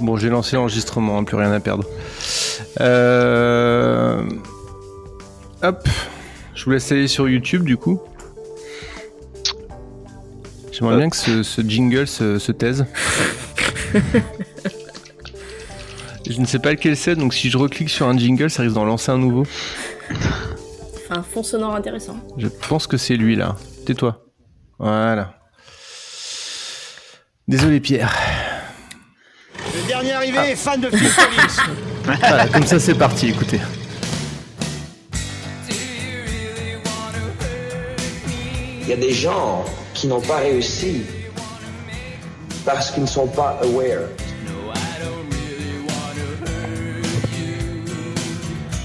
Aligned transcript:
Bon, 0.00 0.16
j'ai 0.16 0.28
lancé 0.28 0.56
l'enregistrement, 0.56 1.18
hein, 1.18 1.24
plus 1.24 1.36
rien 1.36 1.52
à 1.52 1.60
perdre. 1.60 1.84
Euh... 2.80 4.22
Hop, 5.62 5.88
je 6.54 6.64
vous 6.64 6.70
laisse 6.72 6.92
aller 6.92 7.08
sur 7.08 7.28
YouTube 7.28 7.64
du 7.64 7.76
coup. 7.76 8.00
J'aimerais 10.70 10.98
bien 10.98 11.08
que 11.08 11.16
ce, 11.16 11.42
ce 11.42 11.62
jingle 11.62 12.06
se, 12.06 12.38
se 12.38 12.52
taise. 12.52 12.84
je 16.28 16.38
ne 16.38 16.44
sais 16.44 16.58
pas 16.58 16.72
lequel 16.72 16.96
c'est, 16.96 17.16
donc 17.16 17.32
si 17.32 17.48
je 17.48 17.56
reclique 17.56 17.88
sur 17.88 18.06
un 18.06 18.18
jingle, 18.18 18.50
ça 18.50 18.62
risque 18.62 18.74
d'en 18.74 18.84
lancer 18.84 19.10
un 19.10 19.16
nouveau. 19.16 19.44
un 21.08 21.22
fond 21.22 21.42
sonore 21.42 21.74
intéressant. 21.74 22.16
Je 22.36 22.48
pense 22.48 22.86
que 22.86 22.98
c'est 22.98 23.16
lui 23.16 23.36
là. 23.36 23.56
Tais-toi. 23.86 24.26
Voilà. 24.78 25.40
Désolé 27.48 27.80
Pierre. 27.80 28.12
Dernier 29.86 30.12
arrivé 30.12 30.38
est 30.50 30.56
fan 30.56 30.80
de 30.80 30.90
Phil 30.90 31.10
Collins. 31.14 31.74
Voilà, 32.20 32.46
comme 32.46 32.64
ça 32.64 32.78
c'est 32.78 32.94
parti, 32.94 33.30
écoutez. 33.30 33.60
Il 38.82 38.88
y 38.88 38.92
a 38.92 38.96
des 38.96 39.12
gens 39.12 39.64
qui 39.92 40.06
n'ont 40.06 40.20
pas 40.20 40.36
réussi 40.36 41.02
parce 42.64 42.92
qu'ils 42.92 43.02
ne 43.02 43.08
sont 43.08 43.26
pas 43.26 43.58
aware. 43.62 44.02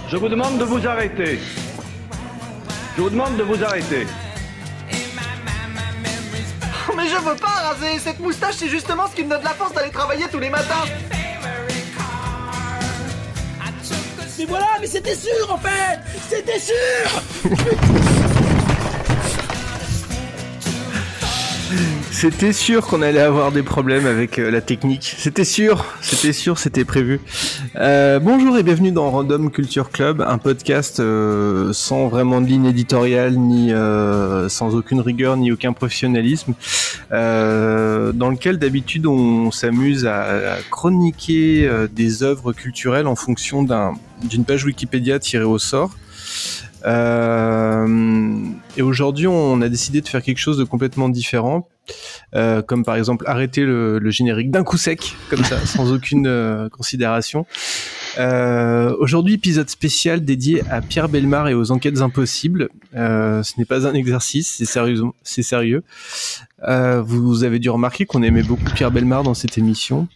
Je 0.09 0.17
vous 0.17 0.27
demande 0.29 0.57
de 0.57 0.63
vous 0.63 0.87
arrêter. 0.87 1.39
Je 2.97 3.01
vous 3.01 3.09
demande 3.11 3.37
de 3.37 3.43
vous 3.43 3.63
arrêter. 3.63 4.07
Oh, 6.89 6.93
mais 6.97 7.07
je 7.07 7.15
veux 7.17 7.35
pas 7.35 7.50
raser 7.71 7.99
Cette 7.99 8.19
moustache, 8.19 8.55
c'est 8.57 8.69
justement 8.69 9.07
ce 9.07 9.15
qui 9.15 9.23
me 9.23 9.29
donne 9.29 9.43
la 9.43 9.51
force 9.51 9.73
d'aller 9.73 9.91
travailler 9.91 10.25
tous 10.31 10.39
les 10.39 10.49
matins. 10.49 10.85
Mais 14.37 14.45
voilà, 14.45 14.67
mais 14.79 14.87
c'était 14.87 15.15
sûr 15.15 15.53
en 15.53 15.57
fait. 15.57 15.99
C'était 16.29 16.59
sûr 16.59 18.01
C'était 22.11 22.51
sûr 22.51 22.85
qu'on 22.85 23.01
allait 23.01 23.21
avoir 23.21 23.53
des 23.53 23.63
problèmes 23.63 24.05
avec 24.05 24.37
euh, 24.37 24.51
la 24.51 24.59
technique. 24.59 25.15
C'était 25.17 25.45
sûr, 25.45 25.85
c'était 26.01 26.33
sûr, 26.33 26.59
c'était 26.59 26.83
prévu. 26.83 27.21
Euh, 27.77 28.19
bonjour 28.19 28.57
et 28.57 28.63
bienvenue 28.63 28.91
dans 28.91 29.09
Random 29.09 29.49
Culture 29.49 29.89
Club, 29.89 30.21
un 30.21 30.37
podcast 30.37 30.99
euh, 30.99 31.71
sans 31.71 32.09
vraiment 32.09 32.41
de 32.41 32.47
ligne 32.47 32.65
éditoriale, 32.65 33.37
ni 33.37 33.71
sans 34.49 34.75
aucune 34.75 34.99
rigueur, 34.99 35.37
ni 35.37 35.53
aucun 35.53 35.71
professionnalisme, 35.71 36.53
dans 37.09 38.29
lequel 38.29 38.59
d'habitude 38.59 39.07
on 39.07 39.49
s'amuse 39.49 40.05
à, 40.05 40.57
chroniquer 40.69 41.69
des 41.91 42.23
œuvres 42.23 42.51
culturelles 42.51 43.07
en 43.07 43.15
fonction 43.15 43.63
d'un 43.63 43.93
d'une 44.21 44.43
page 44.45 44.65
Wikipédia 44.65 45.17
tirée 45.17 45.45
au 45.45 45.57
sort. 45.57 45.95
Et 46.85 48.81
aujourd'hui, 48.81 49.27
on 49.27 49.61
a 49.61 49.69
décidé 49.69 50.01
de 50.01 50.07
faire 50.07 50.21
quelque 50.21 50.39
chose 50.39 50.57
de 50.57 50.63
complètement 50.65 51.09
différent, 51.09 51.67
euh, 52.35 52.61
comme 52.61 52.83
par 52.83 52.95
exemple 52.95 53.25
arrêter 53.27 53.63
le, 53.63 53.99
le 53.99 54.09
générique 54.11 54.51
d'un 54.51 54.63
coup 54.63 54.77
sec, 54.77 55.15
comme 55.29 55.43
ça, 55.43 55.65
sans 55.65 55.91
aucune 55.91 56.27
euh, 56.27 56.69
considération. 56.69 57.45
Euh, 58.17 58.95
aujourd'hui, 58.99 59.35
épisode 59.35 59.69
spécial 59.69 60.23
dédié 60.23 60.63
à 60.69 60.81
Pierre 60.81 61.09
Belmar 61.09 61.47
et 61.47 61.53
aux 61.53 61.71
enquêtes 61.71 62.01
impossibles. 62.01 62.69
Euh, 62.95 63.41
ce 63.43 63.53
n'est 63.57 63.65
pas 63.65 63.87
un 63.87 63.93
exercice, 63.93 64.55
c'est 64.57 64.65
sérieux. 64.65 65.01
C'est 65.23 65.43
sérieux. 65.43 65.83
Euh, 66.67 67.01
vous 67.01 67.43
avez 67.43 67.59
dû 67.59 67.69
remarquer 67.69 68.05
qu'on 68.05 68.21
aimait 68.23 68.43
beaucoup 68.43 68.69
Pierre 68.75 68.91
Belmar 68.91 69.23
dans 69.23 69.33
cette 69.33 69.57
émission. 69.57 70.07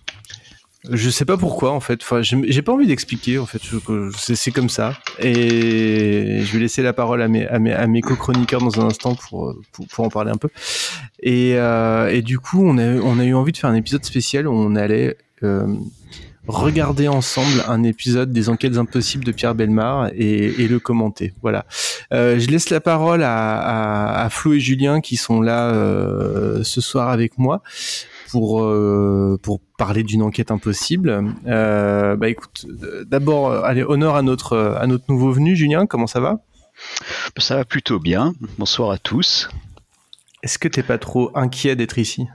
Je 0.91 1.09
sais 1.09 1.25
pas 1.25 1.37
pourquoi 1.37 1.71
en 1.71 1.79
fait. 1.79 2.01
Enfin, 2.01 2.21
j'ai 2.21 2.61
pas 2.61 2.73
envie 2.73 2.87
d'expliquer 2.87 3.39
en 3.39 3.45
fait. 3.45 3.61
C'est 4.15 4.51
comme 4.51 4.69
ça. 4.69 4.93
Et 5.19 6.41
je 6.43 6.53
vais 6.53 6.59
laisser 6.59 6.81
la 6.81 6.93
parole 6.93 7.21
à 7.21 7.27
mes 7.27 7.45
à 7.47 7.87
co-chroniqueurs 8.01 8.61
dans 8.61 8.79
un 8.79 8.87
instant 8.87 9.15
pour, 9.15 9.55
en 9.97 10.09
parler 10.09 10.31
un 10.31 10.37
peu. 10.37 10.49
Et 11.21 11.53
euh, 11.55 12.21
du 12.21 12.39
coup, 12.39 12.65
on 12.65 12.77
a 12.77 13.23
eu 13.23 13.33
envie 13.33 13.51
de 13.51 13.57
faire 13.57 13.69
un 13.69 13.75
épisode 13.75 14.05
spécial 14.05 14.47
où 14.47 14.53
on 14.53 14.75
allait 14.75 15.17
euh, 15.43 15.67
regarder 16.47 17.07
ensemble 17.07 17.63
un 17.67 17.83
épisode 17.83 18.31
des 18.31 18.49
Enquêtes 18.49 18.77
impossibles 18.77 19.23
de 19.23 19.31
Pierre 19.31 19.55
Belmar 19.55 20.09
et, 20.15 20.67
le 20.67 20.79
commenter. 20.79 21.33
Voilà. 21.41 21.65
Euh, 22.13 22.39
je 22.39 22.47
laisse 22.49 22.69
la 22.69 22.81
parole 22.81 23.21
à, 23.23 24.27
Flo 24.31 24.53
et 24.53 24.59
Julien 24.59 25.01
qui 25.01 25.17
sont 25.17 25.41
là 25.41 25.71
ce 26.63 26.81
soir 26.81 27.09
avec 27.09 27.37
moi 27.37 27.61
pour 28.31 28.61
euh, 28.63 29.39
pour 29.41 29.59
parler 29.77 30.03
d'une 30.03 30.21
enquête 30.21 30.51
impossible. 30.51 31.33
Euh, 31.47 32.15
bah 32.15 32.29
écoute, 32.29 32.65
d'abord, 33.05 33.49
euh, 33.51 33.61
allez 33.63 33.83
honneur 33.83 34.15
à 34.15 34.21
notre 34.21 34.57
à 34.79 34.87
notre 34.87 35.05
nouveau 35.09 35.31
venu, 35.31 35.55
Julien. 35.55 35.85
Comment 35.85 36.07
ça 36.07 36.19
va? 36.19 36.39
Ça 37.37 37.55
va 37.55 37.65
plutôt 37.65 37.99
bien. 37.99 38.33
Bonsoir 38.57 38.91
à 38.91 38.97
tous. 38.97 39.49
Est-ce 40.43 40.59
que 40.59 40.67
t'es 40.67 40.83
pas 40.83 40.97
trop 40.97 41.31
inquiet 41.35 41.75
d'être 41.75 41.97
ici? 41.97 42.27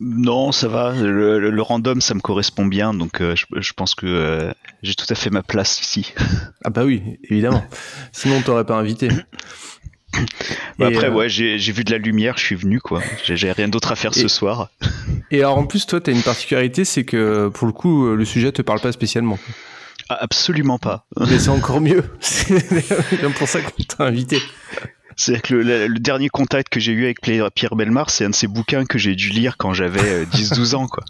Non, 0.00 0.52
ça 0.52 0.68
va. 0.68 0.92
Le, 0.94 1.38
le- 1.40 1.50
le 1.50 1.62
random, 1.62 2.00
ça 2.00 2.14
me 2.14 2.20
correspond 2.20 2.66
bien, 2.66 2.94
donc 2.94 3.20
euh, 3.20 3.34
je, 3.34 3.46
je 3.56 3.72
pense 3.72 3.96
que 3.96 4.06
euh, 4.06 4.52
j'ai 4.82 4.94
tout 4.94 5.06
à 5.10 5.16
fait 5.16 5.28
ma 5.30 5.42
place 5.42 5.80
ici. 5.80 6.14
Ah 6.64 6.70
bah 6.70 6.84
oui, 6.84 7.18
évidemment. 7.24 7.64
Sinon, 8.12 8.36
on 8.38 8.42
t'aurait 8.42 8.64
pas 8.64 8.76
invité. 8.76 9.08
Bah 10.78 10.86
Après, 10.88 11.06
euh, 11.08 11.12
ouais, 11.12 11.28
j'ai 11.28 11.56
vu 11.72 11.84
de 11.84 11.90
la 11.90 11.98
lumière, 11.98 12.34
je 12.38 12.44
suis 12.44 12.54
venu, 12.54 12.80
quoi. 12.80 13.00
J'ai 13.24 13.52
rien 13.52 13.68
d'autre 13.68 13.92
à 13.92 13.96
faire 13.96 14.12
Et- 14.16 14.20
ce 14.20 14.28
soir. 14.28 14.70
Et 15.30 15.40
alors 15.40 15.58
en 15.58 15.66
plus, 15.66 15.86
toi, 15.86 16.00
t'as 16.00 16.12
une 16.12 16.22
particularité, 16.22 16.84
c'est 16.84 17.04
que 17.04 17.48
pour 17.48 17.66
le 17.66 17.72
coup, 17.72 18.06
euh, 18.06 18.14
le 18.16 18.24
sujet 18.24 18.50
te 18.52 18.62
parle 18.62 18.80
pas 18.80 18.92
spécialement. 18.92 19.38
Ah, 20.08 20.18
absolument 20.20 20.78
pas. 20.78 21.04
Mais 21.18 21.38
c'est 21.38 21.48
encore 21.60 21.80
mieux. 21.80 22.02
C'est 22.20 23.32
pour 23.36 23.48
ça 23.48 23.60
qu'on 23.60 23.82
t'a 23.82 24.04
invité. 24.04 24.38
C'est 25.16 25.42
que 25.42 25.54
le, 25.54 25.88
dernier 25.98 26.28
contact 26.28 26.72
que 26.72 26.78
j'ai 26.78 26.92
eu 26.92 27.04
avec 27.04 27.20
Pierre 27.20 27.74
Belmar, 27.74 28.08
c'est 28.08 28.24
un 28.24 28.30
de 28.30 28.34
ces 28.36 28.46
bouquins 28.46 28.84
que 28.86 28.98
j'ai 28.98 29.16
dû 29.16 29.30
lire 29.30 29.56
quand 29.56 29.72
j'avais 29.74 30.00
euh, 30.00 30.24
10-12 30.26 30.76
ans, 30.76 30.86
quoi. 30.86 31.02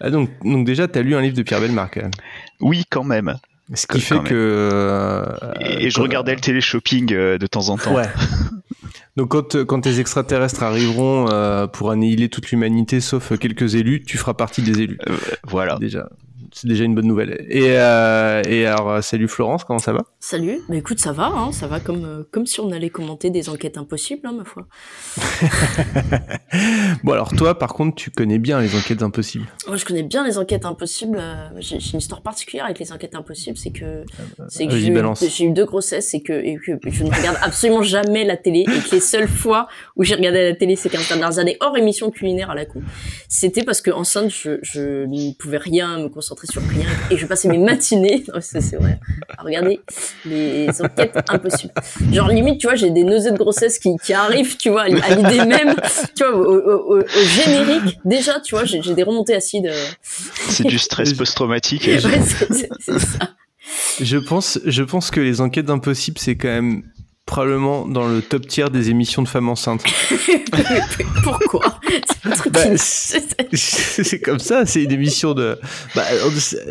Ah 0.00 0.10
donc, 0.10 0.30
donc 0.44 0.64
déjà, 0.64 0.86
t'as 0.86 1.02
lu 1.02 1.16
un 1.16 1.20
livre 1.20 1.36
de 1.36 1.42
Pierre 1.42 1.60
Belmar 1.60 1.90
quand 1.90 2.02
même. 2.02 2.12
Oui, 2.60 2.84
quand 2.88 3.02
même. 3.02 3.36
Ce 3.74 3.86
qui 3.86 4.00
fait 4.00 4.18
que. 4.22 4.34
euh, 4.34 5.24
Et, 5.60 5.86
et 5.86 5.90
je 5.90 6.00
regardais 6.00 6.34
le 6.34 6.40
téléshopping 6.40 7.12
euh, 7.12 7.38
de 7.38 7.46
temps 7.46 7.68
en 7.68 7.76
temps. 7.76 7.94
Ouais. 7.94 8.08
Donc 9.16 9.30
quand, 9.30 9.64
quand 9.64 9.80
tes 9.80 9.98
extraterrestres 9.98 10.62
arriveront 10.62 11.28
euh, 11.30 11.66
pour 11.66 11.90
annihiler 11.90 12.28
toute 12.28 12.50
l'humanité 12.50 13.00
sauf 13.00 13.36
quelques 13.38 13.74
élus, 13.74 14.02
tu 14.04 14.16
feras 14.16 14.34
partie 14.34 14.62
des 14.62 14.80
élus. 14.82 14.98
Euh, 15.08 15.16
voilà. 15.44 15.76
Déjà, 15.80 16.08
c'est 16.52 16.66
déjà 16.66 16.84
une 16.84 16.94
bonne 16.94 17.06
nouvelle. 17.06 17.46
Et, 17.48 17.76
euh, 17.76 18.42
et 18.48 18.66
alors, 18.66 18.90
euh, 18.90 19.00
salut 19.00 19.28
Florence, 19.28 19.64
comment 19.64 19.78
ça 19.78 19.92
va? 19.92 20.04
Salut, 20.20 20.60
bah 20.68 20.76
écoute, 20.76 20.98
ça 20.98 21.12
va, 21.12 21.26
hein, 21.26 21.52
ça 21.52 21.66
va 21.66 21.80
comme, 21.80 22.04
euh, 22.04 22.22
comme 22.30 22.46
si 22.46 22.60
on 22.60 22.70
allait 22.72 22.90
commenter 22.90 23.30
des 23.30 23.48
enquêtes 23.48 23.78
impossibles, 23.78 24.26
hein, 24.26 24.34
ma 24.36 24.44
foi. 24.44 24.66
Bon 27.04 27.12
alors 27.12 27.34
toi, 27.34 27.58
par 27.58 27.74
contre, 27.74 27.94
tu 27.94 28.10
connais 28.10 28.38
bien 28.38 28.60
les 28.60 28.74
enquêtes 28.74 29.02
impossibles. 29.02 29.46
Moi, 29.66 29.76
je 29.76 29.84
connais 29.84 30.02
bien 30.02 30.26
les 30.26 30.38
enquêtes 30.38 30.64
impossibles. 30.64 31.22
J'ai 31.58 31.78
j'ai 31.78 31.92
une 31.92 31.98
histoire 31.98 32.22
particulière 32.22 32.64
avec 32.64 32.78
les 32.78 32.92
enquêtes 32.92 33.14
impossibles, 33.14 33.58
c'est 33.58 33.70
que, 33.70 34.04
c'est 34.48 34.66
que 34.66 34.76
j'ai 34.76 34.92
j'ai 35.28 35.44
eu 35.44 35.50
deux 35.50 35.66
grossesses 35.66 36.14
et 36.14 36.22
que, 36.22 36.32
et 36.32 36.56
que 36.56 36.90
je 36.90 37.04
ne 37.04 37.14
regarde 37.14 37.36
absolument 37.42 37.82
jamais 37.82 38.24
la 38.24 38.36
télé 38.36 38.60
et 38.60 38.64
que 38.64 38.94
les 38.94 39.00
seules 39.00 39.28
fois 39.28 39.68
où 39.96 40.04
j'ai 40.04 40.14
regardé 40.14 40.50
la 40.50 40.56
télé 40.56 40.76
ces 40.76 40.88
15 40.88 41.08
dernières 41.08 41.38
années, 41.38 41.56
hors 41.60 41.76
émission 41.76 42.10
culinaire 42.10 42.50
à 42.50 42.54
la 42.54 42.64
con, 42.64 42.82
c'était 43.28 43.62
parce 43.62 43.80
que 43.80 43.90
enceinte, 43.90 44.30
je, 44.30 44.58
je 44.62 45.04
ne 45.04 45.34
pouvais 45.34 45.58
rien 45.58 45.98
me 45.98 46.08
concentrer 46.08 46.37
sur 46.46 46.62
rien 46.62 46.86
et 47.10 47.16
je 47.16 47.26
passais 47.26 47.48
mes 47.48 47.58
matinées, 47.58 48.24
non, 48.34 48.40
c'est 48.40 48.60
c'est 48.60 48.76
vrai, 48.76 48.98
à 49.36 49.42
regarder 49.42 49.80
les 50.24 50.68
enquêtes 50.82 51.16
impossibles. 51.28 51.72
Genre 52.12 52.28
limite, 52.28 52.58
tu 52.60 52.66
vois, 52.66 52.76
j'ai 52.76 52.90
des 52.90 53.04
nausées 53.04 53.32
de 53.32 53.36
grossesse 53.38 53.78
qui, 53.78 53.90
qui 54.02 54.12
arrivent, 54.12 54.56
tu 54.56 54.70
vois, 54.70 54.82
à 54.82 54.88
l'idée 54.88 55.44
même, 55.44 55.74
tu 56.16 56.24
vois, 56.24 56.34
au, 56.34 56.44
au- 56.44 56.96
au- 56.96 57.00
au 57.00 57.24
générique. 57.24 57.98
Déjà, 58.04 58.40
tu 58.40 58.54
vois, 58.54 58.64
j'ai 58.64 58.82
j'ai 58.82 58.94
des 58.94 59.02
remontées 59.02 59.34
acides. 59.34 59.66
euh, 59.66 59.84
C'est 60.02 60.64
du 60.66 60.78
stress 60.78 61.12
post-traumatique. 61.14 61.84
Ouais, 61.86 61.98
c'est- 62.00 62.52
c'est 62.52 62.68
c'est 62.80 62.98
ça. 62.98 63.18
Je 64.00 64.16
pense, 64.16 64.58
je 64.64 64.82
pense 64.82 65.10
que 65.10 65.20
les 65.20 65.40
enquêtes 65.40 65.68
impossibles, 65.70 66.18
c'est 66.18 66.36
quand 66.36 66.48
même 66.48 66.82
probablement 67.28 67.86
dans 67.86 68.08
le 68.08 68.20
top 68.22 68.46
tier 68.48 68.68
des 68.70 68.90
émissions 68.90 69.22
de 69.22 69.28
femmes 69.28 69.48
enceintes. 69.48 69.84
Pourquoi 71.22 71.78
C'est 72.04 72.26
un 72.26 72.50
Bah, 72.50 72.60
c'est 73.52 74.20
comme 74.20 74.38
ça, 74.38 74.66
c'est 74.66 74.82
une 74.82 74.90
émission 74.92 75.34
de. 75.34 75.58
Bah, 75.94 76.02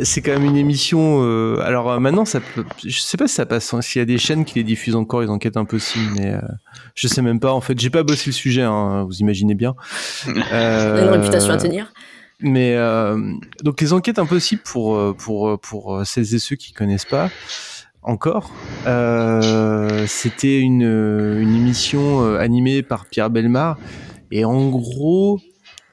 c'est 0.03 0.21
quand 0.21 0.31
même 0.33 0.43
une 0.45 0.57
émission. 0.57 1.19
euh, 1.23 1.59
Alors 1.63 1.91
euh, 1.91 1.99
maintenant, 1.99 2.25
ça 2.25 2.39
peut. 2.39 2.65
Je 2.85 2.99
sais 2.99 3.17
pas 3.17 3.27
si 3.27 3.35
ça 3.35 3.45
passe. 3.45 3.73
hein, 3.73 3.81
S'il 3.81 3.99
y 3.99 4.03
a 4.03 4.05
des 4.05 4.17
chaînes 4.17 4.43
qui 4.45 4.55
les 4.55 4.63
diffusent 4.63 4.95
encore, 4.95 5.21
les 5.21 5.29
enquêtes 5.29 5.57
impossibles, 5.57 6.11
mais 6.17 6.33
euh, 6.33 6.41
je 6.95 7.07
sais 7.07 7.21
même 7.21 7.39
pas. 7.39 7.53
En 7.53 7.61
fait, 7.61 7.79
j'ai 7.79 7.89
pas 7.89 8.03
bossé 8.03 8.23
le 8.27 8.33
sujet. 8.33 8.63
Hein, 8.63 9.03
vous 9.07 9.17
imaginez 9.19 9.55
bien. 9.55 9.75
Euh, 10.51 11.03
une 11.03 11.09
réputation 11.09 11.53
à 11.53 11.57
tenir. 11.57 11.91
Mais 12.39 12.75
euh, 12.75 13.17
donc 13.63 13.81
les 13.81 13.93
enquêtes 13.93 14.19
impossibles 14.19 14.61
pour 14.63 15.15
pour 15.17 15.59
pour 15.59 16.01
celles 16.05 16.35
et 16.35 16.39
ceux 16.39 16.55
qui 16.55 16.71
connaissent 16.71 17.05
pas 17.05 17.29
encore, 18.07 18.51
euh, 18.85 20.05
c'était 20.07 20.59
une 20.59 20.81
une 20.81 21.55
émission 21.55 22.23
euh, 22.23 22.39
animée 22.39 22.81
par 22.81 23.05
Pierre 23.05 23.29
Belmar. 23.29 23.77
Et 24.31 24.45
en 24.45 24.69
gros 24.69 25.39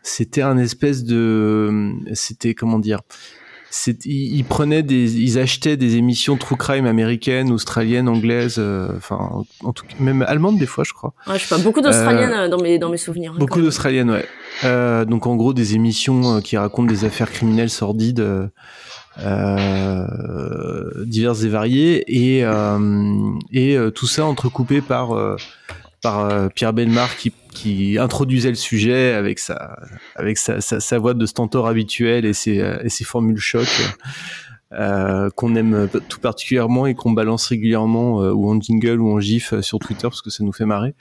c'était 0.03 0.43
un 0.43 0.59
espèce 0.59 1.03
de, 1.03 1.93
c'était 2.13 2.55
comment 2.55 2.79
dire, 2.79 3.01
c'est, 3.77 4.07
ils, 4.07 4.37
ils 4.37 4.45
prenaient 4.45 4.85
des, 4.85 5.17
ils 5.21 5.37
achetaient 5.37 5.77
des 5.77 5.97
émissions 5.97 6.37
true 6.37 6.57
crime 6.57 6.87
américaines, 6.87 7.51
australiennes, 7.51 8.09
anglaises, 8.09 8.57
euh, 8.59 8.89
enfin, 8.97 9.43
en 9.65 9.73
tout 9.73 9.85
cas, 9.85 9.97
même 9.99 10.23
allemandes 10.23 10.59
des 10.59 10.67
fois, 10.67 10.85
je 10.87 10.93
crois. 10.93 11.13
Ouais, 11.27 11.39
je 11.41 11.45
sais 11.45 11.53
pas, 11.57 11.61
beaucoup 11.61 11.81
d'Australiennes 11.81 12.33
euh, 12.33 12.49
dans 12.49 12.59
mes 12.59 12.79
dans 12.79 12.89
mes 12.89 12.97
souvenirs. 12.99 13.33
hein, 13.35 13.39
Beaucoup 13.41 13.61
d'australiennes, 13.61 14.11
ouais. 14.11 14.27
Euh, 14.63 15.05
donc 15.05 15.27
en 15.27 15.35
gros 15.35 15.53
des 15.53 15.75
émissions 15.75 16.37
euh, 16.37 16.41
qui 16.41 16.57
racontent 16.57 16.87
des 16.89 17.05
affaires 17.05 17.31
criminelles 17.33 17.69
sordides, 17.71 18.21
euh, 18.21 18.47
euh, 19.19 21.05
diverses 21.05 21.43
et 21.43 21.49
variées, 21.49 22.05
et 22.07 22.45
euh, 22.45 22.79
et 23.53 23.77
euh, 23.77 23.91
tout 23.91 24.07
ça 24.07 24.25
entrecoupé 24.25 24.81
par 24.81 25.13
euh, 25.13 25.37
par 26.03 26.21
euh, 26.21 26.49
Pierre 26.55 26.73
Belmar 26.73 27.17
qui 27.17 27.33
qui 27.55 27.97
introduisait 27.99 28.51
le 28.51 28.55
sujet 28.57 29.15
avec 29.15 29.39
sa 29.39 29.79
avec 30.17 30.37
sa 30.37 30.61
sa, 30.61 30.81
sa 30.81 30.99
voix 30.99 31.15
de 31.15 31.25
stentor 31.25 31.67
habituelle 31.67 32.27
et 32.27 32.35
ses 32.35 32.61
euh, 32.61 32.77
et 32.85 32.91
ses 32.91 33.05
formules 33.05 33.39
choc. 33.39 33.69
Euh, 34.73 35.31
qu'on 35.37 35.55
aime 35.55 35.89
tout 36.09 36.19
particulièrement 36.19 36.87
et 36.87 36.95
qu'on 36.97 37.13
balance 37.13 37.47
régulièrement 37.47 38.23
euh, 38.23 38.33
ou 38.33 38.51
en 38.51 38.61
jingle 38.61 39.01
ou 39.01 39.09
en 39.13 39.21
gif 39.21 39.53
euh, 39.53 39.63
sur 39.63 39.79
Twitter 39.79 40.03
parce 40.09 40.21
que 40.21 40.31
ça 40.31 40.43
nous 40.43 40.53
fait 40.53 40.65
marrer 40.65 40.95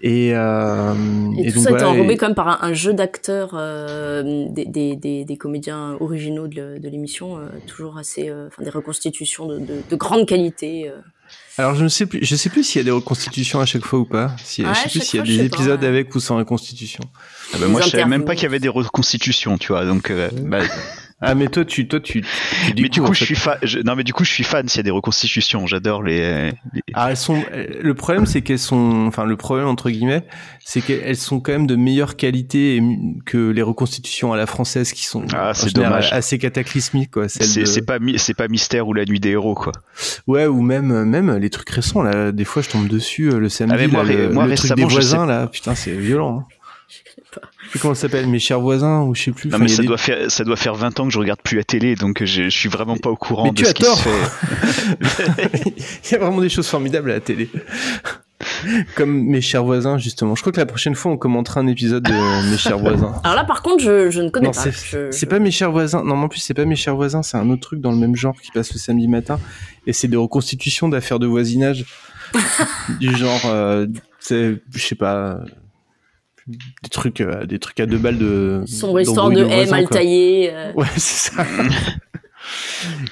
et, 0.00 0.30
Et, 0.30 0.32
tout 0.32 0.34
donc 0.34 1.36
ça 1.36 1.60
était 1.60 1.68
voilà, 1.70 1.88
enrobé 1.90 2.14
et- 2.14 2.16
quand 2.16 2.26
même 2.26 2.34
par 2.34 2.48
un, 2.48 2.58
un 2.68 2.72
jeu 2.72 2.92
d'acteurs 2.94 3.52
des, 4.24 4.64
des, 4.66 4.96
des, 4.96 5.24
des 5.24 5.36
comédiens 5.36 5.96
originaux 6.00 6.48
de, 6.48 6.80
l'émission, 6.82 7.38
toujours 7.68 7.98
assez, 7.98 8.32
enfin 8.48 8.64
des 8.64 8.70
reconstitutions 8.70 9.46
de, 9.46 9.58
de, 9.60 9.74
de 9.88 9.96
grande 9.96 10.26
qualité. 10.26 10.90
Alors 11.58 11.74
je 11.74 11.82
ne 11.84 11.88
sais 11.88 12.06
plus, 12.06 12.20
je 12.22 12.36
sais 12.36 12.50
plus 12.50 12.62
s'il 12.64 12.78
y 12.78 12.82
a 12.82 12.84
des 12.84 12.90
reconstitutions 12.90 13.60
à 13.60 13.66
chaque 13.66 13.84
fois 13.84 13.98
ou 13.98 14.04
pas. 14.04 14.34
Si, 14.44 14.62
Ouais, 14.64 14.68
je 14.74 14.78
sais 14.82 14.88
plus 14.90 15.00
s'il 15.00 15.18
y 15.18 15.22
a 15.22 15.24
fois, 15.24 15.32
des 15.32 15.48
pas, 15.48 15.56
épisodes 15.56 15.80
ouais. 15.80 15.86
avec 15.88 16.14
ou 16.14 16.20
sans 16.20 16.36
reconstitution. 16.36 17.02
Ah 17.54 17.58
bah, 17.58 17.66
moi, 17.66 17.80
je 17.80 17.88
savais 17.88 18.04
même 18.04 18.24
pas 18.24 18.34
qu'il 18.34 18.44
y 18.44 18.46
avait 18.46 18.60
des 18.60 18.68
reconstitutions, 18.68 19.58
tu 19.58 19.68
vois. 19.72 19.84
Donc, 19.84 20.10
euh, 20.10 20.30
bah, 20.32 20.60
Ah 21.20 21.34
mais 21.34 21.48
toi 21.48 21.64
tu 21.64 21.88
toi 21.88 21.98
tu, 21.98 22.22
tu 22.22 22.26
mais 22.80 22.88
du 22.88 23.00
coup, 23.00 23.08
en 23.08 23.12
je 23.12 23.18
fait. 23.18 23.24
suis 23.24 23.34
fan. 23.34 23.58
je- 23.64 23.80
Non, 23.80 23.96
mais 23.96 24.04
du 24.04 24.12
coup, 24.12 24.22
je 24.24 24.30
suis 24.30 24.44
fan 24.44 24.68
s'il 24.68 24.78
y 24.78 24.80
a 24.80 24.82
des 24.84 24.90
reconstitutions. 24.92 25.66
J'adore 25.66 26.04
les. 26.04 26.52
les- 26.72 26.82
Ah 26.94 27.08
elles 27.10 27.16
sont. 27.16 27.42
Le 27.82 27.92
problème 27.94 28.24
c'est 28.24 28.40
qu'elles 28.42 28.60
sont. 28.60 29.06
Enfin 29.08 29.24
le 29.24 29.36
problème 29.36 29.66
entre 29.66 29.90
guillemets, 29.90 30.22
c'est 30.64 30.80
qu'elles 30.80 31.16
sont 31.16 31.40
quand 31.40 31.50
même 31.50 31.66
de 31.66 31.74
meilleure 31.74 32.14
qualité 32.16 32.80
que 33.26 33.50
les 33.50 33.62
reconstitutions 33.62 34.32
à 34.32 34.36
la 34.36 34.46
française 34.46 34.92
qui 34.92 35.04
sont 35.06 35.24
Ah, 35.34 35.54
c'est 35.54 35.70
général 35.70 35.90
dommage. 35.94 36.12
assez 36.12 36.38
cataclysmiques 36.38 37.10
quoi. 37.10 37.28
C'est 37.28 37.60
de- 37.62 37.64
c'est 37.64 37.82
pas 37.84 37.98
mi- 37.98 38.16
c'est 38.18 38.34
pas 38.34 38.46
mystère 38.46 38.86
ou 38.86 38.94
la 38.94 39.04
nuit 39.04 39.18
des 39.18 39.30
héros, 39.30 39.54
quoi. 39.56 39.72
Ouais 40.28 40.46
ou 40.46 40.62
même 40.62 41.02
même 41.04 41.36
les 41.36 41.50
trucs 41.50 41.70
récents 41.70 42.02
là. 42.02 42.30
Des 42.30 42.44
fois 42.44 42.62
je 42.62 42.68
tombe 42.68 42.86
dessus 42.86 43.30
euh, 43.32 43.40
le 43.40 43.48
samedi. 43.48 43.74
Ah, 43.74 43.78
mais 43.78 43.88
moi, 43.88 44.04
là, 44.04 44.12
le, 44.12 44.28
moi, 44.30 44.46
le 44.46 44.54
truc 44.54 44.68
des 44.68 44.84
récemment, 44.84 44.88
je 44.88 44.94
voisins 44.94 45.26
là. 45.26 45.46
Putain 45.48 45.74
c'est 45.74 45.90
violent. 45.96 46.46
Hein. 46.48 46.54
Pas. 47.34 47.40
Je 47.58 47.64
sais 47.64 47.70
plus 47.70 47.78
comment 47.80 47.94
ça 47.94 48.02
s'appelle, 48.02 48.26
mes 48.26 48.38
chers 48.38 48.60
voisins 48.60 49.02
ou 49.02 49.14
je 49.14 49.22
sais 49.24 49.30
plus. 49.32 49.48
Non, 49.50 49.58
mais 49.58 49.68
ça 49.68 49.82
des- 49.82 49.88
doit 49.88 49.98
faire 49.98 50.30
ça 50.30 50.44
doit 50.44 50.56
faire 50.56 50.74
20 50.74 50.98
ans 51.00 51.06
que 51.06 51.12
je 51.12 51.18
regarde 51.18 51.40
plus 51.42 51.56
la 51.56 51.64
télé, 51.64 51.94
donc 51.94 52.24
je, 52.24 52.44
je 52.44 52.48
suis 52.48 52.68
vraiment 52.68 52.96
pas 52.96 53.10
au 53.10 53.16
courant 53.16 53.44
Mais 53.44 53.50
de 53.50 53.56
tu 53.56 53.64
ce 53.64 53.70
as 53.70 53.72
qui 53.74 53.82
tort. 53.82 53.98
se 53.98 54.08
fait. 54.08 55.74
Il 56.08 56.12
y 56.12 56.14
a 56.14 56.18
vraiment 56.18 56.40
des 56.40 56.48
choses 56.48 56.68
formidables 56.68 57.10
à 57.10 57.14
la 57.14 57.20
télé. 57.20 57.50
Comme 58.96 59.24
mes 59.24 59.40
chers 59.40 59.64
voisins, 59.64 59.98
justement. 59.98 60.34
Je 60.34 60.40
crois 60.40 60.52
que 60.52 60.58
la 60.60 60.66
prochaine 60.66 60.94
fois, 60.94 61.12
on 61.12 61.16
commentera 61.16 61.60
un 61.60 61.66
épisode 61.66 62.02
de 62.04 62.12
mes 62.50 62.56
chers 62.58 62.78
voisins. 62.78 63.14
Alors 63.24 63.36
là, 63.36 63.44
par 63.44 63.62
contre, 63.62 63.82
je, 63.84 64.10
je 64.10 64.20
ne 64.20 64.30
connais 64.30 64.46
Non, 64.46 64.52
pas. 64.52 64.60
c'est 64.72 65.10
Je- 65.12 65.26
pas 65.26 65.38
mes 65.38 65.50
chers 65.50 65.70
voisins. 65.72 66.02
Non, 66.04 66.16
mais 66.16 66.24
en 66.24 66.28
plus, 66.28 66.40
c'est 66.40 66.54
pas 66.54 66.64
mes 66.64 66.76
chers 66.76 66.96
voisins. 66.96 67.22
C'est 67.22 67.36
un 67.36 67.48
autre 67.50 67.62
truc 67.62 67.80
dans 67.80 67.90
le 67.92 67.98
même 67.98 68.16
genre 68.16 68.34
qui 68.40 68.50
passe 68.50 68.72
le 68.72 68.78
samedi 68.78 69.06
matin. 69.08 69.38
Et 69.86 69.92
c'est 69.92 70.08
des 70.08 70.16
reconstitutions 70.16 70.88
d'affaires 70.88 71.18
de 71.18 71.26
voisinage. 71.26 71.84
du 73.00 73.14
genre, 73.16 73.40
euh, 73.46 73.86
je 74.28 74.58
sais 74.76 74.94
pas, 74.94 75.40
des 76.48 76.88
trucs, 76.90 77.20
euh, 77.20 77.44
des 77.46 77.58
trucs 77.58 77.78
à 77.80 77.86
deux 77.86 77.98
balles 77.98 78.18
de. 78.18 78.62
Sombre 78.66 79.00
histoire 79.00 79.30
de 79.30 79.42
haie 79.44 79.66
mal 79.66 79.88
taillée. 79.88 80.50
euh. 80.52 80.72
Ouais, 80.74 80.86
c'est 80.96 81.32
ça. 81.32 81.44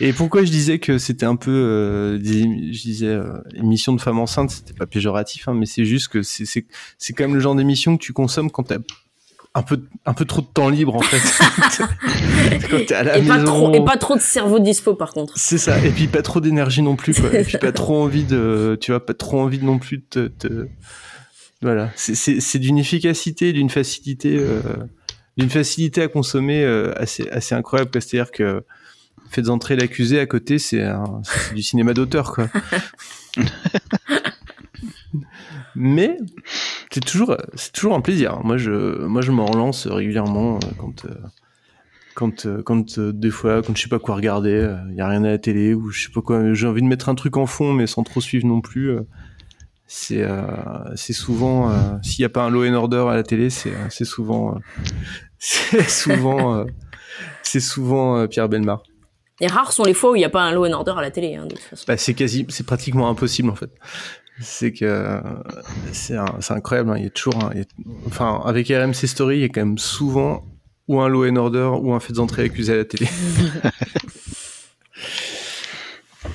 Et 0.01 0.13
pourquoi 0.13 0.45
je 0.45 0.51
disais 0.51 0.79
que 0.79 0.97
c'était 0.99 1.27
un 1.27 1.37
peu, 1.37 1.51
euh, 1.53 2.19
des- 2.19 2.73
je 2.73 2.81
disais 2.83 3.07
euh, 3.09 3.35
émission 3.55 3.93
de 3.93 4.01
femmes 4.01 4.19
enceintes, 4.19 4.51
c'était 4.51 4.73
pas 4.73 4.87
péjoratif, 4.87 5.49
hein, 5.49 5.55
mais 5.55 5.67
c'est 5.67 5.85
juste 5.85 6.09
que 6.09 6.23
c'est 6.23 6.47
c'est 6.47 6.67
c'est 6.99 7.13
quand 7.13 7.25
même 7.25 7.35
le 7.35 7.41
genre 7.41 7.55
d'émission 7.55 7.97
que 7.97 8.03
tu 8.03 8.13
consommes 8.13 8.51
quand 8.51 8.63
t'as 8.63 8.79
un 9.55 9.63
peu 9.63 9.81
un 10.07 10.15
peu 10.15 10.25
trop 10.25 10.43
de 10.43 10.47
temps 10.47 10.69
libre 10.69 10.95
en 10.97 11.01
fait. 11.01 11.21
quand 12.71 12.87
t'es 12.87 12.95
à 12.95 13.03
la 13.03 13.19
Et 13.19 13.23
pas, 13.23 13.39
maison. 13.39 13.45
trop, 13.47 13.75
et 13.75 13.85
pas 13.85 13.97
trop 13.97 14.15
de 14.15 14.21
cerveau 14.21 14.59
dispo, 14.59 14.95
par 14.95 15.13
contre. 15.13 15.35
C'est 15.37 15.59
ça. 15.59 15.85
Et 15.85 15.91
puis 15.91 16.07
pas 16.07 16.23
trop 16.23 16.41
d'énergie 16.41 16.83
non 16.83 16.95
plus, 16.97 17.19
quoi. 17.21 17.33
Et 17.35 17.43
puis 17.43 17.59
pas 17.59 17.73
trop 17.73 18.03
envie 18.03 18.25
de, 18.25 18.79
tu 18.81 18.93
vois, 18.93 19.05
pas 19.05 19.15
trop 19.15 19.41
envie 19.41 19.59
non 19.63 19.79
plus 19.79 20.03
de 20.13 20.29
te- 20.29 20.69
voilà. 21.63 21.91
C'est- 21.97 22.59
d'une 22.59 22.79
efficacité, 22.79 23.53
d'une 23.53 23.71
facilité, 23.71 24.37
euh, 24.39 24.61
d'une 25.37 25.51
facilité 25.51 26.03
à 26.03 26.09
consommer 26.09 26.63
euh, 26.65 26.93
assez, 26.97 27.29
assez 27.31 27.55
incroyable. 27.55 27.91
C'est-à-dire 27.95 28.31
que 28.31 28.63
faites 29.31 29.49
entrer 29.49 29.77
l'accusé 29.77 30.21
à 30.21 30.27
côté, 30.27 30.59
c'est 30.59 30.85
du 31.55 31.63
cinéma 31.63 31.95
d'auteur, 31.95 32.33
quoi. 32.33 32.49
Mais 35.75 36.17
c'est 36.91 37.05
toujours, 37.05 37.37
c'est 37.55 37.73
toujours 37.73 37.95
un 37.95 38.01
plaisir. 38.01 38.41
Moi, 38.45 38.57
je, 38.57 39.05
moi, 39.07 39.21
je 39.23 39.31
m'en 39.33 39.47
relance 39.47 39.87
régulièrement 39.87 40.57
euh, 40.57 40.59
quand, 40.79 41.05
euh, 41.05 41.15
quand, 42.15 42.47
euh, 42.47 42.63
quand 42.63 42.99
euh, 42.99 43.13
des 43.13 43.31
fois, 43.31 43.63
quand 43.63 43.77
je 43.77 43.83
sais 43.83 43.89
pas 43.89 43.99
quoi 43.99 44.15
regarder, 44.17 44.75
il 44.91 44.95
y 44.97 45.01
a 45.01 45.09
rien 45.09 45.23
à 45.25 45.29
la 45.29 45.39
télé 45.39 45.75
ou 45.75 45.91
je 45.91 46.05
sais 46.05 46.13
pas 46.13 46.23
quoi, 46.23 46.55
j'ai 46.55 46.67
envie 46.67 46.81
de 46.83 46.87
mettre 46.87 47.09
un 47.09 47.15
truc 47.15 47.37
en 47.37 47.47
fond, 47.47 47.73
mais 47.75 47.87
sans 47.87 48.03
trop 48.05 48.21
suivre 48.21 48.47
non 48.47 48.61
plus. 48.61 48.91
euh, 48.91 49.03
c'est, 49.87 50.23
euh, 50.23 50.41
c'est 50.97 51.13
souvent, 51.13 51.71
euh, 51.71 51.75
s'il 52.03 52.23
y 52.23 52.25
a 52.25 52.29
pas 52.29 52.43
un 52.45 52.51
Law 52.51 52.65
and 52.67 52.75
Order 52.75 53.07
à 53.09 53.15
la 53.15 53.23
télé, 53.23 53.51
c'est, 53.51 53.71
euh, 53.71 53.87
c'est 53.91 54.05
souvent, 54.05 54.55
euh, 54.57 54.59
c'est 55.39 55.89
souvent, 55.89 56.65
c'est 57.43 57.61
souvent 57.61 58.27
Pierre 58.27 58.49
Belmar. 58.49 58.83
Et 59.41 59.47
rares 59.49 59.73
sont 59.73 59.85
les 59.85 59.93
fois 59.95 60.13
où 60.13 60.17
il 60.17 60.21
n'y 60.21 60.25
a 60.25 60.31
pas 60.31 60.43
un 60.43 60.53
Law 60.53 60.67
and 60.67 60.73
Order 60.73 60.95
à 60.97 61.03
la 61.03 61.11
télé, 61.11 61.37
hein, 61.37 61.45
de 61.45 61.55
toute 61.55 61.61
façon. 61.65 61.85
Bah, 61.87 61.97
c'est 61.97 62.15
quasi, 62.15 62.47
c'est 62.49 62.65
pratiquement 62.67 63.09
impossible 63.11 63.51
en 63.51 63.55
fait. 63.55 63.71
C'est 64.41 64.73
que 64.73 65.21
c'est 65.93 66.17
incroyable. 66.51 66.91
hein. 66.91 66.97
Il 66.99 67.05
y 67.05 67.07
a 67.07 67.11
toujours, 67.11 67.43
un- 67.45 67.51
il 67.55 67.59
y 67.59 67.63
a- 67.63 67.67
enfin, 68.07 68.43
avec 68.45 68.69
RMC 68.69 69.07
Story, 69.07 69.37
il 69.37 69.41
y 69.41 69.45
a 69.45 69.49
quand 69.49 69.61
même 69.63 69.79
souvent 69.79 70.45
ou 70.89 71.01
un 71.01 71.09
Law 71.09 71.27
and 71.29 71.37
Order 71.37 71.71
ou 71.81 71.95
un 71.95 72.01
fait 72.01 72.13
d'entrée 72.13 72.45
accusé 72.45 72.73
à 72.73 72.77
la 72.77 72.85
télé. 72.85 73.07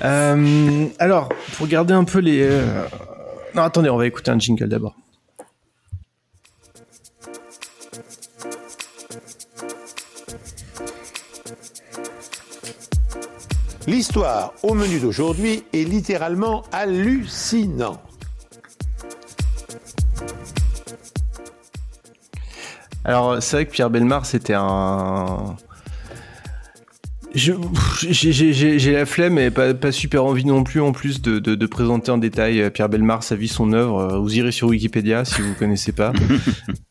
Alors, 0.00 1.28
pour 1.56 1.66
garder 1.68 1.94
un 1.94 2.04
peu 2.04 2.18
les. 2.18 2.48
Non, 3.54 3.62
attendez, 3.62 3.90
on 3.90 3.98
va 3.98 4.06
écouter 4.06 4.30
un 4.30 4.38
jingle 4.38 4.68
d'abord. 4.68 4.96
L'histoire 13.86 14.54
au 14.62 14.74
menu 14.74 15.00
d'aujourd'hui 15.00 15.64
est 15.72 15.84
littéralement 15.84 16.62
hallucinante. 16.72 18.00
Alors, 23.04 23.42
c'est 23.42 23.56
vrai 23.56 23.66
que 23.66 23.72
Pierre 23.72 23.90
Belmar, 23.90 24.24
c'était 24.24 24.54
un. 24.54 25.56
Je- 27.34 27.52
J'ai 28.10 28.32
j'ai- 28.32 28.52
j'ai- 28.52 28.78
j'ai 28.78 28.92
la 28.92 29.06
flemme 29.06 29.38
et 29.38 29.50
pas, 29.50 29.72
pas 29.74 29.92
super 29.92 30.24
envie 30.24 30.44
non 30.44 30.64
plus 30.64 30.80
en 30.80 30.92
plus 30.92 31.22
de, 31.22 31.38
de- 31.38 31.54
de 31.54 31.66
présenter 31.66 32.10
en 32.10 32.18
détail 32.18 32.60
euh, 32.60 32.68
Pierre 32.70 32.88
Belmar, 32.88 33.22
sa 33.22 33.36
vie, 33.36 33.48
son 33.48 33.72
œuvre. 33.72 33.98
Euh, 34.00 34.18
Vous 34.18 34.36
irez 34.36 34.52
sur 34.52 34.68
Wikipédia 34.68 35.24
si 35.24 35.40
vous 35.40 35.54
connaissez 35.54 35.92
pas. 35.92 36.12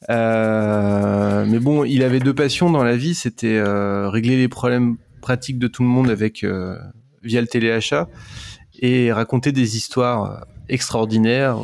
Euh, 0.10 1.46
mais 1.48 1.60
bon, 1.60 1.86
il 1.86 2.04
avait 2.04 2.20
deux 2.20 2.34
passions 2.34 2.70
dans 2.70 2.84
la 2.84 2.98
vie, 2.98 3.14
c'était 3.14 3.56
euh, 3.58 4.10
régler 4.10 4.36
les 4.36 4.50
problèmes 4.50 4.98
pratiques 5.22 5.58
de 5.60 5.68
tout 5.68 5.84
le 5.84 5.88
monde 5.90 6.10
avec 6.10 6.44
euh, 6.44 6.76
via 7.24 7.40
le 7.40 7.48
téléachat 7.48 8.10
et 8.80 9.14
raconter 9.14 9.52
des 9.54 9.78
histoires 9.78 10.24
euh, 10.26 10.46
extraordinaires, 10.68 11.58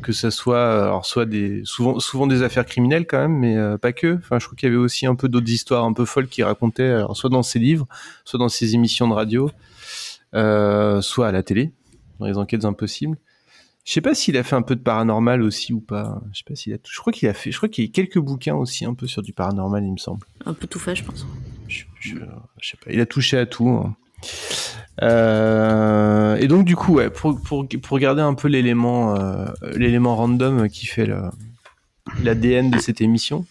que 0.00 0.12
ça 0.12 0.30
soit 0.30 0.56
euh, 0.56 0.82
alors 0.84 1.06
soit 1.06 1.26
des 1.26 1.62
souvent 1.64 1.98
souvent 2.00 2.26
des 2.26 2.42
affaires 2.42 2.66
criminelles 2.66 3.06
quand 3.06 3.18
même, 3.18 3.36
mais 3.38 3.56
euh, 3.56 3.78
pas 3.78 3.92
que. 3.92 4.16
Enfin, 4.18 4.38
je 4.38 4.46
crois 4.46 4.56
qu'il 4.56 4.68
y 4.68 4.72
avait 4.72 4.80
aussi 4.80 5.06
un 5.06 5.14
peu 5.14 5.28
d'autres 5.28 5.50
histoires 5.50 5.84
un 5.84 5.92
peu 5.92 6.04
folles 6.04 6.28
qu'il 6.28 6.44
racontait, 6.44 6.88
alors, 6.90 7.16
soit 7.16 7.30
dans 7.30 7.42
ses 7.42 7.58
livres, 7.58 7.86
soit 8.24 8.38
dans 8.38 8.48
ses 8.48 8.74
émissions 8.74 9.08
de 9.08 9.14
radio, 9.14 9.50
euh, 10.34 11.00
soit 11.00 11.28
à 11.28 11.32
la 11.32 11.42
télé, 11.42 11.72
dans 12.18 12.26
les 12.26 12.36
enquêtes 12.38 12.64
impossibles. 12.64 13.16
Je 13.84 13.92
sais 13.94 14.00
pas 14.02 14.14
s'il 14.14 14.36
a 14.36 14.42
fait 14.42 14.54
un 14.56 14.62
peu 14.62 14.76
de 14.76 14.82
paranormal 14.82 15.42
aussi 15.42 15.72
ou 15.72 15.80
pas. 15.80 16.20
Je 16.32 16.38
sais 16.38 16.44
pas 16.46 16.54
s'il 16.54 16.74
a. 16.74 16.76
Je 16.84 16.98
crois 17.00 17.12
qu'il 17.12 17.28
a 17.28 17.34
fait. 17.34 17.50
Je 17.50 17.56
crois 17.56 17.68
qu'il 17.68 17.84
y 17.84 17.88
a 17.88 17.90
quelques 17.90 18.18
bouquins 18.18 18.54
aussi 18.54 18.84
un 18.84 18.94
peu 18.94 19.06
sur 19.06 19.22
du 19.22 19.32
paranormal, 19.32 19.82
il 19.84 19.92
me 19.92 19.96
semble. 19.96 20.26
Un 20.44 20.52
peu 20.52 20.66
tout 20.66 20.78
fait, 20.78 20.94
je 20.94 21.02
pense. 21.04 21.26
Je, 21.66 21.84
je- 21.98 22.16
je 22.60 22.68
sais 22.68 22.76
pas. 22.76 22.92
Il 22.92 23.00
a 23.00 23.06
touché 23.06 23.38
à 23.38 23.46
tout. 23.46 23.68
hein. 23.68 23.96
Euh, 25.02 26.36
et 26.36 26.46
donc 26.46 26.64
du 26.64 26.76
coup, 26.76 27.00
pour, 27.14 27.40
pour, 27.40 27.66
pour 27.82 27.98
garder 27.98 28.22
un 28.22 28.34
peu 28.34 28.48
l'élément 28.48 29.16
euh, 29.16 29.46
l'élément 29.74 30.16
random 30.16 30.68
qui 30.68 30.86
fait 30.86 31.08
l'ADN 32.22 32.70
de 32.70 32.78
cette 32.78 33.00
émission, 33.00 33.46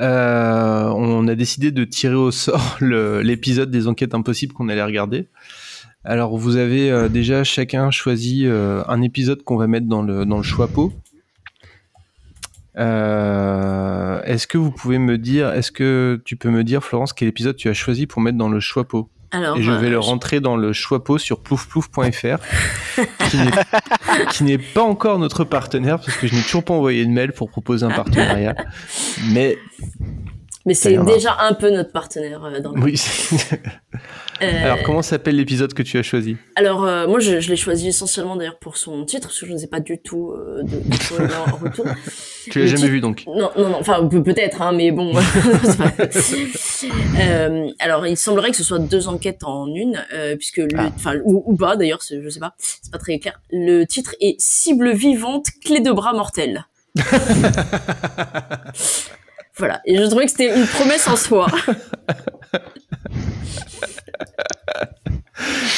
euh, 0.00 0.88
on 0.88 1.28
a 1.28 1.34
décidé 1.34 1.70
de 1.70 1.84
tirer 1.84 2.14
au 2.14 2.30
sort 2.30 2.78
l'épisode 2.80 3.70
des 3.70 3.86
enquêtes 3.86 4.14
impossibles 4.14 4.52
qu'on 4.52 4.68
allait 4.68 4.82
regarder. 4.82 5.28
Alors 6.04 6.36
vous 6.36 6.56
avez 6.56 7.08
déjà 7.08 7.44
chacun 7.44 7.90
choisi 7.90 8.46
un 8.46 9.02
épisode 9.02 9.42
qu'on 9.42 9.56
va 9.56 9.66
mettre 9.66 9.86
dans 9.86 10.02
le 10.02 10.24
dans 10.24 10.38
le 10.38 10.42
choix 10.42 10.68
pot. 10.68 10.92
Est-ce 12.76 14.46
que 14.46 14.58
vous 14.58 14.70
pouvez 14.70 14.98
me 14.98 15.18
dire, 15.18 15.50
est-ce 15.50 15.72
que 15.72 16.22
tu 16.24 16.36
peux 16.36 16.50
me 16.50 16.62
dire, 16.64 16.84
Florence, 16.84 17.12
quel 17.12 17.28
épisode 17.28 17.56
tu 17.56 17.68
as 17.68 17.74
choisi 17.74 18.06
pour 18.06 18.22
mettre 18.22 18.38
dans 18.38 18.48
le 18.48 18.60
choix 18.60 18.84
pot 18.84 19.10
Alors, 19.30 19.58
Et 19.58 19.62
je 19.62 19.70
vais 19.72 19.88
euh, 19.88 19.90
le 19.90 19.98
rentrer 19.98 20.40
dans 20.40 20.56
le 20.56 20.72
choix 20.72 21.04
pot 21.04 21.18
sur 21.18 21.40
ploufplouf.fr, 21.40 22.38
qui 24.32 24.44
n'est- 24.44 24.58
pas 24.58 24.82
encore 24.82 25.18
notre 25.18 25.44
partenaire, 25.44 25.98
parce 26.00 26.16
que 26.16 26.26
je 26.26 26.34
n'ai 26.34 26.42
toujours 26.42 26.64
pas 26.64 26.74
envoyé 26.74 27.04
de 27.04 27.10
mail 27.10 27.32
pour 27.32 27.50
proposer 27.50 27.84
un 27.84 27.90
partenariat. 27.90 28.54
Mais 29.32 29.58
Mais 30.64 30.74
c'est 30.74 30.96
déjà 31.04 31.36
un 31.40 31.52
peu 31.54 31.70
notre 31.70 31.92
partenaire 31.92 32.44
euh, 32.44 32.60
dans 32.60 32.72
le. 32.72 32.80
oui. 32.82 33.00
Euh, 34.42 34.64
Alors, 34.64 34.82
comment 34.84 35.02
s'appelle 35.02 35.36
l'épisode 35.36 35.74
que 35.74 35.82
tu 35.82 35.98
as 35.98 36.02
choisi 36.02 36.36
Alors, 36.56 36.84
euh, 36.84 37.06
moi, 37.08 37.18
je, 37.20 37.40
je 37.40 37.48
l'ai 37.50 37.56
choisi 37.56 37.88
essentiellement 37.88 38.36
d'ailleurs 38.36 38.58
pour 38.58 38.76
son 38.76 39.04
titre, 39.04 39.28
parce 39.28 39.40
que 39.40 39.46
je 39.46 39.52
ne 39.52 39.58
sais 39.58 39.66
pas 39.66 39.80
du 39.80 39.98
tout 39.98 40.30
euh, 40.32 40.62
de, 40.62 40.76
de 40.78 41.08
quoi 41.08 41.18
il 41.20 41.24
est 41.30 41.52
en 41.52 41.56
retour. 41.56 41.86
Tu 42.50 42.60
l'as 42.60 42.66
jamais 42.66 42.76
titre- 42.82 42.92
vu 42.92 43.00
donc 43.00 43.24
Non, 43.26 43.50
non, 43.58 43.68
non, 43.68 43.76
enfin, 43.80 44.06
peut- 44.08 44.22
peut-être, 44.22 44.62
hein, 44.62 44.72
mais 44.72 44.90
bon. 44.90 45.12
Euh, 47.20 47.68
alors, 47.80 48.06
il 48.06 48.16
semblerait 48.16 48.50
que 48.52 48.56
ce 48.56 48.62
soit 48.62 48.78
deux 48.78 49.08
enquêtes 49.08 49.42
en 49.42 49.66
une, 49.74 50.00
euh, 50.14 50.36
puisque, 50.36 50.58
le- 50.58 50.68
Ah. 50.78 50.90
enfin, 50.94 51.16
ou, 51.24 51.42
ou 51.46 51.56
pas 51.56 51.74
d'ailleurs, 51.76 51.98
je 52.08 52.28
sais 52.30 52.38
pas, 52.40 52.54
c'est 52.58 52.92
pas 52.92 52.98
très 52.98 53.18
clair. 53.18 53.40
Le 53.50 53.84
titre 53.84 54.14
est 54.20 54.36
Cible 54.40 54.92
vivante, 54.92 55.46
clé 55.64 55.80
de 55.80 55.90
bras 55.90 56.12
mortelle. 56.12 56.64
voilà, 59.56 59.80
et 59.84 59.96
je 59.96 60.04
trouvais 60.04 60.24
que 60.26 60.30
c'était 60.30 60.56
une 60.56 60.66
promesse 60.66 61.08
en 61.08 61.16
soi. 61.16 61.48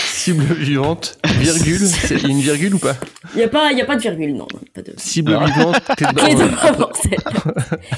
Cible 0.07 0.45
vivante, 0.55 1.19
virgule. 1.39 1.79
C'est 1.87 2.15
il 2.17 2.23
y 2.23 2.27
a 2.27 2.29
une 2.29 2.41
virgule 2.41 2.75
ou 2.75 2.79
pas 2.79 2.95
Il 3.35 3.41
y 3.41 3.43
a 3.43 3.49
pas, 3.49 3.73
il 3.73 3.79
y 3.79 3.81
a 3.83 3.85
pas 3.87 3.97
de 3.97 4.03
virgule, 4.03 4.33
non, 4.35 4.47
non, 4.53 4.61
pas 4.75 4.83
de. 4.83 4.93
Cible 4.97 5.33
vivante, 5.33 5.77
t'es 5.97 6.05
dedans. 6.13 6.25
Clé 6.25 6.35
de 6.35 6.47
bras 6.49 6.73
mortelle. 6.73 7.19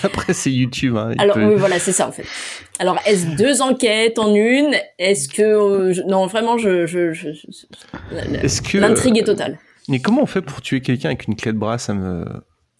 Après, 0.02 0.32
c'est 0.32 0.50
YouTube. 0.52 0.96
hein, 0.96 1.12
Alors 1.18 1.34
peut- 1.34 1.44
oui, 1.44 1.54
voilà, 1.56 1.78
c'est 1.78 1.92
ça 1.92 2.08
en 2.08 2.12
fait. 2.12 2.24
Alors 2.78 2.98
est-ce 3.06 3.26
deux 3.36 3.60
enquêtes 3.62 4.18
en 4.18 4.34
une? 4.34 4.74
Est-ce 4.98 5.28
que 5.28 5.42
euh, 5.42 5.92
je- 5.92 6.02
non 6.02 6.26
vraiment 6.26 6.58
je, 6.58 6.86
je, 6.86 7.12
je- 7.12 7.32
je- 7.32 8.14
la- 8.14 8.24
la- 8.24 8.44
Est-ce 8.44 8.62
que 8.62 8.78
l'intrigue 8.78 9.18
est 9.18 9.24
totale. 9.24 9.58
Mais 9.88 9.98
comment 10.00 10.22
on 10.22 10.26
fait 10.26 10.42
pour 10.42 10.62
tuer 10.62 10.80
quelqu'un 10.80 11.08
avec 11.08 11.26
une 11.26 11.34
clé 11.36 11.52
de 11.52 11.58
bras? 11.58 11.78
Ça 11.78 11.92
me 11.94 12.24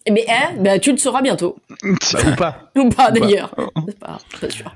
Eh 0.07 0.12
ben, 0.12 0.23
eh, 0.26 0.59
ben 0.61 0.78
tu 0.81 0.92
le 0.92 0.99
sauras 0.99 1.21
bientôt 1.23 1.57
Bah, 1.83 1.88
ou 2.33 2.37
pas 2.37 2.71
ou 2.76 2.88
pas 2.90 3.11
d'ailleurs. 3.11 3.54
C'est 3.88 3.99
pas, 3.99 4.19
pas 4.40 4.50
sûr. 4.50 4.73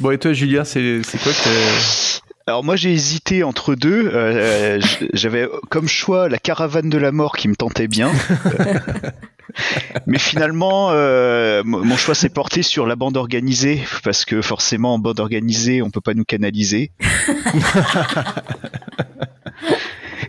Bon 0.00 0.10
et 0.12 0.18
toi, 0.18 0.32
Julien, 0.32 0.64
c'est 0.64 1.02
quoi 1.22 1.32
que 1.32 2.20
Alors 2.46 2.64
moi 2.64 2.74
j'ai 2.74 2.90
hésité 2.90 3.42
entre 3.42 3.74
deux. 3.74 4.06
Euh, 4.06 4.78
euh, 4.78 4.80
J'avais 5.12 5.46
comme 5.68 5.88
choix 5.88 6.30
la 6.30 6.38
caravane 6.38 6.88
de 6.88 6.96
la 6.96 7.12
mort 7.12 7.36
qui 7.36 7.48
me 7.48 7.54
tentait 7.54 7.86
bien. 7.86 8.10
Mais 10.06 10.18
finalement, 10.18 10.88
euh, 10.92 11.62
mon 11.64 11.98
choix 11.98 12.14
s'est 12.14 12.30
porté 12.30 12.62
sur 12.62 12.86
la 12.86 12.96
bande 12.96 13.18
organisée 13.18 13.82
parce 14.02 14.24
que 14.24 14.40
forcément 14.40 14.94
en 14.94 14.98
bande 14.98 15.20
organisée 15.20 15.82
on 15.82 15.90
peut 15.90 16.00
pas 16.00 16.14
nous 16.14 16.24
canaliser. 16.24 16.92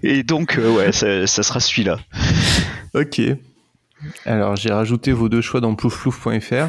Et 0.03 0.23
donc 0.23 0.59
ouais, 0.61 0.91
ça, 0.91 1.27
ça 1.27 1.43
sera 1.43 1.61
celui-là. 1.61 1.97
Ok. 2.93 3.21
Alors 4.25 4.55
j'ai 4.55 4.71
rajouté 4.71 5.11
vos 5.11 5.29
deux 5.29 5.41
choix 5.41 5.61
dans 5.61 5.75
ploufplouf.fr. 5.75 6.67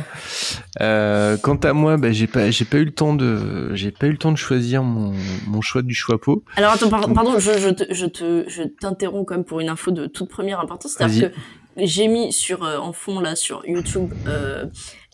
Euh, 0.80 1.36
quant 1.36 1.56
à 1.56 1.72
moi, 1.72 1.96
bah, 1.96 2.12
j'ai 2.12 2.26
pas 2.26 2.50
j'ai 2.50 2.64
pas 2.64 2.78
eu 2.78 2.84
le 2.84 2.92
temps 2.92 3.14
de 3.14 3.74
j'ai 3.74 3.90
pas 3.90 4.06
eu 4.06 4.12
le 4.12 4.18
temps 4.18 4.32
de 4.32 4.36
choisir 4.38 4.82
mon, 4.82 5.12
mon 5.46 5.60
choix 5.60 5.82
du 5.82 5.94
choix 5.94 6.20
pot. 6.20 6.44
Alors 6.56 6.72
attends, 6.72 6.88
par- 6.88 7.12
pardon, 7.12 7.38
je, 7.38 7.58
je 7.58 7.68
te, 7.70 7.92
je 7.92 8.06
te, 8.06 8.44
je 8.48 8.62
t'interromps 8.62 9.26
quand 9.26 9.34
même 9.34 9.44
pour 9.44 9.60
une 9.60 9.68
info 9.68 9.90
de 9.90 10.06
toute 10.06 10.28
première 10.28 10.60
importance. 10.60 10.94
C'est-à-dire 10.96 11.30
que 11.32 11.36
j'ai 11.84 12.08
mis 12.08 12.32
sur 12.32 12.64
euh, 12.64 12.78
en 12.78 12.92
fond 12.92 13.20
là 13.20 13.34
sur 13.36 13.62
YouTube 13.66 14.12
euh, 14.26 14.66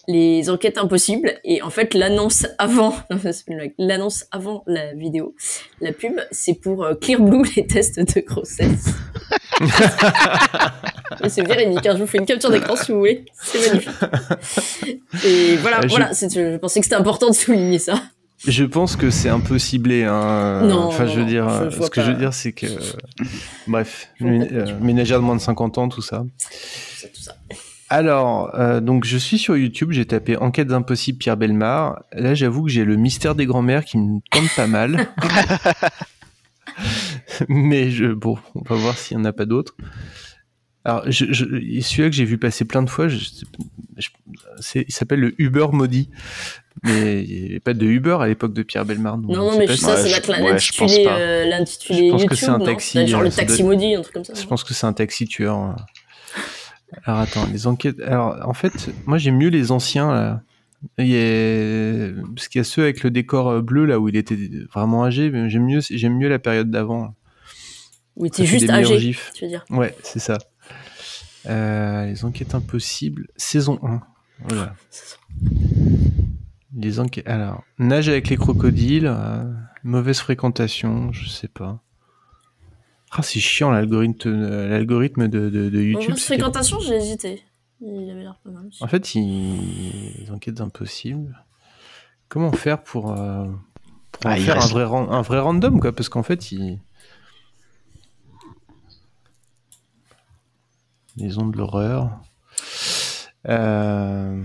les 0.08 0.48
enquêtes 0.48 0.78
impossibles 0.78 1.34
et 1.44 1.60
en 1.62 1.70
fait 1.70 1.92
l'annonce 1.94 2.46
avant 2.58 2.94
l'annonce 3.78 4.24
avant 4.32 4.64
la 4.66 4.94
vidéo, 4.94 5.34
la 5.80 5.92
pub, 5.92 6.14
c'est 6.30 6.54
pour 6.54 6.82
euh, 6.84 6.94
Clear 6.94 7.20
Blue 7.20 7.42
les 7.56 7.66
tests 7.66 8.00
de 8.00 8.20
grossesse. 8.20 8.86
C'est 11.28 11.46
véridique, 11.46 11.84
hein, 11.86 11.94
je 11.96 12.00
vous 12.02 12.06
fais 12.06 12.18
une 12.18 12.26
capture 12.26 12.50
d'écran 12.50 12.76
si 12.76 12.92
vous 12.92 12.98
voulez, 12.98 13.24
c'est 13.42 13.66
magnifique. 13.68 13.90
Et 15.24 15.56
voilà, 15.56 15.78
Euh, 15.78 15.82
je- 15.82 15.88
voilà, 15.88 16.10
je 16.12 16.56
pensais 16.58 16.80
que 16.80 16.84
c'était 16.86 16.96
important 16.96 17.28
de 17.28 17.34
souligner 17.34 17.78
ça. 17.78 18.00
Je 18.46 18.62
pense 18.64 18.94
que 18.94 19.10
c'est 19.10 19.28
un 19.30 19.40
peu 19.40 19.58
ciblé. 19.58 20.04
Hein. 20.04 20.62
Non, 20.64 20.84
enfin, 20.84 21.06
je 21.06 21.18
veux 21.18 21.24
dire, 21.24 21.48
je- 21.48 21.54
euh, 21.64 21.70
je 21.70 21.82
ce 21.82 21.90
que 21.90 22.00
je 22.02 22.10
veux 22.12 22.16
dire, 22.16 22.32
c'est 22.32 22.52
que 22.52 22.66
bref, 23.66 24.08
euh, 24.22 24.78
ménagère 24.80 25.18
de 25.18 25.24
moins 25.24 25.34
de 25.34 25.40
50 25.40 25.76
ans, 25.78 25.88
tout 25.88 26.02
ça. 26.02 26.24
C'est 26.96 27.12
tout 27.12 27.20
ça. 27.22 27.34
Alors, 27.90 28.54
euh, 28.54 28.80
donc 28.80 29.04
je 29.04 29.16
suis 29.16 29.38
sur 29.38 29.56
YouTube, 29.56 29.90
j'ai 29.92 30.04
tapé 30.04 30.36
Enquête 30.36 30.70
impossible 30.72 31.18
Pierre 31.18 31.36
Belmar. 31.38 32.02
Là, 32.12 32.34
j'avoue 32.34 32.62
que 32.64 32.70
j'ai 32.70 32.84
le 32.84 32.96
mystère 32.96 33.34
des 33.34 33.46
grands-mères 33.46 33.84
qui 33.84 33.96
me 33.98 34.20
tente 34.30 34.50
pas 34.54 34.66
mal. 34.68 35.08
Mais 37.48 37.90
je, 37.90 38.06
bon, 38.06 38.36
on 38.54 38.62
va 38.62 38.76
voir 38.76 38.96
s'il 38.98 39.16
n'y 39.16 39.22
en 39.22 39.26
a 39.26 39.32
pas 39.32 39.44
d'autres. 39.46 39.74
Alors, 40.84 41.02
je, 41.10 41.26
je, 41.32 41.44
et 41.44 41.80
celui-là 41.82 42.08
que 42.08 42.14
j'ai 42.16 42.24
vu 42.24 42.38
passer 42.38 42.64
plein 42.64 42.82
de 42.82 42.88
fois, 42.88 43.08
je, 43.08 43.18
je- 43.18 44.08
c'est- 44.60 44.84
il 44.88 44.92
s'appelle 44.92 45.20
le 45.20 45.34
Uber 45.40 45.66
maudit. 45.72 46.08
Mais 46.84 47.24
il 47.24 47.40
n'y 47.42 47.50
avait 47.50 47.60
pas 47.60 47.74
de 47.74 47.84
Uber 47.84 48.18
à 48.20 48.28
l'époque 48.28 48.54
de 48.54 48.62
Pierre 48.62 48.84
Belmar. 48.84 49.18
Non, 49.18 49.34
non, 49.34 49.58
mais 49.58 49.66
pas 49.66 49.76
ça 49.76 49.94
Ouais, 49.96 50.02
ouais, 50.42 50.52
pense 50.52 50.78
l'intitulé, 50.78 51.04
pas. 51.04 51.18
euh, 51.18 51.44
l'intitulé 51.46 52.06
Je 52.06 52.10
pense 52.12 52.20
que 52.20 52.22
YouTube, 52.22 52.38
c'est 52.38 52.48
un 52.48 52.58
taxi, 52.60 52.92
C'est 52.92 53.06
Genre 53.08 53.20
euh, 53.20 53.24
le 53.24 53.30
taxi 53.32 53.62
doit- 53.62 53.66
maudit, 53.74 53.94
un 53.96 54.02
truc 54.02 54.14
comme 54.14 54.24
ça. 54.24 54.34
Je 54.34 54.46
pense 54.46 54.62
que 54.64 54.72
c'est 54.74 54.86
un 54.86 54.92
taxi 54.92 55.26
tueur. 55.26 55.74
Alors 57.04 57.18
attends, 57.20 57.46
les 57.52 57.66
enquêtes. 57.66 58.00
Alors 58.00 58.36
en 58.48 58.54
fait, 58.54 58.72
moi 59.06 59.18
j'aime 59.18 59.36
mieux 59.36 59.48
les 59.48 59.72
anciens 59.72 60.12
là. 60.12 60.42
Il 60.98 61.06
y 61.08 61.16
a... 61.16 62.12
Parce 62.34 62.48
qu'il 62.48 62.58
y 62.58 62.62
a 62.62 62.64
ceux 62.64 62.82
avec 62.82 63.02
le 63.02 63.10
décor 63.10 63.48
euh, 63.48 63.60
bleu 63.62 63.84
là 63.84 63.98
où 63.98 64.08
il 64.08 64.16
était 64.16 64.38
vraiment 64.72 65.04
âgé. 65.04 65.30
mais 65.30 65.48
J'aime 65.50 65.64
mieux, 65.66 65.80
j'aime 65.80 66.16
mieux 66.16 66.28
la 66.28 66.38
période 66.38 66.70
d'avant. 66.70 67.14
Oui, 68.16 68.28
Ça 68.30 68.36
t'es 68.36 68.46
fait 68.46 68.58
juste 68.60 68.70
âgé, 68.70 68.98
gifs. 68.98 69.30
tu 69.34 69.44
veux 69.44 69.50
dire. 69.50 69.64
Ouais, 69.70 69.94
c'est 70.02 70.18
ça. 70.18 70.38
Euh, 71.46 72.04
les 72.06 72.24
enquêtes 72.24 72.54
impossibles, 72.54 73.28
saison 73.36 73.78
1. 73.82 74.00
Voilà. 74.48 74.74
Les 76.76 77.00
enquêtes. 77.00 77.26
Alors, 77.28 77.64
nage 77.78 78.08
avec 78.08 78.28
les 78.28 78.36
crocodiles, 78.36 79.06
euh, 79.06 79.44
mauvaise 79.84 80.18
fréquentation, 80.18 81.12
je 81.12 81.28
sais 81.28 81.48
pas. 81.48 81.82
Ah, 83.10 83.22
c'est 83.22 83.40
chiant 83.40 83.70
l'algorithme, 83.70 84.30
l'algorithme 84.68 85.28
de, 85.28 85.48
de, 85.48 85.80
YouTube. 85.80 86.14
c'est- 86.16 86.26
fréquentation, 86.34 86.78
j'ai 86.80 86.96
hésité. 86.96 87.42
Il 87.80 88.10
avait 88.10 88.22
l'air 88.22 88.38
pas 88.42 88.50
mal. 88.50 88.66
aussi. 88.66 88.82
En 88.82 88.88
fait, 88.88 89.14
il... 89.14 90.14
les 90.18 90.30
enquêtes 90.30 90.60
impossibles. 90.60 91.44
Comment 92.28 92.52
faire 92.52 92.82
pour, 92.82 93.12
euh, 93.12 93.46
pour 94.12 94.26
Ah, 94.30 94.36
faire 94.36 94.60
un, 94.60 94.66
vrai 94.66 94.84
ran- 94.84 95.10
un 95.10 95.22
vrai 95.22 95.38
random, 95.38 95.80
quoi 95.80 95.92
Parce 95.92 96.08
qu'en 96.08 96.22
fait, 96.22 96.52
il. 96.52 96.80
Les 101.16 101.38
ondes 101.38 101.52
de 101.52 101.58
l'horreur. 101.58 102.20
Euh... 103.48 104.44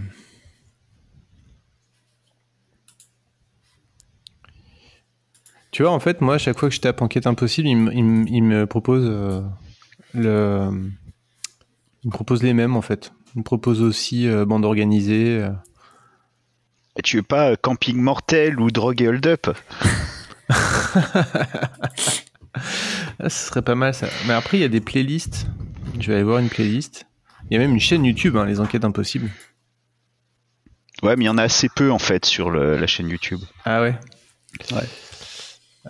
Tu 5.72 5.82
vois, 5.84 5.92
en 5.92 6.00
fait, 6.00 6.22
moi, 6.22 6.36
à 6.36 6.38
chaque 6.38 6.58
fois 6.58 6.70
que 6.70 6.76
je 6.76 6.82
tape 6.82 7.02
enquête 7.02 7.26
impossible, 7.28 7.68
il, 7.68 7.76
me- 7.78 7.94
il 7.94 8.04
me- 8.04 8.28
il 8.28 8.44
me 8.44 8.68
propose 8.68 9.06
euh, 9.08 9.42
le. 10.14 10.70
Il 12.04 12.08
me 12.08 12.12
propose 12.12 12.44
les 12.44 12.54
mêmes, 12.54 12.76
en 12.76 12.82
fait. 12.82 13.12
Me 13.36 13.42
propose 13.44 13.82
aussi 13.82 14.28
euh, 14.28 14.46
bande 14.46 14.66
organisée. 14.66 15.40
euh. 15.42 15.52
Et 16.98 17.02
tu 17.02 17.18
veux 17.18 17.24
pas 17.24 17.52
euh, 17.52 17.56
camping 17.60 17.98
mortel 17.98 18.60
ou 18.60 18.70
drogue 18.72 19.02
et 19.02 19.08
hold 19.08 19.26
up? 19.28 19.48
Ah, 23.20 23.30
ce 23.30 23.48
serait 23.48 23.62
pas 23.64 23.76
mal 23.76 23.94
ça. 23.94 24.08
Mais 24.28 24.34
après, 24.34 24.58
il 24.58 24.62
y 24.62 24.66
a 24.66 24.70
des 24.70 24.82
playlists. 24.82 25.48
Je 26.00 26.08
vais 26.08 26.16
aller 26.16 26.24
voir 26.24 26.40
une 26.40 26.50
playlist. 26.50 27.06
Il 27.50 27.54
y 27.54 27.58
a 27.58 27.60
même 27.60 27.72
une 27.74 27.80
chaîne 27.80 28.06
YouTube, 28.06 28.38
hein, 28.38 28.46
les 28.46 28.60
enquêtes 28.60 28.86
impossibles. 28.86 29.32
Ouais, 31.02 31.16
mais 31.16 31.24
il 31.26 31.28
y 31.28 31.30
en 31.30 31.38
a 31.38 31.44
assez 31.44 31.68
peu 31.70 31.92
en 31.92 32.00
fait 32.00 32.26
sur 32.26 32.50
le- 32.52 32.78
la 32.78 32.88
chaîne 32.88 33.10
YouTube. 33.10 33.42
Ah 33.66 33.82
ouais 33.82 33.96
Ouais. 34.72 34.88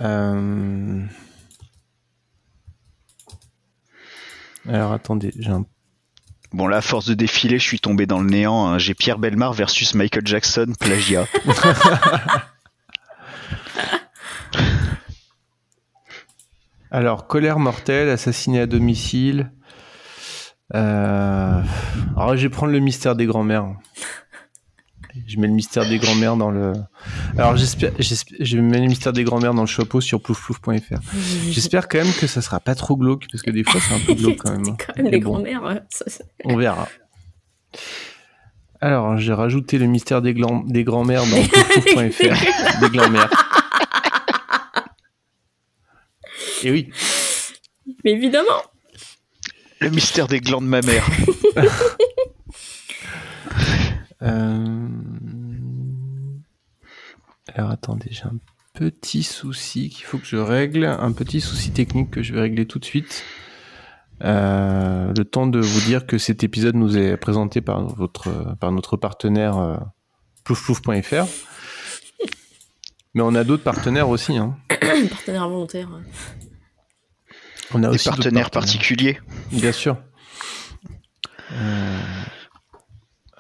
Euh, 0.01 1.03
Alors 4.67 4.93
attendez, 4.93 5.31
j'ai 5.37 5.51
un... 5.51 5.65
Bon 6.53 6.67
là, 6.67 6.77
à 6.77 6.81
force 6.81 7.07
de 7.07 7.15
défiler, 7.15 7.57
je 7.57 7.63
suis 7.63 7.79
tombé 7.79 8.05
dans 8.05 8.19
le 8.19 8.29
néant. 8.29 8.67
hein. 8.67 8.77
J'ai 8.77 8.93
Pierre 8.93 9.17
Belmar 9.17 9.53
versus 9.53 9.95
Michael 9.95 10.25
Jackson, 10.25 10.73
plagiat. 10.79 11.25
Alors, 16.91 17.25
colère 17.27 17.57
mortelle, 17.57 18.09
assassiné 18.09 18.59
à 18.61 18.65
domicile. 18.67 19.51
Euh... 20.75 21.61
Alors, 22.15 22.35
je 22.37 22.43
vais 22.43 22.49
prendre 22.49 22.71
le 22.71 22.79
mystère 22.79 23.15
des 23.15 23.25
grands-mères. 23.25 23.65
Je 25.27 25.37
mets 25.37 25.47
le 25.47 25.53
mystère 25.53 25.87
des 25.87 25.99
grands-mères 25.99 26.35
dans 26.37 26.49
le. 26.49 26.73
Alors, 27.37 27.55
j'espère, 27.55 27.91
je 27.99 28.57
mets 28.57 28.79
le 28.79 28.87
mystère 28.87 29.13
des 29.13 29.23
grands-mères 29.23 29.53
dans 29.53 29.61
le 29.61 29.67
chapeau 29.67 30.01
sur 30.01 30.21
ploufplouf.fr. 30.21 30.99
J'espère 31.51 31.87
quand 31.87 31.99
même 31.99 32.13
que 32.13 32.25
ça 32.27 32.41
sera 32.41 32.59
pas 32.59 32.73
trop 32.75 32.97
glauque, 32.97 33.25
parce 33.31 33.43
que 33.43 33.51
des 33.51 33.63
fois, 33.63 33.79
c'est 33.79 33.93
un 33.93 33.99
peu 33.99 34.13
glauque 34.15 34.37
quand 34.43 34.51
même. 34.51 34.65
hein. 34.67 34.77
Quand 34.85 34.95
même 35.01 35.11
les 35.11 35.19
bon. 35.19 35.33
grands-mères. 35.33 35.81
c'est- 35.89 36.23
On 36.45 36.57
verra. 36.57 36.87
Alors, 38.81 39.17
j'ai 39.17 39.33
rajouté 39.33 39.77
le 39.77 39.85
mystère 39.85 40.21
des, 40.21 40.33
glands- 40.33 40.63
des 40.65 40.83
grands-mères 40.83 41.23
dans 41.25 41.41
poufpouf.fr. 41.43 42.79
des 42.81 42.89
grands-mères. 42.97 43.29
Et 46.63 46.71
oui, 46.71 46.89
Mais 48.03 48.11
évidemment. 48.13 48.63
Le 49.79 49.89
mystère 49.89 50.27
des 50.27 50.39
glandes 50.39 50.65
mammaires. 50.67 51.05
Euh, 54.21 54.82
Alors 57.55 57.69
attendez, 57.69 58.07
j'ai 58.11 58.23
un 58.23 58.37
petit 58.73 59.23
souci 59.23 59.89
qu'il 59.89 60.05
faut 60.05 60.17
que 60.17 60.25
je 60.25 60.37
règle, 60.37 60.85
un 60.85 61.11
petit 61.11 61.41
souci 61.41 61.71
technique 61.71 62.09
que 62.09 62.23
je 62.23 62.33
vais 62.33 62.41
régler 62.41 62.65
tout 62.65 62.79
de 62.79 62.85
suite. 62.85 63.23
Euh, 64.23 65.13
le 65.15 65.25
temps 65.25 65.47
de 65.47 65.59
vous 65.59 65.81
dire 65.81 66.05
que 66.05 66.17
cet 66.17 66.43
épisode 66.43 66.75
nous 66.75 66.97
est 66.97 67.17
présenté 67.17 67.61
par 67.61 67.85
votre 67.85 68.55
par 68.59 68.71
notre 68.71 68.95
partenaire 68.97 69.57
euh, 69.57 69.77
ploufplouf.fr. 70.43 71.25
Mais 73.13 73.21
on 73.21 73.35
a 73.35 73.43
d'autres 73.43 73.63
partenaires 73.63 74.09
aussi. 74.09 74.37
Hein. 74.37 74.57
Partenaire 75.09 75.47
volontaire. 75.47 75.89
On 77.73 77.83
a 77.83 77.89
Des 77.89 77.95
aussi 77.95 78.05
d'autres 78.05 78.17
partenaires 78.17 78.49
particuliers. 78.49 79.19
Bien 79.51 79.71
sûr. 79.71 79.97
Euh, 81.51 81.99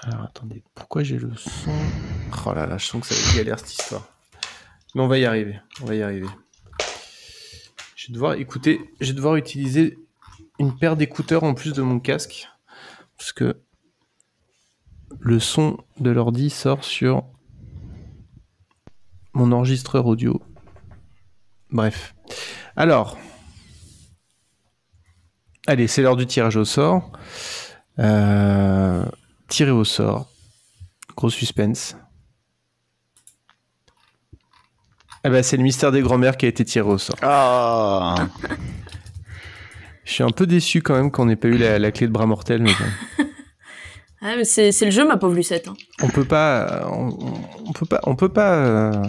Alors 0.03 0.23
attendez, 0.23 0.63
pourquoi 0.75 1.03
j'ai 1.03 1.17
le 1.17 1.35
son? 1.35 1.71
Oh 2.45 2.53
là 2.53 2.65
là, 2.65 2.77
je 2.77 2.85
sens 2.85 3.01
que 3.01 3.13
ça 3.13 3.15
va 3.15 3.29
être 3.29 3.37
galère 3.37 3.59
cette 3.59 3.73
histoire. 3.73 4.07
Mais 4.95 5.01
on 5.01 5.07
va 5.07 5.17
y 5.17 5.25
arriver, 5.25 5.59
on 5.81 5.85
va 5.85 5.95
y 5.95 6.01
arriver. 6.01 6.27
Je 7.95 8.07
vais 8.07 8.13
devoir 8.13 8.33
écouter, 8.33 8.81
je 8.99 9.07
vais 9.07 9.13
devoir 9.13 9.35
utiliser 9.35 9.97
une 10.59 10.75
paire 10.75 10.97
d'écouteurs 10.97 11.43
en 11.43 11.53
plus 11.53 11.73
de 11.73 11.81
mon 11.81 11.99
casque. 11.99 12.49
Parce 13.17 13.31
que 13.31 13.61
le 15.19 15.39
son 15.39 15.77
de 15.99 16.09
l'ordi 16.11 16.49
sort 16.49 16.83
sur 16.83 17.25
mon 19.33 19.51
enregistreur 19.51 20.05
audio. 20.05 20.41
Bref. 21.71 22.13
Alors, 22.75 23.17
Allez, 25.65 25.87
c'est 25.87 26.01
l'heure 26.01 26.17
du 26.17 26.27
tirage 26.27 26.57
au 26.57 26.65
sort. 26.65 27.13
Euh, 27.99 29.05
tiré 29.53 29.71
au 29.71 29.83
sort. 29.83 30.27
Gros 31.15 31.29
suspense. 31.29 31.95
Eh 35.23 35.29
ben, 35.29 35.43
c'est 35.43 35.57
le 35.57 35.63
mystère 35.63 35.91
des 35.91 36.01
grands-mères 36.01 36.35
qui 36.37 36.45
a 36.45 36.49
été 36.49 36.65
tiré 36.65 36.87
au 36.87 36.97
sort. 36.97 37.15
Ah 37.21 38.15
Je 40.03 40.11
suis 40.11 40.23
un 40.23 40.31
peu 40.31 40.45
déçu 40.47 40.81
quand 40.81 40.95
même 40.95 41.11
qu'on 41.11 41.25
n'ait 41.25 41.35
pas 41.37 41.47
eu 41.47 41.57
la, 41.57 41.77
la 41.79 41.91
clé 41.91 42.07
de 42.07 42.11
bras 42.11 42.25
mortel. 42.25 42.61
Mais 42.61 42.73
bon. 42.73 43.23
Ah, 44.25 44.37
mais 44.37 44.45
c'est 44.45 44.71
le 44.85 44.89
jeu, 44.91 45.05
ma 45.05 45.17
pauvre 45.17 45.35
Lucette. 45.35 45.67
hein. 45.67 45.73
on 46.01 46.07
peut 46.07 46.23
pas, 46.23 46.87
on, 46.89 47.09
on- 47.09 47.41
on 47.67 47.73
peut 47.73 47.85
pas, 47.85 47.99
on 48.03 48.15
peut 48.15 48.29
pas. 48.29 48.53
euh, 48.55 49.03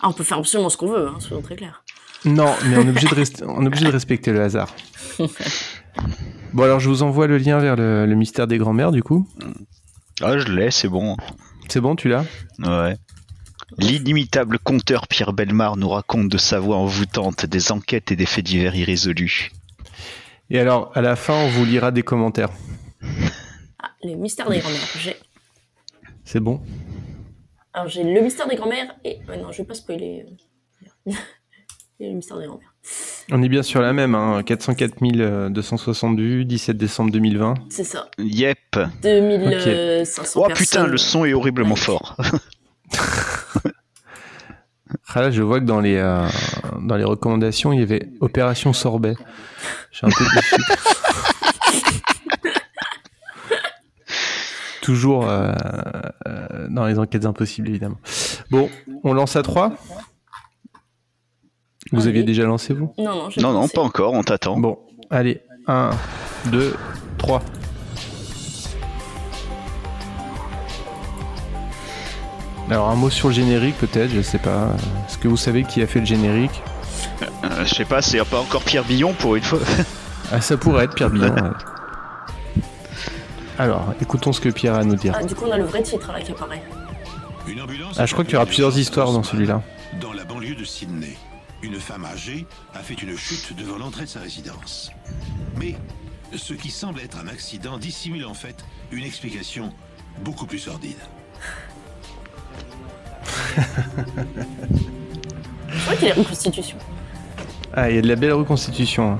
Ah, 0.00 0.08
on 0.08 0.12
peut 0.12 0.22
faire 0.22 0.38
absolument 0.38 0.70
ce 0.70 0.76
qu'on 0.76 0.86
veut, 0.92 1.08
hein, 1.08 1.16
soyons 1.18 1.42
très 1.42 1.56
clairs. 1.56 1.82
Non, 2.24 2.54
mais 2.66 2.76
on 2.76 2.82
est 2.82 2.90
obligé 2.90 3.08
de 3.08 3.14
rester, 3.16 3.42
on 3.44 3.64
est 3.64 3.66
obligé 3.66 3.86
de 3.86 3.90
respecter 3.90 4.30
le 4.30 4.40
hasard. 4.42 4.72
Bon 6.52 6.64
alors, 6.64 6.80
je 6.80 6.88
vous 6.88 7.02
envoie 7.02 7.26
le 7.26 7.38
lien 7.38 7.58
vers 7.58 7.76
le, 7.76 8.06
le 8.06 8.14
mystère 8.14 8.46
des 8.46 8.58
grands-mères 8.58 8.90
du 8.92 9.02
coup. 9.02 9.28
Ah, 10.20 10.36
je 10.38 10.48
l'ai, 10.48 10.70
c'est 10.70 10.88
bon. 10.88 11.16
C'est 11.68 11.80
bon, 11.80 11.94
tu 11.96 12.08
l'as? 12.08 12.24
Ouais. 12.58 12.96
L'inimitable 13.78 14.58
conteur 14.58 15.06
Pierre 15.06 15.32
Belmar 15.32 15.76
nous 15.76 15.88
raconte 15.88 16.28
de 16.28 16.38
sa 16.38 16.58
voix 16.58 16.76
envoûtante 16.76 17.46
des 17.46 17.70
enquêtes 17.70 18.10
et 18.10 18.16
des 18.16 18.26
faits 18.26 18.44
divers 18.44 18.74
irrésolus. 18.74 19.52
Et 20.50 20.58
alors, 20.58 20.90
à 20.96 21.00
la 21.00 21.14
fin, 21.14 21.34
on 21.34 21.48
vous 21.48 21.64
lira 21.64 21.92
des 21.92 22.02
commentaires. 22.02 22.50
Ah, 23.78 23.90
le 24.02 24.16
mystère 24.16 24.50
des 24.50 24.58
grand-mères. 24.58 24.80
J'ai 24.98 25.16
C'est 26.24 26.40
bon? 26.40 26.60
alors 27.72 27.86
j'ai 27.88 28.02
le 28.02 28.20
mystère 28.20 28.48
des 28.48 28.56
grand-mères 28.56 28.92
et 29.04 29.20
ouais, 29.28 29.36
non, 29.40 29.52
je 29.52 29.58
vais 29.58 29.64
pas 29.68 29.74
spoiler. 29.74 30.26
euh. 31.06 31.12
Il 32.00 32.06
y 32.06 32.06
a 32.06 32.08
le 32.10 32.16
mystère 32.16 32.38
des 32.38 32.46
grand-mères. 32.46 32.69
On 33.32 33.42
est 33.42 33.48
bien 33.48 33.62
sur 33.62 33.80
la 33.80 33.92
même, 33.92 34.14
hein. 34.14 34.42
404 34.44 35.48
260 35.50 36.18
vues, 36.18 36.44
17 36.44 36.76
décembre 36.76 37.12
2020. 37.12 37.54
C'est 37.68 37.84
ça. 37.84 38.08
Yep. 38.18 38.78
2500 39.02 40.40
Oh 40.40 40.46
personnes. 40.46 40.66
putain, 40.66 40.86
le 40.86 40.96
son 40.96 41.24
est 41.24 41.32
horriblement 41.32 41.76
fort. 41.76 42.16
Ah 45.14 45.22
là, 45.22 45.30
je 45.30 45.42
vois 45.42 45.60
que 45.60 45.64
dans 45.64 45.80
les, 45.80 45.96
euh, 45.96 46.26
dans 46.82 46.96
les 46.96 47.04
recommandations, 47.04 47.72
il 47.72 47.80
y 47.80 47.82
avait 47.82 48.08
Opération 48.20 48.72
Sorbet. 48.72 49.14
Je 49.90 49.98
suis 49.98 50.06
un 50.06 50.10
peu 50.10 50.24
déçu. 50.34 50.56
Toujours 54.82 55.28
euh, 55.28 55.52
euh, 56.26 56.66
dans 56.70 56.86
les 56.86 56.98
enquêtes 56.98 57.26
impossibles, 57.26 57.68
évidemment. 57.68 57.98
Bon, 58.50 58.70
on 59.04 59.12
lance 59.12 59.36
à 59.36 59.42
3 59.42 59.74
Vous 61.92 62.06
aviez 62.06 62.22
déjà 62.22 62.44
lancé, 62.44 62.72
vous? 62.74 62.92
Non, 62.98 63.04
non, 63.14 63.28
non, 63.38 63.52
non, 63.52 63.68
pas 63.68 63.82
encore, 63.82 64.12
on 64.14 64.22
t'attend. 64.22 64.56
Bon, 64.58 64.78
allez, 65.10 65.42
1, 65.66 65.90
2, 66.46 66.74
3. 67.18 67.42
Alors 72.70 72.88
un 72.88 72.94
mot 72.94 73.10
sur 73.10 73.28
le 73.28 73.34
générique 73.34 73.76
peut-être, 73.78 74.12
je 74.12 74.20
sais 74.22 74.38
pas. 74.38 74.68
Est-ce 75.08 75.18
que 75.18 75.26
vous 75.26 75.36
savez 75.36 75.64
qui 75.64 75.82
a 75.82 75.86
fait 75.88 75.98
le 76.00 76.06
générique? 76.06 76.62
Euh, 77.22 77.64
je 77.64 77.74
sais 77.74 77.84
pas, 77.84 78.00
c'est 78.00 78.24
pas 78.24 78.38
encore 78.40 78.62
Pierre 78.62 78.84
Billon 78.84 79.12
pour 79.14 79.36
une 79.36 79.42
fois. 79.42 79.58
Ah 80.32 80.40
ça 80.40 80.56
pourrait 80.56 80.84
être 80.84 80.94
Pierre 80.94 81.10
Billon. 81.10 81.34
ouais. 81.34 82.62
Alors, 83.58 83.92
écoutons 84.00 84.32
ce 84.32 84.40
que 84.40 84.48
Pierre 84.48 84.74
a 84.74 84.78
à 84.78 84.84
nous 84.84 84.94
dire. 84.94 85.12
Ah, 85.18 85.24
du 85.24 85.34
coup, 85.34 85.44
on 85.48 85.50
a 85.50 85.58
le 85.58 85.64
vrai 85.64 85.82
titre 85.82 86.12
là 86.12 86.20
qui 86.20 86.30
apparaît. 86.30 86.62
Une 87.48 87.60
ambulance 87.60 87.96
Ah, 87.98 88.06
je 88.06 88.12
crois 88.12 88.24
qu'il 88.24 88.34
y 88.34 88.36
aura 88.36 88.46
plusieurs 88.46 88.78
histoires 88.78 89.10
dans 89.10 89.24
celui-là. 89.24 89.60
Dans 90.00 90.12
la 90.12 90.22
banlieue 90.22 90.54
de 90.54 90.62
Sydney, 90.62 91.16
une 91.62 91.78
femme 91.78 92.04
âgée 92.04 92.46
a 92.74 92.80
fait 92.80 92.94
une 92.94 93.16
chute 93.16 93.54
devant 93.56 93.78
l'entrée 93.78 94.04
de 94.04 94.08
sa 94.08 94.20
résidence. 94.20 94.90
Mais 95.56 95.76
ce 96.36 96.54
qui 96.54 96.70
semble 96.70 97.00
être 97.00 97.18
un 97.18 97.28
accident 97.28 97.78
dissimule 97.78 98.24
en 98.24 98.34
fait 98.34 98.64
une 98.92 99.04
explication 99.04 99.72
beaucoup 100.22 100.46
plus 100.46 100.58
sordide. 100.58 100.96
Je 105.68 105.80
crois 105.82 105.96
qu'il 105.96 106.08
y 106.08 106.10
a 106.10 106.14
reconstitution. 106.14 106.76
Ah, 107.74 107.90
il 107.90 107.96
y 107.96 107.98
a 107.98 108.02
de 108.02 108.08
la 108.08 108.16
belle 108.16 108.32
reconstitution. 108.32 109.12
hein. 109.12 109.18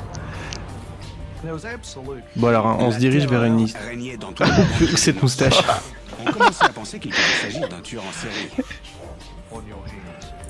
Bon 2.37 2.49
alors, 2.49 2.67
hein, 2.67 2.77
on 2.81 2.91
se 2.93 2.99
dirige 2.99 3.27
vers 3.27 3.45
une 3.45 3.59
liste. 3.59 3.79
Cette 4.97 5.23
moustache. 5.23 5.59
On 6.21 6.31
commençait 6.31 6.65
à 6.65 6.69
penser 6.69 6.99
qu'il 6.99 7.11
pouvait 7.13 7.23
s'agir 7.51 7.69
d'un 7.69 7.81
tueur 7.81 8.03
en 8.05 8.13
série. 8.13 8.49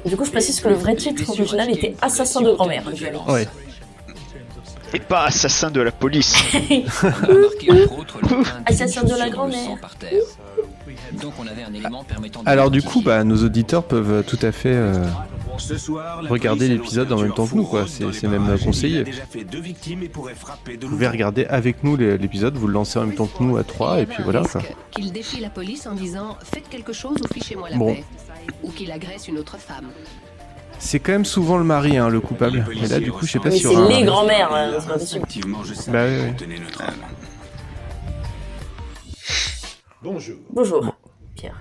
Du 0.05 0.17
coup, 0.17 0.25
je 0.25 0.31
précise 0.31 0.61
que 0.61 0.69
le 0.69 0.75
vrai 0.75 0.97
titre 0.97 1.29
original 1.29 1.71
était 1.71 1.95
Assassin 2.01 2.41
de 2.41 2.53
grand-mère. 2.53 2.85
Ouais. 3.29 3.47
Et 4.93 4.99
pas 4.99 5.27
assassin 5.27 5.71
de 5.71 5.81
la 5.81 5.93
police. 5.93 6.35
Assassin 8.67 9.05
de 9.05 9.17
la 9.17 9.31
grand-mère. 9.31 9.77
Donc 11.21 11.35
on 11.39 11.47
avait 11.47 11.63
un 11.63 11.73
élément 11.73 12.03
permettant 12.05 12.43
de 12.43 12.49
Alors 12.49 12.71
du 12.71 12.83
coup, 12.83 13.01
bah, 13.01 13.23
nos 13.25 13.45
auditeurs 13.45 13.85
peuvent 13.85 14.25
tout 14.25 14.39
à 14.43 14.53
fait 14.53 14.73
euh, 14.73 15.05
regarder 16.29 16.69
police 16.69 16.69
l'épisode 16.69 17.13
en 17.13 17.21
même 17.21 17.33
temps 17.33 17.47
que 17.47 17.55
nous, 17.55 17.65
quoi. 17.65 17.87
C'est 17.87 18.29
même 18.29 18.59
conseillé. 18.63 19.05
Vous 19.05 20.89
pouvez 20.89 21.09
regarder 21.09 21.45
avec 21.47 21.85
nous 21.85 21.97
l'épisode, 21.97 22.57
vous 22.57 22.67
le 22.67 22.73
lancez 22.75 22.99
en 22.99 23.07
même 23.07 23.15
temps 23.17 23.27
que 23.27 23.43
nous 23.43 23.57
à 23.57 23.65
3 23.65 24.01
et 24.01 24.07
puis 24.07 24.23
voilà. 24.23 24.43
quoi. 24.43 24.63
Qu'il 24.91 25.13
défie 25.13 25.41
la 25.41 25.51
police 25.51 25.87
en 25.87 25.95
disant 25.95 26.37
faites 26.43 26.69
quelque 26.69 26.93
chose 26.93 27.17
ou 27.23 27.33
fichez-moi 27.33 27.71
la 27.71 27.77
Bon. 27.77 27.95
paix. 27.95 28.05
Ou 28.63 28.71
qu'il 28.71 28.91
agresse 28.91 29.29
une 29.29 29.39
autre 29.39 29.59
femme. 29.59 29.87
C'est 30.79 30.99
quand 30.99 31.13
même 31.13 31.27
souvent 31.27 31.59
le 31.59 31.65
mari, 31.65 31.99
hein, 31.99 32.09
le 32.09 32.21
coupable. 32.21 32.65
Mais 32.81 32.89
là, 32.89 33.01
du 33.01 33.13
coup, 33.13 33.27
je 33.27 33.33
sais 33.33 33.39
pas 33.39 33.51
si. 33.51 33.61
c'est 33.61 33.89
les 33.89 34.05
je 35.65 35.75
sais 35.75 35.91
Bah 35.91 36.05
âme. 36.81 36.95
Bonjour. 40.03 40.37
Bonjour, 40.51 40.97
Pierre. 41.37 41.61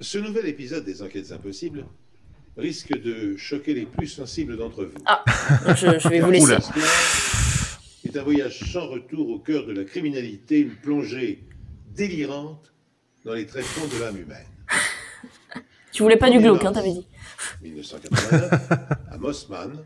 Ce 0.00 0.18
nouvel 0.18 0.46
épisode 0.46 0.84
des 0.84 1.02
Enquêtes 1.02 1.32
Impossibles 1.32 1.86
risque 2.58 2.92
de 3.00 3.36
choquer 3.36 3.74
les 3.74 3.86
plus 3.86 4.08
sensibles 4.08 4.56
d'entre 4.56 4.84
vous. 4.84 4.98
Ah, 5.06 5.24
je, 5.68 5.98
je 5.98 6.08
vais 6.08 6.20
vous 6.20 6.30
laisser. 6.30 6.44
Oula. 6.46 6.60
C'est 8.04 8.16
un 8.16 8.22
voyage 8.22 8.72
sans 8.72 8.86
retour 8.88 9.28
au 9.30 9.38
cœur 9.38 9.66
de 9.66 9.72
la 9.72 9.84
criminalité, 9.84 10.60
une 10.60 10.74
plongée 10.74 11.44
délirante 11.94 12.72
dans 13.24 13.34
les 13.34 13.46
traitements 13.46 13.86
de 13.86 14.00
l'âme 14.00 14.16
humaine. 14.18 14.46
Tu 15.92 16.02
voulais 16.02 16.16
pas 16.16 16.30
du 16.30 16.38
glauque, 16.38 16.64
hein, 16.64 16.72
t'avais 16.72 16.92
dit. 16.92 17.06
1989, 17.62 18.52
à 19.10 19.18
Mossman, 19.18 19.84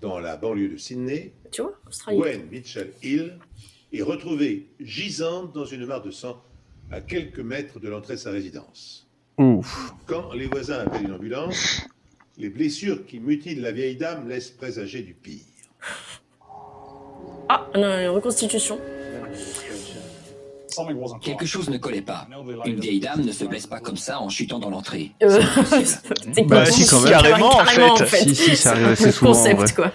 dans 0.00 0.18
la 0.18 0.36
banlieue 0.36 0.68
de 0.68 0.76
Sydney, 0.76 1.32
Tu 1.50 1.62
vois, 1.62 1.78
Australie. 1.88 2.18
Gwen 2.18 2.42
Mitchell 2.50 2.92
Hill 3.02 3.38
est 3.92 4.02
retrouvée 4.02 4.68
gisante 4.80 5.52
dans 5.52 5.64
une 5.64 5.86
mare 5.86 6.02
de 6.02 6.10
sang 6.10 6.42
à 6.90 7.00
quelques 7.00 7.40
mètres 7.40 7.80
de 7.80 7.88
l'entrée 7.88 8.14
de 8.14 8.18
sa 8.20 8.30
résidence. 8.30 9.06
Ouf. 9.40 9.94
Quand 10.04 10.34
les 10.34 10.48
voisins 10.48 10.80
appellent 10.80 11.04
une 11.06 11.14
ambulance, 11.14 11.80
les 12.36 12.50
blessures 12.50 13.06
qui 13.06 13.20
mutilent 13.20 13.62
la 13.62 13.72
vieille 13.72 13.96
dame 13.96 14.28
laissent 14.28 14.50
présager 14.50 15.00
du 15.00 15.14
pire. 15.14 15.40
Ah, 17.48 17.66
non, 17.74 17.98
une 17.98 18.08
reconstitution. 18.10 18.78
Quelque 21.22 21.46
chose 21.46 21.68
ne 21.70 21.78
collait 21.78 22.00
pas. 22.02 22.26
Une 22.66 22.80
vieille 22.80 23.00
dame 23.00 23.22
ne 23.24 23.32
se 23.32 23.44
blesse 23.44 23.66
pas 23.66 23.80
comme 23.80 23.96
ça 23.96 24.20
en 24.20 24.28
chutant 24.28 24.58
dans 24.58 24.70
l'entrée. 24.70 25.12
Euh, 25.22 25.40
Bah, 26.46 26.64
si, 26.66 26.86
quand 26.86 27.00
même. 27.00 27.12
Carrément, 27.12 27.56
en 27.60 27.64
fait. 27.96 28.28
Si, 28.28 28.34
si, 28.34 28.56
ça 28.56 28.72
arrive 28.72 28.88
assez 28.88 29.12
souvent. 29.12 29.32
en 29.32 29.34
concept, 29.34 29.74
quoi. 29.74 29.92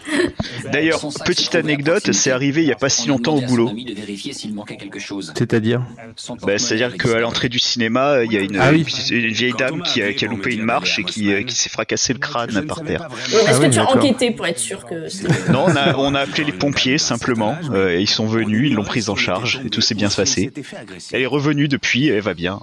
D'ailleurs, 0.72 1.00
petite 1.26 1.56
anecdote, 1.56 2.12
c'est 2.12 2.32
arrivé 2.32 2.62
il 2.64 2.68
y 2.68 2.72
a 2.72 2.76
pas 2.76 2.90
si 2.90 3.08
longtemps 3.08 3.36
au 3.36 3.42
boulot. 3.42 3.72
C'est-à-dire 5.36 5.82
Bah, 6.44 6.58
C'est-à-dire 6.58 6.98
qu'à 6.98 7.20
l'entrée 7.20 7.50
du 7.50 7.60
cinéma, 7.60 8.24
il 8.24 8.32
y 8.34 8.38
a 8.38 8.42
une, 8.42 8.58
Ah 8.60 8.70
oui. 8.72 8.86
une 9.12 9.28
vieille 9.32 9.54
dame 9.58 9.82
qui 9.84 10.02
a, 10.02 10.14
qui 10.14 10.26
a 10.26 10.28
loupé 10.28 10.54
une 10.54 10.64
marche 10.64 11.00
et 11.00 11.04
qui, 11.04 11.32
euh, 11.34 11.44
qui 11.44 11.56
s'est 11.56 11.70
fracassé 11.70 12.14
le 12.14 12.20
crâne 12.20 12.66
par 12.68 12.84
terre. 12.84 13.08
Est-ce 13.28 13.48
Ah 13.48 13.60
que 13.68 13.72
tu 13.74 13.80
as 13.80 13.90
enquêté 13.90 14.32
pour 14.32 14.46
être 14.48 14.60
sûr 14.60 14.86
que 14.86 15.10
c'est... 15.10 15.28
Non, 15.50 15.66
on 15.68 15.76
a, 15.76 15.96
on 15.98 16.16
a 16.16 16.22
appelé 16.22 16.44
les 16.44 16.52
pompiers 16.52 16.98
simplement. 16.98 17.56
euh, 17.72 17.98
et 17.98 18.02
ils 18.02 18.10
sont 18.10 18.26
venus, 18.28 18.70
ils 18.70 18.76
l'ont 18.76 18.84
prise 18.84 19.10
en 19.10 19.16
charge 19.16 19.62
et 19.66 19.70
tout 19.70 19.82
s'est 19.82 19.96
bien 19.96 20.10
passé. 20.10 20.52
Elle 21.12 21.22
est 21.22 21.26
revenue 21.26 21.68
depuis, 21.68 22.08
elle 22.08 22.22
va 22.22 22.34
bien. 22.34 22.60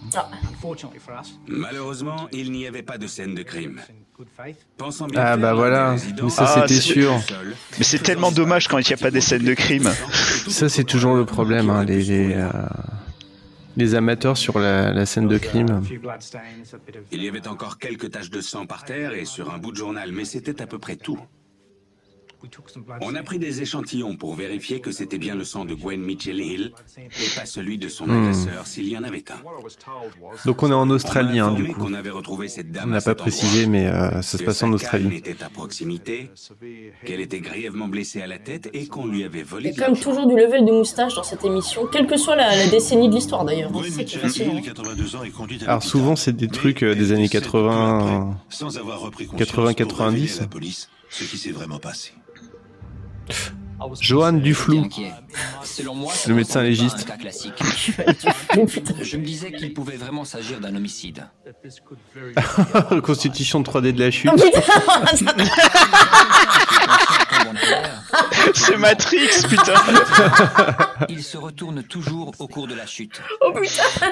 Malheureusement, 1.47 2.29
il 2.33 2.53
n'y 2.53 2.67
avait 2.67 2.83
pas 2.83 2.99
de 2.99 3.07
scène 3.07 3.35
de 3.35 3.43
crime. 3.43 3.81
Pensant 4.77 5.07
bien 5.09 5.21
Ah 5.21 5.37
bah 5.37 5.53
voilà, 5.55 5.97
mais 6.23 6.31
ça 6.31 6.45
Ah, 6.47 6.61
c'était 6.61 6.75
c'est- 6.75 6.93
sûr. 6.93 7.13
Mais 7.79 7.85
c'est 7.85 7.99
tellement 7.99 8.31
dommage 8.31 8.69
quand 8.69 8.79
il 8.79 8.87
n'y 8.87 8.93
a 8.95 8.97
pas 8.97 9.11
des 9.11 9.21
scènes 9.21 9.45
de 9.45 9.55
crime. 9.55 9.91
Ça 10.49 10.69
c'est 10.69 10.85
toujours 10.85 11.15
le 11.17 11.25
problème, 11.25 11.71
hein, 11.71 11.85
les, 11.85 12.03
les, 12.05 12.35
euh, 12.35 12.49
les 13.77 13.95
amateurs 13.97 14.37
sur 14.37 14.59
la, 14.61 14.93
la 14.93 15.07
scène 15.07 15.27
de 15.27 15.39
crime. 15.39 15.83
Il 17.11 17.23
y 17.25 17.29
avait 17.29 17.49
encore 17.49 17.79
quelques 17.79 18.11
taches 18.13 18.31
de 18.31 18.41
sang 18.41 18.67
par 18.67 18.85
terre 18.85 19.13
et 19.15 19.25
sur 19.25 19.53
un 19.53 19.59
bout 19.59 19.73
de 19.73 19.77
journal, 19.77 20.13
mais 20.13 20.25
c'était 20.25 20.63
à 20.63 20.67
peu 20.67 20.79
près 20.79 20.97
tout. 20.97 21.19
On 23.01 23.15
a 23.15 23.23
pris 23.23 23.39
des 23.39 23.63
échantillons 23.63 24.17
pour 24.17 24.35
vérifier 24.35 24.81
que 24.81 24.91
c'était 24.91 25.19
bien 25.19 25.35
le 25.35 25.45
sang 25.45 25.65
de 25.65 25.75
Gwen 25.75 26.01
Mitchell 26.01 26.41
Hill 26.41 26.73
et 26.99 27.37
pas 27.37 27.47
celui 27.47 27.79
de 27.79 27.89
son 27.89 28.07
Hmm. 28.07 28.21
agresseur 28.23 28.67
s'il 28.67 28.89
y 28.89 28.97
en 28.99 29.05
avait 29.05 29.25
un. 29.31 29.41
Donc 30.45 30.63
on 30.63 30.71
est 30.71 30.75
en 30.75 30.91
Australie, 30.91 31.39
hein, 31.39 31.53
du 31.53 31.69
coup. 31.69 31.81
qu'on 31.85 31.95
avait 31.95 32.11
retrouvé 32.11 32.49
cette 32.49 32.71
dame 32.73 32.89
On 32.89 32.93
n'a 32.93 33.01
pas 33.01 33.15
précisé, 33.15 33.67
mais 33.67 33.87
euh, 33.87 34.23
ça 34.23 34.39
se 34.39 34.43
passe 34.43 34.63
en 34.63 34.73
Australie. 34.73 35.17
était 35.17 35.43
à 35.43 35.49
proximité, 35.49 36.31
qu'elle 37.05 37.21
était 37.21 37.41
grièvement 37.41 37.89
blessée 37.89 38.23
à 38.23 38.27
la 38.27 38.39
tête 38.39 38.69
et 38.73 38.87
qu'on 38.87 39.07
lui 39.07 39.25
avait 39.25 39.39
Il 39.41 39.45
y 39.45 39.45
volé 39.49 39.69
a 39.69 39.73
de 39.73 39.77
quand 39.77 39.83
même 39.87 39.95
l'argent. 39.95 40.11
toujours 40.11 40.27
du 40.27 40.37
level 40.37 40.65
de 40.65 40.73
moustache 40.73 41.15
dans 41.15 41.23
cette 41.23 41.45
émission, 41.45 41.87
quelle 41.91 42.07
que 42.07 42.17
soit 42.17 42.37
la, 42.37 42.57
la 42.57 42.67
décennie 42.69 43.09
de 43.09 43.15
l'histoire 43.15 43.45
d'ailleurs. 43.45 43.71
Gwen 43.71 43.85
C'est 43.91 43.99
Mitchell 43.99 44.21
fascinant. 44.21 44.55
Hill, 44.57 44.63
82 44.63 45.17
ans, 45.17 45.23
est 45.23 45.31
conduite 45.31 45.63
à 45.63 45.71
Alors 45.71 45.83
souvent 45.83 46.17
c'est 46.17 46.33
des 46.37 46.49
trucs 46.49 46.83
euh, 46.83 46.95
des 46.95 47.13
années 47.13 47.29
80. 47.29 48.37
sans 48.49 48.77
avoir 48.79 49.01
repris 49.01 49.27
80, 49.27 49.37
conscience 49.37 49.89
pour 49.89 49.99
révéler 49.99 50.27
90. 50.27 50.39
à 50.39 50.41
la 50.43 50.47
police 50.49 50.89
ce 51.09 51.25
qui 51.25 51.37
s'est 51.37 51.51
vraiment 51.51 51.79
passé. 51.79 52.13
Johan 54.01 54.35
Duflou. 54.35 54.89
Selon 55.65 55.95
moi, 55.95 56.13
Le 56.27 56.35
médecin 56.35 56.63
légiste. 56.63 57.07
Je 59.03 59.17
me 59.17 59.25
disais 59.25 59.53
qu'il 59.53 59.75
pouvait 59.75 59.97
vraiment 59.97 60.25
s'agir 60.25 60.61
d'un 60.61 60.75
homicide. 60.75 61.27
Reconstitution 62.91 63.61
de 63.61 63.69
3D 63.69 63.93
de 63.93 64.01
la 64.01 64.11
chute. 64.11 64.31
Oh, 64.33 64.37
putain 64.37 65.45
C'est 68.55 68.77
Matrix, 68.77 69.43
putain. 69.49 69.75
Il 71.09 71.23
se 71.23 71.37
retourne 71.37 71.83
toujours 71.83 72.33
au 72.39 72.49
cours 72.49 72.67
de 72.67 72.75
la 72.75 72.87
chute. 72.87 73.21
Oh 73.41 73.53
putain 73.53 74.07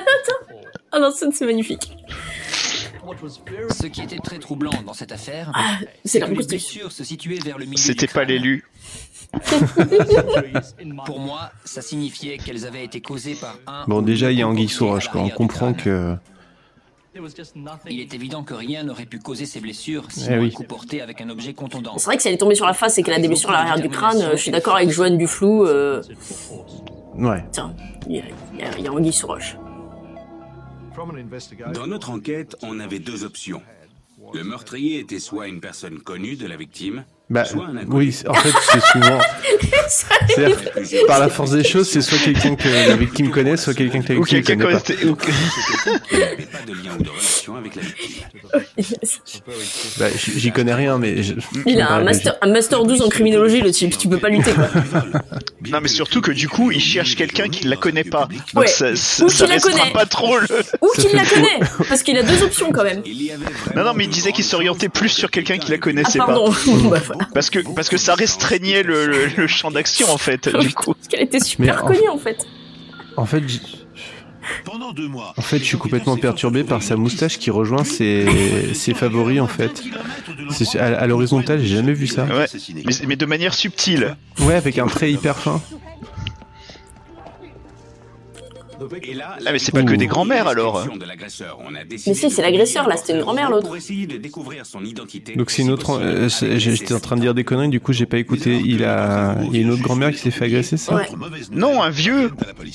Ah 0.92 0.98
non, 0.98 1.10
ça 1.10 1.26
c'est 1.32 1.46
magnifique. 1.46 1.96
Ce 3.70 3.86
qui 3.86 4.02
était 4.02 4.18
très 4.18 4.38
troublant 4.38 4.70
dans 4.86 4.92
cette 4.92 5.12
affaire, 5.12 5.50
Ah, 5.54 5.78
c'est 6.04 6.20
que 6.20 6.26
les 6.30 6.44
blessures 6.46 6.92
se 6.92 7.04
situaient 7.04 7.38
vers 7.38 7.58
le 7.58 7.64
milieu 7.64 7.76
C'était 7.78 8.06
pas 8.06 8.24
l'élu. 8.24 8.64
Pour 11.06 11.20
moi, 11.20 11.50
ça 11.64 11.82
signifiait 11.82 12.38
qu'elles 12.38 12.66
avaient 12.66 12.84
été 12.84 13.00
causées 13.00 13.34
par 13.34 13.56
un. 13.66 13.84
Bon 13.86 14.02
déjà 14.02 14.32
il 14.32 14.38
y 14.38 14.42
a 14.42 14.48
Anguille 14.48 14.70
à 14.70 15.00
quoi. 15.10 15.20
On 15.22 15.28
comprend 15.30 15.72
que 15.72 16.16
Il 17.88 18.00
est 18.00 18.14
évident 18.14 18.42
que 18.44 18.54
rien 18.54 18.84
n'aurait 18.84 19.06
pu 19.06 19.18
causer 19.18 19.44
ces 19.46 19.60
blessures 19.60 20.04
Eh 20.10 20.12
sinon 20.20 20.38
oui. 20.40 20.48
un 20.48 20.50
coup 20.50 20.64
porté 20.64 21.00
avec 21.02 21.20
un 21.20 21.28
objet 21.28 21.54
contondant. 21.54 21.98
C'est 21.98 22.06
vrai 22.06 22.16
que 22.16 22.22
si 22.22 22.28
elle 22.28 22.34
est 22.34 22.38
tombée 22.38 22.54
sur 22.54 22.66
la 22.66 22.72
face 22.72 22.98
et 22.98 23.02
qu'elle 23.02 23.14
a 23.14 23.18
des 23.18 23.28
blessures 23.28 23.50
à 23.50 23.54
l'arrière 23.54 23.80
du 23.80 23.88
crâne, 23.88 24.30
je 24.32 24.36
suis 24.36 24.50
d'accord 24.50 24.76
avec 24.76 24.90
Joanne 24.90 25.18
Duflou. 25.18 25.64
Euh... 25.66 26.02
ouais. 27.16 27.44
Tiens, 27.52 27.74
il 28.08 28.16
y 28.16 28.20
a, 28.20 28.66
a- 28.66 28.88
a 28.88 28.92
Anguille 28.92 29.12
sous 29.12 29.26
roche. 29.26 29.56
Dans 31.72 31.86
notre 31.86 32.10
enquête, 32.10 32.56
on 32.62 32.78
avait 32.80 32.98
deux 32.98 33.24
options. 33.24 33.62
Le 34.34 34.44
meurtrier 34.44 34.98
était 34.98 35.18
soit 35.18 35.48
une 35.48 35.60
personne 35.60 36.00
connue 36.00 36.36
de 36.36 36.46
la 36.46 36.56
victime, 36.56 37.04
Bah 37.30 37.44
soit 37.44 37.64
un 37.64 37.76
inconnu. 37.76 37.86
oui, 37.96 38.16
en 38.28 38.34
fait 38.34 38.52
c'est 38.72 38.80
souvent. 38.80 39.18
C'est-à-dire, 40.28 40.56
par 41.06 41.18
la 41.20 41.28
force 41.28 41.50
des 41.52 41.64
choses, 41.64 41.88
c'est 41.88 42.00
soit 42.00 42.18
quelqu'un 42.18 42.54
que 42.56 42.68
la 42.68 42.96
victime 42.96 43.30
connaît, 43.30 43.56
soit 43.56 43.74
quelqu'un 43.74 44.02
que 44.02 44.12
la 44.12 44.18
Ou 44.18 44.24
victime 44.24 44.42
quelqu'un 44.42 44.64
connaît 44.64 44.80
pas. 44.80 45.06
ou- 45.08 45.14
pas 45.16 45.24
de 46.66 46.72
lien 46.74 46.92
ou 46.98 47.02
de 47.02 47.08
relation 47.08 47.56
avec 47.56 47.74
la 47.76 47.82
victime. 47.82 48.08
Bah, 49.98 50.06
j'y 50.16 50.52
connais 50.52 50.74
rien, 50.74 50.98
mais 50.98 51.22
je- 51.22 51.34
Il 51.66 51.80
a 51.80 51.92
un 51.92 52.02
master, 52.04 52.36
un 52.42 52.52
master 52.52 52.84
12 52.84 53.02
en 53.02 53.08
criminologie, 53.08 53.60
le 53.60 53.70
type. 53.72 53.96
Tu 53.98 54.08
peux 54.08 54.18
pas 54.18 54.28
lutter, 54.28 54.52
quoi. 54.52 54.68
Non 55.70 55.80
mais 55.82 55.88
surtout 55.88 56.20
que 56.20 56.30
du 56.32 56.48
coup, 56.48 56.70
il 56.70 56.80
cherche 56.80 57.16
quelqu'un 57.16 57.48
qui 57.48 57.66
la 57.66 57.76
connaît 57.76 58.04
pas. 58.04 58.28
Donc 58.54 58.62
Ouais. 58.64 58.66
ça, 58.66 58.94
ça, 58.96 59.24
Ou 59.24 59.28
ça 59.28 59.46
qui 59.46 59.52
la 59.52 59.60
connaît. 59.60 59.92
pas 59.92 60.06
trop 60.06 60.38
le... 60.38 60.46
Ou 60.82 60.88
qu'il 61.00 61.12
la 61.16 61.24
connaît, 61.24 61.60
parce 61.88 62.02
qu'il 62.02 62.16
a 62.16 62.22
deux 62.22 62.42
options 62.42 62.70
quand 62.72 62.84
même. 62.84 63.02
Non, 63.76 63.84
non, 63.84 63.92
mais 63.94 64.04
il 64.04 64.10
disait 64.10 64.32
qu'il 64.32 64.44
s'orientait 64.44 64.88
plus 64.88 65.08
sur 65.10 65.30
quelqu'un 65.30 65.58
qui 65.58 65.70
la 65.70 65.76
Ah 65.76 65.78
connaissait 65.78 66.18
pardon. 66.18 66.50
pas. 66.52 66.58
Bah. 66.90 67.19
Parce 67.34 67.50
que, 67.50 67.58
parce 67.74 67.88
que 67.88 67.96
ça 67.96 68.14
restreignait 68.14 68.82
le, 68.82 69.06
le, 69.06 69.26
le 69.36 69.46
champ 69.46 69.70
d'action 69.70 70.08
en 70.10 70.18
fait, 70.18 70.48
du 70.48 70.72
coup. 70.72 70.94
Parce 70.94 71.08
qu'elle 71.08 71.22
était 71.22 71.40
super 71.40 71.82
connue 71.82 72.08
en 72.10 72.18
fait. 72.18 72.46
En 73.16 73.26
fait, 73.26 73.46
j- 73.46 73.60
Pendant 74.64 74.92
deux 74.92 75.06
mois, 75.08 75.34
en 75.36 75.42
fait, 75.42 75.58
je 75.58 75.64
suis 75.64 75.76
complètement 75.78 76.16
perturbé 76.16 76.64
par 76.64 76.82
sa 76.82 76.96
moustache 76.96 77.38
qui 77.38 77.50
rejoint 77.50 77.84
ses, 77.84 78.72
ses 78.74 78.94
favoris 78.94 79.40
en 79.40 79.46
fait. 79.46 79.82
C'est- 80.50 80.78
À, 80.78 80.98
à 81.00 81.06
l'horizontale, 81.06 81.60
j'ai 81.62 81.76
jamais 81.76 81.92
vu 81.92 82.06
ça. 82.06 82.24
Ouais, 82.24 82.46
mais, 82.74 82.92
mais 83.06 83.16
de 83.16 83.26
manière 83.26 83.54
subtile. 83.54 84.16
Ouais, 84.40 84.54
avec 84.54 84.78
un 84.78 84.86
trait 84.86 85.12
hyper 85.12 85.36
fin. 85.36 85.60
Et 89.02 89.14
là, 89.14 89.36
Ah 89.44 89.52
mais 89.52 89.58
c'est 89.58 89.72
pas 89.72 89.82
que 89.82 89.94
des 89.94 90.06
grands-mères 90.06 90.48
alors. 90.48 90.86
Mais 91.70 91.98
si, 91.98 92.14
c'est 92.30 92.42
l'agresseur, 92.42 92.88
là, 92.88 92.96
c'était 92.96 93.12
une 93.14 93.20
grand-mère, 93.20 93.50
l'autre. 93.50 93.66
Pour 93.66 93.76
essayer 93.76 94.06
de 94.06 94.16
découvrir 94.16 94.64
son 94.66 94.84
identité. 94.84 95.34
Donc 95.36 95.50
c'est 95.50 95.62
une 95.62 95.70
autre. 95.70 95.98
euh, 96.00 96.28
J'étais 96.58 96.94
en 96.94 97.00
train 97.00 97.16
de 97.16 97.20
dire 97.20 97.34
des 97.34 97.44
conneries, 97.44 97.68
du 97.68 97.80
coup 97.80 97.92
j'ai 97.92 98.06
pas 98.06 98.18
écouté. 98.18 98.60
Il 98.64 98.84
a, 98.84 99.36
il 99.44 99.54
y 99.54 99.58
a 99.58 99.62
une 99.62 99.70
autre 99.70 99.82
grand-mère 99.82 100.10
qui 100.10 100.18
s'est 100.18 100.30
fait 100.30 100.46
agresser, 100.46 100.76
ça 100.76 100.94
Ouais. 100.94 101.08
Non, 101.52 101.82
un 101.82 101.90
vieux. 101.90 102.30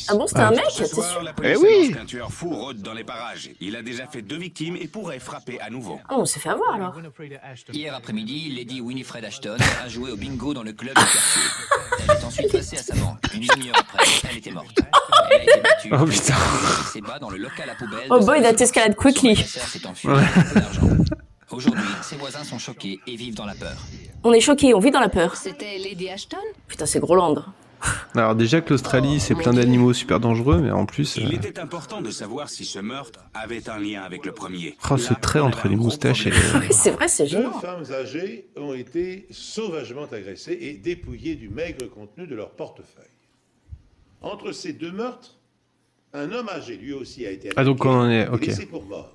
Ah 0.08 0.16
bon, 0.16 0.28
c'était 0.28 0.42
Ah. 0.42 0.48
un 0.50 0.52
mec 0.52 0.66
Ce 0.70 0.84
C'est 0.86 0.94
sûr. 0.94 1.04
soir, 1.04 1.24
la 1.24 1.34
police 1.34 1.58
Eh 1.62 1.66
oui. 1.66 1.94
qu'un 1.94 2.06
tueur 2.06 2.32
fou 2.32 2.50
rôde 2.50 2.82
dans 2.82 2.94
les 2.94 3.04
parages. 3.04 3.50
Il 3.60 3.76
a 3.76 3.82
déjà 3.82 4.06
fait 4.08 4.22
deux 4.22 4.38
victimes 4.38 4.76
et 4.80 4.88
pourrait 4.88 5.20
frapper 5.20 5.60
à 5.62 5.70
nouveau. 5.70 6.00
Ah, 6.10 6.16
on 6.18 6.26
s'est 6.26 6.40
fait 6.40 6.50
avoir 6.50 6.76
alors. 6.76 6.94
Hier 7.74 7.94
après-midi, 7.96 8.54
Lady 8.56 8.82
Winifred 8.82 9.24
Ashton 9.26 9.58
a 9.84 9.90
joué 9.90 10.12
au 10.12 10.16
bingo 10.16 10.54
dans 10.54 10.64
le 10.64 10.74
club 10.74 10.94
du 10.96 11.02
quartier. 11.04 11.42
Elle 12.08 12.16
est 12.16 12.24
ensuite 12.24 12.52
passée 12.52 12.78
à 12.78 12.84
sa 12.84 12.96
banque. 12.96 13.18
Une 13.34 13.42
demi-heure 13.48 13.76
après, 13.80 14.06
elle 14.30 14.38
était 14.38 14.52
morte. 14.52 14.78
Elle 15.32 15.40
a 15.40 15.44
été 15.44 15.62
battue. 15.62 15.90
Oh 16.00 16.06
putain. 16.06 16.34
Elle 16.34 16.86
s'est 16.94 17.02
bas 17.02 17.20
dans 17.20 17.30
le 17.30 17.38
local 17.38 17.70
à 17.70 17.76
poubelle. 17.76 18.08
Oh 18.10 18.20
boy, 18.20 18.42
that 18.42 18.62
escalade 18.64 18.96
quickly. 18.96 19.36
Son 19.36 19.42
agresseur 19.60 19.64
s'est 19.68 19.88
enfui 19.88 20.10
avec 20.10 20.38
un 20.38 20.42
peu 20.42 20.60
d'argent. 20.60 20.82
Aujourd'hui, 21.52 21.84
ses 22.02 22.16
voisins 22.18 22.44
sont 22.44 22.58
choqués 22.60 23.00
et 23.08 23.16
vivent 23.16 23.36
dans 23.36 23.46
la 23.46 23.54
peur. 23.54 23.76
On 24.24 24.34
est 24.34 24.40
choqués, 24.42 24.74
on 24.74 24.80
vit 24.80 24.92
dans 24.92 25.00
la 25.00 25.10
peur. 25.10 25.36
C'était 25.36 25.78
Lady 25.78 26.10
Ashton? 26.10 26.38
Putain, 26.68 26.86
c'est 26.86 27.00
Groland. 27.00 27.36
Alors 28.16 28.34
déjà 28.34 28.62
que 28.62 28.72
l'Australie 28.72 29.20
c'est 29.20 29.36
plein 29.36 29.54
d'animaux 29.54 29.94
super 29.94 30.20
dangereux, 30.20 30.58
mais 30.60 30.72
en 30.72 30.88
plus, 30.88 31.18
Il 31.18 31.28
euh, 31.28 31.32
était 31.36 31.60
important 31.60 32.02
de 32.02 32.10
savoir 32.10 32.50
si 32.50 32.66
ce 32.66 32.80
meurtre 32.80 33.20
avait 33.36 33.70
un 33.70 33.78
lien 33.78 34.02
avec 34.02 34.26
le 34.26 34.32
premier. 34.32 34.76
oh, 34.90 34.98
ce 34.98 35.14
trait 35.14 35.40
entre 35.40 35.68
les 35.68 35.76
moustaches 35.76 36.26
et 36.26 36.32
Ouais, 36.32 36.72
c'est 36.72 36.90
vrai, 36.92 37.08
c'est 37.08 37.26
Deux 37.26 37.30
gênant. 37.44 37.60
femmes 37.60 37.84
âgées 37.92 38.48
ont 38.58 38.74
été 38.74 39.28
sauvagement 39.30 40.06
agressées 40.12 40.58
et 40.60 40.74
dépouillées 40.74 41.36
du 41.36 41.50
maigre 41.50 41.86
contenu 41.88 42.26
de 42.26 42.34
leur 42.34 42.52
portefeuille. 42.52 43.06
Entre 44.22 44.52
ces 44.52 44.74
deux 44.74 44.92
meurtres, 44.92 45.38
un 46.16 46.32
homme 46.32 46.50
âgé 46.50 46.78
lui 46.78 46.94
aussi 46.94 47.26
a 47.26 47.32
été 47.32 47.50
Ah, 47.56 47.64
donc 47.64 47.84
on 47.86 47.90
en 47.90 48.10
est- 48.10 48.24
et 48.24 48.28
ok. 48.28 48.46
laissé 48.46 48.66
pour 48.66 48.84
mort. 48.86 49.12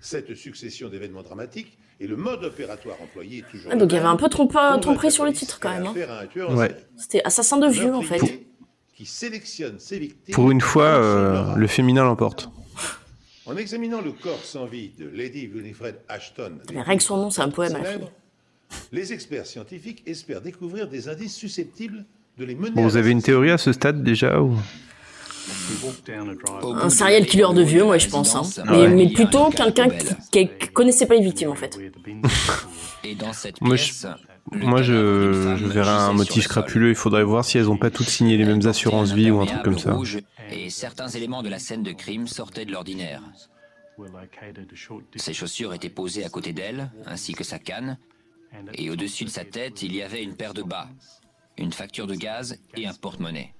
Cette 0.00 0.34
succession 0.34 0.88
d'événements 0.88 1.22
dramatiques 1.22 1.78
et 2.00 2.06
le 2.06 2.16
mode 2.16 2.42
opératoire 2.44 2.96
employé 3.00 3.38
est 3.38 3.48
toujours 3.50 3.70
Ah, 3.72 3.76
donc 3.76 3.92
il 3.92 3.94
y 3.94 3.98
avait 3.98 4.06
un 4.08 4.16
peu 4.16 4.28
la 5.04 5.10
sur 5.10 5.24
le 5.24 5.32
titre 5.32 5.58
quand 5.60 5.70
même. 5.70 5.86
hein. 5.86 6.54
Ouais. 6.54 6.74
C'était 6.96 7.22
assassin 7.24 7.58
de 7.58 7.68
vieux 7.68 7.94
en 7.94 8.02
fait. 8.02 8.16
Meurtrier 8.18 8.46
qui 8.94 9.06
sélectionne 9.06 9.78
ses 9.78 9.98
victimes 9.98 10.34
pour 10.34 10.50
une 10.50 10.60
fois, 10.60 10.84
euh, 10.84 11.54
le 11.54 11.66
féminin 11.66 12.04
l'emporte. 12.04 12.50
En 13.44 13.56
examinant 13.56 14.00
le 14.00 14.12
corps 14.12 14.44
sans 14.44 14.66
vie 14.66 14.92
de 14.96 15.08
Lady 15.08 15.50
Winifred 15.52 15.96
Ashton, 16.08 16.58
Mais 16.72 16.80
rien 16.80 16.96
que 16.96 17.02
son 17.02 17.16
nom, 17.16 17.28
c'est 17.30 17.42
un 17.42 17.48
poème 17.50 17.72
célèbre, 17.72 18.12
les 18.92 19.12
experts 19.12 19.46
scientifiques 19.46 20.04
espèrent 20.06 20.40
découvrir 20.42 20.86
des 20.86 21.08
indices 21.08 21.34
susceptibles 21.34 22.04
de 22.38 22.44
les 22.44 22.54
mener 22.54 22.70
Bon, 22.70 22.84
vous 22.86 22.96
avez 22.96 23.10
une 23.10 23.20
théorie 23.20 23.50
à 23.50 23.58
ce 23.58 23.72
stade 23.72 24.04
déjà 24.04 24.40
ou? 24.40 24.56
Un 26.62 26.90
serial 26.90 27.26
killer 27.26 27.52
de 27.54 27.62
vieux, 27.62 27.84
moi 27.84 27.98
je 27.98 28.08
pense. 28.08 28.34
Hein. 28.36 28.64
Mais, 28.90 29.08
plutôt 29.08 29.50
quelqu'un 29.50 29.88
qui, 29.88 30.48
qui- 30.48 30.68
connaissait 30.72 31.06
pas 31.06 31.14
les 31.14 31.22
victimes 31.22 31.50
en 31.50 31.54
fait. 31.54 31.78
Et 33.04 33.14
dans 33.16 33.32
cette 33.32 33.60
Moi, 33.60 33.74
je- 33.76 33.84
pièce, 33.84 34.06
Moi, 34.52 34.82
je, 34.82 35.56
je 35.56 35.66
verrais 35.66 35.90
un 35.90 36.12
motif 36.12 36.46
crapuleux. 36.46 36.90
Il 36.90 36.94
faudrait 36.94 37.24
voir 37.24 37.44
si 37.44 37.58
elles 37.58 37.68
ont 37.68 37.76
pas 37.76 37.90
toutes 37.90 38.08
signé 38.08 38.36
les 38.36 38.44
mêmes 38.44 38.64
assurances 38.66 39.12
vie 39.12 39.30
ou 39.30 39.40
un 39.40 39.46
truc 39.46 39.62
comme 39.62 39.78
ça. 39.78 39.96
Et 40.52 40.70
certains 40.70 41.08
éléments 41.08 41.42
de 41.42 41.48
la 41.48 41.58
scène 41.58 41.82
de 41.82 41.92
crime 41.92 42.28
sortaient 42.28 42.64
de 42.64 42.72
l'ordinaire. 42.72 43.22
Ses 45.16 45.32
chaussures 45.34 45.74
étaient 45.74 45.88
posées 45.90 46.24
à 46.24 46.28
côté 46.28 46.52
d'elle, 46.52 46.90
ainsi 47.06 47.34
que 47.34 47.44
sa 47.44 47.58
canne, 47.58 47.98
et 48.74 48.90
au-dessus 48.90 49.24
de 49.24 49.30
sa 49.30 49.44
tête, 49.44 49.82
il 49.82 49.94
y 49.94 50.02
avait 50.02 50.22
une 50.22 50.34
paire 50.34 50.54
de 50.54 50.62
bas, 50.62 50.88
une 51.58 51.72
facture 51.72 52.06
de 52.06 52.14
gaz 52.14 52.58
et 52.76 52.86
un 52.86 52.94
porte-monnaie. 52.94 53.54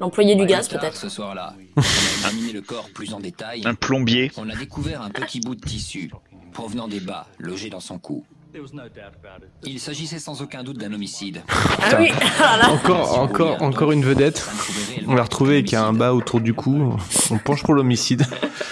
L'employé 0.00 0.34
du 0.34 0.44
gaz, 0.46 0.68
peut-être. 0.68 0.96
Ce 0.96 1.08
soir-là, 1.08 1.54
on 1.76 1.80
a 1.80 1.84
examiné 1.84 2.52
le 2.52 2.60
corps 2.60 2.88
plus 2.92 3.14
en 3.14 3.20
détail. 3.20 3.62
Un 3.64 3.74
plombier. 3.74 4.30
On 4.36 4.48
a 4.50 4.54
découvert 4.54 5.02
un 5.02 5.10
petit 5.10 5.40
bout 5.40 5.54
de 5.54 5.60
tissu 5.60 6.10
provenant 6.52 6.88
des 6.88 7.00
bas, 7.00 7.26
logé 7.38 7.70
dans 7.70 7.80
son 7.80 7.98
cou. 7.98 8.24
Il 9.64 9.80
s'agissait 9.80 10.18
sans 10.18 10.40
aucun 10.40 10.62
doute 10.64 10.78
d'un 10.78 10.92
homicide. 10.92 11.42
Ah 11.82 11.96
oui, 11.98 12.10
voilà. 12.38 12.70
Encore, 12.70 13.18
encore, 13.18 13.62
encore 13.62 13.92
une 13.92 14.02
vedette. 14.02 14.48
On 15.06 15.14
l'a 15.14 15.24
retrouvée 15.24 15.54
avec 15.54 15.74
un 15.74 15.92
bas 15.92 16.14
autour 16.14 16.40
du 16.40 16.54
cou. 16.54 16.96
On 17.30 17.38
penche 17.38 17.62
pour 17.62 17.74
l'homicide. 17.74 18.24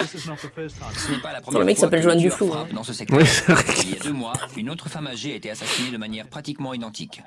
Ce 0.05 1.11
n'est 1.11 1.19
pas 1.19 1.33
la 1.33 1.59
le 1.59 1.65
mec 1.65 1.77
fois 1.77 1.81
s'appelle 1.85 2.01
Joanne 2.01 2.19
Duflou, 2.19 2.51
hein. 2.53 2.67
Dans 2.73 2.83
ce 2.83 2.93
secteur. 2.93 3.19
Oui, 3.19 3.25
c'est 3.27 3.51
vrai. 3.51 3.63
Il 3.83 3.91
y 3.91 3.99
a 3.99 4.03
deux 4.03 4.13
mois, 4.13 4.33
une 4.57 4.69
autre 4.69 4.89
femme 4.89 5.07
âgée 5.07 5.33
a 5.33 5.35
été 5.35 5.51
assassinée 5.51 5.91
de 5.91 5.97
manière 5.97 6.27
pratiquement 6.27 6.73
identique. 6.73 7.21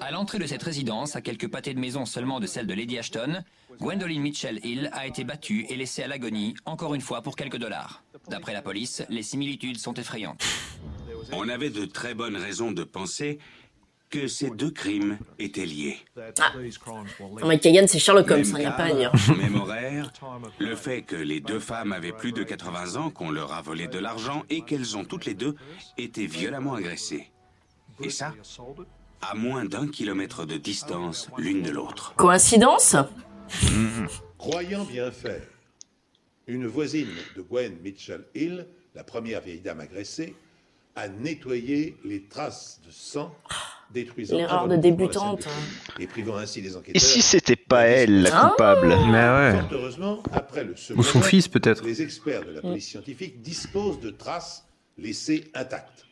À 0.00 0.10
l'entrée 0.10 0.38
de 0.38 0.46
cette 0.46 0.62
résidence, 0.62 1.16
à 1.16 1.20
quelques 1.20 1.48
pâtés 1.48 1.74
de 1.74 1.78
maison 1.78 2.04
seulement 2.04 2.40
de 2.40 2.46
celle 2.46 2.66
de 2.66 2.74
Lady 2.74 2.98
Ashton, 2.98 3.42
Gwendoline 3.80 4.20
Mitchell 4.20 4.60
Hill 4.64 4.90
a 4.92 5.06
été 5.06 5.24
battue 5.24 5.66
et 5.68 5.76
laissée 5.76 6.02
à 6.02 6.08
l'agonie, 6.08 6.54
encore 6.64 6.94
une 6.94 7.00
fois 7.00 7.22
pour 7.22 7.36
quelques 7.36 7.56
dollars. 7.56 8.02
D'après 8.28 8.52
la 8.52 8.62
police, 8.62 9.02
les 9.08 9.22
similitudes 9.22 9.78
sont 9.78 9.94
effrayantes. 9.94 10.42
On 11.32 11.48
avait 11.48 11.70
de 11.70 11.84
très 11.84 12.14
bonnes 12.14 12.36
raisons 12.36 12.72
de 12.72 12.84
penser 12.84 13.38
que 14.10 14.26
ces 14.26 14.50
deux 14.50 14.70
crimes 14.70 15.18
étaient 15.38 15.66
liés. 15.66 15.98
Mike 17.42 17.60
Kagan, 17.60 17.86
c'est 17.86 17.98
Sherlock 17.98 18.30
Holmes, 18.30 18.44
il 18.44 18.54
n'y 18.54 18.64
a 18.64 18.72
pas 18.72 18.84
à 18.84 18.88
cadre, 18.88 18.98
dire. 18.98 19.36
Même 19.36 19.56
horaire, 19.56 20.12
le 20.58 20.74
fait 20.76 21.02
que 21.02 21.16
les 21.16 21.40
deux 21.40 21.60
femmes 21.60 21.92
avaient 21.92 22.12
plus 22.12 22.32
de 22.32 22.42
80 22.42 22.96
ans, 22.96 23.10
qu'on 23.10 23.30
leur 23.30 23.52
a 23.52 23.60
volé 23.60 23.86
de 23.86 23.98
l'argent 23.98 24.44
et 24.48 24.62
qu'elles 24.62 24.96
ont 24.96 25.04
toutes 25.04 25.26
les 25.26 25.34
deux 25.34 25.56
été 25.98 26.26
violemment 26.26 26.74
agressées. 26.74 27.30
Et 28.02 28.10
ça, 28.10 28.32
à 29.22 29.34
moins 29.34 29.64
d'un 29.64 29.88
kilomètre 29.88 30.44
de 30.46 30.56
distance 30.56 31.28
l'une 31.38 31.62
de 31.62 31.70
l'autre. 31.70 32.14
Coïncidence? 32.16 32.96
Croyant 34.38 34.84
bien 34.84 35.10
faire, 35.10 35.42
une 36.46 36.66
voisine 36.66 37.08
de 37.36 37.42
Gwen 37.42 37.76
Mitchell 37.82 38.24
Hill, 38.34 38.66
la 38.94 39.04
première 39.04 39.40
vieille 39.40 39.60
dame 39.60 39.80
agressée, 39.80 40.34
a 40.96 41.08
nettoyé 41.08 41.96
les 42.04 42.24
traces 42.24 42.80
de 42.86 42.90
sang, 42.90 43.34
détruisant 43.92 44.36
L'erreur 44.36 44.68
de 44.68 44.76
débutante. 44.76 45.42
scène 45.42 45.52
de 45.52 45.92
crime 45.92 46.02
et 46.02 46.06
privant 46.06 46.36
ainsi 46.36 46.60
les 46.60 46.76
enquêteurs. 46.76 46.96
Et 46.96 46.98
si 46.98 47.22
c'était 47.22 47.56
pas 47.56 47.82
elle 47.84 48.22
la 48.22 48.30
Ah. 48.46 48.48
coupable 48.50 48.88
Mais 48.88 48.94
ouais. 49.12 49.60
Fort 49.60 49.68
heureusement, 49.72 50.22
après 50.32 50.64
le 50.64 50.74
second 50.76 51.00
Ou 51.00 51.04
son 51.04 51.22
fils, 51.22 51.46
peut-être. 51.48 51.84
Les 51.84 52.02
experts 52.02 52.44
de 52.44 52.50
la 52.52 52.60
police 52.60 52.88
scientifique 52.88 53.42
disposent 53.42 54.00
de 54.00 54.10
traces 54.10 54.64
laissées 54.96 55.50
intactes. 55.54 56.04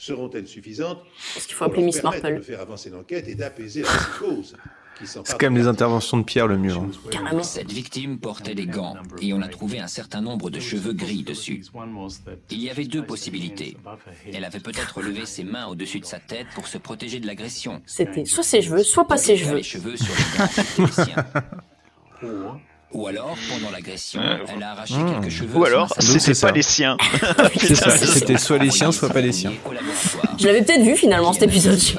Seront-elles 0.00 0.46
suffisantes 0.46 1.00
Parce 1.34 1.44
qu'il 1.46 1.54
faut 1.56 1.64
appeler 1.64 1.82
Miss 1.82 2.02
Marple. 2.04 2.36
de 2.36 2.40
faire 2.40 2.60
avancer 2.60 2.88
l'enquête 2.88 3.26
et 3.28 3.34
d'apaiser 3.34 3.82
la 3.82 3.88
psychose 3.88 4.54
C'est 5.04 5.36
quand 5.36 5.46
même 5.46 5.56
les 5.56 5.66
interventions 5.66 6.18
de 6.18 6.22
Pierre 6.22 6.46
le 6.46 6.56
mieux. 6.56 6.72
hein. 6.72 6.88
Carrément. 7.10 7.42
Cette 7.42 7.70
victime 7.72 8.18
portait 8.20 8.54
des 8.54 8.66
gants 8.66 8.94
et 9.20 9.32
on 9.32 9.42
a 9.42 9.48
trouvé 9.48 9.80
un 9.80 9.88
certain 9.88 10.20
nombre 10.20 10.50
de 10.50 10.60
cheveux 10.60 10.92
gris 10.92 11.24
dessus. 11.24 11.64
Il 12.50 12.62
y 12.62 12.70
avait 12.70 12.84
deux 12.84 13.04
possibilités. 13.04 13.76
Elle 14.32 14.44
avait 14.44 14.60
peut-être 14.60 15.00
levé 15.02 15.26
ses 15.26 15.42
mains 15.42 15.66
au-dessus 15.66 15.98
de 15.98 16.04
sa 16.06 16.20
tête 16.20 16.46
pour 16.54 16.68
se 16.68 16.78
protéger 16.78 17.18
de 17.18 17.26
l'agression. 17.26 17.82
C'était 17.84 18.24
soit 18.24 18.44
ses 18.44 18.62
cheveux, 18.62 18.84
soit 18.84 19.06
pas 19.08 19.16
ses 19.18 19.36
cheveux. 19.36 19.56
les 19.56 19.62
cheveux 19.64 19.96
sur 19.96 20.14
les 20.14 20.38
gants 20.38 20.46
qui 20.46 20.60
étaient 20.60 20.82
les 20.82 20.92
siens. 20.92 21.24
Ou 22.92 23.06
alors, 23.06 23.36
pendant 23.50 23.70
l'agression, 23.70 24.20
elle 24.48 24.62
a 24.62 24.70
arraché 24.70 24.94
quelques 24.94 25.30
cheveux. 25.30 25.56
Ou 25.56 25.64
alors, 25.64 25.92
c'était 25.98 26.32
ça. 26.32 26.48
pas 26.48 26.52
les 26.54 26.62
siens. 26.62 26.96
C'est 27.58 27.74
ça. 27.74 27.90
C'était 27.90 28.38
soit 28.38 28.58
les 28.58 28.70
siens, 28.70 28.92
soit 28.92 29.10
pas 29.10 29.20
les 29.20 29.32
siens. 29.32 29.52
Je 30.38 30.46
l'avais 30.46 30.62
peut-être 30.62 30.82
vu 30.82 30.96
finalement 30.96 31.32
cet 31.32 31.44
épisode. 31.44 31.78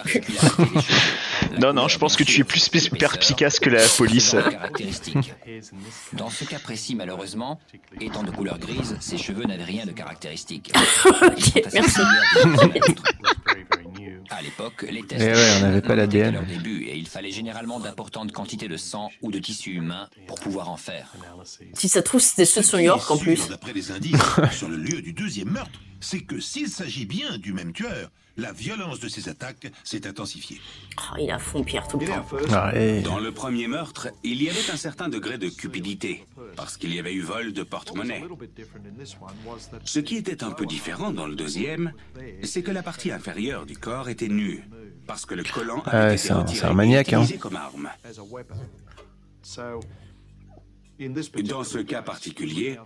Non, 1.59 1.73
non, 1.73 1.87
je 1.87 1.97
pense 1.97 2.15
que 2.15 2.23
tu 2.23 2.41
es 2.41 2.43
plus 2.43 2.69
perspicace 2.69 3.59
que 3.59 3.69
la 3.69 3.81
police. 3.97 4.35
Dans 6.13 6.29
ce 6.29 6.45
cas 6.45 6.59
précis, 6.59 6.95
malheureusement, 6.95 7.59
étant 7.99 8.23
de 8.23 8.31
couleur 8.31 8.59
grise, 8.59 8.95
ses 8.99 9.17
cheveux 9.17 9.43
n'avaient 9.43 9.63
rien 9.63 9.85
de 9.85 9.91
caractéristique. 9.91 10.71
ok, 11.05 11.63
merci. 11.73 12.01
À 14.29 14.41
l'époque, 14.41 14.85
les 14.89 15.03
tests 15.03 15.23
Eh 15.27 15.33
ouais, 15.33 15.49
on 15.57 15.61
n'avait 15.61 15.81
pas 15.81 15.95
n'en 15.95 16.03
étaient 16.03 16.19
qu'à 16.19 16.31
l'ADN. 16.31 16.33
leur 16.33 16.45
début 16.45 16.83
et 16.85 16.97
il 16.97 17.07
fallait 17.07 17.31
généralement 17.31 17.79
d'importantes 17.79 18.31
quantités 18.31 18.67
de 18.67 18.77
sang 18.77 19.09
ou 19.21 19.31
de 19.31 19.39
tissu 19.39 19.71
humain 19.71 20.07
pour 20.27 20.39
pouvoir 20.39 20.69
en 20.69 20.77
faire. 20.77 21.11
Si 21.73 21.89
ça 21.89 22.01
trouve, 22.01 22.21
c'était 22.21 22.45
ceux 22.45 22.61
de 22.61 22.77
New 22.77 22.83
York 22.85 23.09
en 23.09 23.17
plus. 23.17 23.47
D'après 23.49 23.73
les 23.73 23.91
indices 23.91 24.15
sur 24.51 24.69
le 24.69 24.77
lieu 24.77 25.01
du 25.01 25.13
deuxième 25.13 25.49
meurtre, 25.49 25.79
c'est 25.99 26.21
que 26.21 26.39
s'il 26.39 26.69
s'agit 26.69 27.05
bien 27.05 27.37
du 27.37 27.53
même 27.53 27.73
tueur, 27.73 28.09
la 28.39 28.51
violence 28.51 28.99
de 28.99 29.07
ses 29.07 29.29
attaques 29.29 29.71
s'est 29.83 30.07
intensifiée. 30.07 30.59
Oh, 30.97 31.15
il 31.19 31.29
à 31.31 31.39
fond 31.39 31.63
Pierre 31.63 31.87
tout 31.87 31.99
le 31.99 32.07
temps. 32.07 32.25
Ah, 32.51 32.71
Dans 33.03 33.19
le 33.19 33.31
premier 33.31 33.67
meurtre, 33.67 34.09
il 34.23 34.41
y 34.41 34.49
avait 34.49 34.71
un 34.71 34.77
certain 34.77 35.09
degré 35.09 35.37
de 35.37 35.49
cupidité, 35.49 36.25
parce 36.55 36.77
qu'il 36.77 36.93
y 36.93 36.99
avait 36.99 37.13
eu 37.13 37.21
vol 37.21 37.53
de 37.53 37.63
porte-monnaie. 37.63 38.23
Ce 39.85 39.99
qui 39.99 40.15
était 40.17 40.43
un 40.43 40.51
peu 40.51 40.65
différent 40.65 41.11
dans 41.11 41.27
le 41.27 41.35
deuxième, 41.35 41.93
c'est 42.43 42.63
que 42.63 42.71
la 42.71 42.83
partie 42.83 43.11
inférieure 43.11 43.65
du 43.65 43.77
corps 43.77 44.09
était 44.09 44.27
nue, 44.29 44.63
parce 45.07 45.25
que 45.25 45.35
le 45.35 45.43
collant 45.43 45.81
avait 45.85 46.07
Ouais, 46.09 46.15
été 46.15 46.31
un- 46.31 46.39
retiré 46.39 46.69
et 46.71 46.73
maniaque, 46.73 47.13
hein. 47.13 47.21
utilisé 47.21 47.37
comme 47.39 47.55
arme. 47.55 47.89
Dans 51.45 51.63
ce 51.63 51.77
cas 51.77 52.01
particulier, 52.01 52.77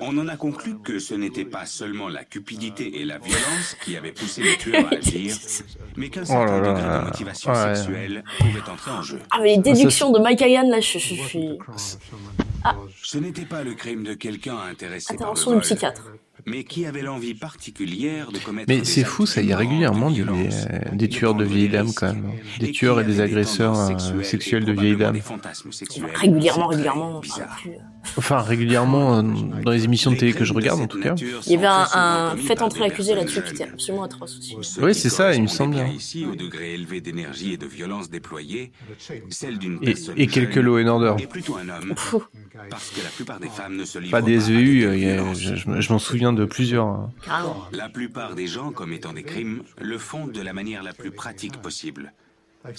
on 0.00 0.18
en 0.18 0.28
a 0.28 0.36
conclu 0.36 0.78
que 0.78 0.98
ce 0.98 1.14
n'était 1.14 1.46
pas 1.46 1.64
seulement 1.64 2.08
la 2.08 2.24
cupidité 2.24 3.00
et 3.00 3.04
la 3.06 3.16
violence 3.18 3.76
qui 3.82 3.96
avaient 3.96 4.12
poussé 4.12 4.42
le 4.42 4.56
tueur 4.58 4.84
à 4.86 4.96
agir, 4.96 5.34
mais 5.96 6.10
qu'un 6.10 6.22
Oh 6.22 6.26
certain 6.26 6.60
là 6.60 6.68
degré 6.68 6.98
de 6.98 7.04
motivation 7.04 7.52
Ouais. 7.52 7.74
sexuelle 7.74 8.24
pouvait 8.38 8.70
entrer 8.70 8.90
en 8.90 9.02
jeu. 9.02 9.20
Ah, 9.30 9.38
mais 9.40 9.56
les 9.56 9.62
déductions 9.62 10.12
de 10.12 10.18
Mike 10.18 10.40
là, 10.40 10.80
je, 10.80 10.98
je 10.98 11.14
suis. 11.14 11.58
Ce 13.02 13.18
n'était 13.18 13.46
pas 13.46 13.62
le 13.62 13.74
crime 13.74 14.02
de 14.04 14.14
quelqu'un 14.14 14.58
intéressé 14.58 15.06
par 15.06 15.14
le 15.14 15.20
Intervention 15.22 15.50
du 15.52 15.56
vol, 15.56 15.62
psychiatre. 15.62 16.02
Mais 16.46 16.62
qui 16.62 16.86
avait 16.86 17.02
l'envie 17.02 17.34
particulière 17.34 18.30
de 18.30 18.38
commettre 18.38 18.68
Mais 18.68 18.84
c'est 18.84 19.02
fou, 19.02 19.26
ça. 19.26 19.42
Il 19.42 19.48
y 19.48 19.52
a 19.52 19.56
régulièrement 19.56 20.10
de 20.10 20.22
des, 20.22 21.04
euh, 21.04 21.08
tueurs 21.08 21.34
de 21.34 21.44
vieilles 21.44 21.68
dames, 21.68 21.92
quand 21.94 22.06
même. 22.06 22.30
Des 22.60 22.70
tueurs 22.70 22.98
et 22.98 23.02
avaient 23.02 23.12
des 23.12 23.20
agresseurs 23.20 23.76
euh, 23.76 24.20
et 24.20 24.24
sexuels 24.24 24.64
de 24.64 24.72
vieilles 24.72 24.96
dames. 24.96 25.18
Régulièrement, 26.14 26.68
régulièrement. 26.68 27.20
Enfin, 28.16 28.38
régulièrement, 28.38 29.18
euh, 29.18 29.22
dans 29.64 29.72
les 29.72 29.84
émissions 29.84 30.12
de 30.12 30.16
télé 30.16 30.32
que 30.32 30.44
je 30.44 30.52
regarde, 30.52 30.80
en 30.80 30.86
tout 30.86 31.00
cas. 31.00 31.16
Il 31.46 31.52
y 31.52 31.56
avait 31.56 31.66
un, 31.66 31.88
un 31.94 32.36
fait 32.36 32.62
entrer 32.62 32.80
l'accusé 32.80 33.16
là-dessus 33.16 33.42
qui 33.42 33.50
était 33.52 33.64
absolument 33.64 34.04
atroce 34.04 34.38
aussi. 34.38 34.56
Oui, 34.80 34.94
c'est 34.94 35.10
ça, 35.10 35.34
il 35.34 35.42
me 35.42 35.48
semble 35.48 35.74
bien. 35.74 35.88
Ici, 35.88 36.24
au 36.24 36.36
degré 36.36 36.74
élevé 36.74 37.00
d'énergie 37.00 37.54
et 37.54 37.56
de 37.56 37.66
violence 37.66 38.08
déployée, 38.08 38.70
celle 39.30 39.58
d'une 39.58 39.78
Et, 39.82 39.86
personne 39.86 40.14
et 40.16 40.26
quelques 40.28 40.56
Law 40.56 40.78
and 40.78 40.86
Order. 40.86 41.24
homme, 41.24 42.24
parce 42.70 42.90
que 42.90 43.02
la 43.02 43.10
plupart 43.10 43.40
des 43.40 43.48
femmes 43.48 43.76
ne 43.76 43.84
se 43.84 43.98
livrent 43.98 44.10
Pas 44.12 44.22
des 44.22 44.50
euh, 44.50 44.90
a- 44.90 44.94
violence. 44.94 45.38
je, 45.40 45.54
je 45.56 45.68
me- 45.68 45.80
je 45.80 45.92
m'en 45.92 45.98
souviens 45.98 46.32
de 46.32 46.44
plusieurs. 46.44 46.86
hein. 46.86 47.10
La 47.72 47.88
plupart 47.88 48.34
des 48.34 48.46
gens 48.46 48.70
commettant 48.72 49.12
des 49.12 49.22
crimes 49.22 49.62
le 49.80 49.98
font 49.98 50.26
de 50.26 50.40
la 50.40 50.52
manière 50.52 50.82
la 50.82 50.92
plus 50.92 51.10
pratique 51.10 51.56
possible. 51.62 52.12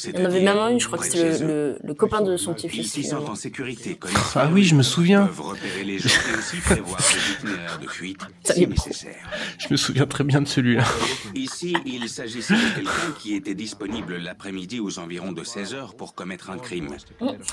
Il 0.06 0.20
y 0.20 0.22
en 0.22 0.26
avait 0.26 0.42
même 0.42 0.58
un, 0.58 0.78
je 0.78 0.86
crois 0.86 0.98
que 1.00 1.06
c'était 1.06 1.40
le, 1.40 1.48
le, 1.48 1.80
le 1.84 1.94
copain 1.94 2.22
de 2.22 2.36
son 2.38 2.52
Ils 2.52 2.56
petit-fils. 2.56 3.14
Ah 4.36 4.50
oui, 4.52 4.64
je 4.64 4.76
me 4.76 4.84
souviens. 4.84 5.26
peuvent 5.28 5.42
repérer 5.42 5.84
les 5.84 6.00
gens 6.00 6.10
et 6.10 6.38
aussi 6.38 6.58
prévoir 6.58 6.98
des 7.00 7.34
itinéraires 7.48 7.80
de 7.80 7.88
fuite 7.88 8.22
Ça 8.44 8.54
y 8.54 8.58
si 8.58 8.64
est. 8.64 8.68
nécessaire. 8.68 9.16
Je 9.60 9.68
me 9.72 9.78
souviens 9.78 10.06
très 10.06 10.24
bien 10.24 10.42
de 10.42 10.48
celui-là. 10.48 10.84
Ici, 11.36 11.76
il 11.86 12.08
s'agissait 12.10 12.54
de 12.56 12.76
quelqu'un 12.76 13.12
qui 13.20 13.36
était 13.36 13.56
disponible 13.56 14.18
l'après-midi 14.18 14.80
aux 14.80 15.00
environs 15.00 15.32
de 15.32 15.44
16 15.44 15.74
heures 15.74 15.96
pour 15.96 16.16
commettre 16.16 16.50
un 16.50 16.58
crime. 16.58 16.90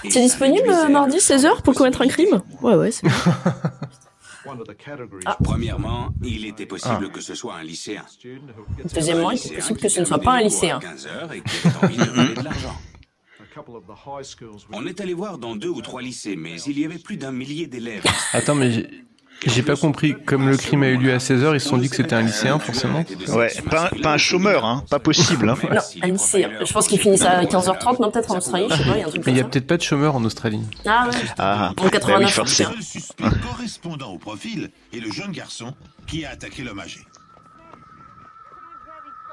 C'est 0.09 0.21
disponible 0.21 0.69
mardi 0.91 1.17
le 1.17 1.21
16h 1.23 1.63
pour 1.63 1.75
commettre 1.75 2.03
un 2.03 2.09
crime? 2.09 2.41
Ouais, 2.63 2.75
ouais, 2.75 2.91
c'est 2.91 3.07
Premièrement, 5.43 6.11
il 6.23 6.47
était 6.47 6.67
possible 6.67 7.11
que 7.11 7.21
ce 7.21 7.35
soit 7.35 7.55
un 7.57 7.63
lycéen. 7.63 8.05
Deuxièmement, 8.95 9.31
il 9.31 9.39
était 9.39 9.57
possible 9.57 9.81
que 9.81 9.89
ce 9.89 10.01
ne 10.01 10.05
soit 10.05 10.19
pas 10.19 10.33
un 10.35 10.43
lycéen. 10.43 10.79
15 10.81 11.07
heures 11.07 11.33
et 11.33 11.41
qui 11.41 11.67
avait 11.67 11.77
envie 11.85 11.97
de 11.97 12.05
voler 12.05 12.35
de 12.35 12.43
l'argent. 12.43 12.77
On 14.73 14.87
est 14.87 15.01
allé 15.01 15.15
voir 15.15 15.39
dans 15.39 15.55
deux 15.55 15.69
ou 15.69 15.81
trois 15.81 16.03
lycées, 16.03 16.35
mais 16.37 16.61
il 16.63 16.79
y 16.79 16.85
avait 16.85 16.99
plus 16.99 17.17
d'un 17.17 17.31
millier 17.31 17.67
d'élèves. 17.67 18.05
Attends, 18.33 18.57
mais 18.57 18.89
j'ai- 19.47 19.63
pas 19.63 19.77
compris. 19.77 20.15
Comme 20.25 20.49
le 20.49 20.57
crime 20.57 20.83
a 20.83 20.89
eu 20.89 20.97
lieu 20.97 21.13
à 21.13 21.19
16h, 21.19 21.55
ils 21.55 21.61
se 21.61 21.69
sont 21.69 21.77
dit 21.77 21.89
que 21.91 21.97
c'était 21.97 22.15
un 22.15 22.23
lycéen, 22.23 22.59
forcément. 22.59 23.05
Ouais, 23.29 23.53
pas, 23.71 23.91
un- 23.93 24.01
pas 24.01 24.13
un 24.15 24.19
chômeur, 24.19 24.65
hein, 24.65 24.85
pas 24.91 24.99
possible. 24.99 25.49
Hein. 25.49 25.57
Non, 25.71 25.81
un 26.03 26.07
lycéen. 26.09 26.51
Je 26.65 26.73
pense 26.73 26.87
qu'il 26.89 26.99
finissent 27.01 27.23
à 27.25 27.45
15h30, 27.45 28.01
non, 28.01 28.11
peut-être 28.11 28.31
en 28.31 28.39
Australie, 28.39 28.67
je 28.71 28.77
sais 28.77 28.85
pas, 28.85 28.97
il 28.97 29.01
y 29.01 29.03
a 29.03 29.07
un 29.07 29.11
truc 29.11 29.27
Mais 29.27 29.33
il 29.33 29.39
y 29.39 29.41
a 29.41 29.45
peut-être 29.45 29.67
pas 29.67 29.77
de 29.77 29.83
chômeurs 29.83 30.15
en 30.17 30.25
Australie. 30.25 30.63
Ah 30.87 31.09
ouais. 31.11 31.17
Ah, 31.39 31.73
En 31.79 31.89
89, 31.89 31.97
bah 32.07 32.19
oui, 32.19 32.25
en 32.25 32.29
forcément. 32.29 32.71
Le 32.77 32.83
suspect 32.83 33.25
correspondant 33.51 34.13
au 34.13 34.19
profil 34.19 34.71
est 34.95 35.01
le 35.01 35.11
jeune 35.11 35.33
garçon 35.33 35.75
qui 36.07 36.25
a 36.25 36.31
attaqué 36.31 36.63
l'homme 36.65 36.81
âgé. 36.81 37.01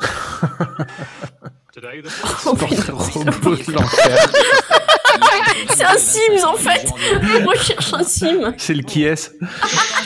Oh, 2.45 2.53
putain. 2.55 2.93
Robot 2.93 3.55
de 3.55 3.71
l'enfer. 3.71 4.29
C'est 5.75 5.83
un 5.83 5.97
Sims 5.97 6.45
en 6.45 6.55
fait. 6.55 6.85
Moi 7.43 7.53
je 7.55 7.63
cherche 7.63 7.93
un 7.93 8.03
Sim. 8.03 8.53
C'est 8.57 8.73
le 8.73 8.83
qui 8.83 9.03
est 9.03 9.31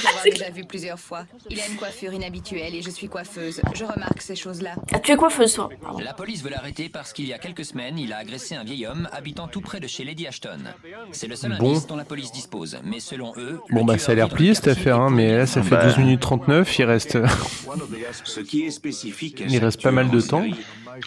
l'avoir 0.04 0.24
déjà 0.24 0.50
vu 0.50 0.64
plusieurs 0.66 1.00
fois. 1.00 1.26
Il 1.50 1.60
a 1.60 1.66
une 1.68 1.76
coiffure 1.78 2.14
inhabituelle 2.14 2.76
et 2.76 2.82
je 2.82 2.90
suis 2.90 3.08
coiffeuse. 3.08 3.62
Je 3.74 3.84
remarque 3.86 4.22
ces 4.22 4.36
choses-là. 4.36 4.76
Ah, 4.94 5.00
tu 5.00 5.12
es 5.12 5.16
coiffeuse 5.16 5.54
toi 5.54 5.70
La 6.04 6.14
police 6.14 6.44
veut 6.44 6.50
l'arrêter 6.50 6.90
parce 6.90 7.14
qu'il 7.14 7.26
y 7.28 7.34
a 7.34 7.38
quelques 7.38 7.66
semaines, 7.66 7.98
il 7.98 8.12
a 8.14 8.18
agressé 8.18 8.56
un 8.56 8.64
vieil 8.64 8.86
homme 8.88 9.08
habitant 9.12 9.48
tout 9.48 9.62
près 9.62 9.80
de 9.80 9.88
chez 9.88 10.04
Lady 10.04 10.28
Ashton. 10.28 10.60
C'est 11.12 11.28
le 11.28 11.36
seul 11.36 11.58
Bon. 11.58 11.72
indice 11.72 11.88
dont 11.88 11.96
la 11.96 12.06
police 12.06 12.32
dispose, 12.32 12.78
mais 12.84 13.00
selon 13.00 13.34
eux, 13.38 13.60
Bon 13.72 13.86
bah 13.86 13.98
ça 13.98 14.12
a 14.12 14.16
l'air 14.16 14.30
plié 14.30 14.54
cette 14.56 14.68
affaire, 14.68 15.00
hein, 15.00 15.10
mais 15.10 15.38
là 15.38 15.46
ça 15.46 15.62
fait 15.64 15.76
Bah. 15.76 15.86
12 15.86 15.98
minutes 16.00 16.22
39, 16.22 16.80
il 16.80 16.84
reste, 16.86 17.18
Ce 18.24 18.40
qui 18.40 18.66
est 18.66 18.72
spécifique 18.72 19.42
à 19.42 19.46
il 19.46 19.58
reste 19.64 19.82
pas 19.82 19.92
mal 19.92 20.10
de 20.10 20.22
temps. 20.22 20.44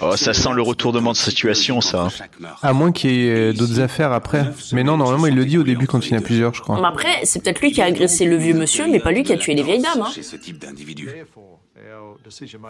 Oh, 0.00 0.16
ça 0.16 0.34
sent 0.34 0.50
le 0.54 0.62
retournement 0.62 1.12
de 1.12 1.16
situation, 1.16 1.80
ça. 1.80 2.08
hein. 2.42 2.48
À 2.62 2.72
moins 2.72 2.92
qu'il 2.92 3.10
y 3.12 3.28
ait 3.28 3.52
d'autres 3.52 3.80
affaires 3.80 4.12
après. 4.12 4.44
Mais 4.72 4.84
non, 4.84 4.96
normalement 4.96 5.26
il 5.26 5.34
le 5.34 5.44
dit 5.44 5.58
au 5.58 5.62
début 5.62 5.86
quand 5.86 6.04
il 6.06 6.12
y 6.12 6.14
en 6.14 6.18
a 6.18 6.22
plusieurs, 6.22 6.54
je 6.54 6.60
Mais 6.60 6.64
crois. 6.74 6.86
après, 6.88 7.24
c'est 7.24 7.42
peut-être 7.42 7.60
lui 7.60 7.72
qui 7.72 7.80
a 7.82 7.86
agressé 7.86 8.24
le 8.26 8.36
vieux 8.36 8.54
monsieur, 8.54 8.86
mais 8.88 9.00
pas 9.00 9.12
lui 9.12 9.22
qui 9.22 9.32
a 9.32 9.36
tué 9.36 9.54
les 9.54 9.62
vieilles 9.62 9.82
dames. 9.82 10.02
Hein. 10.02 10.10
Chez 10.14 10.22
ce 10.22 10.36
type 10.36 10.58
d'individu. 10.58 11.08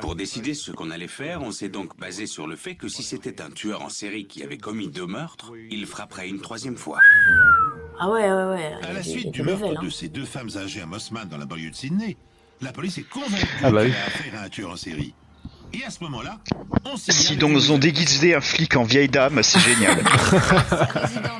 Pour 0.00 0.14
décider 0.14 0.54
ce 0.54 0.70
qu'on 0.70 0.90
allait 0.90 1.08
faire, 1.08 1.42
on 1.42 1.50
s'est 1.50 1.68
donc 1.68 1.98
basé 1.98 2.26
sur 2.26 2.46
le 2.46 2.56
fait 2.56 2.74
que 2.74 2.88
si 2.88 3.02
c'était 3.02 3.40
un 3.40 3.50
tueur 3.50 3.82
en 3.82 3.88
série 3.88 4.26
qui 4.26 4.42
avait 4.42 4.58
commis 4.58 4.88
deux 4.88 5.06
meurtres, 5.06 5.52
il 5.70 5.86
frapperait 5.86 6.28
une 6.28 6.40
troisième 6.40 6.76
fois. 6.76 6.98
Ah 7.98 8.10
ouais, 8.10 8.30
ouais, 8.30 8.44
ouais. 8.44 8.72
À 8.82 8.92
la 8.92 9.02
suite 9.02 9.30
du 9.32 9.42
meurtre 9.42 9.64
hein. 9.76 9.82
de 9.82 9.88
ces 9.90 10.08
deux 10.08 10.24
femmes 10.24 10.50
âgées 10.56 10.82
à 10.82 10.86
Mossman 10.86 11.26
dans 11.28 11.38
la 11.38 11.46
banlieue 11.46 11.70
de 11.70 11.74
Sydney, 11.74 12.16
la 12.60 12.70
police 12.72 12.98
est 12.98 13.08
convaincue 13.08 13.46
Ah 13.62 13.70
bah 13.70 13.80
oui. 13.82 13.90
qu'elle 13.90 13.96
a 13.96 14.06
affaire 14.06 14.40
à 14.40 14.44
un 14.44 14.48
tueur 14.48 14.70
en 14.70 14.76
série. 14.76 15.14
Et 15.72 15.84
à 15.84 15.90
ce 15.90 16.02
moment-là, 16.04 16.38
on 16.84 16.96
s'est 16.96 17.12
Si 17.12 17.36
donc 17.36 17.52
ils 17.52 17.72
ont 17.72 17.78
déguisé 17.78 18.34
un 18.34 18.40
flic 18.40 18.76
en 18.76 18.84
vieille 18.84 19.08
dame, 19.08 19.42
c'est 19.42 19.60
génial. 19.60 20.02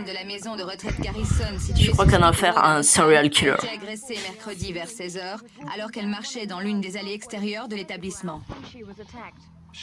De 0.09 0.15
la 0.15 0.25
maison 0.25 0.57
de 0.57 0.63
retraite 0.63 0.99
Garrison, 1.01 1.59
située 1.59 1.85
Je 1.85 1.91
crois 1.91 2.07
qu'on 2.07 2.23
a 2.23 2.29
affaire 2.29 2.57
à 2.57 2.77
un 2.77 2.83
serial 2.83 3.29
killer. 3.31 3.51
a 3.53 3.55
été 3.57 3.69
agressée 3.69 4.19
mercredi 4.27 4.73
vers 4.73 4.87
16h 4.87 5.39
alors 5.75 5.91
qu'elle 5.91 6.09
marchait 6.09 6.47
dans 6.47 6.61
l'une 6.61 6.81
des 6.81 6.97
allées 6.97 7.13
extérieures 7.13 7.69
de 7.69 7.77
l'établissement. 7.77 8.43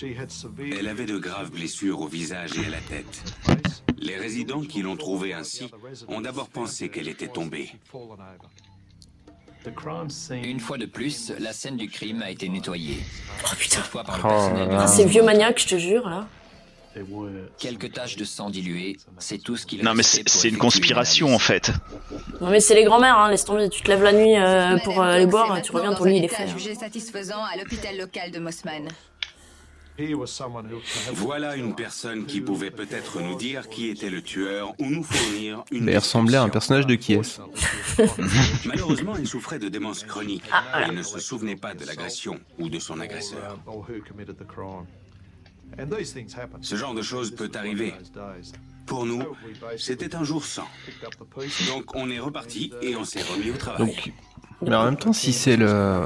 Elle 0.02 0.88
avait 0.88 1.06
de 1.06 1.18
graves 1.18 1.52
blessures 1.52 2.02
au 2.02 2.08
visage 2.08 2.58
et 2.58 2.66
à 2.66 2.70
la 2.70 2.82
tête. 2.82 3.24
Les 3.98 4.18
résidents 4.18 4.62
qui 4.62 4.82
l'ont 4.82 4.98
trouvée 4.98 5.34
ainsi 5.34 5.70
ont 6.08 6.22
d'abord 6.22 6.50
pensé 6.50 6.90
qu'elle 6.90 7.08
était 7.08 7.28
tombée. 7.28 7.72
Une 10.44 10.60
fois 10.60 10.78
de 10.78 10.86
plus, 10.86 11.32
la 11.40 11.54
scène 11.54 11.78
du 11.78 11.88
crime 11.90 12.22
a 12.22 12.30
été 12.30 12.50
nettoyée. 12.50 12.98
Oh 13.44 13.56
putain. 13.58 13.78
Cette 13.78 13.86
fois 13.86 14.04
par 14.04 14.18
le 14.18 14.24
Oh 14.26 14.28
personnel 14.28 14.70
de. 14.70 14.74
Ah, 14.76 14.88
ces 14.88 15.06
vieux 15.06 15.24
maniaques, 15.24 15.60
je 15.62 15.68
te 15.68 15.78
jure, 15.78 16.10
là. 16.10 16.28
Quelques 17.58 17.92
taches 17.92 18.16
de 18.16 18.24
sang 18.24 18.50
diluées, 18.50 18.96
c'est 19.20 19.38
tout 19.38 19.58
ce 19.58 19.66
qu'il 19.66 19.84
Non 19.84 19.94
mais 19.94 20.04
c'est 20.04 20.48
une 20.48 20.58
conspiration 20.58 21.36
en 21.36 21.40
fait. 21.40 21.72
Non 22.40 22.50
mais 22.50 22.62
c'est 22.62 22.74
les 22.74 22.86
grands-mères, 22.86 23.18
hein. 23.18 23.30
laisse 23.30 23.44
tomber. 23.44 23.68
Tu 23.70 23.82
te 23.82 23.90
lèves 23.90 24.02
la 24.04 24.14
nuit 24.14 24.38
euh, 24.38 24.78
pour 24.78 25.02
euh, 25.02 25.06
aller 25.16 25.26
Cox 25.26 25.32
boire, 25.32 25.62
tu 25.62 25.72
reviens, 25.74 25.94
ton 25.94 26.06
lit 26.06 26.18
il 26.20 26.24
est 26.24 26.30
fait. 26.30 26.44
hein. 26.44 26.48
jugé 26.58 26.74
satisfaisant 26.74 27.44
à 27.44 27.58
l'hôpital 27.58 27.98
local 27.98 28.32
de 28.32 28.40
Mossman. 28.40 28.88
Voilà 31.14 31.56
une 31.56 31.74
personne 31.76 32.26
qui 32.26 32.42
pouvait 32.42 32.72
peut-être 32.72 33.22
nous 33.22 33.36
dire 33.36 33.70
qui 33.70 33.88
était 33.88 34.10
le 34.10 34.22
tueur 34.22 34.74
ou 34.80 34.86
nous 34.86 35.04
fournir 35.04 35.64
une 35.72 35.86
Mais 35.86 35.94
il 35.94 35.98
ressemblait 35.98 36.38
à 36.38 36.44
un 36.44 36.50
personnage 36.50 36.86
de 36.86 36.96
qui 36.96 37.14
est 37.14 37.42
Malheureusement, 38.66 39.16
elle 39.16 39.28
souffrait 39.28 39.60
de 39.60 39.70
démence 39.70 40.04
chronique 40.04 40.44
Ah, 40.52 40.88
et 40.88 40.92
ne 40.92 41.02
se 41.02 41.20
souvenait 41.20 41.56
pas 41.56 41.74
de 41.74 41.86
l'agression 41.86 42.40
ou 42.60 42.70
de 42.70 42.80
son 42.80 43.00
agresseur. 43.00 43.58
Ce 46.62 46.76
genre 46.76 46.94
de 46.94 47.02
choses 47.02 47.32
peut 47.32 47.52
arriver. 47.56 47.94
Pour 48.86 49.06
nous, 49.06 49.24
c'était 49.78 50.16
un 50.16 50.24
jour 50.24 50.46
sans. 50.46 50.68
Donc 51.68 51.96
on 51.96 52.10
est 52.10 52.20
reparti 52.20 52.72
et 52.82 52.96
on 52.96 53.04
s'est 53.04 53.24
remis 53.24 53.50
au 53.50 53.58
travail. 53.58 53.88
Donc, 53.88 54.14
mais 54.68 54.76
en 54.76 54.86
même 54.86 54.98
temps, 54.98 55.14
si 55.14 55.34
c'est 55.34 55.58
le, 55.58 56.02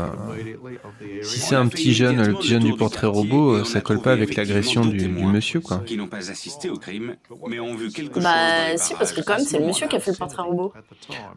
si 1.22 1.40
c'est 1.40 1.56
un 1.56 1.68
petit 1.68 1.94
jeune, 1.94 2.22
le 2.22 2.34
petit 2.34 2.48
jeune 2.50 2.64
du 2.64 2.74
portrait 2.76 3.08
robot, 3.08 3.52
euh, 3.58 3.64
ça 3.64 3.82
colle 3.82 4.02
pas 4.02 4.12
avec 4.12 4.36
l'agression 4.36 4.86
du, 4.86 4.98
du 4.98 5.08
monsieur, 5.10 5.60
quoi. 5.60 5.82
qui 5.86 5.98
n'ont 5.98 6.08
pas 6.08 6.30
assisté 6.32 6.70
au 6.70 6.78
crime, 6.78 7.16
mais 7.48 7.60
ont 7.60 7.76
vu 7.76 7.90
quelque 7.92 8.16
chose. 8.16 8.24
dans 8.24 8.30
Bah 8.30 8.78
si, 8.78 8.94
parce 8.96 9.12
que 9.14 9.22
quand 9.22 9.38
même 9.38 9.46
c'est 9.46 9.58
ce 9.58 9.60
le 9.60 9.66
monsieur 9.68 9.88
qui 9.88 9.96
a 9.96 10.00
fait 10.00 10.12
le 10.12 10.18
portrait 10.18 10.44
robot. 10.44 10.74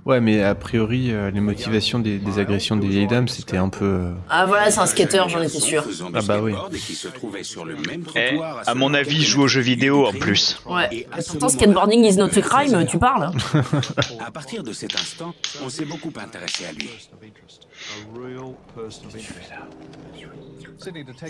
Ouais, 0.07 0.21
mais 0.21 0.43
a 0.43 0.55
priori, 0.55 1.11
euh, 1.13 1.31
les 1.31 1.41
motivations 1.41 1.99
des, 1.99 2.19
des 2.19 2.39
agressions 2.39 2.77
des 2.77 2.89
vieilles 2.89 3.07
dames, 3.07 3.29
c'était 3.29 3.57
un 3.57 3.69
peu. 3.69 3.85
euh, 3.85 4.13
Ah 4.31 4.47
voilà, 4.47 4.71
c'est 4.71 4.81
un 4.81 4.87
skater, 4.87 5.25
j'en 5.29 5.43
étais 5.43 5.61
sûr. 5.61 5.85
Ah 6.15 6.21
bah 6.27 6.41
oui. 6.43 6.53
et 8.15 8.31
Eh, 8.35 8.39
à 8.67 8.75
mon 8.75 8.95
avis, 8.95 9.17
quelques 9.17 9.27
joue 9.27 9.43
aux 9.43 9.49
jeux 9.49 9.61
vidéo 9.61 10.07
en 10.07 10.13
plus. 10.13 10.61
Ouais. 10.67 11.07
Pourtant, 11.29 11.49
skateboarding 11.49 12.05
is 12.05 12.17
not 12.17 12.29
a 12.37 12.41
crime, 12.43 12.87
tu 12.87 12.99
parles. 12.99 13.31
À 14.25 14.31
partir 14.31 14.63
de 14.63 14.73
cet 14.73 14.95
instant, 14.95 15.35
on 15.65 15.69
s'est 15.69 15.85
beaucoup 15.85 16.13
intéressé 16.21 16.65
à 16.67 16.73
lui. 16.73 16.89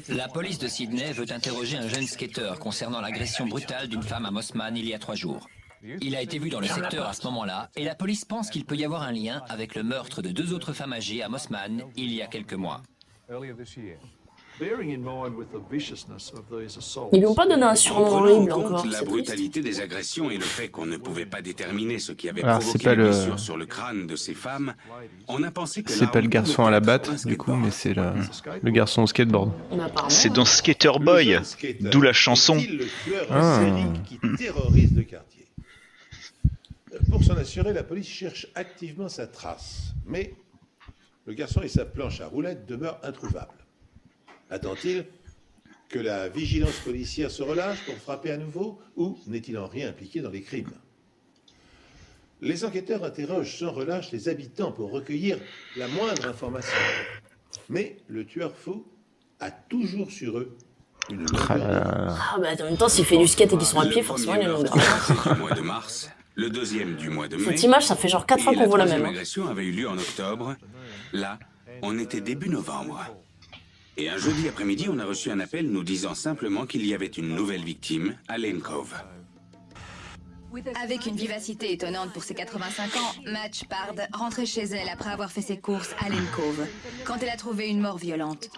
La 0.08 0.28
police 0.28 0.58
de 0.58 0.68
Sydney 0.68 1.12
veut 1.12 1.30
interroger 1.30 1.76
un 1.76 1.88
jeune 1.88 2.06
skateur 2.06 2.58
concernant 2.58 3.00
l'agression 3.00 3.46
brutale 3.46 3.88
d'une 3.88 4.02
femme 4.02 4.26
à 4.26 4.30
Mossman 4.30 4.76
il 4.76 4.86
y 4.86 4.94
a 4.94 4.98
trois 4.98 5.14
jours. 5.14 5.48
Il 6.00 6.14
a 6.14 6.22
été 6.22 6.38
vu 6.38 6.48
dans 6.48 6.60
le 6.60 6.66
secteur 6.66 7.08
à 7.08 7.12
ce 7.12 7.24
moment-là 7.24 7.70
et 7.76 7.84
la 7.84 7.94
police 7.94 8.24
pense 8.24 8.50
qu'il 8.50 8.64
peut 8.64 8.76
y 8.76 8.84
avoir 8.84 9.02
un 9.02 9.12
lien 9.12 9.42
avec 9.48 9.74
le 9.74 9.82
meurtre 9.82 10.22
de 10.22 10.30
deux 10.30 10.52
autres 10.52 10.72
femmes 10.72 10.92
âgées 10.92 11.22
à 11.22 11.28
Mossman 11.28 11.82
il 11.96 12.12
y 12.12 12.22
a 12.22 12.28
quelques 12.28 12.54
mois. 12.54 12.82
Ils 17.12 17.18
lui 17.20 17.26
ont 17.26 17.34
pas 17.34 17.46
donné 17.46 17.62
un 17.62 17.74
surnom 17.74 18.06
horrible 18.06 18.52
encore. 18.52 18.72
la 18.72 18.78
triste. 18.98 19.04
brutalité 19.04 19.60
des 19.60 19.80
agressions 19.80 20.30
et 20.30 20.36
le 20.36 20.42
fait 20.44 20.68
qu'on 20.68 20.86
ne 20.86 20.96
pouvait 20.96 21.26
pas 21.26 21.42
déterminer 21.42 21.98
ce 21.98 22.12
qui 22.12 22.28
avait 22.28 22.42
Ah, 22.44 22.58
provoqué 22.58 22.84
pas 22.84 22.90
les 22.90 22.96
le- 22.96 23.08
blessures 23.10 23.38
sur 23.38 23.56
le 23.56 23.66
crâne 23.66 24.06
de 24.06 24.16
ces 24.16 24.34
femmes, 24.34 24.74
on 25.28 25.42
a 25.42 25.50
pensé 25.50 25.82
que 25.82 25.90
C'est 25.90 26.10
pas 26.10 26.20
le 26.20 26.28
garçon 26.28 26.64
à 26.64 26.70
la 26.70 26.80
batte, 26.80 27.26
du 27.26 27.36
coup, 27.36 27.54
mais 27.54 27.70
c'est 27.70 27.94
le, 27.94 28.12
le 28.62 28.70
garçon 28.70 29.02
au 29.02 29.06
skateboard. 29.06 29.50
C'est 30.08 30.28
hein. 30.28 30.32
dans 30.32 30.44
Skater 30.44 30.92
Boy, 31.00 31.38
d'où 31.80 32.00
la 32.00 32.12
chanson. 32.12 32.54
Le 32.56 32.86
tueur 33.04 33.26
Ah. 33.30 33.60
série 33.60 33.86
qui 34.04 34.18
terrorise 34.36 34.94
le 34.94 35.02
quartier 35.02 35.46
Euh, 36.94 36.98
Pour 37.10 37.24
s'en 37.24 37.36
assurer, 37.36 37.72
la 37.72 37.82
police 37.84 38.06
cherche 38.08 38.46
activement 38.54 39.08
sa 39.08 39.26
trace. 39.26 39.92
Mais 40.06 40.34
le 41.26 41.32
garçon 41.32 41.62
et 41.62 41.68
sa 41.68 41.84
planche 41.86 42.20
à 42.20 42.26
roulettes 42.26 42.66
demeurent 42.66 42.98
introuvables. 43.02 43.61
Attend-il 44.52 45.06
que 45.88 45.98
la 45.98 46.28
vigilance 46.28 46.76
policière 46.84 47.30
se 47.30 47.42
relâche 47.42 47.78
pour 47.86 47.94
frapper 47.96 48.30
à 48.32 48.36
nouveau 48.36 48.78
ou 48.96 49.18
n'est-il 49.26 49.56
en 49.56 49.66
rien 49.66 49.88
impliqué 49.88 50.20
dans 50.20 50.28
les 50.30 50.42
crimes? 50.42 50.70
Les 52.42 52.62
enquêteurs 52.66 53.02
interrogent 53.02 53.58
sans 53.58 53.72
relâche 53.72 54.12
les 54.12 54.28
habitants 54.28 54.70
pour 54.70 54.90
recueillir 54.90 55.38
la 55.76 55.88
moindre 55.88 56.28
information. 56.28 56.76
Mais 57.70 57.96
le 58.08 58.26
tueur 58.26 58.54
fou 58.54 58.84
a 59.40 59.50
toujours 59.50 60.10
sur 60.10 60.38
eux 60.38 60.54
une 61.08 61.24
Ah. 61.48 62.14
Ah 62.34 62.38
bah 62.38 62.48
en 62.60 62.64
même 62.64 62.76
temps, 62.76 62.90
s'il 62.90 63.06
fait 63.06 63.16
du 63.16 63.26
skate 63.26 63.54
et 63.54 63.56
qu'ils 63.56 63.66
sont 63.66 63.80
à 63.80 63.86
pied, 63.86 64.02
forcément 64.02 64.34
il 64.34 64.42
y 64.42 64.44
a 64.44 64.48
une 64.48 64.52
longueur. 64.52 64.74
du 65.34 65.40
mois 65.40 65.52
de 65.52 65.62
mars, 65.62 66.10
le 66.34 66.50
deuxième 66.50 66.96
du 66.96 67.08
mois 67.08 67.26
de 67.26 67.36
mai. 67.36 67.44
Cette 67.44 67.62
image, 67.62 67.86
ça 67.86 67.96
fait 67.96 68.08
genre 68.08 68.26
4 68.26 68.38
et 68.38 68.42
fois 68.42 68.54
qu'on 68.54 68.66
voit 68.66 68.78
la 68.78 68.84
même. 68.86 69.06
hein. 69.06 69.08
agression 69.08 69.48
avait 69.48 69.64
eu 69.64 69.72
lieu 69.72 69.88
en 69.88 69.96
octobre. 69.96 70.56
Là, 71.14 71.38
on 71.80 71.98
était 71.98 72.20
début 72.20 72.50
novembre. 72.50 73.00
Et 73.98 74.08
un 74.08 74.16
jeudi 74.16 74.48
après-midi, 74.48 74.88
on 74.90 74.98
a 74.98 75.04
reçu 75.04 75.30
un 75.30 75.40
appel 75.40 75.70
nous 75.70 75.84
disant 75.84 76.14
simplement 76.14 76.64
qu'il 76.64 76.86
y 76.86 76.94
avait 76.94 77.06
une 77.06 77.34
nouvelle 77.34 77.62
victime 77.62 78.16
à 78.26 78.38
Lane 78.38 78.60
Cove. 78.60 78.94
Avec 80.82 81.06
une 81.06 81.16
vivacité 81.16 81.72
étonnante 81.72 82.12
pour 82.12 82.22
ses 82.22 82.34
85 82.34 82.96
ans, 82.96 83.12
Match 83.26 83.64
Pard 83.64 83.94
rentrait 84.12 84.46
chez 84.46 84.64
elle 84.64 84.88
après 84.92 85.10
avoir 85.10 85.30
fait 85.30 85.40
ses 85.40 85.56
courses 85.58 85.94
à 86.04 86.08
Lane 86.08 86.26
Cove, 86.34 86.66
quand 87.04 87.16
elle 87.22 87.30
a 87.30 87.36
trouvé 87.36 87.68
une 87.68 87.80
mort 87.80 87.96
violente. 87.96 88.50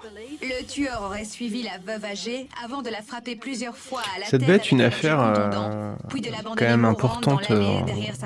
Le 0.42 0.64
tueur 0.66 1.02
aurait 1.02 1.24
suivi 1.24 1.62
la 1.62 1.78
veuve 1.78 2.04
âgée 2.04 2.48
avant 2.64 2.82
de 2.82 2.90
la 2.90 3.00
frapper 3.02 3.36
plusieurs 3.36 3.76
fois 3.76 4.02
à 4.16 4.20
la 4.20 4.26
Ça 4.26 4.38
devait 4.38 4.54
être 4.54 4.70
une 4.72 4.82
un 4.82 4.86
affaire 4.86 5.20
euh, 5.20 5.94
quand 6.56 6.60
même 6.60 6.84
importante 6.84 7.50
euh, 7.50 7.80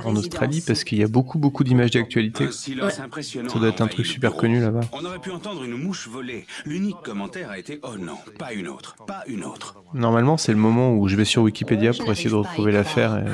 en 0.04 0.16
Australie 0.16 0.62
parce 0.66 0.84
qu'il 0.84 0.98
y 0.98 1.04
a 1.04 1.08
beaucoup 1.08 1.38
beaucoup 1.38 1.62
d'images 1.62 1.90
d'actualité. 1.90 2.48
Ça 2.50 3.58
doit 3.58 3.68
être 3.68 3.80
un 3.82 3.88
truc 3.88 4.06
super 4.06 4.34
connu 4.34 4.60
là-bas. 4.60 4.80
On 4.92 5.04
aurait 5.04 5.18
pu 5.18 5.30
entendre 5.30 5.62
une 5.64 5.74
mouche 5.74 6.08
voler. 6.08 6.46
L'unique 6.64 7.00
commentaire 7.04 7.50
a 7.50 7.58
été 7.58 7.80
Oh 7.82 7.96
non, 7.98 8.16
pas 8.38 8.52
une 8.52 8.68
autre, 8.68 8.96
pas 9.06 9.24
une 9.26 9.44
autre. 9.44 9.76
Normalement, 9.92 10.36
c'est 10.36 10.52
le 10.52 10.58
moment 10.58 10.94
où 10.94 11.08
je 11.08 11.16
vais 11.16 11.24
sur 11.24 11.42
Wikipédia 11.42 11.92
pour 11.92 12.10
essayer 12.10 12.30
de 12.30 12.34
retrouver 12.34 12.72
l'affaire 12.72 13.18
et, 13.18 13.24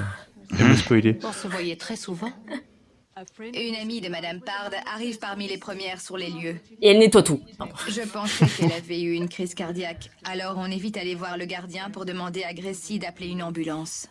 me 0.52 0.74
spoiler. 0.76 1.18
On 1.22 1.32
se 1.32 1.48
voyait 1.48 1.76
très 1.76 1.96
souvent. 1.96 2.30
Une 3.38 3.76
amie 3.76 4.00
de 4.00 4.08
Madame 4.08 4.40
Pard 4.40 4.70
arrive 4.92 5.20
parmi 5.20 5.46
les 5.46 5.56
premières 5.56 6.00
sur 6.00 6.16
les 6.16 6.30
lieux. 6.30 6.56
Et 6.82 6.88
elle 6.88 6.98
nettoie 6.98 7.22
tout. 7.22 7.40
Je 7.88 8.00
pensais 8.00 8.44
qu'elle 8.46 8.72
avait 8.72 9.02
eu 9.02 9.12
une 9.12 9.28
crise 9.28 9.54
cardiaque. 9.54 10.10
Alors 10.24 10.56
on 10.58 10.66
est 10.66 10.78
vite 10.78 10.96
allé 10.96 11.14
voir 11.14 11.38
le 11.38 11.44
gardien 11.44 11.90
pour 11.90 12.06
demander 12.06 12.42
à 12.42 12.52
Gracie 12.52 12.98
d'appeler 12.98 13.28
une 13.28 13.42
ambulance. 13.42 14.08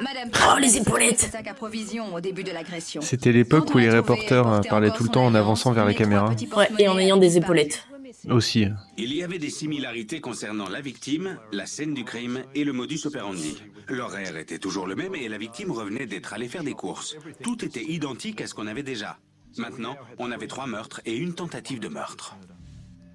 Madame 0.00 0.30
Oh, 0.34 0.58
les 0.58 0.78
épaulettes 0.78 1.30
à 1.32 1.54
provisions 1.54 2.12
au 2.12 2.20
début 2.20 2.42
de 2.42 2.50
l'agression. 2.50 3.00
C'était 3.02 3.30
l'époque 3.30 3.72
où 3.74 3.78
les 3.78 3.90
reporters 3.90 4.62
parlaient 4.68 4.90
tout 4.90 5.04
le 5.04 5.10
temps 5.10 5.26
en 5.26 5.34
avançant 5.36 5.70
vers 5.72 5.84
la 5.84 5.94
caméra. 5.94 6.34
Ouais, 6.56 6.68
et 6.80 6.88
en 6.88 6.98
ayant 6.98 7.18
des 7.18 7.36
épaulettes. 7.36 7.86
Aussi. 8.28 8.66
Il 8.96 9.14
y 9.14 9.22
avait 9.22 9.38
des 9.38 9.50
similarités 9.50 10.20
concernant 10.20 10.68
la 10.68 10.80
victime, 10.80 11.38
la 11.52 11.66
scène 11.66 11.94
du 11.94 12.04
crime 12.04 12.42
et 12.54 12.64
le 12.64 12.72
modus 12.72 13.06
operandi. 13.06 13.62
L'horaire 13.88 14.36
était 14.36 14.58
toujours 14.58 14.86
le 14.86 14.96
même 14.96 15.14
et 15.14 15.28
la 15.28 15.38
victime 15.38 15.70
revenait 15.70 16.06
d'être 16.06 16.32
allée 16.32 16.48
faire 16.48 16.64
des 16.64 16.72
courses. 16.72 17.16
Tout 17.42 17.64
était 17.64 17.84
identique 17.84 18.40
à 18.40 18.46
ce 18.46 18.54
qu'on 18.54 18.66
avait 18.66 18.82
déjà. 18.82 19.18
Maintenant, 19.56 19.96
on 20.18 20.30
avait 20.30 20.46
trois 20.46 20.66
meurtres 20.66 21.00
et 21.06 21.16
une 21.16 21.34
tentative 21.34 21.80
de 21.80 21.88
meurtre. 21.88 22.36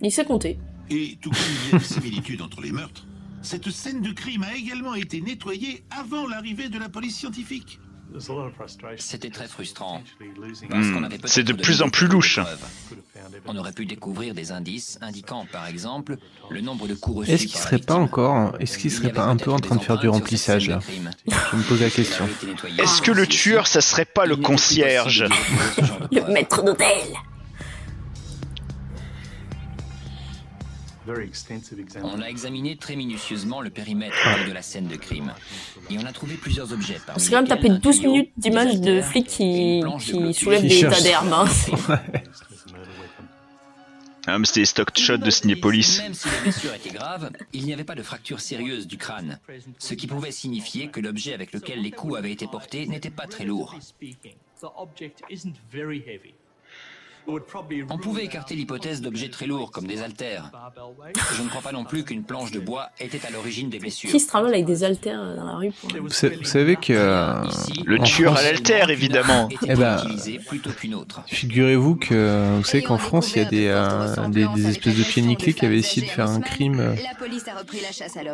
Il 0.02 0.12
sait 0.12 0.26
compter. 0.26 0.58
Et 0.90 1.18
tout 1.22 1.30
comme 1.30 1.40
il 1.66 1.72
y 1.72 1.76
a 1.76 1.80
des 1.80 1.86
similitudes 1.86 2.42
entre 2.42 2.62
les 2.62 2.72
meurtres, 2.72 3.06
cette 3.42 3.70
scène 3.70 4.02
de 4.02 4.12
crime 4.12 4.44
a 4.44 4.56
également 4.56 4.96
été 4.96 5.22
nettoyée 5.22 5.84
avant 5.92 6.28
l'arrivée 6.28 6.70
de 6.70 6.80
la 6.80 6.90
police 6.90 7.18
scientifique. 7.18 7.80
C'était 8.98 9.30
très 9.30 9.48
frustrant. 9.48 10.02
Hmm, 10.70 11.08
c'est 11.26 11.44
de 11.44 11.54
plus 11.54 11.82
en 11.82 11.90
plus 11.90 12.08
louche. 12.08 12.40
On 13.48 13.58
aurait 13.58 13.72
pu 13.72 13.86
découvrir 13.86 14.34
des 14.34 14.52
indices 14.52 15.00
indiquant, 15.02 15.46
par 15.52 15.68
exemple, 15.68 16.18
le 16.50 16.62
nombre 16.62 16.88
de 16.88 16.94
coups 16.94 17.20
reçus. 17.20 17.32
Est-ce 17.32 17.48
qu'il 17.48 17.60
serait 17.60 17.80
pas 17.80 17.96
encore, 17.96 18.56
est-ce 18.60 18.78
qu'il 18.78 18.92
serait 18.92 19.12
pas 19.12 19.26
un 19.26 19.38
peu 19.38 19.52
en 19.52 19.60
train 19.60 19.76
de 19.76 19.82
faire 19.82 19.98
du 19.98 20.10
remplissage 20.10 20.70
là 20.70 20.80
Je 21.28 21.56
me 21.56 21.64
pose 21.64 21.82
la 21.82 21.90
question. 21.90 22.28
Est-ce 22.78 23.02
que 23.02 23.12
le 23.12 23.26
tueur, 23.26 23.68
ça 23.68 23.82
serait 23.82 24.06
pas 24.06 24.26
le 24.26 24.36
concierge 24.36 25.26
Le 26.12 26.32
maître 26.32 26.64
d'hôtel. 26.64 26.88
On 32.04 32.22
a 32.22 32.28
examiné 32.28 32.76
très 32.78 32.96
minutieusement 32.96 33.62
le 33.62 33.70
périmètre 33.70 34.16
de 34.48 34.52
la 34.54 34.62
scène 34.62 34.88
de 34.88 34.96
crime. 34.96 35.34
Et 35.90 35.98
on 35.98 36.06
a 36.06 36.12
trouvé 36.14 36.36
plusieurs 36.36 36.72
objets. 36.72 36.98
On 37.16 37.20
s'est 37.20 37.30
quand 37.32 37.38
même 37.38 37.48
tapé 37.48 37.70
12 37.70 38.02
minutes 38.02 38.32
d'images 38.38 38.80
de 38.80 39.02
flics 39.02 39.28
qui, 39.28 39.82
qui 40.00 40.34
soulèvent 40.34 40.62
des 40.68 40.82
tas 40.82 41.02
d'herbes. 41.02 41.34
hein. 41.34 41.46
Ah, 44.26 44.40
mais 44.40 44.46
c'était 44.46 44.62
les 44.62 44.66
stock 44.68 44.98
shots 44.98 45.18
de 45.18 45.30
Cinépolis. 45.30 46.00
Même 46.02 46.14
si 46.14 46.30
la 46.30 46.40
blessure 46.44 46.74
était 46.74 46.92
grave, 46.92 47.30
il 47.52 47.66
n'y 47.66 47.74
avait 47.74 47.84
pas 47.84 47.96
de 47.96 48.04
fracture 48.04 48.40
sérieuse 48.40 48.88
du 48.88 48.98
crâne, 48.98 49.38
ce 49.80 49.94
qui 49.96 50.08
pouvait 50.08 50.32
signifier 50.32 50.88
que 50.88 51.02
l'objet 51.02 51.34
avec 51.34 51.52
lequel 51.52 51.82
les 51.82 51.92
coups 51.92 52.18
avaient 52.18 52.32
été 52.32 52.48
portés 52.48 52.86
n'était 52.88 53.10
pas 53.10 53.28
très 53.28 53.44
lourd. 53.44 53.76
On 57.90 57.98
pouvait 57.98 58.26
écarter 58.26 58.54
l'hypothèse 58.56 59.02
d'objets 59.02 59.30
très 59.30 59.46
lourds 59.46 59.72
comme 59.72 59.88
des 59.88 60.02
haltères. 60.02 60.52
Je 61.38 61.42
ne 61.44 61.48
crois 61.50 61.62
pas 61.62 61.72
non 61.72 61.84
plus 61.86 62.04
qu'une 62.04 62.24
planche 62.24 62.52
de 62.52 62.60
bois 62.60 62.90
était 63.00 63.26
à 63.26 63.30
l'origine 63.32 63.70
des 63.70 63.80
blessures. 63.80 64.10
Qui 64.10 64.20
se 64.20 64.28
travaille 64.28 64.54
avec 64.54 64.66
des 64.66 64.84
haltères 64.84 65.36
dans 65.36 65.46
la 65.46 65.56
rue 65.56 65.72
pour... 65.72 65.90
Vous, 66.02 66.10
sa- 66.10 66.30
vous 66.30 66.44
savez 66.44 66.76
que 66.76 66.92
euh, 66.94 67.34
Le 67.86 68.00
tueur 68.00 68.34
France- 68.34 68.46
à 68.46 68.52
l'altère, 68.52 68.90
évidemment. 68.90 69.48
Eh 69.68 69.76
ben, 69.76 69.98
figurez-vous 71.28 71.96
que 71.96 72.58
vous 72.58 72.64
savez 72.64 72.84
qu'en 72.84 72.98
France 72.98 73.34
il 73.36 73.42
y 73.42 73.46
a 73.46 73.50
des, 73.50 73.68
euh, 73.68 74.28
des, 74.30 74.46
des 74.56 74.68
espèces 74.70 74.98
de 74.98 75.04
pieds 75.04 75.22
nickelés 75.22 75.54
qui 75.54 75.66
avaient 75.66 75.78
essayé 75.78 76.06
de 76.06 76.12
faire 76.12 76.30
un 76.30 76.42
crime, 76.42 76.80
euh, 76.80 76.96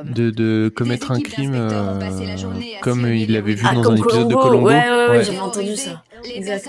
de, 0.04 0.30
de 0.32 0.72
commettre 0.76 1.12
un 1.12 1.20
crime 1.22 1.54
euh, 1.54 2.00
comme 2.82 3.06
il 3.08 3.32
l'avait 3.34 3.54
vu 3.54 3.66
Ah, 3.70 3.76
dans 3.76 3.92
un 3.92 3.96
épisode 3.96 4.28
de 4.30 4.36
Colombo. 4.36 4.68
ouais, 4.68 4.74
ouais, 4.76 4.90
ouais, 4.90 5.10
Ouais. 5.10 5.24
j'avais 5.24 5.40
entendu 5.40 5.76
ça. 5.76 6.04
Exact. 6.24 6.68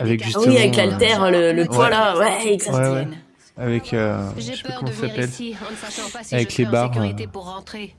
Avec 0.00 0.20
Ah 0.22 0.24
justement. 0.26 0.44
oui, 0.46 0.56
avec 0.58 0.76
l'altère, 0.76 1.30
le, 1.30 1.52
le 1.52 1.64
poids 1.66 1.84
ouais. 1.84 1.90
là, 1.90 2.18
ouais, 2.18 2.52
exact. 2.52 2.74
Ouais, 2.74 2.88
ouais. 2.90 3.08
Avec, 3.56 3.92
euh, 3.92 4.30
je 4.36 4.42
sais 4.42 4.52
plus 4.62 4.72
comment 4.78 4.90
ça 4.92 5.08
s'appelle. 5.08 5.28
si 5.28 5.54
Avec 6.32 6.52
je 6.52 6.58
les 6.58 6.64
barres, 6.66 6.90
en 6.90 6.94
sécurité 6.94 7.24
euh. 7.24 7.30
pour 7.30 7.44
rentrer. 7.44 7.94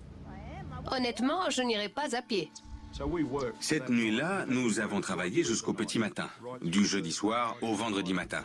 Honnêtement, 0.92 1.50
je 1.50 1.62
n'irai 1.62 1.90
pas 1.90 2.16
à 2.16 2.22
pied. 2.22 2.50
Cette 3.60 3.90
nuit-là, 3.90 4.46
nous 4.48 4.80
avons 4.80 5.02
travaillé 5.02 5.44
jusqu'au 5.44 5.74
petit 5.74 5.98
matin, 6.00 6.28
du 6.62 6.86
jeudi 6.86 7.12
soir 7.12 7.56
au 7.62 7.74
vendredi 7.74 8.14
matin. 8.14 8.42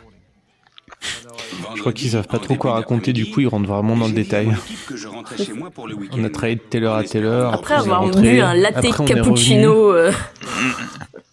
Je 1.75 1.79
crois 1.79 1.93
qu'ils 1.93 2.11
savent 2.11 2.27
pas 2.27 2.39
trop 2.39 2.55
quoi 2.55 2.73
raconter, 2.73 3.13
du 3.13 3.29
coup 3.29 3.41
ils 3.41 3.47
rentrent 3.47 3.67
vraiment 3.69 3.95
dans 3.95 4.07
le 4.07 4.13
détail. 4.13 4.47
On 6.13 6.23
a 6.23 6.29
travaillé 6.29 6.55
de 6.55 6.61
telle 6.61 6.83
heure 6.83 6.95
à 6.95 7.03
telle 7.03 7.25
heure. 7.25 7.53
Après 7.53 7.75
avoir 7.75 8.09
bu 8.09 8.39
un 8.39 8.53
latte 8.55 9.05
cappuccino 9.05 9.93
euh, 9.93 10.11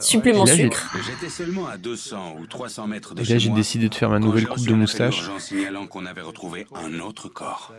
supplément 0.00 0.44
là, 0.44 0.54
j'ai- 0.54 0.64
sucre. 0.64 0.96
J'étais 1.06 1.28
seulement 1.30 1.66
à 1.66 1.76
200 1.76 2.36
ou 2.40 2.46
300 2.46 2.86
mètres 2.86 3.14
de 3.14 3.22
Et 3.22 3.24
chez 3.24 3.32
là 3.34 3.38
j'ai 3.38 3.50
décidé 3.50 3.88
de 3.88 3.94
faire 3.94 4.10
ma 4.10 4.18
nouvelle 4.18 4.46
coupe 4.46 4.66
de 4.66 4.74
moustache. 4.74 5.18
urgent 5.18 5.38
signalant 5.38 5.86
qu'on 5.86 6.06
avait 6.06 6.20
retrouvé 6.20 6.66
un 6.74 7.00
autre 7.00 7.28
corps. 7.28 7.72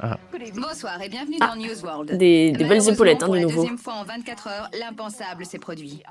Ah. 0.00 0.16
Bonsoir 0.54 1.02
et 1.02 1.08
bienvenue 1.08 1.38
Ah, 1.40 1.48
dans 1.48 1.56
News 1.56 1.80
World. 1.84 2.16
des- 2.16 2.52
des 2.52 2.64
belles 2.64 2.88
épaulettes, 2.88 3.22
hein, 3.22 3.26
pour 3.26 3.34
de 3.34 3.40
la 3.40 3.46
nouveau. 3.46 3.62
deuxième 3.62 3.78
fois 3.78 3.94
en 3.94 4.04
24 4.04 4.46
heures, 4.46 4.70
l'impensable 4.78 5.44
s'est 5.44 5.58
produit. 5.58 6.02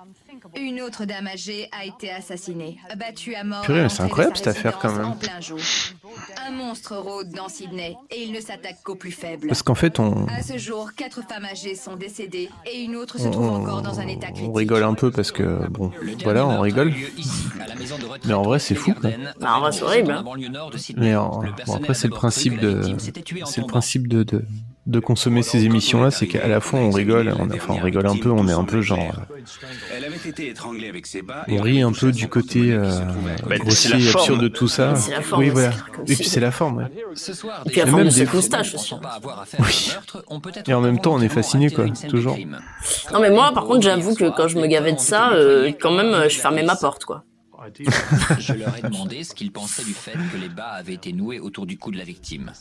Une 0.57 0.81
autre 0.81 1.05
dame 1.05 1.27
âgée 1.27 1.69
a 1.71 1.85
été 1.85 2.11
assassinée, 2.11 2.77
battue 2.97 3.33
à 3.35 3.45
mort. 3.45 3.63
C'est 3.65 4.01
incroyable, 4.01 4.35
cette 4.35 4.47
affaire, 4.47 4.77
quand 4.79 4.91
même. 4.91 5.05
En 5.05 5.11
plein 5.15 5.39
jour. 5.39 5.57
Un 6.45 6.51
monstre 6.51 6.97
rôde 6.97 7.29
dans 7.29 7.47
Sydney 7.47 7.95
et 8.11 8.23
il 8.23 8.33
ne 8.33 8.41
s'attaque 8.41 8.77
qu'aux 8.83 8.95
plus 8.95 9.11
faibles. 9.11 9.47
Parce 9.47 9.63
qu'en 9.63 9.75
fait 9.75 9.99
on, 9.99 10.25
À 10.27 10.41
ce 10.43 10.57
jour, 10.57 10.91
quatre 10.95 11.21
femmes 11.27 11.45
âgées 11.45 11.75
sont 11.75 11.95
décédées 11.95 12.49
et 12.65 12.81
une 12.81 12.95
autre 12.97 13.17
se 13.19 13.27
on, 13.27 13.31
trouve 13.31 13.49
encore 13.49 13.81
dans 13.81 13.99
un 13.99 14.07
état 14.07 14.27
on 14.29 14.33
critique. 14.33 14.51
rigole 14.57 14.83
un 14.83 14.93
peu 14.95 15.11
parce 15.11 15.31
que 15.31 15.67
bon, 15.69 15.91
voilà, 16.23 16.45
on 16.45 16.59
rigole. 16.59 16.93
Mais 18.25 18.33
en 18.33 18.41
vrai 18.43 18.59
c'est 18.59 18.75
fou. 18.75 18.93
Quoi. 18.93 19.11
Bah, 19.39 19.55
en 19.55 19.59
vrai, 19.61 19.71
c'est 19.71 19.83
horrible. 19.83 20.11
hein. 20.11 20.23
Mais 20.97 21.15
en- 21.15 21.41
bon, 21.65 21.75
après 21.75 21.93
c'est 21.93 22.07
le 22.07 22.13
principe 22.13 22.59
de, 22.59 22.81
c'est 23.45 23.61
le 23.61 23.67
principe 23.67 23.76
de, 24.07 24.23
de, 24.23 24.43
de 24.85 24.99
consommer 24.99 25.43
ces 25.43 25.65
émissions 25.65 26.01
là, 26.01 26.11
c'est 26.11 26.27
qu'à 26.27 26.47
la 26.47 26.59
fois 26.61 26.79
on 26.79 26.91
rigole, 26.91 27.33
on, 27.37 27.49
enfin 27.51 27.73
on 27.73 27.81
rigole 27.83 28.07
un 28.07 28.15
peu, 28.17 28.31
on 28.31 28.47
est 28.47 28.53
un 28.53 28.63
peu 28.63 28.81
genre, 28.81 29.13
Elle 29.95 30.05
avait 30.05 30.15
été 30.29 30.47
étranglée 30.49 30.87
avec 30.87 31.05
ses 31.05 31.21
bas 31.21 31.43
on 31.49 31.61
rit 31.61 31.81
un 31.81 31.91
peu 31.91 32.11
du 32.11 32.27
côté 32.29 32.71
euh, 32.71 32.89
Bah, 33.47 33.57
grossier 33.57 33.91
la 33.91 33.97
et 33.97 34.01
forme. 34.01 34.19
absurde 34.21 34.41
de 34.43 34.47
tout 34.47 34.67
ça. 34.67 34.95
C'est 34.95 35.11
la 35.11 35.21
forme, 35.21 35.41
oui 35.43 35.49
voilà. 35.49 35.71
Et 36.07 36.15
puis 36.15 36.23
c'est 36.25 36.39
la 36.39 36.51
forme. 36.51 36.77
Ouais. 36.77 36.85
Et 37.65 37.69
puis 37.69 37.79
la 37.79 37.85
forme 37.87 37.97
même 37.97 38.07
de 38.07 38.11
aussi. 38.75 38.93
hein. 38.93 39.01
Oui. 39.59 39.91
Et 40.67 40.73
en 40.73 40.81
même 40.81 40.99
temps 40.99 41.15
on 41.15 41.21
est 41.21 41.29
fasciné 41.29 41.69
quoi, 41.69 41.85
toujours. 42.09 42.37
Non 43.11 43.19
mais 43.19 43.29
moi 43.29 43.51
par 43.53 43.65
contre 43.65 43.81
j'avoue 43.81 44.15
que 44.15 44.29
quand 44.35 44.47
je 44.47 44.57
me 44.57 44.67
gavais 44.67 44.93
de 44.93 44.99
ça, 44.99 45.31
euh, 45.33 45.71
quand 45.79 45.91
même 45.91 46.13
euh, 46.13 46.29
je 46.29 46.37
fermais 46.39 46.63
ma 46.63 46.75
porte 46.75 47.03
quoi. 47.05 47.23
Je 48.39 48.53
leur 48.53 48.77
ai 48.77 48.81
demandé 48.81 49.23
ce 49.25 49.33
qu'ils 49.33 49.51
pensaient 49.51 49.83
du 49.83 49.93
fait 49.93 50.13
que 50.13 50.37
les 50.37 50.47
bas 50.47 50.69
avaient 50.79 50.93
été 50.93 51.11
noués 51.11 51.39
autour 51.41 51.65
du 51.65 51.77
cou 51.77 51.91
de 51.91 51.97
la 51.97 52.05
victime. 52.05 52.51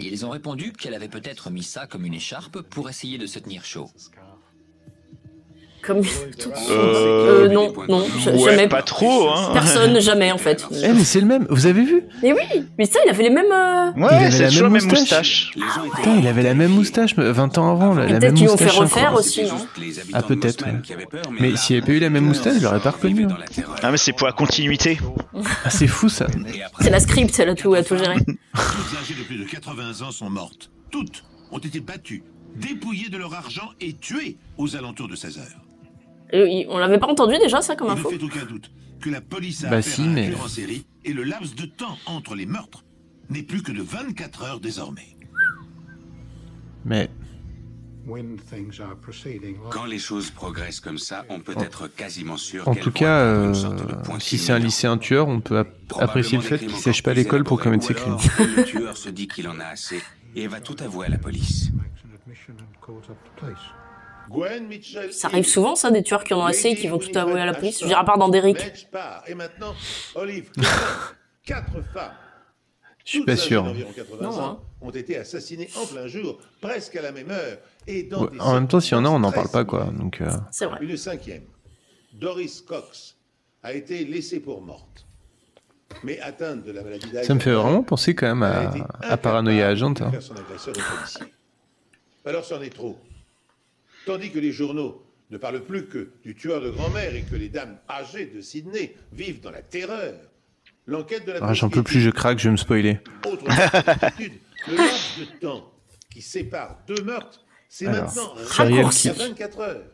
Ils 0.00 0.24
ont 0.24 0.30
répondu 0.30 0.72
qu'elle 0.72 0.94
avait 0.94 1.08
peut-être 1.08 1.50
mis 1.50 1.62
ça 1.62 1.86
comme 1.86 2.04
une 2.04 2.14
écharpe 2.14 2.60
pour 2.60 2.88
essayer 2.88 3.18
de 3.18 3.26
se 3.26 3.38
tenir 3.38 3.64
chaud. 3.64 3.90
Comme 5.82 5.98
Euh, 5.98 6.02
Euh, 6.70 7.48
non, 7.48 7.72
non, 7.88 8.04
ouais, 8.32 8.38
jamais. 8.50 8.68
pas 8.68 8.82
trop, 8.82 9.28
hein. 9.30 9.50
Personne, 9.52 10.00
jamais 10.00 10.32
en 10.32 10.38
fait. 10.38 10.66
Eh 10.84 10.92
mais 10.92 11.04
c'est 11.04 11.20
le 11.20 11.26
même, 11.26 11.46
vous 11.50 11.66
avez 11.66 11.82
vu 11.84 12.02
Mais 12.22 12.32
oui, 12.32 12.64
mais 12.78 12.84
ça 12.84 12.98
il 13.06 13.10
avait 13.10 13.22
les 13.24 13.30
mêmes. 13.30 13.52
euh, 13.52 13.90
Il 13.96 14.02
Ouais, 14.02 14.30
c'est 14.30 14.42
la 14.44 14.48
toujours 14.48 14.64
la 14.64 14.70
même 14.70 14.84
moustache. 14.84 15.52
Putain, 15.96 16.16
il 16.16 16.26
avait 16.26 16.42
la 16.42 16.54
même 16.54 16.72
moustache 16.72 17.16
mais 17.16 17.30
20 17.30 17.58
ans 17.58 17.70
avant, 17.72 17.94
la, 17.94 18.02
la 18.06 18.08
Peut-être 18.18 18.22
même 18.22 18.34
qu'ils 18.34 18.46
l'ont 18.46 18.56
fait 18.56 18.64
moustache. 18.64 18.80
refaire 18.80 19.08
incroyable. 19.08 19.18
aussi, 19.18 19.42
non 19.44 19.66
Ah 20.14 20.22
peut-être. 20.22 20.64
ouais. 20.66 20.72
Mais 21.40 21.56
s'il 21.56 21.76
n'y 21.76 21.82
avait 21.82 21.86
pas 21.86 21.92
eu 21.96 22.00
la 22.00 22.10
même 22.10 22.24
moustache, 22.24 22.56
je 22.58 22.62
l'aurais 22.64 22.80
pas 22.80 22.90
reconnu. 22.90 23.24
hein. 23.24 23.62
Ah, 23.82 23.90
mais 23.90 23.98
c'est 23.98 24.12
pour 24.12 24.26
la 24.26 24.32
continuité. 24.32 24.98
Ah 25.64 25.70
c'est 25.70 25.86
fou 25.86 26.08
ça. 26.08 26.26
C'est 26.80 26.90
la 26.90 27.00
script, 27.00 27.38
elle 27.38 27.50
a 27.50 27.54
tout, 27.54 27.74
a 27.74 27.82
tout 27.82 27.96
géré. 27.96 28.14
Âgées 28.16 28.24
de 29.18 29.22
plus 29.26 29.36
de 29.38 29.44
80 29.44 30.06
ans 30.06 30.10
sont 30.10 30.30
mortes. 30.30 30.70
Toutes 30.90 31.24
ont 31.52 31.58
été 31.58 31.80
battues, 31.80 32.22
dépouillées 32.56 33.08
de 33.10 33.16
leur 33.18 33.32
argent 33.34 33.70
et 33.80 33.94
tuées 33.94 34.36
aux 34.56 34.76
alentours 34.76 35.08
de 35.08 35.16
16 35.16 35.38
heures. 35.38 35.44
On 36.32 36.78
l'avait 36.78 36.98
pas 36.98 37.06
entendu 37.08 37.34
déjà 37.38 37.60
ça 37.62 37.74
comme 37.76 37.88
Il 37.88 37.94
ne 37.94 37.98
info 38.00 38.10
fait 38.10 38.22
aucun 38.22 38.44
doute 38.44 38.70
que 39.00 39.10
la 39.10 39.20
police 39.20 39.64
a 39.64 39.70
Bah 39.70 39.76
affaire 39.76 39.94
si, 39.94 40.00
à 40.02 40.04
un 40.04 40.08
mais- 40.08 40.28
tueur 40.30 40.42
en 40.44 40.48
série 40.48 40.86
et 41.04 41.12
le 41.12 41.22
laps 41.22 41.54
de 41.54 41.66
temps 41.66 41.96
entre 42.06 42.34
les 42.34 42.46
meurtres 42.46 42.84
n'est 43.30 43.42
plus 43.42 43.62
que 43.62 43.72
de 43.72 43.82
24 43.82 44.42
heures 44.44 44.60
désormais. 44.60 45.16
Mais 46.84 47.08
Quand 49.70 49.84
les 49.84 49.98
choses 49.98 50.30
progressent 50.30 50.80
comme 50.80 50.96
ça, 50.98 51.26
on 51.28 51.40
peut 51.40 51.54
être 51.60 51.88
quasiment 51.88 52.36
sûr 52.38 52.66
en 52.66 52.74
tout 52.74 52.90
cas, 52.90 53.18
euh, 53.20 53.52
si 54.18 54.38
c'est 54.38 54.52
un 54.52 54.58
lycéen 54.58 54.96
tueur, 54.96 55.28
on 55.28 55.40
peut 55.40 55.58
ap- 55.58 55.74
apprécier 55.98 56.38
le 56.38 56.44
fait 56.44 56.58
qu'il 56.58 56.70
sèche 56.70 57.02
pas 57.02 57.12
l'école 57.14 57.44
pour 57.44 57.60
commettre 57.60 57.84
ses 57.84 57.94
crimes. 57.94 58.16
Le 58.56 58.64
tueur 58.64 58.96
se 58.96 59.10
dit 59.10 59.28
qu'il 59.28 59.46
en 59.48 59.60
a 59.60 59.66
assez 59.66 60.00
et 60.34 60.46
va 60.46 60.60
tout 60.60 60.76
avouer 60.82 61.06
à 61.06 61.10
la 61.10 61.18
police. 61.18 61.70
Gwen 64.30 64.66
Mitchell. 64.66 65.12
Ça 65.12 65.28
arrive 65.28 65.46
souvent 65.46 65.74
ça, 65.74 65.90
des 65.90 66.02
tueurs 66.02 66.24
qui 66.24 66.34
en 66.34 66.40
ont 66.40 66.44
assez 66.44 66.68
et 66.70 66.76
qui 66.76 66.86
vont 66.88 66.98
tout 66.98 67.16
avouer 67.16 67.40
à 67.40 67.46
la 67.46 67.54
police. 67.54 67.78
Je 67.78 67.84
veux 67.84 67.88
dire 67.88 67.98
à 67.98 68.04
part 68.04 68.18
dans 68.18 68.28
Derrick. 68.28 68.86
Et 69.26 69.34
maintenant 69.34 69.74
Olive. 70.14 70.50
Quatre 71.44 71.82
femmes. 71.94 72.12
Je 73.04 73.10
suis 73.12 73.24
pas 73.24 73.36
sûr. 73.36 73.64
d'environ 73.64 73.90
80 73.96 74.22
Non, 74.22 74.40
hein. 74.44 74.60
ont 74.82 74.90
été 74.90 75.16
assassinées 75.16 75.70
en 75.76 75.86
plein 75.86 76.06
jour, 76.08 76.38
presque 76.60 76.94
à 76.96 77.00
la 77.00 77.10
même 77.10 77.30
heure. 77.30 77.56
Et 77.86 78.02
dans 78.02 78.24
Ouais, 78.24 78.32
des 78.32 78.40
En 78.40 78.52
même 78.52 78.68
temps, 78.68 78.80
s'il 78.80 78.92
y 78.92 78.94
en 78.96 79.06
a, 79.06 79.08
on 79.08 79.18
n'en 79.18 79.32
parle 79.32 79.48
pas 79.48 79.64
quoi. 79.64 79.84
Donc 79.84 80.20
euh, 80.20 80.28
C'est 80.50 80.66
vrai. 80.66 80.78
Une 80.82 80.96
cinquième, 80.98 81.44
Doris 82.12 82.60
Cox, 82.60 83.16
a 83.62 83.72
été 83.72 84.04
laissée 84.04 84.40
pour 84.40 84.60
morte. 84.60 85.06
Mais 86.04 86.20
atteinte 86.20 86.64
de 86.64 86.70
la 86.70 86.82
maladie 86.82 87.06
d'Alzheimer, 87.06 87.26
ça 87.26 87.34
me 87.34 87.40
fait 87.40 87.52
vraiment 87.52 87.82
penser 87.82 88.14
quand 88.14 88.26
même 88.26 88.42
à, 88.42 88.58
à 88.58 88.74
incapable 88.74 89.22
Paranoia 89.22 89.68
Agent. 89.68 89.90
de 89.92 90.02
hein. 90.04 90.12
Alors 92.26 92.44
c'en 92.44 92.60
est 92.60 92.68
trop. 92.74 92.98
Tandis 94.08 94.30
que 94.30 94.38
les 94.38 94.52
journaux 94.52 95.02
ne 95.30 95.36
parle 95.36 95.62
plus 95.62 95.84
que 95.84 96.08
du 96.24 96.34
tueur 96.34 96.62
de 96.62 96.70
grand-mère 96.70 97.14
et 97.14 97.24
que 97.24 97.36
les 97.36 97.50
dames 97.50 97.76
âgées 97.90 98.24
de 98.24 98.40
Sydney 98.40 98.94
vivent 99.12 99.42
dans 99.42 99.50
la 99.50 99.60
terreur, 99.60 100.14
l'enquête 100.86 101.26
de 101.26 101.32
la 101.32 101.40
Ah, 101.42 101.52
J'en 101.52 101.68
peux 101.68 101.82
plus, 101.82 102.00
je 102.00 102.08
craque, 102.08 102.38
je 102.38 102.44
vais 102.44 102.52
me 102.52 102.56
spoiler. 102.56 103.00
autre 103.26 103.44
le 103.46 104.76
laps 104.76 105.18
de 105.20 105.24
temps 105.40 105.70
qui 106.10 106.22
sépare 106.22 106.78
deux 106.88 107.02
meurtres, 107.02 107.44
c'est 107.68 107.84
maintenant 107.84 108.32
raccourci 108.46 109.10
à 109.10 109.12
killer. 109.12 109.28
24 109.28 109.60
heures. 109.60 109.84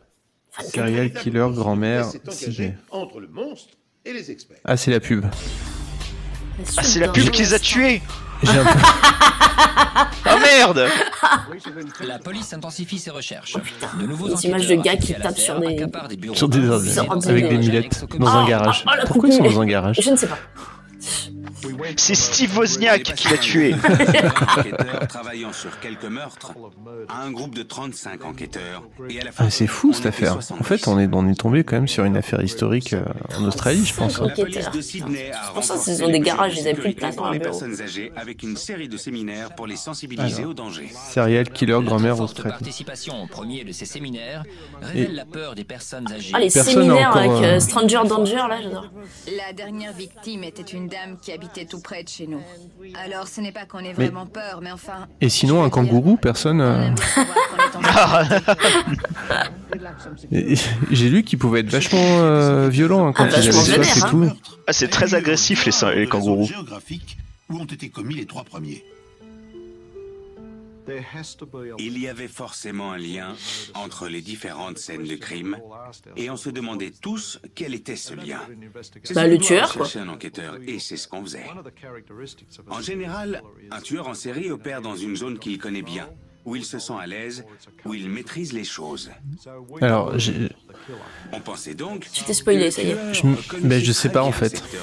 Serial 0.61 1.11
killer, 1.11 1.47
grand-mère, 1.51 2.09
entre 2.91 3.19
le 3.19 3.27
monstre 3.27 3.73
et 4.05 4.13
les 4.13 4.31
experts. 4.31 4.59
Ah, 4.63 4.77
c'est 4.77 4.91
la 4.91 5.01
pub. 5.01 5.25
Ah, 6.77 6.83
c'est 6.83 7.01
la 7.01 7.09
pub 7.09 7.29
qui 7.31 7.41
les 7.41 7.53
a 7.53 7.59
tués 7.59 8.01
J'ai 8.45 8.59
un 8.59 8.63
peu- 8.63 8.79
Ah 10.27 10.37
merde 10.39 10.87
La 12.07 12.19
police 12.19 12.53
intensifie 12.53 12.99
ses 12.99 13.11
recherches. 13.11 13.55
De 13.99 14.05
nouveaux 14.05 14.27
Les 14.29 14.45
images 14.47 14.67
de 14.67 14.75
gars 14.75 14.97
qui 14.97 15.13
tapent 15.13 15.37
sur 15.37 15.59
des- 15.59 15.75
des 15.75 16.35
Sur 16.35 16.49
des 16.49 16.59
résidences 16.59 17.27
avec 17.27 17.47
des 17.49 17.57
milettes 17.57 18.05
dans 18.19 18.27
un 18.27 18.43
Ah, 18.45 18.49
garage. 18.49 18.83
ah, 18.87 18.97
la 18.97 19.05
Pourquoi 19.05 19.29
ils 19.29 19.33
sont 19.33 19.43
dans 19.43 19.61
un 19.61 19.65
garage 19.65 19.97
Je 20.01 20.09
ne 20.09 20.15
sais 20.15 20.27
pas. 20.27 20.37
C'est 21.97 22.15
Steve 22.15 22.57
Wozniak 22.57 23.03
qui 23.15 23.27
l'a 23.29 23.37
tué 23.37 23.73
enquêteurs 23.73 25.07
travaillant 25.07 25.53
sur 25.53 25.79
quelques 25.79 26.05
meurtres 26.05 26.51
à 27.09 27.21
un 27.23 27.31
groupe 27.31 27.55
de 27.55 27.63
35 27.63 28.23
enquêteurs. 28.25 28.83
Et 29.09 29.19
à 29.21 29.23
la 29.23 29.31
fin, 29.31 29.45
Ah, 29.47 29.49
c'est 29.49 29.67
fou 29.67 29.93
cette 29.93 30.05
affaire. 30.07 30.33
70. 30.33 30.61
En 30.61 30.63
fait, 30.63 30.87
on 30.87 30.99
est, 30.99 31.09
on 31.13 31.27
est 31.27 31.35
tombé 31.39 31.63
quand 31.63 31.75
même 31.75 31.87
sur 31.87 32.03
une 32.05 32.17
affaire 32.17 32.41
historique 32.43 32.93
euh, 32.93 33.03
en 33.37 33.45
Australie, 33.45 33.85
je 33.85 33.93
pense. 33.93 34.19
hein. 34.19 34.27
C'est 34.35 35.31
pour 35.53 35.63
ça 35.63 35.77
qu'ils 35.77 36.03
ont 36.03 36.09
des 36.09 36.19
garages, 36.19 36.57
ils 36.57 36.67
avaient 36.67 36.73
plus 36.79 36.89
de 36.93 36.95
place 36.95 37.15
dans 37.15 37.31
les 37.31 37.39
bureau. 37.39 37.51
personnes 37.51 37.81
âgées 37.81 38.11
avec 38.15 38.43
une 38.43 38.57
série 38.57 38.87
de 38.89 38.97
séminaires 38.97 39.53
pour 39.55 39.67
les 39.67 39.75
sensibiliser 39.75 40.39
Alors. 40.41 40.51
au 40.51 40.53
danger. 40.53 40.89
Serial 41.11 41.49
killer, 41.49 41.79
grand-mère 41.83 42.19
australienne. 42.19 42.53
participation 42.59 43.23
au 43.23 43.27
premier 43.27 43.63
de 43.63 43.71
ces 43.71 43.85
séminaires 43.85 44.43
révèle 44.81 45.15
la 45.15 45.25
peur 45.25 45.55
des 45.55 45.63
personnes 45.63 46.11
âgées. 46.11 46.31
Ah, 46.33 46.39
les 46.39 46.49
Personne 46.49 46.73
séminaires 46.73 47.09
encore, 47.09 47.21
avec 47.21 47.31
euh, 47.31 47.55
euh, 47.55 47.59
Stranger 47.59 48.01
Danger, 48.07 48.35
là, 48.49 48.59
j'adore. 48.61 48.89
La 49.27 49.53
dernière 49.53 49.93
victime 49.93 50.43
était 50.43 50.61
une 50.61 50.87
dame 50.95 51.17
qui 51.21 51.31
habitait 51.31 51.65
tout 51.65 51.79
près 51.81 52.03
de 52.03 52.09
chez 52.09 52.27
nous. 52.27 52.41
Alors 53.05 53.27
ce 53.27 53.41
n'est 53.41 53.51
pas 53.51 53.65
qu'on 53.65 53.79
ait 53.79 53.93
Mais- 53.97 54.05
vraiment 54.05 54.25
peur, 54.25 54.59
mais 54.61 54.71
enfin... 54.71 55.07
Et 55.21 55.29
sinon, 55.29 55.63
un 55.63 55.69
kangourou, 55.69 56.17
personne. 56.17 56.61
euh, 56.61 56.89
J'ai 60.91 61.09
lu 61.09 61.23
qu'il 61.23 61.39
pouvait 61.39 61.61
être 61.61 61.69
vachement 61.69 61.99
euh, 62.19 62.69
violent 62.69 63.07
hein, 63.07 63.13
quand 63.13 63.25
Ah, 63.25 63.39
il 63.39 63.51
vachement 63.51 63.61
avait 63.61 63.83
soif 63.83 63.97
et 63.97 63.99
vénère, 63.99 64.09
tout. 64.09 64.29
Ah, 64.67 64.73
c'est 64.73 64.87
très 64.87 65.13
agressif 65.15 65.65
les, 65.65 65.95
les 65.95 66.07
kangourous. 66.07 66.45
zone 66.47 66.55
géographique 66.55 67.17
où 67.49 67.57
ont 67.59 67.65
été 67.65 67.89
commis 67.89 68.15
les 68.15 68.25
trois 68.25 68.43
premiers. 68.43 68.83
Il 71.79 71.99
y 71.99 72.07
avait 72.07 72.27
forcément 72.27 72.91
un 72.91 72.97
lien 72.97 73.35
entre 73.73 74.07
les 74.07 74.21
différentes 74.21 74.77
scènes 74.77 75.03
de 75.03 75.15
crime 75.15 75.57
et 76.15 76.29
on 76.29 76.37
se 76.37 76.49
demandait 76.49 76.91
tous 76.91 77.39
quel 77.55 77.73
était 77.73 77.95
ce 77.95 78.13
lien. 78.13 78.41
Bah, 79.13 79.27
le 79.27 79.37
tueur, 79.37 79.73
quoi. 79.73 79.87
un 79.95 80.09
enquêteur 80.09 80.57
et 80.67 80.79
c'est 80.79 80.97
ce 80.97 81.07
qu'on 81.07 81.23
faisait. 81.23 81.45
En 82.69 82.81
général, 82.81 83.41
un 83.71 83.81
tueur 83.81 84.07
en 84.07 84.13
série 84.13 84.51
opère 84.51 84.81
dans 84.81 84.95
une 84.95 85.15
zone 85.15 85.39
qu'il 85.39 85.57
connaît 85.57 85.81
bien, 85.81 86.09
où 86.45 86.55
il 86.55 86.63
se 86.63 86.77
sent 86.79 86.93
à 87.01 87.07
l'aise, 87.07 87.43
où 87.85 87.93
il 87.93 88.09
maîtrise 88.09 88.53
les 88.53 88.63
choses. 88.63 89.11
Alors, 89.81 90.17
j'ai- 90.17 90.49
On 91.33 91.39
pensait 91.39 91.73
donc. 91.73 92.07
Tu 92.13 92.23
t'es 92.23 92.33
spoilé, 92.33 92.69
ça 92.71 92.81
y 92.83 92.89
est. 92.91 93.13
je, 93.13 93.25
m- 93.25 93.35
ben, 93.63 93.83
je 93.83 93.91
sais 93.91 94.09
pas 94.09 94.23
en 94.23 94.31
fait. 94.31 94.63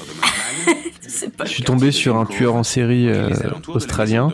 Je 1.45 1.49
suis 1.49 1.63
tombé 1.63 1.91
sur 1.91 2.17
un 2.17 2.25
tueur 2.25 2.55
en 2.55 2.63
série 2.63 3.07
euh, 3.09 3.29
australien 3.67 4.31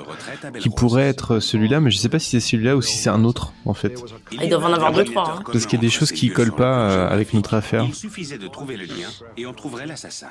qui 0.59 0.69
pourrait 0.69 1.07
être 1.09 1.39
celui-là, 1.39 1.79
mais 1.81 1.91
je 1.91 1.97
sais 1.97 2.09
pas 2.09 2.19
si 2.19 2.29
c'est 2.29 2.39
celui-là 2.39 2.75
ou 2.77 2.81
si 2.81 2.97
c'est 2.97 3.09
un 3.09 3.23
autre 3.25 3.53
en 3.65 3.73
fait. 3.73 3.93
Ah, 4.37 4.43
ils 4.43 4.49
doivent 4.49 4.65
en 4.65 4.73
avoir 4.73 4.93
deux, 4.93 5.03
trois. 5.03 5.29
hein. 5.39 5.43
Parce 5.51 5.65
qu'il 5.65 5.77
y 5.77 5.81
a 5.81 5.81
des 5.81 5.89
choses 5.89 6.11
qui 6.11 6.29
collent 6.29 6.55
pas 6.55 6.89
euh, 6.89 7.09
avec 7.09 7.33
notre 7.33 7.53
affaire. 7.55 7.83
Il 7.85 7.93
suffisait 7.95 8.37
de 8.37 8.47
trouver 8.47 8.77
le 8.77 8.85
lien 8.85 9.09
et 9.35 9.45
on 9.45 9.53
trouverait 9.53 9.87
l'assassin. 9.87 10.27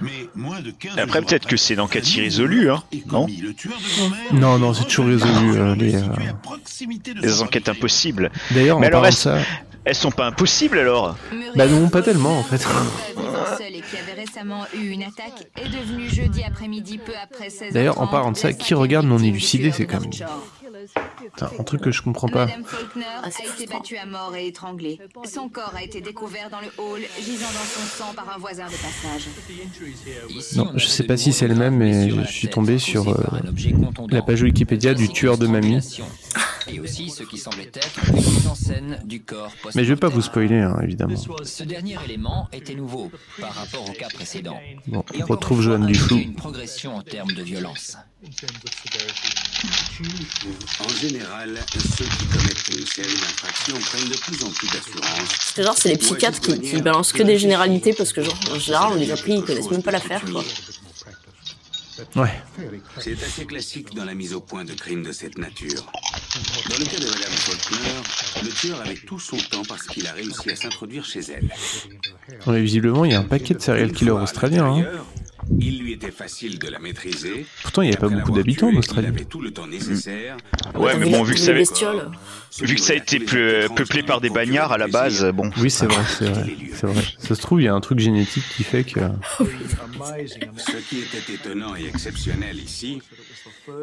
Mais 0.00 0.28
moins 0.34 0.60
de 0.60 0.70
15 0.70 0.98
Après, 0.98 1.22
peut-être 1.22 1.46
que 1.46 1.56
c'est 1.56 1.74
une 1.74 1.80
enquête 1.80 2.08
irrésolue, 2.16 2.70
hein 2.70 2.82
Non 3.12 3.26
le 3.26 3.54
tueur 3.54 3.74
de 3.78 3.96
grand-mère 3.98 4.34
Non, 4.34 4.58
non, 4.58 4.74
c'est 4.74 4.84
toujours 4.84 5.06
résolu. 5.06 5.56
euh, 5.56 5.74
les, 5.76 5.94
euh, 5.94 6.00
Des 7.20 7.42
enquêtes 7.42 7.68
impossibles. 7.68 8.30
D'ailleurs, 8.50 8.78
en 8.78 8.80
Mais 8.80 8.86
alors, 8.88 9.02
parlant 9.02 9.12
de 9.12 9.14
elles, 9.14 9.18
ça, 9.18 9.38
elles 9.84 9.94
sont 9.94 10.10
pas 10.10 10.26
impossibles 10.26 10.78
alors 10.78 11.16
bah 11.56 11.66
non, 11.68 11.88
pas 11.88 12.02
tellement 12.02 12.38
en 12.38 12.42
fait. 12.42 12.56
vivant 13.16 13.56
seul 13.58 13.74
et 13.74 13.80
qui 13.82 13.96
avait 13.96 14.20
récemment 14.20 14.64
eu 14.74 14.88
une 14.88 15.02
attaque 15.02 15.46
est 15.62 15.68
devenu 15.68 16.08
jeudi 16.08 16.42
après-midi 16.42 16.98
peu 16.98 17.12
après 17.22 17.50
16 17.50 17.72
D'ailleurs, 17.72 18.00
en 18.00 18.06
parlant 18.08 18.32
de 18.32 18.36
ça, 18.36 18.52
qui 18.52 18.74
regarde 18.74 19.06
non 19.06 19.18
élucidé, 19.18 19.70
c'est 19.70 19.86
quand 19.86 20.00
même 20.00 20.10
Putain, 21.18 21.50
un 21.58 21.62
truc 21.64 21.80
que 21.80 21.90
je 21.90 22.02
comprends 22.02 22.28
pas. 22.28 22.46
Madame 22.46 22.64
Faulkner 22.64 23.04
a 23.22 23.28
été 23.28 23.66
battue 23.66 23.96
à 23.96 24.06
mort 24.06 24.34
et 24.36 24.46
étranglée. 24.46 24.98
Son 25.24 25.48
corps 25.48 25.72
a 25.76 25.82
été 25.82 26.00
découvert 26.00 26.50
dans 26.50 26.60
le 26.60 26.68
hall, 26.78 27.00
gisant 27.18 27.46
dans 27.46 27.64
son 27.64 28.04
sang 28.04 28.14
par 28.14 28.34
un 28.34 28.38
voisin 28.38 28.66
de 28.66 28.72
passage. 28.72 29.28
Non, 30.56 30.72
je 30.76 30.86
sais 30.86 31.04
pas 31.04 31.16
si 31.16 31.32
c'est 31.32 31.48
le 31.48 31.54
même, 31.54 31.76
mais 31.76 32.10
je 32.10 32.22
suis 32.30 32.48
tombé 32.48 32.78
sur 32.78 33.08
euh, 33.08 33.16
la 34.10 34.22
page 34.22 34.42
Wikipédia 34.42 34.94
du 34.94 35.08
tueur 35.08 35.38
de 35.38 35.46
mamie. 35.46 35.80
Et 36.66 36.80
aussi 36.80 37.10
ce 37.10 37.22
qui 37.24 37.36
semblait 37.36 37.70
être 37.74 38.08
une 38.08 38.16
mise 38.16 38.46
en 38.46 38.54
scène 38.54 38.98
du 39.04 39.22
corps 39.22 39.52
post 39.62 39.76
Mais 39.76 39.84
je 39.84 39.92
vais 39.92 40.00
pas 40.00 40.08
vous 40.08 40.22
spoiler, 40.22 40.60
hein, 40.60 40.78
évidemment. 40.82 41.14
Ce 41.44 41.62
dernier 41.62 41.96
élément 42.04 42.48
était 42.52 42.74
nouveau 42.74 43.10
par 43.38 43.52
rapport 43.52 43.88
au 43.88 43.92
cas 43.92 44.08
précédent. 44.08 44.58
Bon, 44.86 45.04
on 45.20 45.24
retrouve 45.26 45.60
Joanne 45.60 45.86
Duflou. 45.86 46.16
une 46.16 46.34
progression 46.34 46.96
en 46.96 47.02
termes 47.02 47.32
de 47.32 47.42
violence. 47.42 47.98
En 50.80 50.88
général, 50.88 51.58
ceux 51.72 52.04
qui 52.04 52.26
commettent 52.26 52.68
une 52.72 52.86
série 52.86 53.14
d'infractions 53.14 53.78
prennent 53.78 54.08
de 54.08 54.16
plus 54.16 54.42
en 54.44 54.50
plus 54.50 54.66
d'assurance. 54.68 55.28
C'est 55.54 55.62
genre, 55.62 55.76
c'est 55.76 55.90
les 55.90 55.98
psychiatres 55.98 56.40
qui, 56.40 56.58
qui 56.60 56.82
balancent 56.82 57.12
que 57.12 57.22
des 57.22 57.38
généralités 57.38 57.92
parce 57.92 58.12
que, 58.12 58.22
genre, 58.22 58.38
en 58.50 58.58
général, 58.58 58.92
on 58.92 58.96
les 58.96 59.10
a 59.10 59.16
pris, 59.16 59.34
ils 59.34 59.44
connaissent 59.44 59.70
même 59.70 59.82
pas 59.82 59.90
l'affaire, 59.90 60.22
quoi. 60.24 60.42
Ouais. 62.16 62.42
C'est 62.98 63.12
assez 63.22 63.44
classique 63.44 63.94
dans 63.94 64.04
la 64.04 64.14
mise 64.14 64.34
au 64.34 64.40
point 64.40 64.64
de 64.64 64.72
crimes 64.72 65.04
de 65.04 65.12
cette 65.12 65.38
nature. 65.38 65.84
Dans 66.68 66.78
le 66.78 66.84
cas 66.84 66.98
de 66.98 67.04
Madame 67.04 67.32
Faulkner, 67.32 68.42
le 68.42 68.50
tueur 68.50 68.80
avait 68.80 68.96
tout 68.96 69.20
son 69.20 69.36
temps 69.36 69.62
parce 69.68 69.84
qu'il 69.84 70.06
a 70.06 70.12
réussi 70.12 70.50
à 70.50 70.56
s'introduire 70.56 71.04
chez 71.04 71.20
elle. 71.20 71.48
Ouais, 72.46 72.60
visiblement, 72.60 73.04
il 73.04 73.12
y 73.12 73.14
a 73.14 73.20
un 73.20 73.24
paquet 73.24 73.54
de 73.54 73.60
serial 73.60 73.92
killers 73.92 74.10
australiens. 74.10 74.66
Hein. 74.66 74.86
Il 75.60 75.80
lui 75.80 75.92
était 75.92 76.10
facile 76.10 76.58
de 76.58 76.68
la 76.68 76.78
maîtriser. 76.78 77.46
Pourtant, 77.62 77.82
il 77.82 77.90
n'y 77.90 77.94
a 77.94 77.98
pas 77.98 78.08
beaucoup 78.08 78.32
d'habitants 78.32 78.68
en 78.68 78.76
Australie. 78.76 79.08
Il 79.10 79.14
avait 79.14 79.24
tout 79.24 79.40
le 79.40 79.50
temps 79.52 79.66
nécessaire. 79.66 80.36
Ouais, 80.74 80.96
mais 80.96 81.10
bon, 81.10 81.22
vu 81.22 81.34
que 81.34 81.40
ça, 81.40 81.52
bestioles. 81.52 82.10
vu 82.60 82.74
que 82.74 82.80
ça 82.80 82.92
a 82.92 82.96
été 82.96 83.18
peu- 83.20 83.66
peuplé 83.74 84.02
par 84.02 84.20
des 84.20 84.30
bagnards 84.30 84.72
à 84.72 84.78
la 84.78 84.88
base, 84.88 85.24
bon. 85.34 85.50
Oui, 85.58 85.70
c'est 85.70 85.86
vrai, 85.86 86.02
c'est 86.18 86.24
vrai, 86.30 86.46
c'est 86.74 86.86
vrai. 86.86 87.02
Ça 87.18 87.34
se 87.34 87.40
trouve, 87.40 87.60
il 87.60 87.64
y 87.64 87.68
a 87.68 87.74
un 87.74 87.80
truc 87.80 87.98
génétique 88.00 88.44
qui 88.56 88.64
fait 88.64 88.84
que. 88.84 89.00
Ce 90.56 90.76
qui 90.88 90.98
était 91.00 91.32
étonnant 91.34 91.74
et 91.76 91.86
exceptionnel 91.86 92.56
ici, 92.58 93.00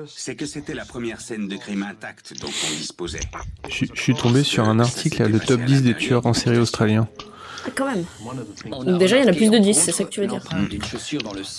c'est 0.07 0.35
que 0.35 0.45
c'était 0.45 0.73
la 0.73 0.85
première 0.85 1.21
scène 1.21 1.47
de 1.47 1.55
crime 1.57 1.83
intacte 1.83 2.33
dont 2.39 2.47
on 2.47 2.75
disposait. 2.77 3.19
Je, 3.67 3.73
suis- 3.73 3.91
je 3.93 4.01
suis 4.01 4.13
tombé 4.15 4.43
sur 4.43 4.67
un 4.67 4.79
article, 4.79 5.21
là, 5.23 5.27
le 5.29 5.39
top 5.39 5.61
10 5.61 5.81
des 5.83 5.95
tueurs 5.95 6.25
en 6.25 6.33
série 6.33 6.57
australiens. 6.57 7.07
Ah, 7.65 7.69
quand 7.75 7.85
même. 7.85 8.05
Donc 8.85 8.97
déjà, 8.99 9.17
il 9.17 9.25
y 9.25 9.25
en 9.25 9.31
a 9.31 9.33
plus 9.35 9.49
de 9.49 9.57
en 9.57 9.59
10, 9.59 9.73
contre, 9.77 9.85
c'est 9.85 9.91
ça 9.91 10.03
que 10.03 10.09
tu 10.09 10.21
veux 10.21 10.27
dire. 10.27 10.43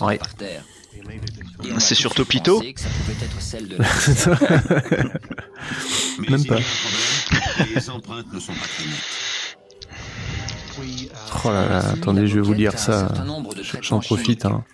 Ouais. 0.01 0.19
a 1.75 1.81
C'est 1.81 1.95
sur 1.95 2.15
Topito 2.15 2.61
Même 6.29 6.45
pas. 6.45 6.57
a 6.57 6.59
un 6.59 6.61
problème, 6.61 7.75
les 7.75 7.91
empreintes 7.91 8.33
ne 8.33 8.41
sont 8.41 8.53
pas 8.53 8.67
très 8.67 8.85
nettes. 8.85 9.57
Oh 11.45 11.49
là 11.49 11.69
là, 11.69 11.79
attendez, 11.91 12.27
je 12.27 12.37
vais 12.37 12.41
vous 12.41 12.55
lire 12.55 12.79
ça. 12.79 13.09
J'en 13.83 14.01
profite. 14.01 14.47
Hein. 14.47 14.65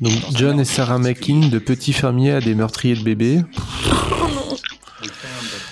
Donc, 0.00 0.12
John 0.34 0.58
et 0.58 0.64
Sarah 0.64 0.98
McKean, 0.98 1.48
de 1.48 1.58
petits 1.58 1.92
fermiers 1.92 2.32
à 2.32 2.40
des 2.40 2.54
meurtriers 2.54 2.96
de 2.96 3.02
bébés. 3.02 3.42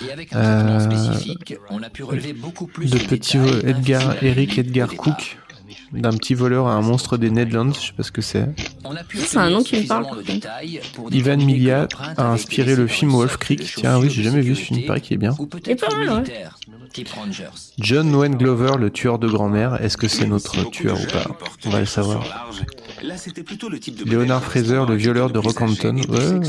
Et 0.07 0.11
avec 0.11 0.33
un 0.33 0.41
traitement 0.41 0.79
Euh, 0.79 0.79
spécifique, 1.09 1.55
on 1.69 1.81
a 1.83 1.89
pu 1.89 2.03
relever 2.03 2.33
beaucoup 2.33 2.67
plus 2.67 2.89
de 2.91 2.97
petits 2.99 3.37
Edgar, 3.65 4.21
Eric 4.23 4.57
Edgar. 4.57 4.89
Cook, 4.95 5.37
d'un 5.93 6.11
petit 6.11 6.33
voleur 6.33 6.67
à 6.67 6.73
un 6.73 6.81
monstre 6.81 7.17
des 7.17 7.29
Netherlands, 7.29 7.73
je 7.73 7.87
sais 7.87 7.93
pas 7.93 8.03
ce 8.03 8.11
que 8.11 8.21
c'est. 8.21 8.47
C'est 9.15 9.37
un 9.37 9.49
nom 9.49 9.63
qui 9.63 9.81
me 9.81 9.87
parle, 9.87 10.05
Ivan 11.11 11.37
Milia 11.37 11.87
a 12.17 12.27
inspiré 12.31 12.75
le 12.75 12.87
film 12.87 13.11
Wolf 13.11 13.37
Creek. 13.37 13.61
Tiens, 13.75 13.99
oui, 13.99 14.09
j'ai 14.09 14.23
jamais 14.23 14.41
vu 14.41 14.55
ce 14.55 14.61
film, 14.61 14.79
il 14.79 14.85
paraît 14.85 15.01
qu'il 15.01 15.15
est 15.15 15.17
bien. 15.17 15.33
Peut-être 15.33 15.87
pas 15.87 15.95
mal, 15.95 16.23
ouais. 16.23 16.45
John 17.79 18.13
Wayne 18.13 18.35
Glover, 18.35 18.73
le 18.77 18.89
tueur 18.89 19.17
de 19.19 19.27
grand-mère, 19.27 19.81
est-ce 19.81 19.95
que 19.97 20.07
c'est 20.07 20.27
notre 20.27 20.69
tueur 20.71 20.99
ou 20.99 21.05
pas 21.05 21.25
On 21.65 21.69
va 21.69 21.79
le 21.79 21.85
savoir. 21.85 22.49
Là, 23.01 23.15
c'était 23.17 23.43
plutôt 23.43 23.69
le 23.69 23.79
type 23.79 23.95
de 23.97 24.09
Léonard 24.09 24.41
modèle 24.41 24.63
Fraser, 24.63 24.83
le 24.87 24.95
violeur 24.95 25.29
de 25.29 25.39
Rockhampton. 25.39 25.95
et 25.97 26.07
Ouais, 26.09 26.39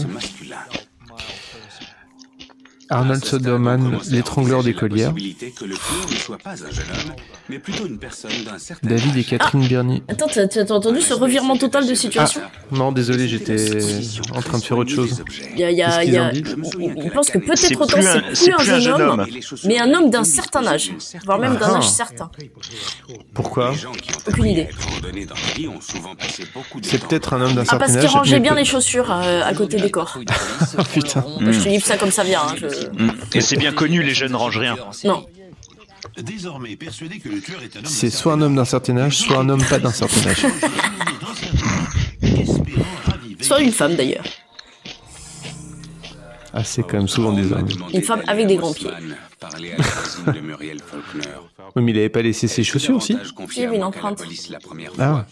une 7.86 7.98
personne 7.98 8.30
d'un 8.44 8.58
certain 8.58 8.88
David 8.88 9.16
et. 9.16 9.24
Catherine 9.24 9.66
Bernier. 9.66 10.02
Attends, 10.08 10.26
t'as 10.32 10.46
t'as 10.46 10.70
entendu 10.74 11.00
ce 11.00 11.14
revirement 11.14 11.56
total 11.56 11.86
de 11.86 11.92
Ah, 11.92 11.96
situation 11.96 12.40
non, 12.70 12.92
désolé, 12.92 13.28
j'étais 13.28 13.56
en 14.34 14.40
train 14.40 14.58
de 14.58 14.62
faire 14.64 14.78
autre 14.78 14.90
chose. 14.90 15.22
Il 15.54 15.60
y 15.60 15.64
a, 15.64 15.70
il 15.70 15.76
y 15.76 15.82
a, 15.82 16.04
y 16.04 16.16
a- 16.16 16.32
on, 16.78 17.04
on 17.04 17.08
pense 17.10 17.28
que 17.30 17.38
C'est 17.38 17.44
peut-être 17.46 17.80
autant 17.80 17.96
plus 17.96 18.06
un- 18.06 18.22
c'est 18.32 18.34
c'est 18.46 18.50
plus 18.52 18.70
un 18.70 18.78
jeune 18.80 19.00
homme, 19.02 19.26
mais 19.64 19.78
un 19.78 19.92
homme 19.92 20.10
d'un 20.10 20.24
certain 20.24 20.66
âge, 20.66 20.92
voire 21.24 21.38
même 21.38 21.56
d'un 21.56 21.72
Ah. 21.74 21.78
âge 21.78 21.88
certain. 21.88 22.30
Pourquoi? 23.34 23.72
Aucune 24.28 24.46
idée. 24.46 24.68
C'est 26.82 27.06
peut-être 27.06 27.34
un 27.34 27.40
homme 27.42 27.54
d'un 27.54 27.62
Ah, 27.62 27.64
certain 27.64 27.78
parce 27.78 27.92
âge. 27.96 28.00
qu'il 28.00 28.10
rangeait 28.10 28.40
bien 28.40 28.54
les 28.54 28.64
chaussures 28.64 29.10
euh, 29.10 29.42
à 29.44 29.54
côté 29.54 29.78
des 29.78 29.90
corps. 29.90 30.18
Oh, 30.18 30.82
putain. 30.92 31.24
Je 31.40 31.58
te 31.60 31.68
livre 31.68 31.84
ça 31.86 31.96
comme 31.96 32.10
ça 32.10 32.24
vient. 32.24 32.40
hein, 32.42 32.54
je-. 32.56 32.66
Et 33.34 33.40
c'est 33.40 33.56
bien 33.56 33.72
connu, 33.72 34.02
les 34.02 34.14
jeunes 34.14 34.34
rangent 34.34 34.58
rien. 34.58 34.76
Non. 35.04 35.26
Désormais 36.20 36.76
persuadé 36.76 37.18
que 37.18 37.28
le 37.28 37.40
tueur 37.40 37.62
est 37.62 37.76
un 37.76 37.80
homme 37.80 37.86
C'est 37.86 38.10
soit 38.10 38.34
un 38.34 38.42
homme 38.42 38.56
d'un 38.56 38.64
certain 38.64 38.96
âge, 38.98 39.16
soit 39.16 39.38
un 39.38 39.48
homme 39.48 39.62
pas 39.64 39.78
d'un 39.78 39.92
certain 39.92 40.30
âge. 40.30 40.46
Soit 43.40 43.60
une 43.60 43.72
femme 43.72 43.94
d'ailleurs. 43.94 44.24
Ah, 46.54 46.64
c'est 46.64 46.82
quand 46.82 46.98
même 46.98 47.08
souvent 47.08 47.32
des 47.32 47.50
hommes. 47.50 47.68
Une 47.94 48.02
femme 48.02 48.22
avec 48.26 48.46
des 48.46 48.56
grands 48.56 48.74
pieds. 48.74 48.90
Parler 49.42 49.72
à 49.72 49.76
la 49.76 49.82
voisine 49.82 50.32
de 50.32 50.40
Muriel 50.40 50.78
Faulkner. 50.80 51.28
Oui, 51.74 51.82
mais 51.82 51.90
il 51.92 51.98
avait 51.98 52.08
pas 52.08 52.22
laissé 52.22 52.46
ses 52.48 52.62
chaussures 52.64 52.96
aussi 52.96 53.16
Il 53.56 53.62
y 53.62 53.64
avait 53.64 53.76
une 53.76 53.82
empreinte. 53.84 54.18
police 54.18 54.48
la 54.50 54.60
première 54.60 54.92
Ah. 54.98 55.24
fois. 55.24 55.26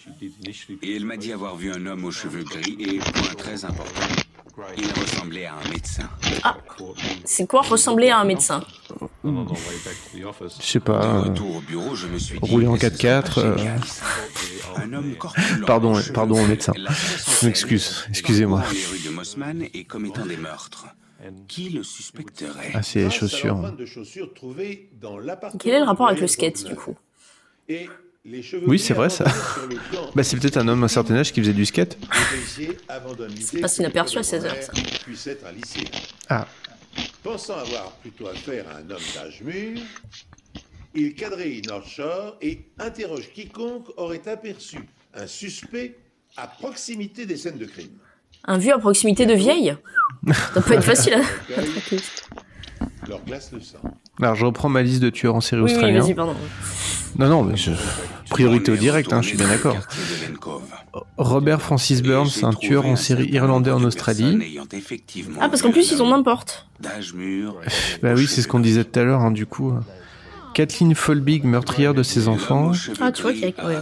Et 0.82 0.96
elle 0.96 1.04
m'a 1.04 1.16
dit 1.16 1.32
avoir 1.32 1.54
vu 1.56 1.72
un 1.72 1.86
homme 1.86 2.04
aux 2.04 2.10
cheveux 2.10 2.42
gris 2.42 2.76
et, 2.80 2.98
point 2.98 3.34
très 3.38 3.64
important, 3.64 4.00
il 4.76 4.90
ressemblait 5.00 5.46
à 5.46 5.54
un 5.54 5.68
médecin. 5.70 6.08
C'est 7.24 7.46
quoi 7.46 7.62
ressembler 7.62 8.10
à 8.10 8.18
un 8.18 8.24
médecin? 8.24 8.64
Je 9.24 10.66
sais 10.66 10.80
pas. 10.80 11.04
euh, 11.04 11.20
Retour 11.22 11.56
au 11.56 11.60
bureau, 11.60 11.94
je 11.94 12.06
me 12.08 12.18
suis 12.18 12.38
dit, 12.40 12.50
rouler 12.50 12.66
en 12.66 12.72
mais 12.72 12.78
ce 12.80 12.86
4x4. 12.86 13.32
serait 13.34 13.46
euh, 13.46 13.56
Pardon, 15.66 16.00
pardon 16.14 16.42
au 16.42 16.46
médecin. 16.46 16.72
m'excuse, 17.44 18.06
excusez-moi. 18.08 18.60
Dans 18.60 18.70
les 18.70 18.86
rues 18.86 19.04
de 19.04 19.10
Mossman 19.10 19.62
et 19.72 19.84
commettant 19.84 20.26
des 20.26 20.36
meurtres. 20.36 20.86
Qui 21.48 21.68
le 21.70 21.82
suspecterait? 21.82 22.72
Ah, 22.74 22.82
c'est 22.82 23.04
les 23.04 23.10
chaussures. 23.10 23.60
Quel 25.58 25.74
est 25.74 25.78
le 25.80 25.84
rapport 25.84 26.08
avec 26.08 26.20
le 26.20 26.26
skate 26.26 26.64
du 26.64 26.74
coup? 26.74 26.96
Et 27.68 27.88
les 28.24 28.42
cheveux 28.42 28.66
Oui, 28.66 28.78
c'est 28.78 28.94
vrai 28.94 29.10
ça. 29.10 29.24
Bah, 30.14 30.22
c'est 30.22 30.36
peut-être 30.38 30.56
un 30.56 30.68
homme 30.68 30.80
d'un 30.80 30.88
certain 30.88 31.16
âge 31.16 31.32
qui 31.32 31.40
faisait 31.40 31.52
du 31.52 31.66
skate. 31.66 31.98
C'est 32.46 32.86
pas 32.86 33.00
que 33.00 33.76
inaperçu 33.78 34.18
à 34.18 34.22
16 34.22 34.44
heures, 34.44 34.54
ça. 34.60 34.72
collaborateur 34.72 35.00
puisse 35.04 35.26
être 35.26 35.46
un 35.46 35.52
lycéen. 35.52 35.90
Ah. 36.28 36.46
Pensant 37.22 37.58
avoir 37.58 37.92
plutôt 37.96 38.26
affaire 38.26 38.66
à 38.68 38.78
un 38.78 38.90
homme 38.90 39.02
d'âge 39.14 39.42
mûr, 39.42 39.80
il 40.94 41.14
quadrille 41.14 41.62
North 41.68 41.86
Shore 41.86 42.36
et 42.40 42.66
interroge 42.78 43.30
quiconque 43.32 43.88
aurait 43.96 44.26
aperçu 44.26 44.78
un 45.14 45.26
suspect 45.26 45.96
à 46.36 46.46
proximité 46.46 47.26
des 47.26 47.36
scènes 47.36 47.58
de 47.58 47.66
crime. 47.66 47.96
Un 48.44 48.58
vieux 48.58 48.74
à 48.74 48.78
proximité 48.78 49.26
de 49.26 49.34
vieille? 49.34 49.76
Ça 50.54 50.60
peut 50.62 50.74
être 50.74 50.84
facile 50.84 51.14
à 51.14 51.20
traquer. 51.62 51.96
Leur 53.08 53.24
glace 53.24 53.50
le 53.52 53.60
sang. 53.60 53.78
Alors, 54.20 54.34
je 54.34 54.44
reprends 54.44 54.68
ma 54.68 54.82
liste 54.82 55.00
de 55.02 55.10
tueurs 55.10 55.34
en 55.34 55.40
série 55.40 55.62
Oui, 55.62 55.72
australiens. 55.72 56.04
pardon. 56.14 56.34
Non, 57.18 57.28
non, 57.28 57.42
mais 57.42 57.56
je... 57.56 57.72
priorité 58.28 58.70
au 58.70 58.76
direct, 58.76 59.12
hein, 59.12 59.22
je 59.22 59.28
suis 59.28 59.36
bien 59.36 59.48
d'accord. 59.48 59.76
Robert 61.16 61.60
Francis 61.60 62.02
Burns, 62.02 62.42
un 62.44 62.52
tueur 62.52 62.86
en 62.86 62.96
série 62.96 63.28
irlandais 63.30 63.70
en 63.70 63.82
Australie. 63.82 64.58
Ah, 65.40 65.48
parce 65.48 65.62
qu'en 65.62 65.72
plus, 65.72 65.90
ils 65.92 66.02
ont 66.02 66.08
n'importe. 66.08 66.66
Bah 68.02 68.12
oui, 68.14 68.26
c'est 68.26 68.42
ce 68.42 68.48
qu'on 68.48 68.60
disait 68.60 68.84
tout 68.84 68.98
à 68.98 69.04
l'heure, 69.04 69.20
hein, 69.20 69.30
du 69.30 69.46
coup. 69.46 69.72
Kathleen 70.54 70.94
Folbig, 70.94 71.44
meurtrière 71.44 71.94
de 71.94 72.02
ses 72.02 72.28
enfants. 72.28 72.72
Ah, 73.00 73.12
tu 73.12 73.22
vois 73.22 73.32
qu'il 73.32 73.42
y 73.42 73.54
a... 73.56 73.66
ouais. 73.66 73.76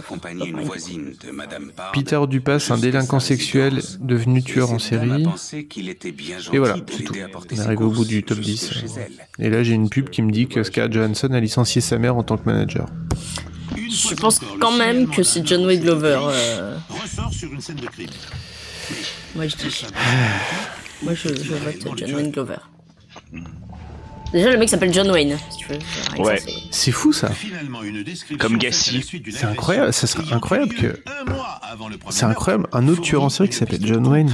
une 0.47 0.61
voisine 0.61 1.13
de 1.25 1.31
Madame 1.31 1.71
Parr. 1.75 1.91
Peter 1.91 2.19
Dupas, 2.27 2.71
un 2.71 2.77
délinquant 2.77 3.19
sexuel 3.19 3.81
devenu 3.99 4.43
tueur 4.43 4.71
en 4.71 4.79
série. 4.79 5.25
qu'il 5.69 5.89
était 5.89 6.11
bien 6.11 6.37
Et 6.53 6.57
voilà, 6.57 6.75
c'est 6.89 7.03
tout. 7.03 7.13
On 7.53 7.59
arrivé 7.59 7.83
au 7.83 7.91
bout 7.91 8.05
du 8.05 8.23
top 8.23 8.37
jusque 8.37 8.49
10. 8.49 8.73
chez 8.73 8.85
elle. 8.97 9.45
Et 9.45 9.49
là, 9.49 9.63
j'ai 9.63 9.73
une 9.73 9.89
pub 9.89 10.09
qui 10.09 10.21
me 10.21 10.31
dit 10.31 10.47
que 10.47 10.63
Scarlett 10.63 10.93
Johansson 10.93 11.29
a 11.31 11.39
licencié 11.39 11.81
sa 11.81 11.97
mère 11.97 12.15
en 12.15 12.23
tant 12.23 12.37
que 12.37 12.45
manager. 12.45 12.87
Je 13.75 14.13
pense 14.15 14.39
quand 14.59 14.71
même 14.77 15.09
que 15.09 15.23
c'est 15.23 15.45
John 15.45 15.65
Wayne 15.65 15.81
Glover. 15.81 16.19
euh, 16.21 16.77
ressort 16.89 17.33
sur 17.33 17.51
une 17.51 17.61
scène 17.61 17.77
de 17.77 17.87
crime. 17.87 18.09
Moi, 19.35 19.47
je 19.47 19.55
dis. 19.55 19.85
Moi, 21.03 21.13
je, 21.13 21.29
je 21.29 21.53
vote 21.53 21.97
John 21.97 22.13
Wayne 22.15 22.31
Glover. 22.31 22.57
Déjà, 24.31 24.51
le 24.51 24.57
mec 24.57 24.69
s'appelle 24.69 24.93
John 24.93 25.09
Wayne, 25.09 25.37
si 25.49 25.57
tu 25.57 25.67
veux. 25.67 25.79
Ouais. 26.23 26.39
c'est- 26.71 26.91
fou 26.91 27.11
ça. 27.11 27.29
Comme 28.37 28.57
Gassi. 28.57 29.03
C'est 29.31 29.45
incroyable, 29.45 29.91
ça 29.93 30.05
serait 30.07 30.31
incroyable 30.33 30.75
que. 30.75 31.01
C'est 32.11 32.25
incroyable, 32.25 32.67
un 32.71 32.87
autre 32.87 33.01
tueur 33.01 33.23
en 33.23 33.29
série 33.29 33.49
qui 33.49 33.55
s'appelle 33.55 33.79
John 33.83 34.05
Wayne. 34.07 34.31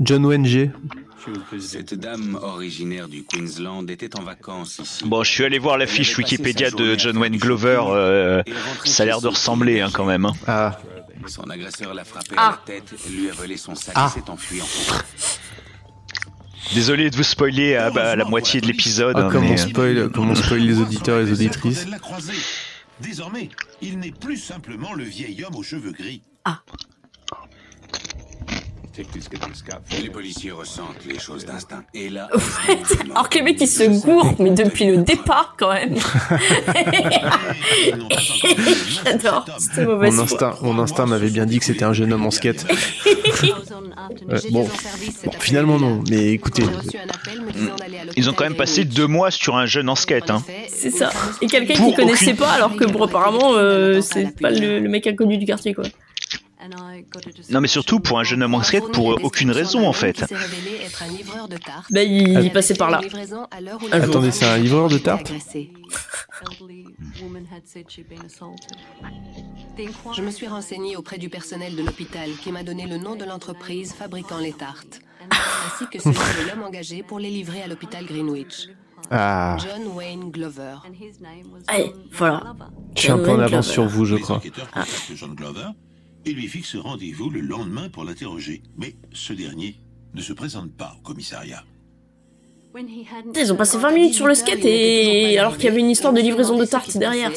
John 0.00 0.26
Wayne 0.26 0.44
G. 0.46 0.70
Cette 1.60 1.94
dame 1.94 2.38
originaire 2.40 3.08
du 3.08 3.24
Queensland 3.24 3.90
était 3.90 4.16
en 4.18 4.22
vacances 4.22 4.78
ici. 4.82 5.04
Bon, 5.04 5.22
je 5.24 5.30
suis 5.30 5.44
allé 5.44 5.58
voir 5.58 5.76
la 5.76 5.86
fiche 5.86 6.16
Wikipédia 6.16 6.70
de 6.70 6.96
John 6.98 7.16
Wayne 7.18 7.36
Glover. 7.36 7.80
euh, 7.88 8.42
ça 8.84 9.02
a 9.02 9.06
l'air 9.06 9.20
de 9.20 9.28
ressembler 9.28 9.80
hein, 9.80 9.90
quand 9.92 10.04
même. 10.06 10.24
hein. 10.26 10.32
Ah, 10.46 10.78
Son 11.26 11.42
agresseur 11.50 11.92
l'a 11.92 12.04
frappé 12.04 12.34
Ah. 12.36 12.46
à 12.46 12.50
la 12.52 12.60
tête, 12.64 12.94
lui 13.10 13.28
a 13.28 13.32
volé 13.34 13.56
son 13.58 13.74
sac 13.74 13.92
Ah. 13.96 14.10
et 14.16 14.18
s'est 14.20 14.30
enfui 14.30 14.62
en 14.62 14.64
courant. 14.64 15.00
Désolé 16.74 17.10
de 17.10 17.16
vous 17.16 17.22
spoiler 17.22 17.76
à, 17.76 17.90
bah, 17.90 18.10
à 18.10 18.16
la 18.16 18.24
moitié 18.24 18.60
de 18.60 18.66
l'épisode. 18.66 19.16
ah, 19.16 19.26
hein, 19.26 19.30
comme, 19.30 19.44
mais, 19.44 19.52
on 19.52 19.56
spoil, 19.56 20.10
comme 20.10 20.30
on 20.30 20.34
spoil 20.34 20.60
les 20.60 20.78
auditeurs 20.78 21.20
et 21.20 21.24
les 21.24 21.32
auditrices. 21.32 21.86
Désormais, 23.00 23.48
il 23.80 23.98
n'est 23.98 24.12
plus 24.12 24.36
simplement 24.36 24.92
le 24.92 25.04
vieil 25.04 25.44
homme 25.44 25.56
aux 25.56 25.62
cheveux 25.62 25.92
gris. 25.92 26.22
Les 30.02 30.10
policiers 30.10 30.50
ressentent 30.50 31.04
les 31.06 31.18
choses 31.18 31.44
d'instinct. 31.46 31.84
Et 31.94 32.08
là, 32.08 32.28
Alors 33.10 33.28
que 33.28 33.38
le 33.38 33.44
mec, 33.44 33.60
il 33.60 33.68
se 33.68 33.84
gourre, 34.04 34.34
mais 34.40 34.50
depuis 34.50 34.86
le 34.86 34.98
départ, 34.98 35.54
quand 35.58 35.72
même. 35.72 35.94
J'adore, 39.04 39.46
c'était 39.58 39.84
mauvaise 39.84 40.14
Mon 40.16 40.26
foi. 40.26 40.48
instinct, 40.48 40.58
mon 40.62 40.78
instinct 40.80 41.06
m'avait 41.06 41.30
bien 41.30 41.46
dit 41.46 41.58
que 41.58 41.64
c'était 41.64 41.84
un 41.84 41.92
jeune 41.92 42.12
homme 42.12 42.26
en 42.26 42.30
skate. 42.30 42.66
Euh, 44.30 44.38
bon, 44.50 44.64
bon, 45.24 45.30
finalement 45.38 45.78
non, 45.78 46.02
mais 46.08 46.28
écoutez, 46.32 46.62
Ils 48.16 48.28
ont 48.30 48.32
quand 48.32 48.44
même 48.44 48.54
passé 48.56 48.84
deux 48.84 49.06
mois 49.06 49.30
sur 49.30 49.56
un 49.56 49.66
jeune 49.66 49.88
en 49.88 49.94
skate. 49.94 50.30
Hein. 50.30 50.42
C'est 50.68 50.90
ça. 50.90 51.10
Et 51.42 51.46
quelqu'un 51.46 51.74
Pour 51.74 51.88
qui 51.90 51.94
connaissait 51.94 52.26
aucune- 52.32 52.36
pas, 52.36 52.50
alors 52.52 52.74
que 52.76 52.84
bon, 52.84 53.04
apparemment, 53.04 53.52
euh, 53.56 54.00
c'est 54.00 54.34
pas 54.40 54.50
le, 54.50 54.80
le 54.80 54.88
mec 54.88 55.06
inconnu 55.06 55.36
du 55.38 55.46
quartier, 55.46 55.74
quoi. 55.74 55.84
Non, 57.50 57.60
mais 57.60 57.68
surtout 57.68 58.00
pour 58.00 58.18
un 58.18 58.24
jeune 58.24 58.42
homme 58.42 58.54
en 58.54 58.62
skate, 58.62 58.90
pour 58.92 59.22
aucune 59.22 59.50
raison 59.50 59.86
en 59.86 59.92
fait. 59.92 60.24
Bah, 61.90 62.02
il, 62.02 62.40
il 62.40 62.52
passait 62.52 62.74
par 62.74 62.90
là. 62.90 63.00
Attendez, 63.92 64.30
c'est 64.30 64.46
un 64.46 64.58
livreur 64.58 64.88
de 64.88 64.98
tarte 64.98 65.32
Je 70.16 70.22
me 70.22 70.30
suis 70.30 70.46
renseignée 70.46 70.96
auprès 70.96 71.18
du 71.18 71.28
personnel 71.28 71.76
de 71.76 71.82
l'hôpital 71.82 72.30
qui 72.42 72.52
m'a 72.52 72.62
donné 72.62 72.86
le 72.86 72.98
nom 72.98 73.16
de 73.16 73.24
l'entreprise 73.24 73.92
fabriquant 73.92 74.38
les 74.38 74.52
tartes, 74.52 75.00
ainsi 75.30 75.86
que 75.90 76.00
celui 76.00 76.14
de 76.14 76.48
l'homme 76.48 76.62
engagé 76.64 77.02
pour 77.02 77.18
les 77.18 77.30
livrer 77.30 77.62
à 77.62 77.66
l'hôpital 77.66 78.04
Greenwich. 78.04 78.68
Ah, 79.10 79.56
John 79.58 79.86
Wayne 79.94 80.30
Glover. 80.30 80.76
Allez, 81.66 81.92
voilà. 82.12 82.54
je 82.94 83.00
suis 83.00 83.10
un 83.10 83.18
peu 83.18 83.30
en 83.30 83.40
avance 83.40 83.68
sur 83.68 83.86
vous, 83.86 84.04
je 84.04 84.16
crois. 84.16 84.40
John 85.14 85.34
Glover 85.34 85.68
et 86.28 86.32
lui 86.32 86.46
fixent 86.46 86.76
rendez-vous 86.76 87.30
le 87.30 87.40
lendemain 87.40 87.88
pour 87.88 88.04
l'interroger. 88.04 88.62
Mais 88.76 88.94
ce 89.12 89.32
dernier 89.32 89.80
ne 90.14 90.20
se 90.20 90.32
présente 90.34 90.72
pas 90.72 90.94
au 90.98 91.02
commissariat. 91.02 91.64
Ils 93.34 93.52
ont 93.52 93.56
passé 93.56 93.78
20 93.78 93.92
minutes 93.92 94.14
sur 94.14 94.26
le 94.26 94.34
skate 94.34 94.64
et 94.64 95.38
alors 95.38 95.56
qu'il 95.56 95.64
y 95.64 95.68
avait 95.68 95.80
une 95.80 95.90
histoire 95.90 96.12
de 96.12 96.20
livraison 96.20 96.58
de 96.58 96.66
tartes 96.66 96.96
derrière. 96.96 97.32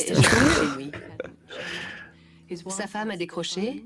Sa 2.67 2.85
femme 2.87 3.11
a 3.11 3.17
décroché 3.17 3.85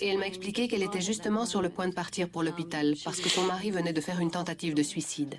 et 0.00 0.08
elle 0.08 0.18
m'a 0.18 0.26
expliqué 0.26 0.68
qu'elle 0.68 0.82
était 0.82 1.02
justement 1.02 1.44
sur 1.44 1.60
le 1.60 1.68
point 1.68 1.86
de 1.86 1.92
partir 1.92 2.30
pour 2.30 2.42
l'hôpital 2.42 2.94
parce 3.04 3.20
que 3.20 3.28
son 3.28 3.44
mari 3.44 3.70
venait 3.70 3.92
de 3.92 4.00
faire 4.00 4.20
une 4.20 4.30
tentative 4.30 4.72
de 4.72 4.82
suicide. 4.82 5.36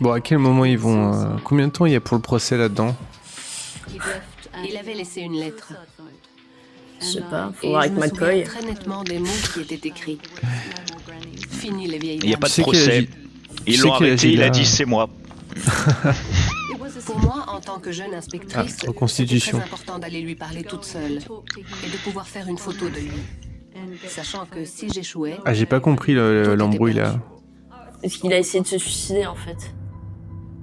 Bon, 0.00 0.12
à 0.12 0.20
quel 0.20 0.38
moment 0.38 0.64
ils 0.64 0.78
vont... 0.78 1.12
euh, 1.12 1.36
combien 1.44 1.68
de 1.68 1.72
temps 1.72 1.84
il 1.84 1.92
y 1.92 1.96
a 1.96 2.00
pour 2.00 2.16
le 2.16 2.22
procès 2.22 2.56
là-dedans? 2.56 2.96
Il 4.64 4.76
avait 4.78 4.94
laissé 4.94 5.20
une 5.20 5.34
lettre. 5.34 5.74
Je 7.02 7.06
sais 7.06 7.20
pas, 7.22 7.52
faut 7.54 7.68
voir 7.68 7.82
avec 7.82 7.92
McCoy. 7.94 8.44
très 8.44 8.62
nettement 8.62 9.02
des 9.02 9.18
mots 9.18 9.26
qui 9.54 9.60
étaient 9.74 9.88
écrits. 9.88 10.18
Fini 11.50 11.86
les 11.86 11.98
vieilles 11.98 12.20
Il 12.22 12.28
n'y 12.28 12.34
a 12.34 12.38
pas 12.38 12.48
de 12.48 12.62
procès. 12.62 13.08
Ils 13.66 13.80
l'ont 13.80 13.92
arrêté, 13.94 14.32
il 14.32 14.42
a 14.42 14.50
dit 14.50 14.64
c'est 14.64 14.84
moi. 14.84 15.08
Pour 17.06 17.18
moi, 17.18 17.44
en 17.48 17.60
tant 17.60 17.78
que 17.78 17.90
jeune 17.92 18.14
inspectrice, 18.14 18.56
Ah, 18.80 18.84
c'était 19.08 19.38
très 19.38 19.56
important 19.56 19.98
d'aller 19.98 20.20
lui 20.20 20.34
parler 20.34 20.62
toute 20.62 20.84
seule 20.84 21.18
et 21.18 21.90
de 21.90 21.96
pouvoir 22.04 22.26
faire 22.28 22.46
une 22.48 22.58
photo 22.58 22.88
de 22.88 22.96
lui. 23.00 23.10
Sachant 24.08 24.46
que 24.46 24.64
si 24.64 24.88
j'échouais, 24.90 25.38
Ah, 25.44 25.54
j'ai 25.54 25.66
pas 25.66 25.80
compris 25.80 26.14
le- 26.14 26.44
le- 26.44 26.54
l'embrouille 26.54 26.94
là. 26.94 27.18
Est-ce 28.02 28.18
qu'il 28.18 28.32
a 28.32 28.38
essayé 28.38 28.60
de 28.62 28.66
se 28.68 28.78
suicider 28.78 29.26
en 29.26 29.34
fait 29.34 29.74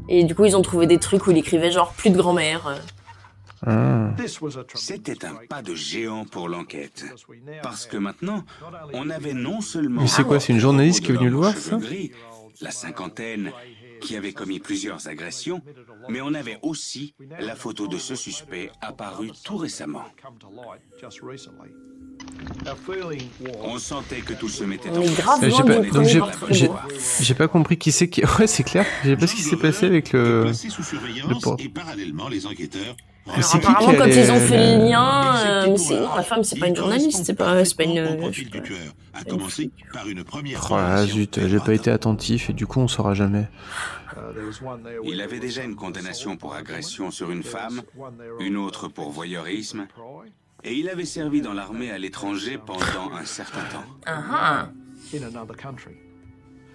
Et 0.07 0.23
du 0.23 0.35
coup, 0.35 0.45
ils 0.45 0.55
ont 0.55 0.61
trouvé 0.61 0.87
des 0.87 0.97
trucs 0.97 1.25
où 1.27 1.31
il 1.31 1.37
écrivait 1.37 1.71
genre 1.71 1.93
plus 1.93 2.09
de 2.09 2.17
grand-mère. 2.17 2.79
Ah. 3.65 4.11
C'était 4.75 5.25
un 5.25 5.35
pas 5.49 5.61
de 5.61 5.75
géant 5.75 6.25
pour 6.25 6.47
l'enquête. 6.49 7.05
Parce 7.61 7.85
que 7.85 7.97
maintenant, 7.97 8.43
on 8.93 9.09
avait 9.09 9.33
non 9.33 9.61
seulement... 9.61 10.01
Mais 10.01 10.07
c'est 10.07 10.23
quoi, 10.23 10.39
c'est 10.39 10.53
une 10.53 10.59
journaliste 10.59 11.03
qui 11.03 11.11
est 11.11 11.15
venue 11.15 11.29
le 11.29 11.35
voir, 11.35 11.55
ça 11.55 11.77
Gris, 11.77 12.11
la 12.61 12.71
cinquantaine, 12.71 13.51
qui 14.01 14.15
avait 14.15 14.31
commis 14.33 14.59
plusieurs 14.59 15.07
agressions, 15.07 15.61
mais 16.07 16.21
on 16.21 16.33
avait 16.33 16.57
aussi 16.61 17.13
la 17.39 17.55
photo 17.55 17.87
de 17.87 17.97
ce 17.97 18.15
suspect 18.15 18.71
apparu 18.81 19.31
tout 19.43 19.57
récemment. 19.57 20.05
On 23.61 23.77
sentait 23.79 24.21
que 24.21 24.33
tout 24.33 24.49
se 24.49 24.63
mettait 24.63 24.89
en 24.89 25.01
grave 25.01 25.43
Euh, 25.43 25.49
J'ai 25.49 25.63
pas, 25.63 26.03
j'ai, 26.03 26.19
j'ai, 26.51 26.69
j'ai 27.21 27.33
pas 27.33 27.47
compris 27.47 27.77
qui 27.77 27.91
c'est 27.91 28.09
qui. 28.09 28.21
Ouais, 28.39 28.47
c'est 28.47 28.63
clair. 28.63 28.85
Je 29.03 29.09
sais 29.11 29.17
pas 29.17 29.27
ce 29.27 29.35
qui 29.35 29.41
s'est 29.43 29.55
passé 29.57 29.85
avec 29.85 30.11
le. 30.13 30.41
placé 30.43 30.69
sous 30.69 30.81
le 30.81 30.87
surveillance 30.87 31.41
por- 31.41 31.57
et 31.59 31.69
parallèlement 31.69 32.27
les 32.29 32.45
enquêteurs 32.45 32.95
C'est 33.41 33.59
qui 33.59 33.67
Apparemment, 33.67 33.97
quand 33.97 34.05
ils 34.07 34.31
ont 34.31 34.39
fait 34.39 34.57
le 34.77 34.89
lien, 34.89 35.35
euh, 35.45 35.75
mais 35.89 35.95
non, 35.99 36.15
la 36.15 36.23
femme, 36.23 36.43
c'est 36.43 36.59
pas 36.59 36.67
une 36.67 36.75
journaliste, 36.75 37.23
c'est 37.25 37.33
pas, 37.33 37.63
c'est 37.65 37.77
pas 37.77 37.83
une. 37.83 37.97
euh, 37.97 38.89
à 39.13 39.23
commencer 39.23 39.71
par 39.93 40.07
une 40.07 40.23
première 40.23 40.65
Oh 40.69 40.75
là 40.75 40.95
là, 40.95 41.05
zut, 41.05 41.39
j'ai 41.47 41.59
pas 41.59 41.73
été 41.73 41.91
attentif 41.91 42.49
et 42.49 42.53
du 42.53 42.65
coup 42.67 42.79
on 42.79 42.87
saura 42.87 43.13
jamais. 43.13 43.47
Il 45.03 45.21
avait 45.21 45.39
déjà 45.39 45.63
une 45.63 45.75
condamnation 45.75 46.37
pour 46.37 46.55
agression 46.55 47.11
sur 47.11 47.31
une 47.31 47.43
femme, 47.43 47.81
une 48.39 48.57
autre 48.57 48.87
pour 48.87 49.11
voyeurisme, 49.11 49.87
et 50.63 50.73
il 50.73 50.89
avait 50.89 51.05
servi 51.05 51.41
dans 51.41 51.53
l'armée 51.53 51.91
à 51.91 51.97
l'étranger 51.97 52.57
pendant 52.57 53.13
un 53.15 53.25
certain 53.25 53.63
temps. 53.71 53.85
Ah 54.05 54.23
ah. 54.31 54.69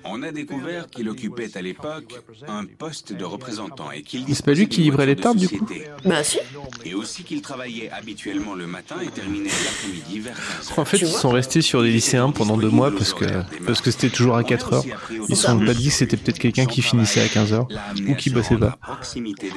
On 0.07 0.22
a 0.22 0.32
découvert 0.32 0.88
qu'il 0.88 1.09
occupait 1.09 1.57
à 1.57 1.62
l'époque 1.62 2.14
un 2.46 2.64
poste 2.64 3.12
de 3.12 3.24
représentant 3.24 3.90
et 3.90 4.02
qu'il 4.02 4.24
c'est 4.34 4.44
pas 4.44 4.52
lui 4.52 4.68
qui 4.68 4.82
livrait 4.82 5.07
les 5.07 5.16
tartes, 5.16 5.36
du 5.36 5.48
coup 5.48 5.66
Bah 6.05 6.22
si. 6.22 6.38
Et 6.84 6.94
aussi 6.94 7.22
qu'il 7.24 7.40
travaillait 7.40 7.90
habituellement 7.90 8.55
le 8.55 8.66
matin 8.66 8.96
et 9.02 9.09
terminait 9.09 9.48
l'après-midi 9.48 10.20
vers 10.20 10.34
15 10.34 10.70
heures. 10.70 10.78
En 10.78 10.84
fait, 10.84 10.98
ils 10.98 11.07
sont 11.07 11.30
restés 11.30 11.62
sur 11.62 11.82
des 11.82 11.90
lycéens 11.90 12.30
pendant 12.30 12.57
deux 12.57 12.68
mois 12.68 12.90
parce 12.90 13.14
que 13.14 13.24
parce 13.66 13.80
que 13.80 13.90
c'était 13.90 14.11
toujours 14.11 14.36
à 14.36 14.44
4 14.44 14.72
heures. 14.74 14.84
Ils 15.28 15.36
se 15.36 15.46
sont 15.46 15.59
pas 15.59 15.74
dit 15.74 15.88
que 15.88 15.94
c'était 15.94 16.16
peut-être 16.16 16.38
quelqu'un 16.38 16.66
qui 16.66 16.82
finissait 16.82 17.22
à 17.22 17.28
15 17.28 17.52
heures 17.52 17.68
ou 18.07 18.14
qui 18.14 18.30
bossait 18.30 18.57
pas. 18.57 18.78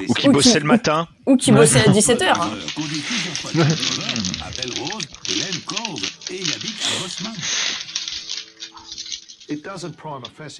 Ou 0.08 0.14
qui 0.14 0.28
bossait 0.28 0.60
le 0.60 0.66
matin. 0.66 1.08
Ou 1.26 1.36
qui 1.36 1.52
bossait 1.52 1.80
à 1.80 1.90
17h. 1.90 2.24
Hein. 2.24 2.50
appelle 4.46 4.70
Rose, 4.78 5.06
Hélène 5.28 5.60
Cove 5.66 6.02
et 6.30 6.40
il 6.40 6.52
habite 6.52 6.76
à 6.82 7.02
Bosman. 7.02 7.34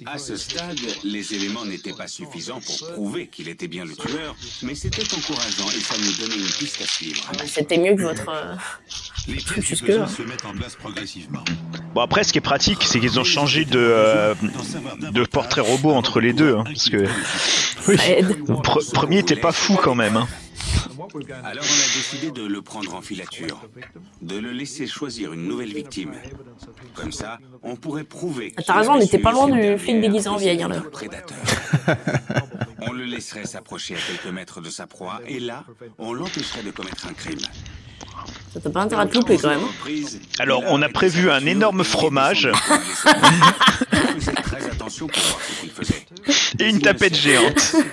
À 0.07 0.17
ce 0.17 0.35
stade, 0.35 0.79
les 1.03 1.33
éléments 1.35 1.63
n'étaient 1.65 1.93
pas 1.93 2.07
suffisants 2.07 2.59
pour 2.59 2.91
prouver 2.93 3.27
qu'il 3.27 3.47
était 3.47 3.67
bien 3.67 3.85
le 3.85 3.95
tueur, 3.95 4.35
mais 4.63 4.73
c'était 4.73 5.03
encourageant 5.13 5.69
et 5.69 5.79
ça 5.81 5.95
nous 5.97 6.11
donnait 6.13 6.41
une 6.41 6.51
piste 6.57 6.81
à 6.81 6.85
suivre. 6.87 7.21
Bah, 7.33 7.43
C'était 7.45 7.77
mieux 7.77 7.95
que 7.95 8.01
votre 8.01 8.29
euh, 8.29 8.55
Les 9.27 9.35
pièces 9.35 9.65
puzzle 9.81 10.07
se 10.09 10.21
mettent 10.23 10.45
en 10.45 10.53
place 10.53 10.75
progressivement. 10.75 11.43
Bon 11.93 12.01
après, 12.01 12.23
ce 12.23 12.31
qui 12.31 12.39
est 12.39 12.41
pratique, 12.41 12.83
c'est 12.83 12.99
qu'ils 12.99 13.19
ont 13.19 13.23
changé 13.23 13.65
de 13.65 13.77
euh, 13.79 14.33
de 15.11 15.23
portrait 15.25 15.61
robot 15.61 15.91
entre 15.91 16.19
les 16.19 16.33
deux, 16.33 16.55
hein, 16.55 16.63
parce 16.65 16.89
que 16.89 17.05
pre- 17.87 18.91
premier 18.93 19.19
était 19.19 19.35
pas 19.35 19.51
fou 19.51 19.75
quand 19.81 19.95
même. 19.95 20.17
hein. 20.17 20.27
Alors 21.43 21.63
on 21.63 21.79
a 21.79 21.95
décidé 21.95 22.31
de 22.31 22.43
le 22.45 22.61
prendre 22.61 22.95
en 22.95 23.01
filature, 23.01 23.59
de 24.21 24.37
le 24.37 24.51
laisser 24.51 24.87
choisir 24.87 25.33
une 25.33 25.47
nouvelle 25.47 25.73
victime. 25.73 26.13
Comme 26.95 27.11
ça, 27.11 27.39
on 27.63 27.75
pourrait 27.75 28.03
prouver. 28.03 28.53
Ah, 28.57 28.61
T'as 28.65 28.73
raison, 28.75 28.93
on 28.93 28.99
n'était 28.99 29.19
pas 29.19 29.31
loin 29.31 29.47
du 29.49 29.77
flic 29.77 30.01
déguisé 30.01 30.29
en 30.29 30.37
vieille, 30.37 30.61
hein, 30.63 30.69
là. 30.69 30.81
Prédateur. 30.91 31.37
on 32.81 32.91
le 32.93 33.05
laisserait 33.05 33.45
s'approcher 33.45 33.95
à 33.95 33.99
quelques 33.99 34.33
mètres 34.33 34.61
de 34.61 34.69
sa 34.69 34.87
proie 34.87 35.21
et 35.27 35.39
là, 35.39 35.65
on 35.97 36.13
l'empêcherait 36.13 36.63
de 36.63 36.71
commettre 36.71 37.07
un 37.07 37.13
crime. 37.13 37.39
Ça 38.53 38.59
t'a 38.59 38.69
pas 38.69 38.81
intérêt 38.81 39.03
à 39.03 39.05
te 39.05 39.15
louper 39.15 39.37
quand 39.37 39.49
même. 39.49 39.59
hein. 39.61 39.93
Alors, 40.39 40.63
on 40.67 40.81
a 40.81 40.89
prévu 40.89 41.29
un 41.31 41.45
énorme 41.45 41.83
fromage 41.83 42.49
et 46.59 46.69
une 46.69 46.81
tapette 46.81 47.15
géante. 47.15 47.75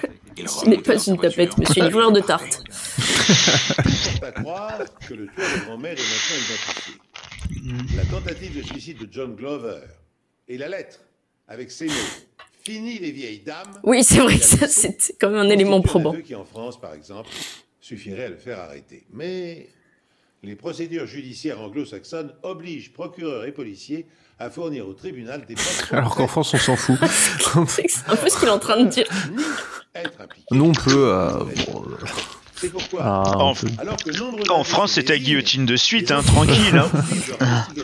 Ce 0.44 0.68
n'est 0.68 0.78
pas 0.78 1.02
une 1.06 1.18
tapette, 1.18 1.56
mais 1.56 1.64
c'est 1.66 1.80
une 1.80 1.86
livreur 1.86 2.12
de 2.12 2.20
tarte. 2.20 2.62
pas 4.20 4.32
croire 4.32 4.78
que 5.08 5.14
le 5.14 5.26
tueur 5.28 5.46
de 5.58 5.64
grand-mère 5.64 5.92
est 5.92 5.96
maintenant 5.96 6.36
identifié. 6.46 6.94
La 7.96 8.04
tentative 8.04 8.56
de 8.56 8.62
suicide 8.62 8.98
de 8.98 9.08
John 9.10 9.34
Glover 9.34 9.80
et 10.48 10.58
la 10.58 10.68
lettre 10.68 11.00
avec 11.48 11.70
ces 11.70 11.86
mots 11.86 11.92
Fini 12.62 12.98
les 12.98 13.12
vieilles 13.12 13.42
dames. 13.46 13.80
Oui, 13.84 14.02
c'est 14.02 14.18
vrai 14.18 14.36
que 14.36 14.44
ça, 14.44 14.66
c'était 14.66 15.14
quand 15.20 15.30
même 15.30 15.46
un 15.46 15.48
élément 15.50 15.80
probant. 15.80 16.12
Qui, 16.20 16.34
en 16.34 16.44
France, 16.44 16.80
par 16.80 16.94
exemple, 16.94 17.30
suffirait 17.80 18.24
à 18.24 18.28
le 18.28 18.36
faire 18.36 18.58
arrêter. 18.58 19.04
Mais 19.12 19.68
les 20.42 20.56
procédures 20.56 21.06
judiciaires 21.06 21.60
anglo-saxonnes 21.60 22.32
obligent 22.42 22.92
procureurs 22.92 23.44
et 23.44 23.52
policiers 23.52 24.06
à 24.38 24.50
fournir 24.50 24.86
au 24.88 24.92
tribunal 24.92 25.44
des 25.46 25.54
preuves 25.54 25.88
Alors 25.92 26.14
qu'en 26.14 26.26
France, 26.28 26.52
on 26.54 26.58
s'en 26.58 26.76
fout. 26.76 26.98
C'est 27.68 27.86
un 28.08 28.16
peu 28.16 28.28
ce 28.28 28.38
qu'il 28.38 28.48
est 28.48 28.52
en 28.52 28.58
train 28.58 28.82
de 28.82 28.88
dire. 28.88 29.06
Nous, 30.50 30.64
on 30.64 30.72
peut. 30.72 31.08
euh, 31.10 31.30
euh, 31.40 31.44
C'est 32.56 32.68
pourquoi, 32.70 33.00
ah, 33.02 33.22
En, 33.38 33.50
on 33.50 33.54
peut- 33.54 33.68
alors 33.78 33.96
que 33.96 34.10
nombre 34.18 34.50
en 34.50 34.62
France, 34.64 34.92
c'était 34.92 35.14
la 35.14 35.18
guillotine 35.18 35.64
de 35.66 35.76
suite, 35.76 36.10
hein, 36.10 36.22
tranquille. 36.22 36.76
Hein. 37.40 37.64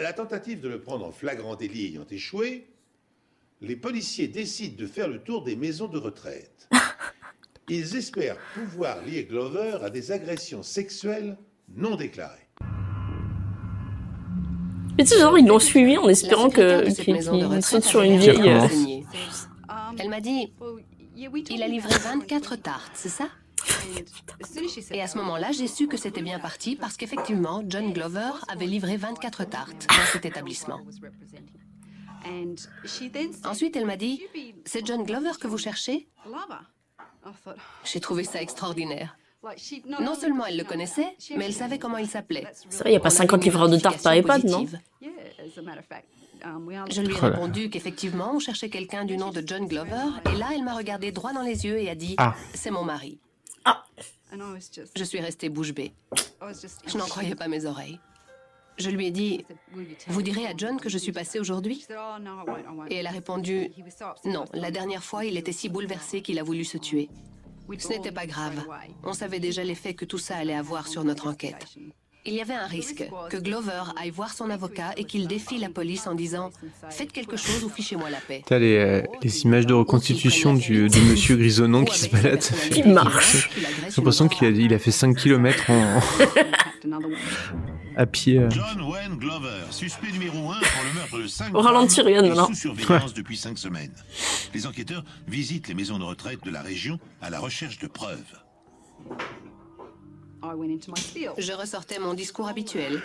La 0.00 0.12
tentative 0.12 0.60
de 0.60 0.68
le 0.68 0.80
prendre 0.80 1.04
en 1.06 1.12
flagrant 1.12 1.56
délit 1.56 1.86
ayant 1.86 2.06
échoué, 2.10 2.68
les 3.60 3.76
policiers 3.76 4.28
décident 4.28 4.76
de 4.78 4.86
faire 4.86 5.08
le 5.08 5.18
tour 5.18 5.42
des 5.42 5.56
maisons 5.56 5.88
de 5.88 5.98
retraite. 5.98 6.68
Ils 7.68 7.96
espèrent 7.96 8.36
pouvoir 8.54 9.02
lier 9.04 9.24
Glover 9.24 9.78
à 9.82 9.90
des 9.90 10.12
agressions 10.12 10.62
sexuelles 10.62 11.36
non 11.76 11.96
déclarées. 11.96 12.39
Mais 14.96 15.04
tu 15.04 15.10
sais, 15.10 15.20
genre, 15.20 15.38
ils 15.38 15.46
l'ont 15.46 15.58
suivi 15.58 15.96
en 15.98 16.08
espérant 16.08 16.50
qu'il 16.50 16.92
saute 17.62 17.84
sur 17.84 18.02
une 18.02 18.18
vieille. 18.18 18.48
euh. 18.48 18.66
Elle 19.98 20.08
m'a 20.10 20.20
dit, 20.20 20.52
il 21.50 21.62
a 21.62 21.68
livré 21.68 21.94
24 21.98 22.56
tartes, 22.56 22.92
c'est 22.94 23.08
ça? 23.08 23.28
Et 24.90 25.02
à 25.02 25.06
ce 25.06 25.18
moment-là, 25.18 25.52
j'ai 25.52 25.66
su 25.66 25.86
que 25.86 25.96
c'était 25.96 26.22
bien 26.22 26.38
parti 26.38 26.76
parce 26.76 26.96
qu'effectivement, 26.96 27.62
John 27.66 27.92
Glover 27.92 28.30
avait 28.48 28.66
livré 28.66 28.96
24 28.96 29.44
tartes 29.44 29.86
dans 29.88 30.04
cet 30.12 30.24
établissement. 30.24 30.80
Ensuite, 33.44 33.76
elle 33.76 33.86
m'a 33.86 33.96
dit, 33.96 34.22
c'est 34.64 34.86
John 34.86 35.04
Glover 35.04 35.32
que 35.40 35.46
vous 35.46 35.58
cherchez? 35.58 36.08
J'ai 37.84 38.00
trouvé 38.00 38.24
ça 38.24 38.40
extraordinaire. 38.40 39.16
Non 40.00 40.14
seulement 40.14 40.46
elle 40.46 40.56
le 40.58 40.64
connaissait, 40.64 41.16
mais 41.36 41.46
elle 41.46 41.52
savait 41.54 41.78
comment 41.78 41.96
il 41.98 42.08
s'appelait. 42.08 42.46
C'est 42.68 42.80
vrai, 42.80 42.90
il 42.90 42.92
n'y 42.92 42.96
a 42.96 43.00
pas 43.00 43.10
50 43.10 43.42
livreurs 43.44 43.68
de 43.68 43.78
tartes 43.78 44.02
par 44.02 44.12
EHPAD, 44.12 44.44
non 44.44 44.66
Je 46.90 47.00
lui 47.00 47.08
ai 47.14 47.18
Voilà. 47.18 47.34
répondu 47.36 47.70
qu'effectivement, 47.70 48.32
on 48.34 48.38
cherchait 48.38 48.68
quelqu'un 48.70 49.04
du 49.04 49.16
nom 49.16 49.30
de 49.30 49.42
John 49.46 49.66
Glover, 49.66 50.04
et 50.32 50.36
là, 50.38 50.48
elle 50.54 50.62
m'a 50.64 50.74
regardé 50.74 51.12
droit 51.12 51.32
dans 51.32 51.42
les 51.42 51.64
yeux 51.64 51.78
et 51.78 51.88
a 51.90 51.94
dit 51.94 52.14
Ah. 52.18 52.34
C'est 52.54 52.70
mon 52.70 52.84
mari. 52.84 53.18
Ah. 53.64 53.84
Je 54.94 55.04
suis 55.04 55.20
restée 55.20 55.48
bouche 55.48 55.72
bée. 55.72 55.92
Je 56.86 56.96
n'en 56.98 57.06
croyais 57.06 57.34
pas 57.34 57.48
mes 57.48 57.64
oreilles. 57.66 57.98
Je 58.78 58.88
lui 58.88 59.06
ai 59.06 59.10
dit 59.10 59.44
Vous 60.06 60.22
direz 60.22 60.46
à 60.46 60.52
John 60.56 60.78
que 60.80 60.88
je 60.88 60.96
suis 60.98 61.12
passée 61.12 61.38
aujourd'hui? 61.38 61.86
Et 62.88 62.94
elle 62.96 63.06
a 63.06 63.10
répondu 63.10 63.70
Non, 64.24 64.44
la 64.54 64.70
dernière 64.70 65.02
fois, 65.04 65.24
il 65.24 65.36
était 65.36 65.52
si 65.52 65.68
bouleversé 65.68 66.22
qu'il 66.22 66.38
a 66.38 66.42
voulu 66.42 66.64
se 66.64 66.78
tuer. 66.78 67.08
Ce 67.78 67.88
n'était 67.88 68.12
pas 68.12 68.26
grave. 68.26 68.64
On 69.04 69.12
savait 69.12 69.40
déjà 69.40 69.62
l'effet 69.64 69.94
que 69.94 70.04
tout 70.04 70.18
ça 70.18 70.36
allait 70.36 70.54
avoir 70.54 70.86
sur 70.88 71.04
notre 71.04 71.28
enquête. 71.28 71.66
Il 72.26 72.34
y 72.34 72.42
avait 72.42 72.54
un 72.54 72.66
risque 72.66 73.02
que 73.30 73.38
Glover 73.38 73.82
aille 73.98 74.10
voir 74.10 74.30
son 74.34 74.50
avocat 74.50 74.90
et 74.98 75.04
qu'il 75.04 75.26
défie 75.26 75.56
la 75.56 75.70
police 75.70 76.06
en 76.06 76.14
disant 76.14 76.50
Faites 76.90 77.12
quelque 77.12 77.38
chose 77.38 77.64
ou 77.64 77.70
fichez-moi 77.70 78.10
la 78.10 78.18
paix. 78.18 78.42
T'as 78.44 78.58
les, 78.58 78.76
euh, 78.76 79.02
les 79.22 79.42
images 79.44 79.64
de 79.64 79.72
reconstitution 79.72 80.52
du, 80.52 80.90
de 80.90 81.00
monsieur 81.00 81.36
grisonnant 81.36 81.82
qui 81.84 81.98
se 81.98 82.10
balade. 82.10 82.44
Il 82.76 82.92
marche. 82.92 83.48
J'ai 83.56 83.96
l'impression 83.96 84.28
qu'il 84.28 84.46
a, 84.46 84.50
il 84.50 84.74
a 84.74 84.78
fait 84.78 84.90
5 84.90 85.16
km 85.16 85.70
en, 85.70 86.00
à 87.96 88.06
pied. 88.06 88.38
euh. 88.38 88.50
John 88.50 88.80
Wayne 88.82 89.16
Glover, 89.16 89.60
suspect 89.70 90.12
numéro 90.12 90.50
1 90.50 90.54
pour 90.60 90.84
le 90.84 90.94
meurtre 90.94 91.18
de 91.20 91.26
5 91.26 91.54
Au 91.54 91.60
ralenti, 91.60 92.00
regarde, 92.00 92.26
maintenant. 92.26 92.46
sous 92.46 92.54
surveillance 92.54 93.14
depuis 93.14 93.36
5 93.36 93.58
semaines. 93.58 93.92
Les 94.54 94.66
enquêteurs 94.66 95.04
visitent 95.26 95.68
les 95.68 95.74
maisons 95.74 95.98
de 95.98 96.04
retraite 96.04 96.42
de 96.44 96.50
la 96.50 96.62
région 96.62 96.98
à 97.20 97.30
la 97.30 97.38
recherche 97.40 97.78
de 97.78 97.86
preuves. 97.86 98.38
Je 101.38 101.52
ressortais 101.52 101.98
mon 101.98 102.14
discours 102.14 102.48
habituel. 102.48 103.00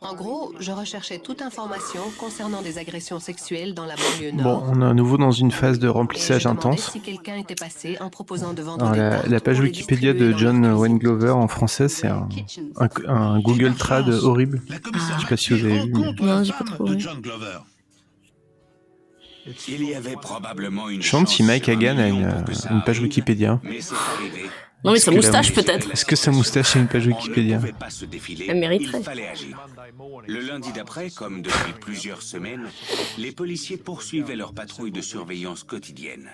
En 0.00 0.14
gros, 0.14 0.52
je 0.60 0.72
recherchais 0.72 1.18
toute 1.18 1.42
information 1.42 2.00
concernant 2.18 2.62
des 2.62 2.78
agressions 2.78 3.20
sexuelles 3.20 3.74
dans 3.74 3.84
la 3.86 3.94
banlieue 3.96 4.32
Bon, 4.32 4.42
nord. 4.42 4.64
on 4.72 4.80
est 4.82 4.84
à 4.84 4.94
nouveau 4.94 5.16
dans 5.18 5.32
une 5.32 5.50
phase 5.50 5.78
de 5.78 5.88
remplissage 5.88 6.46
intense. 6.46 6.92
si 6.92 7.00
quelqu'un 7.00 7.36
était 7.36 7.54
passé 7.54 7.96
en 8.00 8.10
proposant 8.10 8.52
de 8.54 8.62
vendre 8.62 8.86
Alors, 8.86 9.22
des 9.24 9.28
la, 9.28 9.40
page 9.40 9.60
Wikipédia 9.60 10.12
de 10.12 10.32
John 10.36 10.64
Wayne 10.64 10.98
Glover 10.98 11.30
en 11.30 11.48
français, 11.48 11.88
c'est 11.88 12.08
un, 12.08 12.28
un, 12.78 12.88
un 13.08 13.40
Google 13.40 13.74
Trad 13.74 14.08
horrible. 14.08 14.62
Je 14.68 15.20
sais 15.20 15.26
pas 15.28 15.36
si 15.36 15.52
vous 15.54 15.64
avez 15.64 15.80
vu. 15.80 15.92
mais- 15.94 16.12
Non, 16.26 16.44
j'ai 16.44 16.52
pas 16.52 16.64
trop. 16.64 16.86
Il 19.68 19.84
y 19.84 19.94
avait 19.94 20.16
probablement 20.16 20.88
une 20.88 21.00
demande 21.00 21.28
si 21.28 21.42
Mike 21.42 21.68
Hagan 21.68 21.98
a 21.98 22.08
une, 22.08 22.82
page 22.86 23.00
Wikipédia. 23.00 23.60
Mais 23.62 23.80
c'est 23.80 23.94
arrivé. 23.94 24.48
Non, 24.84 24.90
mais 24.92 24.96
Est-ce 24.98 25.06
sa 25.06 25.10
la- 25.12 25.16
moustache, 25.16 25.52
peut-être. 25.54 25.90
Est-ce 25.92 26.04
que 26.04 26.14
sa 26.14 26.30
moustache 26.30 26.76
a 26.76 26.78
une 26.78 26.88
page 26.88 27.06
Wikipédia. 27.06 27.58
Elle 28.48 28.58
mériterait. 28.58 28.98
Il 28.98 29.04
fallait 29.04 29.28
agir. 29.28 29.58
Le 30.26 30.40
lundi 30.40 30.72
d'après, 30.72 31.10
comme 31.10 31.40
depuis 31.42 31.72
plusieurs 31.80 32.20
semaines, 32.20 32.66
les 33.16 33.32
policiers 33.32 33.76
poursuivaient 33.78 34.36
leur 34.36 34.52
patrouille 34.52 34.90
de 34.92 35.00
surveillance 35.00 35.62
quotidienne. 35.62 36.28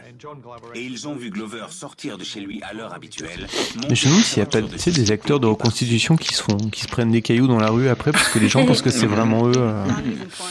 Et 0.74 0.82
ils 0.82 1.06
ont 1.06 1.14
vu 1.14 1.30
Glover 1.30 1.66
sortir 1.70 2.18
de 2.18 2.24
chez 2.24 2.40
lui 2.40 2.60
à 2.62 2.72
l'heure 2.72 2.92
habituelle. 2.92 3.46
Mais 3.88 3.94
je 3.94 4.06
me 4.06 4.10
demande 4.10 4.24
s'il 4.24 4.38
n'y 4.42 4.48
a 4.48 4.50
pas 4.50 4.62
tu 4.62 4.78
sais, 4.78 4.90
des 4.90 5.12
acteurs 5.12 5.38
de 5.38 5.46
reconstitution 5.46 6.16
qui 6.16 6.34
se 6.34 6.42
font, 6.42 6.56
qui 6.56 6.80
se 6.82 6.88
prennent 6.88 7.12
des 7.12 7.22
cailloux 7.22 7.46
dans 7.46 7.60
la 7.60 7.70
rue 7.70 7.88
après 7.88 8.10
parce 8.12 8.28
que 8.28 8.38
les 8.40 8.48
gens 8.48 8.66
pensent 8.66 8.82
que 8.82 8.90
c'est 8.90 9.06
vraiment 9.06 9.46
eux 9.48 9.52
euh, 9.56 9.84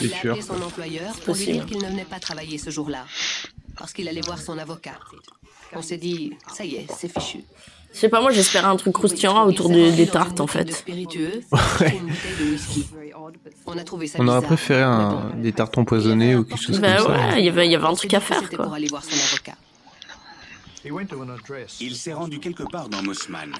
les 0.00 0.06
Il 0.08 0.14
a 0.14 0.16
tueurs. 0.18 0.34
appelé 0.38 0.46
son 0.46 0.62
employeur 0.62 1.12
pour 1.24 1.34
lui 1.34 1.44
dire 1.46 1.66
qu'il 1.66 1.78
ne 1.78 1.86
venait 1.86 2.04
pas 2.04 2.18
travailler 2.18 2.56
ce 2.58 2.70
jour-là, 2.70 3.04
parce 3.80 3.92
qu'il 3.94 4.06
allait 4.08 4.20
voir 4.20 4.38
son 4.38 4.56
avocat. 4.58 4.92
On 5.72 5.82
s'est 5.82 5.96
dit, 5.96 6.34
ça 6.54 6.64
y 6.64 6.76
est, 6.76 6.86
c'est 6.96 7.08
fichu. 7.12 7.38
Je 7.92 7.98
sais 7.98 8.08
pas, 8.08 8.20
moi 8.20 8.30
j'espérais 8.30 8.66
un 8.68 8.76
truc 8.76 8.92
croustillant 8.92 9.46
autour 9.46 9.68
des, 9.68 9.90
des 9.90 10.06
tartes 10.06 10.40
en 10.40 10.44
De 10.44 10.50
fait. 10.50 10.84
Ouais. 10.86 11.00
de. 11.10 11.40
On 13.66 13.76
a 13.78 13.82
trouvé 13.82 14.06
ça 14.06 14.18
On 14.20 14.28
aurait 14.28 14.42
préféré 14.42 14.82
un, 14.82 15.32
des 15.36 15.52
tartes 15.52 15.76
empoisonnées 15.78 16.36
ou 16.36 16.44
quelque 16.44 16.62
chose 16.62 16.78
Bah 16.80 16.96
comme 16.98 17.06
ça. 17.06 17.12
ouais, 17.30 17.40
il 17.40 17.44
y 17.44 17.48
avait, 17.48 17.66
il 17.66 17.72
y 17.72 17.74
avait 17.74 17.86
un 17.86 17.94
truc 17.94 18.14
à 18.14 18.20
faire 18.20 18.48
quoi. 18.50 18.70
Il 21.80 21.96
s'est 21.96 22.12
rendu 22.12 22.38
quelque 22.38 22.62
part 22.62 22.88
dans 22.88 23.02
Mossman. 23.02 23.52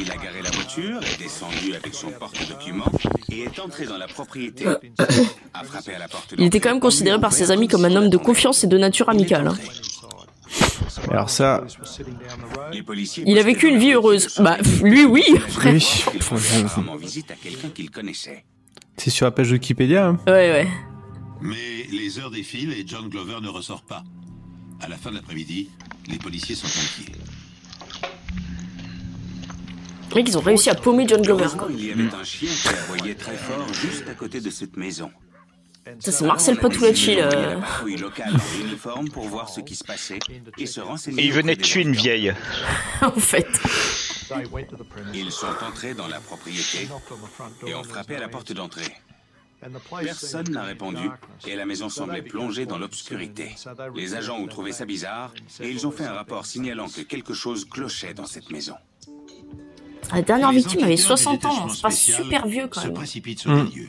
Il 0.00 0.10
a 0.10 0.16
garé 0.16 0.42
la 0.42 0.50
voiture, 0.50 1.00
est 1.02 1.18
descendu 1.22 1.74
avec 1.74 1.94
son 1.94 2.10
porte-documents 2.10 2.90
et 3.30 3.42
est 3.42 3.58
entré 3.60 3.86
dans 3.86 3.96
la 3.96 4.06
propriété. 4.08 4.66
A 4.66 5.64
frappé 5.64 5.94
à 5.94 5.98
la 5.98 6.08
porte 6.08 6.34
Il 6.36 6.44
était 6.44 6.60
quand 6.60 6.70
même 6.70 6.80
considéré 6.80 7.20
par 7.20 7.32
ses 7.32 7.50
amis 7.50 7.68
comme 7.68 7.84
un 7.84 7.94
homme 7.94 8.10
de 8.10 8.16
confiance 8.16 8.64
et 8.64 8.66
de 8.66 8.76
nature 8.78 9.08
amicale. 9.08 9.52
Alors 11.10 11.30
ça, 11.30 11.64
Les 12.72 12.82
policiers 12.82 13.24
Il 13.26 13.38
a 13.38 13.42
vécu 13.42 13.68
une 13.68 13.78
vie 13.78 13.92
heureuse. 13.92 14.28
Bah, 14.40 14.58
lui 14.82 15.04
oui, 15.04 15.22
après. 15.48 15.78
c'est 18.96 19.10
sur 19.10 19.26
la 19.26 19.30
page 19.30 19.50
Wikipédia. 19.52 20.08
hein. 20.08 20.18
Ouais, 20.26 20.32
ouais. 20.50 20.68
Mais 21.40 21.86
les 21.92 22.18
heures 22.18 22.30
défilent 22.30 22.72
et 22.72 22.84
John 22.86 23.08
Glover 23.08 23.36
ne 23.42 23.48
ressort 23.48 23.82
pas. 23.82 24.02
À 24.80 24.88
la 24.88 24.96
fin 24.96 25.10
de 25.10 25.16
l'après-midi, 25.16 25.68
les 26.08 26.18
policiers 26.18 26.54
sont 26.54 26.66
inquiets. 26.66 27.12
Mec, 30.14 30.28
ils 30.28 30.38
ont 30.38 30.42
réussi 30.42 30.70
à 30.70 30.74
paumer 30.74 31.06
John 31.08 31.22
Glover 31.22 31.48
quoi. 31.58 31.68
Il 31.70 31.86
y 31.86 31.90
avait 31.90 32.14
un 32.14 32.24
chien 32.24 32.48
qui 32.48 32.68
aboyait 32.68 33.14
très 33.14 33.36
fort 33.36 33.66
juste 33.74 34.08
à 34.08 34.14
côté 34.14 34.40
de 34.40 34.50
cette 34.50 34.76
maison. 34.76 35.10
Ça 35.98 36.12
c'est 36.12 36.24
Marcel 36.24 36.56
Patulacci 36.56 37.16
La 37.16 37.28
là. 37.28 37.56
patrouille 37.60 37.96
locale 37.96 38.32
en 38.34 38.60
uniforme 38.64 39.10
pour 39.10 39.28
voir 39.28 39.48
ce 39.50 39.60
qui 39.60 39.74
se 39.74 39.84
passait 39.84 40.18
et 40.56 40.66
se 40.66 40.80
renseigner. 40.80 41.22
Et 41.22 41.26
il 41.26 41.32
venait 41.32 41.56
tuer 41.56 41.82
une 41.82 41.92
vieille. 41.92 42.32
en 43.02 43.10
fait. 43.12 43.48
Ils 45.12 45.30
sont 45.30 45.46
entrés 45.66 45.94
dans 45.94 46.08
la 46.08 46.20
propriété 46.20 46.88
et 47.66 47.74
ont 47.74 47.84
frappé 47.84 48.16
à 48.16 48.20
la 48.20 48.28
porte 48.28 48.52
d'entrée. 48.52 48.96
Personne 50.02 50.50
n'a 50.50 50.62
répondu 50.62 51.08
et 51.46 51.56
la 51.56 51.66
maison 51.66 51.88
semblait 51.88 52.22
plongée 52.22 52.66
dans 52.66 52.78
l'obscurité. 52.78 53.54
Les 53.94 54.14
agents 54.14 54.38
ont 54.38 54.46
trouvé 54.46 54.72
ça 54.72 54.84
bizarre 54.84 55.32
et 55.60 55.68
ils 55.68 55.86
ont 55.86 55.90
fait 55.90 56.04
un 56.04 56.12
rapport 56.12 56.46
signalant 56.46 56.88
que 56.88 57.00
quelque 57.02 57.34
chose 57.34 57.64
clochait 57.64 58.14
dans 58.14 58.26
cette 58.26 58.50
maison. 58.50 58.74
La 60.12 60.22
dernière 60.22 60.50
Les 60.50 60.58
victime 60.58 60.84
avait 60.84 60.92
enquêteurs 60.94 61.16
du 61.16 61.22
60 61.22 61.44
ans, 61.46 61.68
c'est 61.68 61.82
pas 61.82 61.90
super 61.90 62.46
vieux 62.46 62.66
quand 62.70 62.80
se 62.80 62.86
même. 62.86 62.94
précipitent 62.94 63.38
sur 63.40 63.50
Mm. 63.50 63.64
les 63.74 63.80
lieux. 63.80 63.88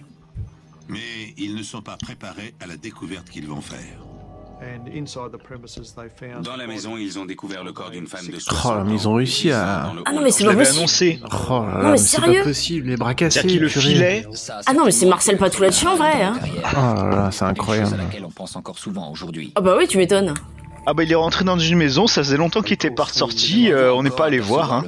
Mais 0.87 0.99
ils 1.37 1.55
ne 1.55 1.63
sont 1.63 1.81
pas 1.81 1.97
préparés 1.97 2.53
à 2.61 2.67
la 2.67 2.77
découverte 2.77 3.29
qu'ils 3.29 3.47
vont 3.47 3.61
faire. 3.61 3.79
Dans 6.43 6.55
la 6.55 6.65
maison, 6.65 6.95
ils 6.97 7.19
ont 7.19 7.25
découvert 7.25 7.63
le 7.63 7.73
corps 7.73 7.89
d'une 7.91 8.07
femme 8.07 8.25
de 8.27 8.35
Oh, 8.37 8.39
60 8.39 8.85
mais 8.87 8.93
ils 8.93 9.07
ont 9.07 9.13
réussi 9.15 9.51
à. 9.51 9.91
Ah 10.05 10.13
non 10.13 10.21
mais 10.21 10.31
c'est 10.31 10.45
pas 10.45 10.53
possible. 10.55 10.77
annoncé. 10.77 11.19
Oh 11.23 11.27
là 11.27 11.65
là, 11.65 11.77
Non, 11.77 11.83
mais 11.83 11.91
mais 11.91 11.97
c'est 11.97 12.19
sérieux 12.21 12.39
pas 12.39 12.45
possible, 12.47 12.87
les 12.87 12.95
bras 12.97 13.13
cassés. 13.13 13.43
Le 13.59 13.67
filait. 13.67 14.25
Ah 14.65 14.73
non 14.73 14.85
mais 14.85 14.91
c'est 14.91 15.05
Marcel 15.05 15.37
Patulacci 15.37 15.85
en 15.87 15.97
vrai 15.97 16.23
hein. 16.23 16.39
Oh 16.41 16.47
là 16.73 17.09
là, 17.11 17.29
c'est 17.31 17.43
à 17.43 17.49
incroyable. 17.49 17.97
laquelle 17.97 18.25
on 18.25 18.31
pense 18.31 18.55
encore 18.55 18.79
souvent 18.79 19.11
aujourd'hui. 19.11 19.51
Ah 19.55 19.61
bah 19.61 19.75
oui 19.77 19.87
tu 19.87 19.97
m'étonnes. 19.97 20.33
Ah 20.87 20.93
bah 20.93 21.03
il 21.03 21.11
est 21.11 21.15
rentré 21.15 21.43
dans 21.43 21.57
une 21.57 21.77
maison, 21.77 22.07
ça 22.07 22.21
faisait 22.23 22.37
longtemps 22.37 22.61
qu'il 22.61 22.73
était 22.73 22.91
pas 22.91 23.05
ressorti, 23.05 23.71
euh, 23.71 23.93
on 23.93 24.03
n'est 24.03 24.09
pas 24.11 24.25
allé 24.25 24.39
voir. 24.39 24.71
Hein. 24.73 24.83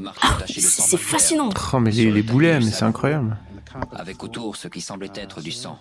C'est 0.47 0.61
c'est 0.61 0.97
fascinant. 0.97 1.49
Oh 1.73 1.79
mais 1.79 1.91
les, 1.91 2.11
les 2.11 2.21
boulets, 2.23 2.59
mais 2.59 2.71
c'est 2.71 2.85
incroyable. 2.85 3.37
Avec 3.95 4.23
autour 4.23 4.55
ce 4.55 4.67
qui 4.67 4.81
semblait 4.81 5.11
être 5.15 5.41
du 5.41 5.51
sang. 5.51 5.79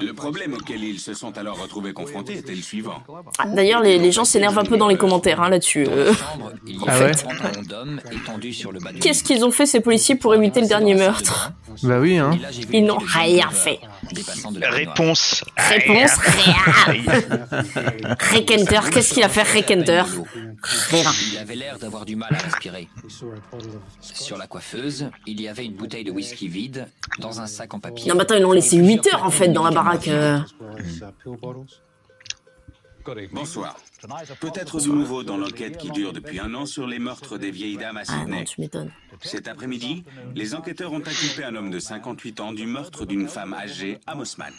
Le 0.00 0.12
problème 0.12 0.54
auquel 0.54 0.82
ils 0.82 0.98
se 0.98 1.14
sont 1.14 1.38
alors 1.38 1.60
retrouvés 1.62 1.92
confrontés 1.92 2.36
était 2.38 2.54
le 2.54 2.62
suivant. 2.62 3.00
Ah, 3.38 3.46
D'ailleurs 3.46 3.80
les, 3.80 3.96
les 3.96 4.10
gens 4.10 4.24
s'énervent 4.24 4.58
un 4.58 4.64
peu 4.64 4.76
dans 4.76 4.88
les 4.88 4.96
commentaires 4.96 5.40
hein, 5.40 5.48
là-dessus. 5.48 5.86
Euh, 5.88 6.12
Ah 6.88 6.98
ouais 6.98 7.12
Qu'est-ce 9.00 9.22
qu'ils 9.22 9.44
ont 9.44 9.52
fait 9.52 9.66
ces 9.66 9.78
policiers 9.80 10.16
pour 10.16 10.34
éviter 10.34 10.60
le 10.60 10.66
dernier 10.66 10.96
meurtre 10.96 11.52
Bah 11.84 12.00
oui, 12.00 12.18
hein. 12.18 12.36
Ils 12.72 12.84
n'ont 12.84 12.98
rien 12.98 13.50
fait. 13.50 13.78
Dépassant 14.12 14.52
de 14.52 14.60
la 14.60 14.70
baignoire. 14.70 14.96
Réponse. 14.96 15.44
Réponse. 15.56 16.10
Rekenter, 18.32 18.80
qu'est-ce 18.92 19.14
qu'il 19.14 19.22
a 19.22 19.28
fait 19.28 19.42
Rekenter 19.42 20.02
Rien. 20.90 21.10
Il 21.32 21.38
avait 21.38 21.54
l'air 21.56 21.78
d'avoir 21.78 22.04
du 22.04 22.16
mal 22.16 22.34
à 22.34 22.38
respirer. 22.42 22.88
Sur 24.00 24.36
la 24.36 24.46
coiffeuse, 24.46 25.10
il 25.26 25.40
y 25.40 25.48
avait 25.48 25.64
une 25.64 25.74
bouteille 25.74 26.04
de 26.04 26.10
whisky 26.10 26.48
vide 26.48 26.86
dans 27.18 27.40
un 27.40 27.46
sac 27.46 27.72
en 27.74 27.80
papier. 27.80 28.08
Non 28.08 28.14
mais 28.16 28.22
attends 28.22 28.34
ils 28.36 28.42
l'ont 28.42 28.52
laissé 28.52 28.76
8 28.76 29.06
heures 29.12 29.24
en 29.24 29.30
fait 29.30 29.48
dans 29.48 29.64
la 29.64 29.70
baraque. 29.70 30.08
euh. 30.08 30.38
Bonsoir. 33.32 33.76
Peut-être 34.40 34.80
du 34.80 34.90
nouveau 34.90 35.22
dans 35.22 35.36
l'enquête 35.36 35.78
qui 35.78 35.90
dure 35.90 36.12
depuis 36.12 36.38
un 36.38 36.52
an 36.54 36.66
sur 36.66 36.86
les 36.86 36.98
meurtres 36.98 37.38
des 37.38 37.50
vieilles 37.50 37.76
dames 37.76 37.96
à 37.96 38.02
Ah 38.08 38.12
non 38.16 38.22
Sydney. 38.24 38.44
tu 38.44 38.60
m'étonnes. 38.60 38.92
Cet 39.22 39.48
après-midi, 39.48 40.04
les 40.34 40.54
enquêteurs 40.54 40.92
ont 40.92 41.00
inculpé 41.00 41.44
un 41.44 41.54
homme 41.56 41.70
de 41.70 41.78
58 41.78 42.40
ans 42.40 42.52
du 42.52 42.66
meurtre 42.66 43.06
d'une 43.06 43.28
femme 43.28 43.54
âgée 43.54 43.98
à 44.06 44.14
Mossman. 44.14 44.52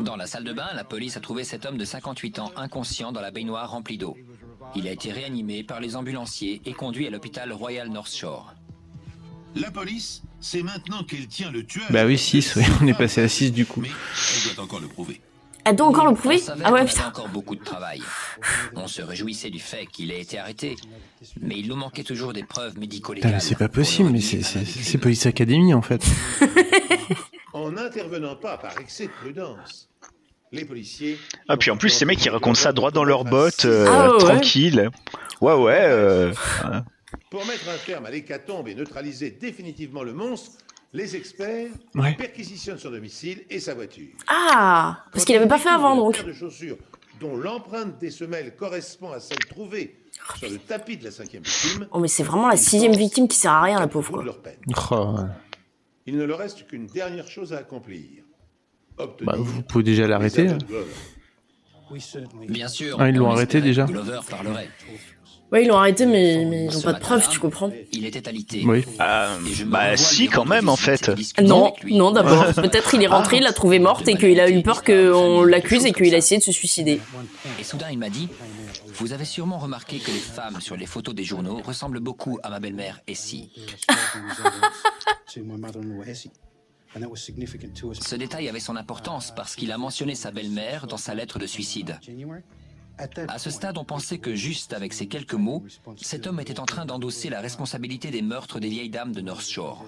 Dans 0.00 0.16
la 0.16 0.26
salle 0.26 0.44
de 0.44 0.52
bain, 0.52 0.68
la 0.74 0.84
police 0.84 1.16
a 1.16 1.20
trouvé 1.20 1.44
cet 1.44 1.66
homme 1.66 1.76
de 1.76 1.84
58 1.84 2.38
ans 2.38 2.52
inconscient 2.56 3.12
dans 3.12 3.20
la 3.20 3.30
baignoire 3.30 3.70
remplie 3.70 3.98
d'eau. 3.98 4.16
Il 4.74 4.88
a 4.88 4.92
été 4.92 5.12
réanimé 5.12 5.62
par 5.62 5.80
les 5.80 5.94
ambulanciers 5.96 6.62
et 6.64 6.72
conduit 6.72 7.06
à 7.06 7.10
l'hôpital 7.10 7.52
Royal 7.52 7.88
North 7.90 8.14
Shore. 8.14 8.54
La 9.54 9.70
police, 9.70 10.22
c'est 10.40 10.62
maintenant 10.62 11.02
qu'elle 11.04 11.26
tient 11.26 11.50
le 11.50 11.64
tueur. 11.64 11.86
Bah 11.90 12.06
oui, 12.06 12.16
6, 12.18 12.56
oui, 12.56 12.62
on 12.82 12.86
est 12.86 12.94
passé 12.94 13.20
à 13.22 13.28
6 13.28 13.52
du 13.52 13.66
coup. 13.66 13.80
Mais 13.80 13.88
elle 14.48 14.54
doit 14.54 14.64
encore 14.64 14.80
le 14.80 14.88
prouver. 14.88 15.20
Elle 15.68 15.76
doit 15.76 15.86
encore 15.88 16.08
le 16.08 16.14
prouver 16.14 16.40
Ah 16.64 16.72
ouais 16.72 16.84
putain. 16.86 17.00
avait 17.00 17.08
encore 17.08 17.28
beaucoup 17.28 17.54
de 17.54 17.62
travail. 17.62 18.00
On 18.74 18.86
se 18.86 19.02
réjouissait 19.02 19.50
du 19.50 19.58
fait 19.58 19.84
qu'il 19.86 20.10
ait 20.10 20.20
été 20.22 20.38
arrêté, 20.38 20.76
mais 21.42 21.58
il 21.58 21.68
nous 21.68 21.76
manquait 21.76 22.04
toujours 22.04 22.32
des 22.32 22.42
preuves 22.42 22.78
médico-légales. 22.78 23.38
C'est 23.40 23.58
pas 23.58 23.68
possible, 23.68 24.08
mais 24.10 24.20
c'est 24.20 24.98
Police 24.98 25.26
Academy 25.26 25.74
en 25.74 25.82
fait. 25.82 26.02
En 27.54 27.72
n'intervenant 27.72 28.36
pas 28.36 28.56
par 28.58 28.78
excès 28.78 29.06
de 29.06 29.10
prudence, 29.10 29.88
les 30.52 30.64
policiers. 30.64 31.18
Ah 31.48 31.56
puis 31.56 31.70
en 31.70 31.76
plus 31.76 31.88
ces 31.88 32.04
mecs 32.04 32.22
ils 32.24 32.28
racontent 32.30 32.54
ça 32.54 32.72
droit 32.72 32.90
dans 32.90 33.04
leurs 33.04 33.24
bottes, 33.24 33.64
euh, 33.64 33.86
Ah 33.88 34.12
ouais. 34.12 34.18
tranquille. 34.18 34.90
Ouais 35.40 35.54
ouais. 35.54 35.80
euh, 35.80 36.32
Pour 37.30 37.44
mettre 37.46 37.68
un 37.68 37.78
terme 37.84 38.06
à 38.06 38.10
l'hécatombe 38.10 38.68
et 38.68 38.74
neutraliser 38.74 39.30
définitivement 39.30 40.02
le 40.04 40.12
monstre, 40.12 40.52
les 40.92 41.16
experts 41.16 41.70
Ouais. 41.94 42.14
perquisitionnent 42.14 42.78
son 42.78 42.90
domicile 42.90 43.44
et 43.50 43.60
sa 43.60 43.74
voiture. 43.74 44.08
Ah 44.26 45.04
Parce 45.12 45.24
qu'il 45.24 45.36
avait 45.36 45.48
pas 45.48 45.58
fait 45.58 45.68
avant 45.68 45.96
donc. 45.96 46.14
paire 46.16 46.24
de 46.24 46.32
chaussures 46.32 46.76
dont 47.20 47.36
l'empreinte 47.36 47.98
des 47.98 48.10
semelles 48.10 48.54
correspond 48.56 49.10
à 49.12 49.20
celle 49.20 49.38
trouvée 49.38 49.96
sur 50.38 50.48
le 50.48 50.58
tapis 50.58 50.96
de 50.96 51.04
la 51.04 51.10
cinquième 51.10 51.42
victime. 51.42 51.86
Oh 51.90 51.98
mais 51.98 52.08
c'est 52.08 52.22
vraiment 52.22 52.48
la 52.48 52.56
sixième 52.56 52.94
victime 52.94 53.26
qui 53.28 53.36
sert 53.36 53.52
à 53.52 53.62
rien 53.62 53.78
la 53.78 53.86
au 53.86 53.88
pauvre 53.88 54.10
bout 54.12 54.18
de 54.18 54.22
quoi. 54.22 54.24
leur 54.24 54.38
peine. 54.42 54.58
Oh, 54.90 55.16
ouais. 55.20 55.28
Il 56.06 56.16
ne 56.16 56.24
leur 56.24 56.38
reste 56.38 56.66
qu'une 56.66 56.86
dernière 56.86 57.28
chose 57.28 57.52
à 57.52 57.58
accomplir. 57.58 58.22
Obtenir 58.96 59.32
bah, 59.32 59.38
vous 59.38 59.62
pouvez 59.62 59.84
déjà 59.84 60.06
l'arrêter. 60.06 60.48
hein. 60.48 60.58
Bien 62.48 62.68
sûr. 62.68 62.96
Ah, 63.00 63.08
ils 63.08 63.14
l'ont 63.16 63.28
on 63.28 63.32
arrêté 63.32 63.60
déjà 63.60 63.84
que 63.86 63.92
Glover 63.92 64.20
parlerait. 64.28 64.68
Ouais 65.50 65.64
ils 65.64 65.68
l'ont 65.68 65.78
arrêté 65.78 66.04
mais, 66.04 66.44
mais 66.44 66.64
ils 66.64 66.76
ont 66.76 66.80
Ce 66.80 66.84
pas 66.84 66.92
de 66.92 67.00
preuves 67.00 67.28
tu 67.28 67.38
comprends 67.38 67.70
Il 67.92 68.04
était 68.04 68.28
alité. 68.28 68.62
Oui. 68.66 68.84
me 68.98 69.64
bah 69.64 69.96
si 69.96 70.28
quand 70.28 70.44
même 70.44 70.68
en 70.68 70.76
fait. 70.76 71.10
Non, 71.40 71.72
non 71.86 72.10
d'abord. 72.10 72.52
Peut-être 72.54 72.94
il 72.94 73.02
est 73.02 73.06
rentré, 73.06 73.38
il 73.38 73.42
l'a 73.42 73.52
trouvé 73.52 73.78
morte 73.78 74.06
et 74.08 74.16
qu'il 74.16 74.38
a 74.40 74.50
eu 74.50 74.62
peur 74.62 74.84
qu'on 74.84 75.44
l'accuse 75.44 75.86
et 75.86 75.92
qu'il 75.92 76.14
a 76.14 76.18
essayé 76.18 76.38
de 76.38 76.44
se 76.44 76.52
suicider. 76.52 77.00
Et 77.58 77.64
soudain, 77.64 77.86
il 77.90 77.98
m'a 77.98 78.10
dit 78.10 78.28
Vous 78.94 79.12
avez 79.12 79.24
sûrement 79.24 79.58
remarqué 79.58 79.98
que 79.98 80.10
les 80.10 80.18
femmes 80.18 80.60
sur 80.60 80.76
les 80.76 80.86
photos 80.86 81.14
des 81.14 81.24
journaux 81.24 81.60
ressemblent 81.64 82.00
beaucoup 82.00 82.38
à 82.42 82.50
ma 82.50 82.60
belle-mère 82.60 83.00
Essie. 83.06 83.50
Ce 88.00 88.14
détail 88.16 88.48
avait 88.48 88.60
son 88.60 88.76
importance 88.76 89.32
parce 89.34 89.56
qu'il 89.56 89.72
a 89.72 89.78
mentionné 89.78 90.14
sa 90.14 90.30
belle-mère 90.30 90.86
dans 90.86 90.96
sa 90.96 91.14
lettre 91.14 91.38
de 91.38 91.46
suicide. 91.46 91.98
À 93.28 93.38
ce 93.38 93.50
stade, 93.50 93.78
on 93.78 93.84
pensait 93.84 94.18
que 94.18 94.34
juste 94.34 94.72
avec 94.72 94.92
ces 94.92 95.06
quelques 95.06 95.34
mots, 95.34 95.64
cet 96.00 96.26
homme 96.26 96.40
était 96.40 96.60
en 96.60 96.66
train 96.66 96.84
d'endosser 96.84 97.30
la 97.30 97.40
responsabilité 97.40 98.10
des 98.10 98.22
meurtres 98.22 98.60
des 98.60 98.68
vieilles 98.68 98.90
dames 98.90 99.12
de 99.12 99.20
North 99.20 99.48
Shore. 99.48 99.84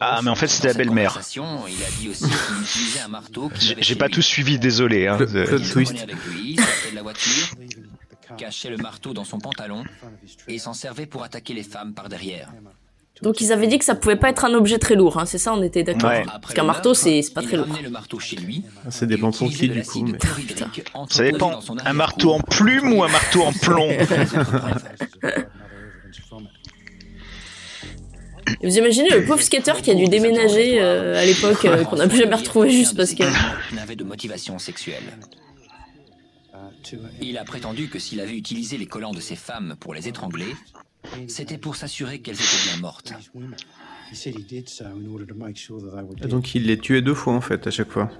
Ah, 0.00 0.20
mais 0.22 0.30
en 0.30 0.34
fait, 0.34 0.48
c'était 0.48 0.68
la 0.68 0.74
belle-mère. 0.74 1.20
J'ai 3.78 3.96
pas 3.96 4.08
tout 4.08 4.22
suivi, 4.22 4.58
désolé. 4.58 5.06
Hein. 5.06 5.16
Plot 5.16 5.28
Euh, 5.34 5.58
twist. 5.72 5.94
cachait 8.36 8.70
le 8.70 8.78
marteau 8.78 9.12
dans 9.12 9.24
son 9.24 9.38
pantalon 9.38 9.84
et 10.48 10.58
s'en 10.58 10.72
servait 10.72 11.06
pour 11.06 11.22
attaquer 11.22 11.54
les 11.54 11.62
femmes 11.62 11.94
par 11.94 12.08
derrière. 12.08 12.52
Donc 13.20 13.40
ils 13.40 13.52
avaient 13.52 13.68
dit 13.68 13.78
que 13.78 13.84
ça 13.84 13.94
pouvait 13.94 14.16
pas 14.16 14.30
être 14.30 14.44
un 14.44 14.54
objet 14.54 14.78
très 14.78 14.96
lourd, 14.96 15.18
hein, 15.18 15.26
c'est 15.26 15.38
ça, 15.38 15.52
on 15.54 15.62
était 15.62 15.84
d'accord. 15.84 16.10
Ouais. 16.10 16.24
Parce 16.40 16.54
qu'un 16.54 16.64
marteau, 16.64 16.92
c'est 16.94 17.22
c'est 17.22 17.32
pas 17.34 17.42
très 17.42 17.56
lourd. 17.56 17.66
le 17.82 17.90
marteau 17.90 18.18
chez 18.18 18.36
lui. 18.36 18.64
Ça 18.90 19.06
dépend 19.06 19.30
pour 19.30 19.48
qui, 19.50 19.68
du 19.68 19.82
coup. 19.82 20.04
mais- 20.04 20.18
Ça 21.08 21.22
dépend. 21.24 21.60
Un 21.84 21.92
marteau 21.92 22.32
en 22.32 22.40
plume 22.40 22.94
ou 22.94 23.04
un 23.04 23.08
marteau 23.08 23.42
en 23.42 23.52
plomb? 23.52 23.90
Et 28.60 28.66
Vous 28.68 28.76
imaginez 28.78 29.08
le 29.10 29.24
pauvre 29.24 29.40
skater 29.42 29.80
qui 29.82 29.90
a 29.90 29.94
dû 29.94 30.06
déménager 30.06 30.80
euh, 30.80 31.16
à 31.20 31.24
l'époque, 31.24 31.64
euh, 31.64 31.84
qu'on 31.84 31.96
n'a 31.96 32.08
plus 32.08 32.18
jamais 32.18 32.34
retrouvé 32.34 32.70
juste 32.70 32.96
parce 32.96 33.14
que. 33.14 33.22
n'avait 33.74 33.96
de 33.96 34.04
motivation 34.04 34.58
sexuelle. 34.58 35.02
Il 37.20 37.38
a 37.38 37.44
prétendu 37.44 37.88
que 37.88 37.98
s'il 37.98 38.20
avait 38.20 38.36
utilisé 38.36 38.76
les 38.78 38.86
collants 38.86 39.12
de 39.12 39.20
ces 39.20 39.36
femmes 39.36 39.76
pour 39.80 39.94
les 39.94 40.08
étrangler, 40.08 40.54
c'était 41.28 41.58
pour 41.58 41.76
s'assurer 41.76 42.20
qu'elles 42.20 42.36
étaient 42.36 42.70
bien 42.70 42.80
mortes. 42.80 43.12
Donc 46.28 46.54
il 46.54 46.66
les 46.66 46.78
tuait 46.78 47.02
deux 47.02 47.14
fois 47.14 47.34
en 47.34 47.40
fait 47.40 47.66
à 47.66 47.70
chaque 47.70 47.90
fois. 47.90 48.10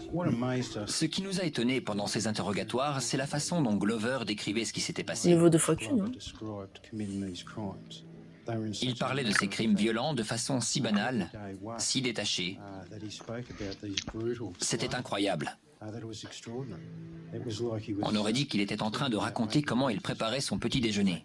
Ce 0.87 1.05
qui 1.05 1.23
nous 1.23 1.41
a 1.41 1.45
étonnés 1.45 1.81
pendant 1.81 2.07
ces 2.07 2.27
interrogatoires, 2.27 3.03
c'est 3.03 3.17
la 3.19 3.27
façon 3.27 3.61
dont 3.63 3.75
Glover 3.75 4.21
décrivait 4.27 4.65
ce 4.65 4.73
qui 4.73 4.81
s'était 4.81 5.05
passé. 5.05 5.29
Niveau 5.29 5.51
qu'une. 5.77 6.01
hein. 6.01 6.11
Il 8.83 8.97
parlait 8.97 9.25
de 9.25 9.31
ces 9.31 9.47
crimes 9.49 9.77
violents 9.77 10.15
de 10.15 10.23
façon 10.23 10.61
si 10.61 10.81
banale, 10.81 11.31
si 11.79 12.03
détachée. 12.03 12.59
C'était 14.61 14.95
incroyable. 14.95 15.57
On 18.03 18.17
aurait 18.17 18.33
dit 18.33 18.47
qu'il 18.47 18.61
était 18.61 18.83
en 18.83 18.91
train 18.91 19.09
de 19.09 19.17
raconter 19.17 19.63
comment 19.63 19.89
il 19.89 20.01
préparait 20.01 20.41
son 20.41 20.59
petit 20.59 20.81
déjeuner. 20.81 21.25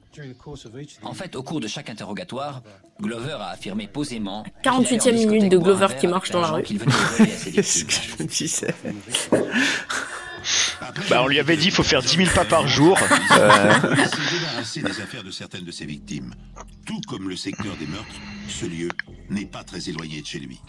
En 1.04 1.14
fait, 1.14 1.36
au 1.36 1.44
cours 1.44 1.60
de 1.60 1.68
chaque 1.68 1.90
interrogatoire, 1.90 2.62
Glover 3.02 3.38
a 3.40 3.50
affirmé 3.50 3.88
posément. 3.88 4.44
qu'il 4.44 4.70
allait 4.70 4.78
en 4.78 4.84
48e 4.84 5.30
minute 5.30 5.52
de 5.52 5.58
Glover 5.58 5.88
qui 6.00 6.08
marche 6.08 6.32
dans 6.32 6.42
la 6.42 6.52
rue. 6.52 6.64
Qu'est-ce 6.64 7.86
que 7.86 7.92
je 7.92 8.24
me 8.24 8.28
disais 8.28 8.74
Bah, 11.10 11.22
on 11.24 11.28
lui 11.28 11.40
avait 11.40 11.58
dit 11.58 11.66
il 11.66 11.72
faut 11.72 11.84
faire 11.84 12.02
10 12.02 12.16
000 12.16 12.30
pas 12.34 12.46
par 12.46 12.68
jour. 12.68 12.98
Euh, 13.40 13.96
Il 13.98 14.08
s'est 14.08 14.40
débarrassé 14.40 14.82
des 14.82 15.02
affaires 15.02 15.24
de 15.24 15.32
certaines 15.32 15.66
de 15.66 15.72
ses 15.72 15.86
victimes. 15.86 16.34
Tout 16.86 17.02
comme 17.08 17.30
le 17.30 17.36
secteur 17.36 17.76
des 17.78 17.86
meurtres, 17.86 18.08
ce 18.48 18.66
lieu 18.66 18.90
n'est 19.30 19.46
pas 19.46 19.64
très 19.64 19.90
éloigné 19.90 20.22
de 20.22 20.26
chez 20.26 20.40
lui. 20.40 20.60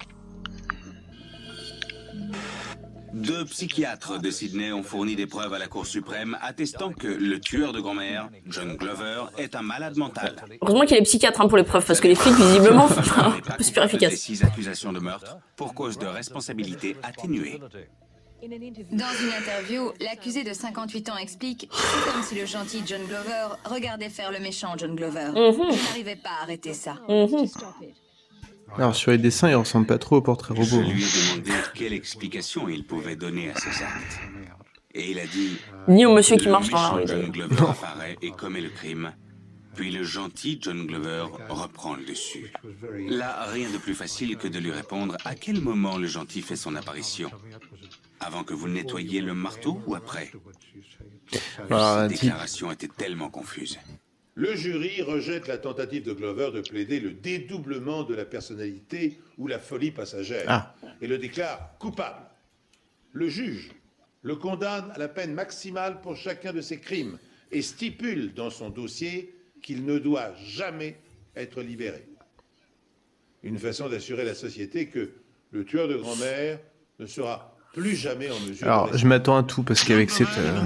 Deux 3.13 3.45
psychiatres 3.47 4.21
de 4.21 4.31
Sydney 4.31 4.73
ont 4.73 4.83
fourni 4.83 5.17
des 5.17 5.27
preuves 5.27 5.53
à 5.53 5.59
la 5.59 5.67
Cour 5.67 5.87
suprême 5.87 6.37
attestant 6.43 6.93
que 6.93 7.09
le 7.09 7.41
tueur 7.41 7.73
de 7.73 7.81
grand-mère, 7.81 8.29
John 8.47 8.77
Glover, 8.77 9.25
est 9.39 9.55
un 9.55 9.63
malade 9.63 9.97
mental. 9.97 10.37
Heureusement 10.63 10.83
qu'il 10.83 10.93
y 10.93 10.95
a 10.95 10.99
les 10.99 11.05
psychiatres 11.05 11.41
hein, 11.41 11.49
pour 11.49 11.57
les 11.59 11.65
preuves, 11.65 11.85
parce 11.87 12.01
que 12.01 12.09
les 12.09 12.15
flics, 12.15 12.35
visiblement, 12.35 12.85
enfin, 12.91 13.37
pas 13.47 13.55
c'est 13.59 13.65
super 13.65 13.85
coupable 13.85 14.01
des 14.01 14.07
efficace. 14.07 14.21
six 14.21 14.45
accusations 14.45 14.93
de 14.93 15.01
meurtre 15.01 15.37
pour 15.57 15.75
cause 15.75 15.99
de 15.99 16.07
responsabilité 16.07 16.97
atténuée. 17.03 17.61
Dans 18.41 19.13
une 19.21 19.33
interview, 19.37 19.91
l'accusé 20.01 20.45
de 20.45 20.53
58 20.53 21.09
ans 21.11 21.17
explique 21.17 21.69
C'est 21.73 22.13
comme 22.13 22.23
si 22.23 22.37
le 22.37 22.47
gentil 22.47 22.83
John 22.87 23.01
Glover 23.05 23.57
regardait 23.65 24.11
faire 24.11 24.31
le 24.31 24.39
méchant 24.39 24.75
John 24.77 24.95
Glover. 24.95 25.31
Mhm. 25.35 25.55
Il 25.73 25.85
n'arrivait 25.85 26.17
pas 26.17 26.31
à 26.41 26.43
arrêter 26.45 26.73
ça. 26.73 26.95
Mhm. 27.09 27.49
Alors 28.77 28.95
sur 28.95 29.11
les 29.11 29.19
dessins, 29.19 29.49
il 29.51 29.55
ressemble 29.57 29.87
pas 29.87 29.99
trop 29.99 30.17
au 30.17 30.23
portrait 30.23 30.55
Je 30.57 30.61
robot. 30.77 30.89
lui 30.91 31.03
ai 31.03 31.07
demandé 31.07 31.51
quelle 31.75 31.93
explication 31.93 32.69
il 32.69 32.85
pouvait 32.85 33.17
donner 33.17 33.51
à 33.51 33.55
ces 33.57 33.83
actes. 33.83 34.19
Et 34.95 35.11
il 35.11 35.19
a 35.19 35.27
dit 35.27 35.59
Ni 35.89 36.07
au 36.07 36.15
monsieur 36.15 36.37
qui 36.37 36.49
marche 36.49 36.69
dans 36.71 36.77
la 36.81 36.89
rue. 36.91 37.07
John. 37.07 37.31
Glover 37.31 37.57
apparaît 37.61 38.17
et 38.23 38.31
commet 38.31 38.61
le 38.61 38.71
crime. 38.71 39.13
Puis 39.75 39.91
le 39.93 40.03
gentil 40.03 40.59
John 40.61 40.87
Glover 40.87 41.27
reprend 41.49 41.95
le 41.95 42.05
dessus. 42.05 42.53
Là, 43.09 43.45
rien 43.53 43.71
de 43.71 43.79
plus 43.79 43.95
facile 43.95 44.37
que 44.37 44.49
de 44.49 44.59
lui 44.59 44.73
répondre 44.73 45.17
à 45.25 45.35
quel 45.35 45.61
moment 45.61 45.97
le 45.99 46.07
gentil 46.09 46.43
fait 46.43 46.57
son 46.57 46.75
apparition? 46.75 47.31
Avant 48.21 48.43
que 48.43 48.55
vous 48.55 48.67
nettoyiez 48.69 49.21
le 49.21 49.35
marteau 49.35 49.81
ou 49.87 49.95
après? 49.95 50.33
Ah, 51.71 52.07
Cette 52.09 52.21
déclaration 52.21 52.73
était 52.73 52.89
tellement 52.89 53.29
confuse. 53.31 53.79
Le 54.39 54.55
jury 54.55 55.03
rejette 55.03 55.49
la 55.49 55.59
tentative 55.59 56.05
de 56.05 56.13
Glover 56.13 56.53
de 56.55 56.61
plaider 56.61 57.01
le 57.01 57.11
dédoublement 57.11 58.05
de 58.05 58.15
la 58.15 58.25
personnalité 58.25 59.19
ou 59.37 59.49
la 59.49 59.59
folie 59.59 59.91
passagère 59.91 60.45
Ah. 60.47 60.77
et 61.01 61.09
le 61.09 61.19
déclare 61.19 61.77
coupable. 61.81 62.25
Le 63.13 63.29
juge 63.29 63.73
le 64.23 64.37
condamne 64.37 64.93
à 64.93 64.99
la 64.99 65.09
peine 65.09 65.35
maximale 65.35 66.01
pour 66.03 66.15
chacun 66.17 66.53
de 66.53 66.61
ses 66.61 66.79
crimes 66.79 67.19
et 67.51 67.63
stipule 67.63 68.33
dans 68.33 68.51
son 68.51 68.71
dossier 68.71 69.35
qu'il 69.61 69.85
ne 69.85 69.99
doit 69.99 70.33
jamais 70.37 70.97
être 71.35 71.61
libéré. 71.61 72.07
Une 73.43 73.59
façon 73.59 73.89
d'assurer 73.89 74.25
la 74.25 74.35
société 74.37 74.87
que 74.87 75.11
le 75.51 75.65
tueur 75.65 75.89
de 75.89 75.97
grand-mère 75.97 76.61
ne 77.01 77.07
sera 77.07 77.58
plus 77.75 77.97
jamais 77.97 78.31
en 78.31 78.41
mesure 78.41 78.67
Alors 78.67 78.93
de 78.93 78.99
je 78.99 79.07
m'attends 79.07 79.37
à 79.37 79.43
tout 79.43 79.63
parce 79.63 79.85
qu'avec 79.85 80.11
cette 80.11 80.27
euh, 80.39 80.61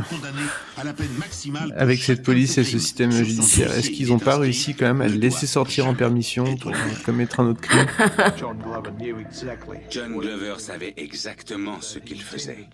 à 0.77 0.85
la 0.85 0.93
peine 0.93 1.13
maximale 1.19 1.71
pour 1.71 1.81
avec 1.81 2.03
cette 2.03 2.23
police 2.23 2.59
et 2.59 2.65
ce 2.65 2.79
système 2.79 3.11
judiciaire, 3.11 3.73
est-ce 3.73 3.91
qu'ils 3.91 4.09
il 4.09 4.13
ont 4.13 4.19
est 4.19 4.25
pas 4.25 4.39
réussi 4.39 4.75
quand 4.75 4.87
même 4.87 5.01
à 5.01 5.09
le 5.09 5.17
laisser 5.17 5.47
sortir 5.47 5.87
en 5.87 5.95
permission 5.95 6.57
pour 6.57 6.73
commettre 7.05 7.41
un 7.41 7.47
autre 7.49 7.61
crime? 7.61 7.87
John 9.91 10.13
Glover 10.13 10.55
savait 10.59 10.95
exactement 10.97 11.81
ce 11.81 11.99
qu'il 11.99 12.23
faisait. 12.23 12.69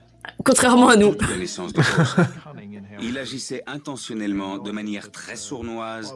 Contrairement 0.45 0.89
à 0.89 0.97
nous. 0.97 1.15
Il 3.01 3.17
agissait 3.17 3.63
intentionnellement 3.67 4.59
de 4.59 4.71
manière 4.73 5.11
très 5.11 5.37
sournoise 5.37 6.15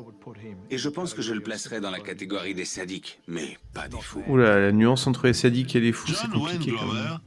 et 0.70 0.78
je 0.78 0.88
pense 0.88 1.14
que 1.14 1.22
je 1.22 1.32
le 1.32 1.40
placerais 1.40 1.80
dans 1.80 1.90
la 1.90 2.00
catégorie 2.00 2.54
des 2.54 2.64
sadiques, 2.64 3.20
mais 3.28 3.56
pas 3.72 3.88
des 3.88 4.00
fous. 4.00 4.22
Oula, 4.28 4.58
la 4.58 4.72
nuance 4.72 5.06
entre 5.06 5.26
les 5.26 5.32
sadiques 5.32 5.76
et 5.76 5.80
les 5.80 5.92
fous, 5.92 6.12
c'est 6.12 6.30
compliqué 6.30 6.72
quand 6.78 6.92
même. 6.92 7.18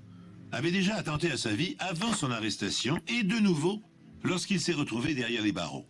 Avait 0.56 0.72
déjà 0.72 0.96
attenté 0.96 1.30
à 1.32 1.38
sa 1.38 1.50
vie 1.50 1.76
avant 1.80 2.14
son 2.14 2.32
arrestation 2.32 2.98
et 3.10 3.24
de 3.24 3.40
nouveau 3.40 3.82
lorsqu'il 4.24 4.62
s'est 4.62 4.72
retrouvé 4.72 5.14
derrière 5.14 5.44
les 5.44 5.52
barreaux. 5.52 5.86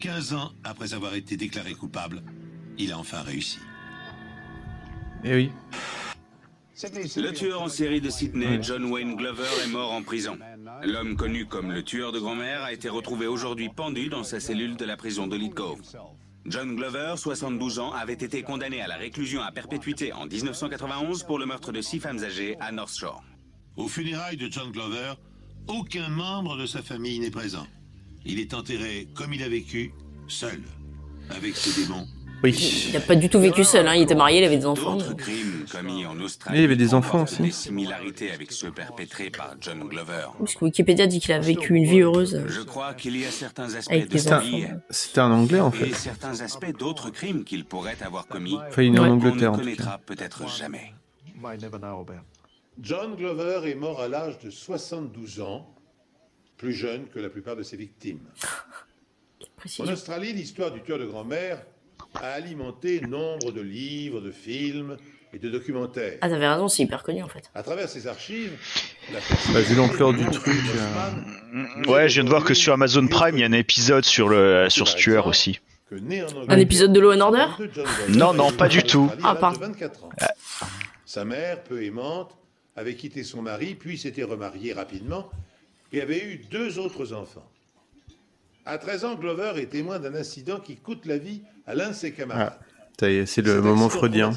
15 0.00 0.34
ans 0.34 0.50
après 0.64 0.92
avoir 0.92 1.14
été 1.14 1.36
déclaré 1.36 1.74
coupable, 1.74 2.24
il 2.78 2.90
a 2.90 2.98
enfin 2.98 3.22
réussi. 3.22 3.60
Eh 5.22 5.34
oui. 5.36 5.52
Le 6.82 7.30
tueur 7.30 7.62
en 7.62 7.68
série 7.68 8.00
de 8.00 8.10
Sydney, 8.10 8.58
John 8.60 8.86
Wayne 8.86 9.14
Glover, 9.14 9.46
est 9.64 9.68
mort 9.68 9.92
en 9.92 10.02
prison. 10.02 10.36
L'homme 10.82 11.16
connu 11.16 11.46
comme 11.46 11.70
le 11.70 11.84
tueur 11.84 12.10
de 12.10 12.18
grand-mère 12.18 12.64
a 12.64 12.72
été 12.72 12.88
retrouvé 12.88 13.28
aujourd'hui 13.28 13.68
pendu 13.68 14.08
dans 14.08 14.24
sa 14.24 14.40
cellule 14.40 14.76
de 14.76 14.84
la 14.84 14.96
prison 14.96 15.28
de 15.28 15.38
Cove. 15.46 15.80
John 16.44 16.74
Glover, 16.74 17.14
72 17.16 17.78
ans, 17.78 17.92
avait 17.92 18.14
été 18.14 18.42
condamné 18.42 18.82
à 18.82 18.88
la 18.88 18.96
réclusion 18.96 19.42
à 19.42 19.52
perpétuité 19.52 20.12
en 20.12 20.26
1991 20.26 21.22
pour 21.22 21.38
le 21.38 21.46
meurtre 21.46 21.70
de 21.70 21.80
six 21.80 22.00
femmes 22.00 22.24
âgées 22.24 22.56
à 22.58 22.72
North 22.72 22.96
Shore. 22.98 23.22
Au 23.76 23.88
funérailles 23.88 24.36
de 24.36 24.50
John 24.50 24.70
Glover, 24.70 25.14
aucun 25.66 26.08
membre 26.08 26.56
de 26.56 26.66
sa 26.66 26.82
famille 26.82 27.18
n'est 27.20 27.30
présent. 27.30 27.66
Il 28.24 28.38
est 28.38 28.54
enterré 28.54 29.08
comme 29.14 29.32
il 29.32 29.42
a 29.42 29.48
vécu, 29.48 29.92
seul, 30.28 30.60
avec 31.30 31.56
ses 31.56 31.82
démons. 31.82 32.06
Oui. 32.44 32.52
Il 32.88 32.92
n'a 32.94 33.00
pas 33.00 33.14
du 33.14 33.28
tout 33.28 33.38
vécu 33.38 33.62
seul, 33.62 33.86
hein. 33.86 33.94
il 33.94 34.02
était 34.02 34.16
marié, 34.16 34.40
il 34.40 34.44
avait 34.44 34.56
des 34.58 34.66
enfants. 34.66 34.96
D'autres 34.96 35.14
crimes 35.14 35.64
commis 35.70 36.04
en 36.04 36.18
Australie. 36.20 36.54
Mais 36.56 36.58
il 36.58 36.62
y 36.62 36.64
avait 36.64 36.76
des 36.76 36.92
enfants 36.92 37.22
aussi. 37.22 37.40
Des 37.40 37.50
similarités 37.52 38.32
avec 38.32 38.50
ceux 38.50 38.72
perpétrés 38.72 39.30
par 39.30 39.54
John 39.60 39.78
Glover. 39.88 40.26
Parce 40.38 40.54
que 40.54 40.64
Wikipédia 40.64 41.06
dit 41.06 41.20
qu'il 41.20 41.32
a 41.32 41.38
vécu 41.38 41.74
une 41.76 41.84
vie 41.84 42.00
heureuse. 42.00 42.42
Je 42.48 42.60
crois 42.62 42.94
qu'il 42.94 43.16
y 43.16 43.24
a 43.24 43.30
certains 43.30 43.72
aspects 43.76 43.92
Avec 43.92 44.08
de 44.08 44.12
des 44.14 44.18
sa 44.18 44.38
enfants. 44.38 44.46
vie 44.48 44.66
C'était 44.90 45.20
un 45.20 45.30
anglais 45.30 45.60
en 45.60 45.70
et 45.70 45.76
fait. 45.76 45.94
certains 45.94 46.40
aspects 46.40 46.76
d'autres 46.76 47.10
crimes 47.10 47.44
qu'il 47.44 47.64
pourrait 47.64 47.96
avoir 48.04 48.26
commis. 48.26 48.56
Enfin, 48.68 48.82
il 48.82 48.96
est 48.96 48.98
en. 48.98 49.08
Angleterre 49.12 49.52
On 49.52 49.54
en 49.54 49.58
ne 49.58 49.62
tout 49.62 49.64
connaîtra 49.64 49.90
cas. 49.92 50.00
peut-être 50.04 50.48
jamais. 50.48 50.92
John 52.80 53.14
Glover 53.16 53.68
est 53.70 53.74
mort 53.74 54.00
à 54.00 54.08
l'âge 54.08 54.38
de 54.38 54.50
72 54.50 55.40
ans, 55.40 55.74
plus 56.56 56.72
jeune 56.72 57.06
que 57.08 57.18
la 57.18 57.28
plupart 57.28 57.56
de 57.56 57.62
ses 57.62 57.76
victimes. 57.76 58.20
En. 59.78 59.88
Australie, 59.88 60.32
l'histoire 60.32 60.70
du 60.72 60.80
tueur 60.82 60.98
de 60.98 61.04
grand-mère 61.06 61.62
a 62.14 62.28
alimenté 62.32 63.00
nombre 63.00 63.52
de 63.52 63.60
livres, 63.60 64.20
de 64.20 64.32
films 64.32 64.96
et 65.32 65.38
de 65.38 65.48
documentaires. 65.48 66.18
Ah, 66.20 66.28
t'avais 66.28 66.48
raison, 66.48 66.68
c'est 66.68 66.82
hyper 66.82 67.02
connu 67.02 67.22
en 67.22 67.28
fait. 67.28 67.50
À 67.54 67.62
travers 67.62 67.88
ces 67.88 68.06
archives, 68.06 68.52
la 69.12 69.20
Bah, 69.52 69.60
vu 69.60 69.74
l'ampleur 69.76 70.12
du 70.12 70.24
truc, 70.26 70.54
euh, 70.74 71.90
Ouais, 71.90 72.08
je 72.08 72.14
viens 72.14 72.24
de 72.24 72.28
voir 72.28 72.44
que 72.44 72.54
sur 72.54 72.72
Amazon 72.72 73.06
Prime, 73.06 73.36
il 73.36 73.40
y 73.40 73.44
a 73.44 73.46
un 73.46 73.52
épisode 73.52 74.04
sur 74.04 74.28
le 74.28 74.68
sur 74.68 74.88
ce 74.88 74.96
tueur 74.96 75.26
aussi. 75.26 75.60
Un 76.48 76.58
épisode 76.58 76.92
de 76.92 77.00
Law 77.00 77.12
and 77.12 77.20
Order 77.20 77.46
Non, 78.08 78.32
non, 78.32 78.50
pas 78.50 78.68
du 78.68 78.82
tout. 78.82 79.10
Ah, 79.22 79.34
pardon. 79.34 79.60
de 79.60 79.66
24 79.66 80.04
ans. 80.04 80.08
Sa 81.04 81.24
mère, 81.26 81.62
peu 81.62 81.82
aimante, 81.84 82.34
avait 82.76 82.96
quitté 82.96 83.24
son 83.24 83.42
mari, 83.42 83.74
puis 83.74 83.98
s'était 83.98 84.22
remariée 84.22 84.72
rapidement 84.72 85.30
et 85.92 86.00
avait 86.00 86.24
eu 86.24 86.38
deux 86.50 86.78
autres 86.78 87.12
enfants. 87.12 87.48
À 88.64 88.78
13 88.78 89.04
ans, 89.04 89.14
Glover 89.16 89.54
est 89.56 89.66
témoin 89.66 89.98
d'un 89.98 90.14
incident 90.14 90.60
qui 90.60 90.76
coûte 90.76 91.04
la 91.06 91.18
vie 91.18 91.42
à 91.66 91.74
l'un 91.74 91.88
de 91.88 91.94
ses 91.94 92.12
camarades. 92.12 92.58
Ah, 92.60 92.66
ça 92.98 93.10
y 93.10 93.16
est, 93.16 93.26
c'est 93.26 93.42
le 93.42 93.60
moment 93.60 93.88
freudien. 93.88 94.32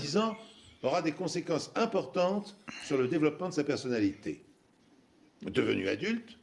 aura 0.81 1.01
des 1.01 1.11
conséquences 1.11 1.71
importantes 1.75 2.57
sur 2.85 2.97
le 2.97 3.07
développement 3.07 3.49
de 3.49 3.53
sa 3.53 3.63
personnalité. 3.63 4.43
Devenu 5.43 5.87
adulte, 5.87 6.37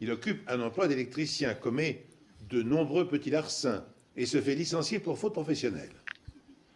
il 0.00 0.10
occupe 0.10 0.42
un 0.48 0.60
emploi 0.60 0.88
d'électricien, 0.88 1.54
commet 1.54 2.06
de 2.48 2.62
nombreux 2.62 3.08
petits 3.08 3.30
larcins 3.30 3.84
et 4.16 4.26
se 4.26 4.40
fait 4.40 4.54
licencier 4.54 4.98
pour 4.98 5.18
faute 5.18 5.32
professionnelle. 5.32 5.92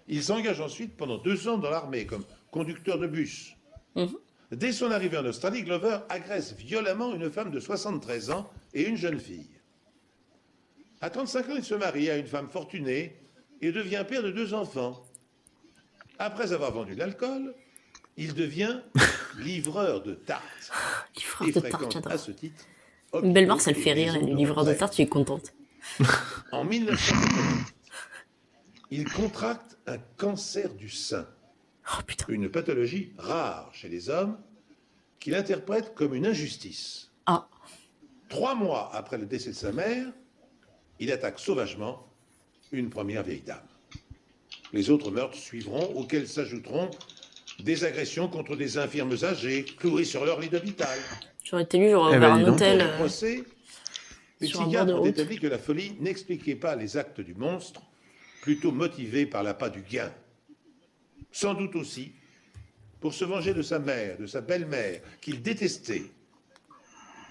Il 0.08 0.22
s'engage 0.22 0.60
ensuite 0.60 0.96
pendant 0.96 1.18
deux 1.18 1.48
ans 1.48 1.58
dans 1.58 1.70
l'armée 1.70 2.06
comme 2.06 2.24
conducteur 2.50 2.98
de 2.98 3.06
bus. 3.06 3.54
Dès 4.50 4.72
son 4.72 4.90
arrivée 4.90 5.18
en 5.18 5.26
Australie, 5.26 5.62
Glover 5.62 5.98
agresse 6.08 6.54
violemment 6.54 7.14
une 7.14 7.30
femme 7.30 7.50
de 7.50 7.60
73 7.60 8.30
ans 8.30 8.50
et 8.72 8.86
une 8.86 8.96
jeune 8.96 9.20
fille. 9.20 9.50
À 11.00 11.10
35 11.10 11.48
ans, 11.50 11.54
il 11.56 11.64
se 11.64 11.74
marie 11.74 12.10
à 12.10 12.16
une 12.16 12.26
femme 12.26 12.48
fortunée 12.48 13.16
et 13.60 13.72
devient 13.72 14.04
père 14.08 14.22
de 14.22 14.30
deux 14.30 14.54
enfants. 14.54 15.04
Après 16.18 16.52
avoir 16.52 16.72
vendu 16.72 16.94
l'alcool, 16.94 17.54
il 18.16 18.34
devient 18.34 18.80
livreur 19.38 20.02
de 20.02 20.14
tartes. 20.14 20.72
Livreur 21.16 21.48
et 21.48 21.52
de 21.52 21.60
tartes, 21.60 21.72
fréquente 21.72 21.92
j'adore. 21.92 22.12
à 22.12 22.18
ce 22.18 22.30
titre 22.32 22.64
Une 23.22 23.32
belle 23.32 23.46
marque, 23.46 23.60
ça 23.60 23.70
le 23.70 23.76
fait 23.76 23.92
rire. 23.92 24.18
Les 24.18 24.34
livreurs 24.34 24.64
de 24.64 24.72
tartes, 24.72 24.92
je 24.92 25.02
suis 25.02 25.08
contente. 25.08 25.52
En 26.52 26.64
1988, 26.64 27.74
il 28.90 29.12
contracte 29.12 29.76
un 29.86 29.98
cancer 30.16 30.74
du 30.74 30.88
sein. 30.88 31.26
Une 32.28 32.50
pathologie 32.50 33.12
rare 33.18 33.70
chez 33.72 33.88
les 33.88 34.10
hommes 34.10 34.38
qu'il 35.18 35.34
interprète 35.34 35.94
comme 35.94 36.14
une 36.14 36.26
injustice. 36.26 37.10
Ah. 37.26 37.48
Trois 38.28 38.54
mois 38.54 38.90
après 38.94 39.18
le 39.18 39.26
décès 39.26 39.50
de 39.50 39.54
sa 39.54 39.72
mère, 39.72 40.06
il 41.00 41.10
attaque 41.12 41.38
sauvagement 41.38 42.06
une 42.72 42.90
première 42.90 43.22
vieille 43.22 43.42
dame. 43.42 43.66
Les 44.72 44.90
autres 44.90 45.10
meurtres 45.10 45.36
suivront, 45.36 45.94
auxquels 45.96 46.28
s'ajouteront 46.28 46.90
des 47.60 47.84
agressions 47.84 48.28
contre 48.28 48.54
des 48.54 48.78
infirmes 48.78 49.16
âgées 49.22 49.64
clouées 49.64 50.04
sur 50.04 50.24
leur 50.24 50.40
lit 50.40 50.48
d'hôpital. 50.50 50.98
J'aurais 51.42 51.62
été 51.62 51.78
lui, 51.78 51.90
j'aurais 51.90 52.14
Eh 52.14 52.16
ouvert 52.18 52.34
ben, 52.34 52.44
un 52.44 52.52
hôtel. 52.52 52.80
Euh, 52.82 52.96
procès, 52.98 53.44
les 54.40 54.48
psychiatres 54.48 54.92
ont 54.92 55.04
établi 55.04 55.38
que 55.38 55.46
la 55.46 55.58
folie 55.58 55.96
n'expliquait 56.00 56.54
pas 56.54 56.76
les 56.76 56.96
actes 56.96 57.20
du 57.20 57.34
monstre, 57.34 57.80
plutôt 58.42 58.70
motivé 58.70 59.24
par 59.26 59.42
l'appât 59.42 59.70
du 59.70 59.80
gain. 59.80 60.12
Sans 61.32 61.54
doute 61.54 61.76
aussi 61.76 62.12
pour 63.00 63.14
se 63.14 63.24
venger 63.24 63.54
de 63.54 63.62
sa 63.62 63.78
mère, 63.78 64.18
de 64.18 64.26
sa 64.26 64.40
belle-mère, 64.40 65.00
qu'il 65.20 65.42
détestait. 65.42 66.04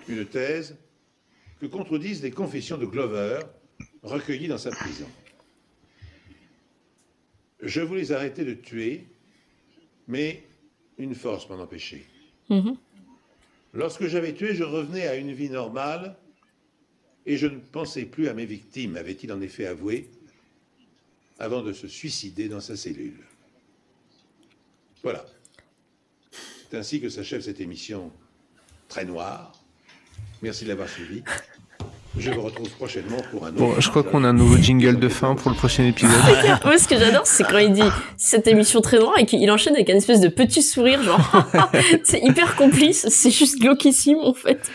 Une 0.07 0.25
thèse 0.25 0.77
que 1.59 1.65
contredisent 1.65 2.23
les 2.23 2.31
confessions 2.31 2.77
de 2.77 2.85
Glover 2.85 3.39
recueillies 4.03 4.47
dans 4.47 4.57
sa 4.57 4.71
prison. 4.71 5.07
Je 7.61 7.81
voulais 7.81 8.11
arrêter 8.11 8.45
de 8.45 8.53
tuer, 8.53 9.07
mais 10.07 10.43
une 10.97 11.15
force 11.15 11.49
m'en 11.49 11.59
empêchait. 11.59 12.05
Mhm. 12.49 12.77
Lorsque 13.73 14.07
j'avais 14.07 14.33
tué, 14.33 14.55
je 14.55 14.63
revenais 14.63 15.07
à 15.07 15.15
une 15.15 15.33
vie 15.33 15.49
normale 15.49 16.15
et 17.25 17.35
je 17.37 17.47
ne 17.47 17.59
pensais 17.59 18.05
plus 18.05 18.29
à 18.29 18.33
mes 18.33 18.45
victimes, 18.45 18.95
avait-il 18.95 19.31
en 19.33 19.41
effet 19.41 19.65
avoué, 19.65 20.09
avant 21.39 21.61
de 21.61 21.73
se 21.73 21.87
suicider 21.87 22.47
dans 22.47 22.61
sa 22.61 22.77
cellule. 22.77 23.19
Voilà. 25.07 25.23
C'est 26.69 26.77
ainsi 26.77 26.99
que 26.99 27.07
s'achève 27.07 27.39
cette 27.39 27.61
émission 27.61 28.11
très 28.89 29.05
noire. 29.05 29.53
Merci 30.41 30.65
de 30.65 30.69
l'avoir 30.69 30.89
suivi. 30.89 31.23
Je 32.17 32.29
vous 32.31 32.41
retrouve 32.41 32.67
prochainement 32.71 33.15
pour 33.31 33.45
un 33.45 33.51
autre. 33.51 33.57
Bon, 33.57 33.79
je 33.79 33.89
crois 33.89 34.03
qu'on 34.03 34.25
a 34.25 34.27
un 34.27 34.33
nouveau 34.33 34.57
jingle 34.57 34.99
de 34.99 35.07
fin 35.07 35.35
pour 35.35 35.49
le 35.49 35.55
prochain 35.55 35.85
épisode. 35.85 36.11
Moi, 36.65 36.77
ce 36.77 36.89
que 36.89 36.97
j'adore, 36.99 37.25
c'est 37.25 37.45
quand 37.45 37.59
il 37.59 37.71
dit 37.71 37.89
cette 38.17 38.47
émission 38.47 38.81
très 38.81 38.99
noire 38.99 39.13
et 39.17 39.25
qu'il 39.25 39.49
enchaîne 39.49 39.75
avec 39.75 39.89
un 39.89 39.95
espèce 39.95 40.19
de 40.19 40.27
petit 40.27 40.61
sourire, 40.61 41.01
genre, 41.03 41.21
c'est 42.03 42.19
hyper 42.21 42.57
complice, 42.57 43.07
c'est 43.07 43.31
juste 43.31 43.59
glauquissime, 43.61 44.17
en 44.21 44.33
fait. 44.33 44.69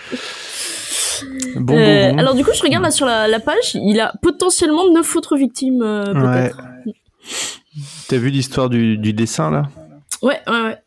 Bon, 1.57 1.77
Euh, 1.77 2.09
bon, 2.09 2.13
bon. 2.15 2.19
Alors, 2.21 2.35
du 2.35 2.43
coup, 2.43 2.53
je 2.55 2.63
regarde 2.63 2.85
là 2.85 2.91
sur 2.91 3.05
la, 3.05 3.29
la 3.29 3.39
page, 3.39 3.75
il 3.75 4.01
a 4.01 4.15
potentiellement 4.23 4.89
neuf 4.91 5.15
autres 5.15 5.37
victimes, 5.37 5.83
euh, 5.83 6.15
Ouais. 6.15 6.53
T'as 8.09 8.17
vu 8.17 8.31
l'histoire 8.31 8.71
du, 8.71 8.97
du 8.97 9.13
dessin 9.13 9.51
là? 9.51 9.69
Ouais, 10.23 10.41
ouais, 10.47 10.63
ouais. 10.63 10.79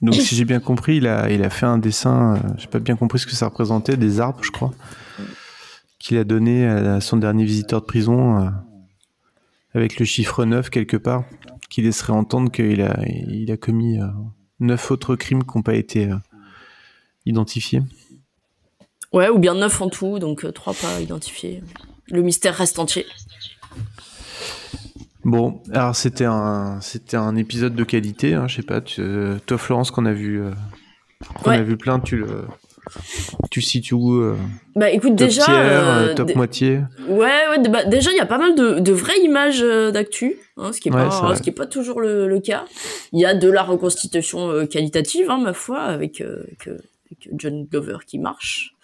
Donc 0.00 0.14
si 0.14 0.36
j'ai 0.36 0.44
bien 0.44 0.60
compris, 0.60 0.96
il 0.96 1.06
a, 1.06 1.30
il 1.30 1.42
a 1.42 1.50
fait 1.50 1.66
un 1.66 1.78
dessin, 1.78 2.36
euh, 2.36 2.48
j'ai 2.56 2.68
pas 2.68 2.78
bien 2.78 2.94
compris 2.96 3.18
ce 3.18 3.26
que 3.26 3.32
ça 3.32 3.46
représentait, 3.46 3.96
des 3.96 4.20
arbres 4.20 4.42
je 4.42 4.52
crois, 4.52 4.72
qu'il 5.98 6.16
a 6.18 6.24
donné 6.24 6.66
à 6.66 7.00
son 7.00 7.16
dernier 7.16 7.44
visiteur 7.44 7.80
de 7.80 7.86
prison 7.86 8.38
euh, 8.38 8.48
avec 9.74 9.98
le 9.98 10.04
chiffre 10.04 10.44
9 10.44 10.70
quelque 10.70 10.96
part, 10.96 11.24
qui 11.68 11.82
laisserait 11.82 12.12
entendre 12.12 12.50
qu'il 12.50 12.80
a, 12.82 12.96
il 13.06 13.50
a 13.50 13.56
commis 13.56 14.00
euh, 14.00 14.06
neuf 14.60 14.90
autres 14.90 15.16
crimes 15.16 15.42
qui 15.44 15.56
n'ont 15.56 15.62
pas 15.62 15.74
été 15.74 16.10
euh, 16.10 16.16
identifiés. 17.26 17.82
Ouais, 19.12 19.28
ou 19.28 19.38
bien 19.38 19.54
neuf 19.54 19.80
en 19.80 19.88
tout, 19.88 20.18
donc 20.18 20.52
trois 20.52 20.74
pas 20.74 21.00
identifiés. 21.00 21.62
Le 22.06 22.22
mystère 22.22 22.54
reste 22.54 22.78
entier. 22.78 23.06
Bon, 25.30 25.60
alors 25.72 25.94
c'était 25.94 26.24
un, 26.24 26.80
c'était 26.80 27.18
un 27.18 27.36
épisode 27.36 27.74
de 27.74 27.84
qualité, 27.84 28.32
hein, 28.34 28.46
je 28.48 28.56
sais 28.56 28.62
pas, 28.62 28.80
tu- 28.80 29.02
euh, 29.02 29.36
toi 29.44 29.58
Florence 29.58 29.90
qu'on 29.90 30.06
a 30.06 30.12
vu, 30.14 30.40
euh, 30.40 30.50
qu'on 31.42 31.50
Ouais. 31.50 31.56
a 31.58 31.62
vu 31.62 31.76
plein, 31.76 32.00
tu 32.00 32.16
le, 32.16 32.44
tu 33.50 33.60
situes 33.60 33.92
où 33.92 34.14
euh, 34.22 34.36
Bah 34.74 34.88
écoute, 34.90 35.10
top 35.16 35.26
déjà. 35.28 35.44
tiers, 35.44 35.54
euh, 35.58 36.14
top 36.14 36.34
moitié. 36.34 36.80
Ouais, 37.08 37.42
ouais, 37.50 37.68
bah, 37.68 37.84
déjà 37.84 38.10
il 38.10 38.16
y 38.16 38.20
a 38.20 38.26
pas 38.26 38.38
mal 38.38 38.54
de, 38.54 38.78
de 38.80 38.92
vraies 38.92 39.20
images 39.22 39.60
d'actu, 39.60 40.36
hein, 40.56 40.72
ce 40.72 40.80
qui 40.80 40.88
est 40.88 40.92
Ouais, 40.94 41.02
pas, 41.08 41.20
vrai. 41.20 41.36
ce 41.36 41.42
qui 41.42 41.50
est 41.50 41.52
pas 41.52 41.66
toujours 41.66 42.00
le, 42.00 42.26
le 42.26 42.40
cas. 42.40 42.64
Il 43.12 43.20
y 43.20 43.26
a 43.26 43.34
de 43.34 43.50
la 43.50 43.62
reconstitution 43.62 44.66
qualitative, 44.66 45.30
hein, 45.30 45.38
ma 45.42 45.52
foi, 45.52 45.80
avec, 45.80 46.22
avec, 46.22 46.68
avec 46.68 47.28
John 47.34 47.66
Glover 47.70 47.98
qui 48.06 48.18
marche. 48.18 48.74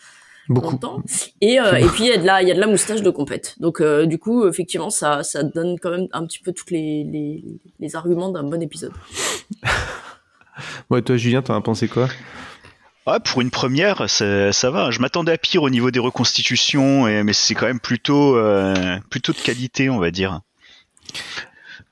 Beaucoup. 0.49 0.73
longtemps. 0.73 1.03
Et, 1.41 1.59
euh, 1.59 1.77
et 1.77 1.87
puis 1.87 2.05
il 2.05 2.09
y 2.09 2.13
a 2.13 2.19
de 2.19 2.27
la, 2.27 2.43
il 2.43 2.49
y 2.49 2.51
a 2.51 2.55
de 2.55 2.61
la 2.61 2.67
moustache 2.67 3.03
de 3.03 3.11
compète. 3.11 3.57
Donc 3.61 3.81
euh, 3.81 4.07
du 4.07 4.19
coup, 4.19 4.47
effectivement, 4.47 4.91
ça, 4.91 5.23
ça 5.23 5.43
donne 5.43 5.79
quand 5.79 5.91
même 5.91 6.09
un 6.13 6.27
petit 6.27 6.39
peu 6.39 6.53
tous 6.53 6.71
les, 6.71 7.05
les, 7.05 7.45
les 7.81 7.97
arguments 7.97 8.31
d'un 8.31 8.45
bon 8.45 8.61
épisode. 8.63 8.93
Ouais, 10.91 11.03
toi 11.03 11.17
Julien, 11.17 11.43
t'en 11.43 11.57
as 11.57 11.61
pensé 11.61 11.89
quoi? 11.89 12.09
Ouais, 13.07 13.19
pour 13.23 13.41
une 13.43 13.51
première, 13.51 14.09
ça, 14.09 14.53
ça 14.53 14.71
va. 14.71 14.91
Je 14.91 15.01
m'attendais 15.01 15.33
à 15.33 15.39
pire 15.39 15.63
au 15.63 15.71
niveau 15.71 15.91
des 15.91 15.99
reconstitutions, 15.99 17.07
et, 17.07 17.23
mais 17.23 17.33
c'est 17.33 17.55
quand 17.55 17.67
même 17.67 17.81
plutôt, 17.81 18.37
euh, 18.37 18.99
plutôt 19.11 19.33
de 19.33 19.39
qualité, 19.39 19.91
on 19.91 19.99
va 19.99 20.11
dire. 20.11 20.41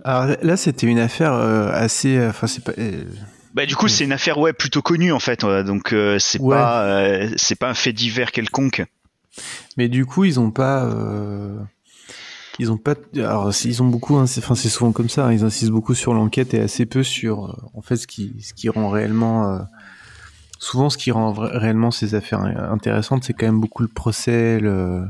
Alors 0.05 0.37
là, 0.43 0.57
c'était 0.57 0.87
une 0.87 0.99
affaire 0.99 1.35
euh, 1.35 1.71
assez, 1.73 2.25
enfin 2.27 2.47
c'est 2.47 2.65
pas, 2.65 2.73
euh, 2.79 3.05
Bah 3.55 3.67
du 3.67 3.77
coup, 3.77 3.89
c'est 3.89 4.05
une 4.05 4.13
affaire 4.13 4.39
ouais 4.39 4.53
plutôt 4.53 4.81
connue 4.83 5.13
en 5.13 5.19
fait, 5.21 5.45
donc 5.45 5.93
euh, 5.93 6.19
c'est 6.19 6.41
Ouais. 6.41 6.57
pas, 6.57 6.85
euh, 6.85 7.31
c'est 7.37 7.55
pas 7.59 7.69
un 7.71 7.75
fait 7.75 7.93
divers 7.93 8.33
quelconque. 8.33 8.85
mais 9.77 9.89
du 9.89 10.07
coup 10.07 10.25
ils 10.25 10.39
ont 10.41 10.51
pas, 10.51 10.85
euh, 10.85 11.59
ils 12.59 12.71
ont 12.73 12.77
pas, 12.79 12.95
alors 13.17 13.51
ils 13.65 13.83
ont 13.83 13.87
beaucoup, 13.87 14.17
hein, 14.17 14.27
c'est, 14.27 14.41
enfin 14.43 14.55
c'est 14.55 14.69
souvent 14.69 14.93
comme 14.93 15.09
ça, 15.09 15.27
hein, 15.27 15.33
ils 15.33 15.45
insistent 15.45 15.71
beaucoup 15.73 15.95
sur 15.95 16.15
l'enquête 16.15 16.55
et 16.55 16.61
assez 16.61 16.87
peu 16.87 17.03
sur, 17.03 17.47
euh, 17.47 17.53
en 17.75 17.83
fait 17.83 17.97
ce 17.97 18.07
qui, 18.07 18.35
ce 18.43 18.55
qui 18.55 18.69
rend 18.69 18.89
réellement, 18.91 19.49
euh, 19.51 19.59
souvent 20.59 20.89
ce 20.91 20.97
qui 20.99 21.11
rend 21.11 21.33
réellement 21.33 21.91
ces 21.91 22.15
affaires 22.15 22.41
intéressantes, 22.41 23.25
c'est 23.25 23.33
quand 23.35 23.47
même 23.47 23.61
beaucoup 23.61 23.83
le 23.83 23.89
procès, 23.89 24.61
le- 24.61 25.05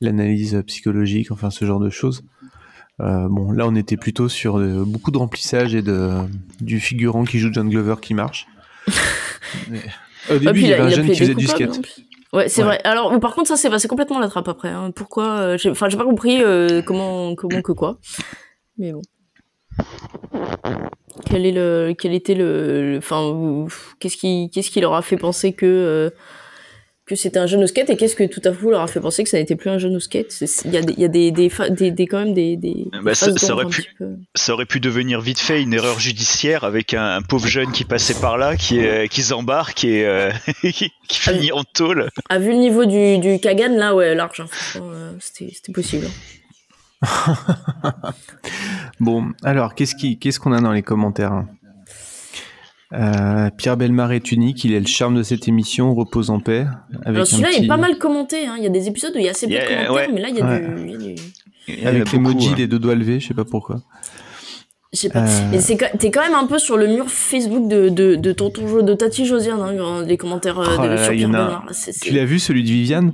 l'analyse 0.00 0.62
psychologique, 0.66 1.30
enfin 1.30 1.50
ce 1.50 1.64
genre 1.64 1.80
de 1.80 1.90
choses. 1.90 2.22
Euh, 3.00 3.26
bon, 3.28 3.50
là, 3.52 3.66
on 3.66 3.74
était 3.74 3.96
plutôt 3.96 4.28
sur 4.28 4.58
euh, 4.58 4.84
beaucoup 4.86 5.10
de 5.10 5.18
remplissage 5.18 5.74
et 5.74 5.82
de 5.82 6.10
du 6.60 6.78
figurant 6.80 7.24
qui 7.24 7.38
joue 7.38 7.48
John 7.52 7.68
Glover 7.68 7.96
qui 8.00 8.14
marche. 8.14 8.46
Mais- 9.70 9.80
Au 10.30 10.38
début, 10.38 10.48
Ah, 10.48 10.52
il 10.54 10.66
y 10.68 10.72
avait 10.72 10.82
un 10.82 10.88
jeune 10.90 11.06
qui 11.10 11.16
faisait 11.18 11.34
du 11.34 11.46
skate. 11.46 11.82
plus. 11.82 12.04
Ouais, 12.32 12.48
c'est 12.48 12.62
Ouais. 12.62 12.68
vrai. 12.68 12.80
Alors, 12.84 13.18
par 13.20 13.34
contre, 13.34 13.48
ça, 13.48 13.56
c'est 13.56 13.68
passé 13.70 13.88
complètement 13.88 14.18
la 14.18 14.28
trappe 14.28 14.48
après. 14.48 14.68
hein. 14.70 14.90
Pourquoi 14.94 15.28
euh, 15.38 15.58
j'ai- 15.58 15.70
Enfin, 15.70 15.88
j'ai 15.88 15.96
pas 15.96 16.04
compris 16.04 16.42
euh, 16.42 16.82
comment, 16.82 17.34
comment 17.34 17.62
que 17.62 17.72
quoi. 17.72 17.98
Mais 18.78 18.92
bon. 18.92 19.02
Quel 21.26 21.46
est 21.46 21.52
le, 21.52 21.94
quel 21.98 22.12
était 22.14 22.34
le, 22.34 22.96
enfin, 22.98 23.66
qu'est-ce 24.00 24.16
qui, 24.16 24.50
qu'est-ce 24.52 24.70
qui 24.70 24.80
leur 24.80 24.94
a 24.94 25.02
fait 25.02 25.16
penser 25.16 25.52
que 25.52 25.66
euh, 25.66 26.10
que 27.06 27.16
c'était 27.16 27.38
un 27.38 27.46
jeune 27.46 27.62
au 27.62 27.66
skate 27.66 27.90
et 27.90 27.96
qu'est-ce 27.98 28.16
que 28.16 28.24
tout 28.24 28.40
à 28.44 28.50
coup 28.52 28.70
leur 28.70 28.80
a 28.80 28.86
fait 28.86 28.98
penser 29.00 29.24
que 29.24 29.28
ça 29.28 29.36
n'était 29.38 29.56
plus 29.56 29.68
un 29.68 29.76
jeune 29.78 29.94
au 29.94 30.00
skate? 30.00 30.42
Il 30.64 30.72
y 30.72 30.76
a, 30.78 30.80
des- 30.80 30.92
il 30.94 31.00
y 31.00 31.04
a 31.04 31.08
des, 31.08 31.30
des, 31.32 31.50
fa- 31.50 31.68
des, 31.68 31.90
des- 31.90 32.06
quand 32.06 32.18
même 32.18 32.32
des, 32.32 32.56
des, 32.56 32.86
Bah, 33.02 33.10
des 33.10 33.14
ça, 33.14 33.52
aurait 33.52 33.66
pu, 33.66 33.84
peu. 33.98 34.16
ça 34.34 34.54
aurait 34.54 34.64
pu 34.64 34.80
devenir 34.80 35.20
vite 35.20 35.38
fait 35.38 35.62
une 35.62 35.74
erreur 35.74 35.98
judiciaire 36.00 36.64
avec 36.64 36.94
un, 36.94 37.16
un 37.16 37.20
pauvre 37.22 37.46
jeune 37.46 37.72
qui 37.72 37.84
passait 37.84 38.14
par 38.20 38.38
là, 38.38 38.56
qui, 38.56 38.78
euh, 38.86 39.06
qui 39.06 39.22
s'embarque 39.22 39.84
et 39.84 40.06
euh, 40.06 40.30
qui 40.62 40.90
finit 41.08 41.52
en 41.52 41.62
tôle. 41.64 42.08
Ah, 42.30 42.38
vu 42.38 42.48
le 42.52 42.56
niveau 42.56 42.86
du, 42.86 43.18
du 43.18 43.38
Kagan, 43.38 43.76
là, 43.76 43.94
ouais, 43.94 44.14
large. 44.14 44.40
hein. 44.40 44.46
Euh, 44.76 45.12
c'était, 45.20 45.52
c'était 45.54 45.72
possible. 45.72 46.06
Bon, 49.00 49.32
alors, 49.42 49.74
qu'est-ce 49.74 49.94
qui, 49.94 50.18
qu'est-ce 50.18 50.38
qu'on 50.40 50.52
a 50.52 50.60
dans 50.60 50.72
les 50.72 50.82
commentaires 50.82 51.32
hein? 51.32 51.48
Euh, 52.94 53.50
Pierre 53.56 53.76
Belmar 53.76 54.12
est 54.12 54.30
unique, 54.30 54.64
il 54.64 54.72
est 54.72 54.78
le 54.80 54.86
charme 54.86 55.16
de 55.16 55.22
cette 55.22 55.48
émission, 55.48 55.94
repose 55.94 56.30
en 56.30 56.38
paix. 56.40 56.66
Avec 57.04 57.08
Alors 57.16 57.26
celui-là 57.26 57.48
il 57.50 57.56
petit- 57.56 57.64
est 57.64 57.68
pas 57.68 57.76
mal 57.76 57.98
commenté. 57.98 58.46
Hein. 58.46 58.54
Il 58.58 58.62
y 58.62 58.66
a 58.66 58.70
des 58.70 58.86
épisodes 58.88 59.12
où 59.14 59.18
il 59.18 59.24
y 59.24 59.28
a 59.28 59.32
assez 59.32 59.46
peu 59.46 59.52
Yeah, 59.54 59.62
de 59.62 59.68
commentaires, 59.86 59.92
ouais. 59.94 60.08
mais 60.14 60.20
là 60.20 60.28
il 60.28 60.36
y 60.36 60.40
a 60.40 60.46
Ouais. 60.46 60.60
du. 60.60 60.82
il 60.86 60.90
y 60.90 60.94
a 60.94 60.98
du- 60.98 61.14
Il 61.66 61.78
y 61.80 61.82
en 61.82 61.86
a 61.86 61.88
Avec 61.90 62.12
l'emoji 62.12 62.50
ouais. 62.50 62.54
des 62.56 62.66
deux 62.66 62.78
doigts 62.78 62.94
levés, 62.94 63.20
je 63.20 63.26
sais 63.28 63.34
pas 63.34 63.44
pourquoi. 63.44 63.80
J'ai 64.92 65.08
pas. 65.08 65.24
Euh. 65.24 65.48
Mais 65.50 65.58
c'est 65.60 65.76
quand- 65.76 65.90
t'es 65.98 66.10
quand 66.12 66.20
même 66.22 66.34
un 66.34 66.46
peu 66.46 66.58
sur 66.58 66.76
le 66.76 66.86
mur 66.86 67.06
Facebook 67.08 67.66
de, 67.68 67.88
de, 67.88 68.14
de 68.14 68.32
tonton 68.32 68.82
de 68.82 68.94
Tati 68.94 69.24
Josiane, 69.26 69.60
hein, 69.60 70.04
les 70.06 70.16
commentaires 70.16 70.60
euh, 70.60 70.66
Oh 70.78 70.82
de, 70.82 70.86
là 70.88 70.96
sur 71.04 71.12
Pierre 71.14 71.34
a- 71.34 71.64
c'est- 71.72 71.90
c'est- 71.92 72.00
Tu 72.00 72.12
l'as 72.12 72.24
vu 72.24 72.38
celui 72.38 72.62
de 72.62 72.68
Viviane? 72.68 73.12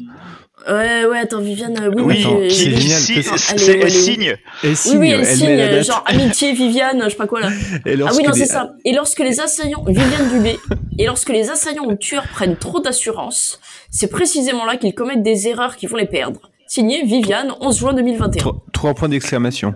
Ouais, 0.68 1.04
ouais, 1.06 1.18
attends, 1.18 1.40
Viviane, 1.40 1.76
euh, 1.80 1.90
oui, 1.94 2.02
Oui, 2.02 2.26
oui, 2.40 2.50
c'est 2.50 2.70
génial, 2.70 3.00
si- 3.00 3.22
c'est- 3.22 3.54
Elle 3.54 3.62
est- 3.62 3.80
elle 3.82 3.90
signe. 3.90 4.36
Elle 4.62 4.70
Oui, 4.70 4.76
signe, 4.76 4.98
oui, 4.98 5.10
elle, 5.10 5.20
elle 5.20 5.26
signe, 5.26 5.48
euh, 5.48 5.82
genre 5.82 6.04
amitié, 6.06 6.52
Viviane, 6.52 7.00
je 7.04 7.08
sais 7.10 7.16
pas 7.16 7.26
quoi 7.26 7.40
là. 7.40 7.48
Et 7.86 7.94
Ah 8.06 8.10
oui, 8.16 8.22
non, 8.24 8.32
les- 8.32 8.38
c'est 8.40 8.46
ça. 8.46 8.72
Et 8.84 8.92
lorsque 8.92 9.20
les 9.20 9.40
assaillants, 9.40 9.84
Viviane 9.86 10.28
Dubé, 10.32 10.58
et 10.98 11.06
lorsque 11.06 11.30
les 11.30 11.50
assaillants 11.50 11.86
ou 11.86 11.94
tueurs 11.94 12.26
prennent 12.28 12.56
trop 12.56 12.80
d'assurance, 12.80 13.60
c'est 13.90 14.08
précisément 14.10 14.64
là 14.66 14.76
qu'ils 14.76 14.94
commettent 14.94 15.22
des 15.22 15.48
erreurs 15.48 15.76
qui 15.76 15.86
vont 15.86 15.96
les 15.96 16.06
perdre. 16.06 16.40
Signé 16.66 17.04
Viviane, 17.04 17.52
11 17.60 17.78
juin 17.78 17.94
2021. 17.94 18.38
Trois, 18.40 18.64
trois 18.72 18.94
points 18.94 19.08
d'exclamation. 19.08 19.74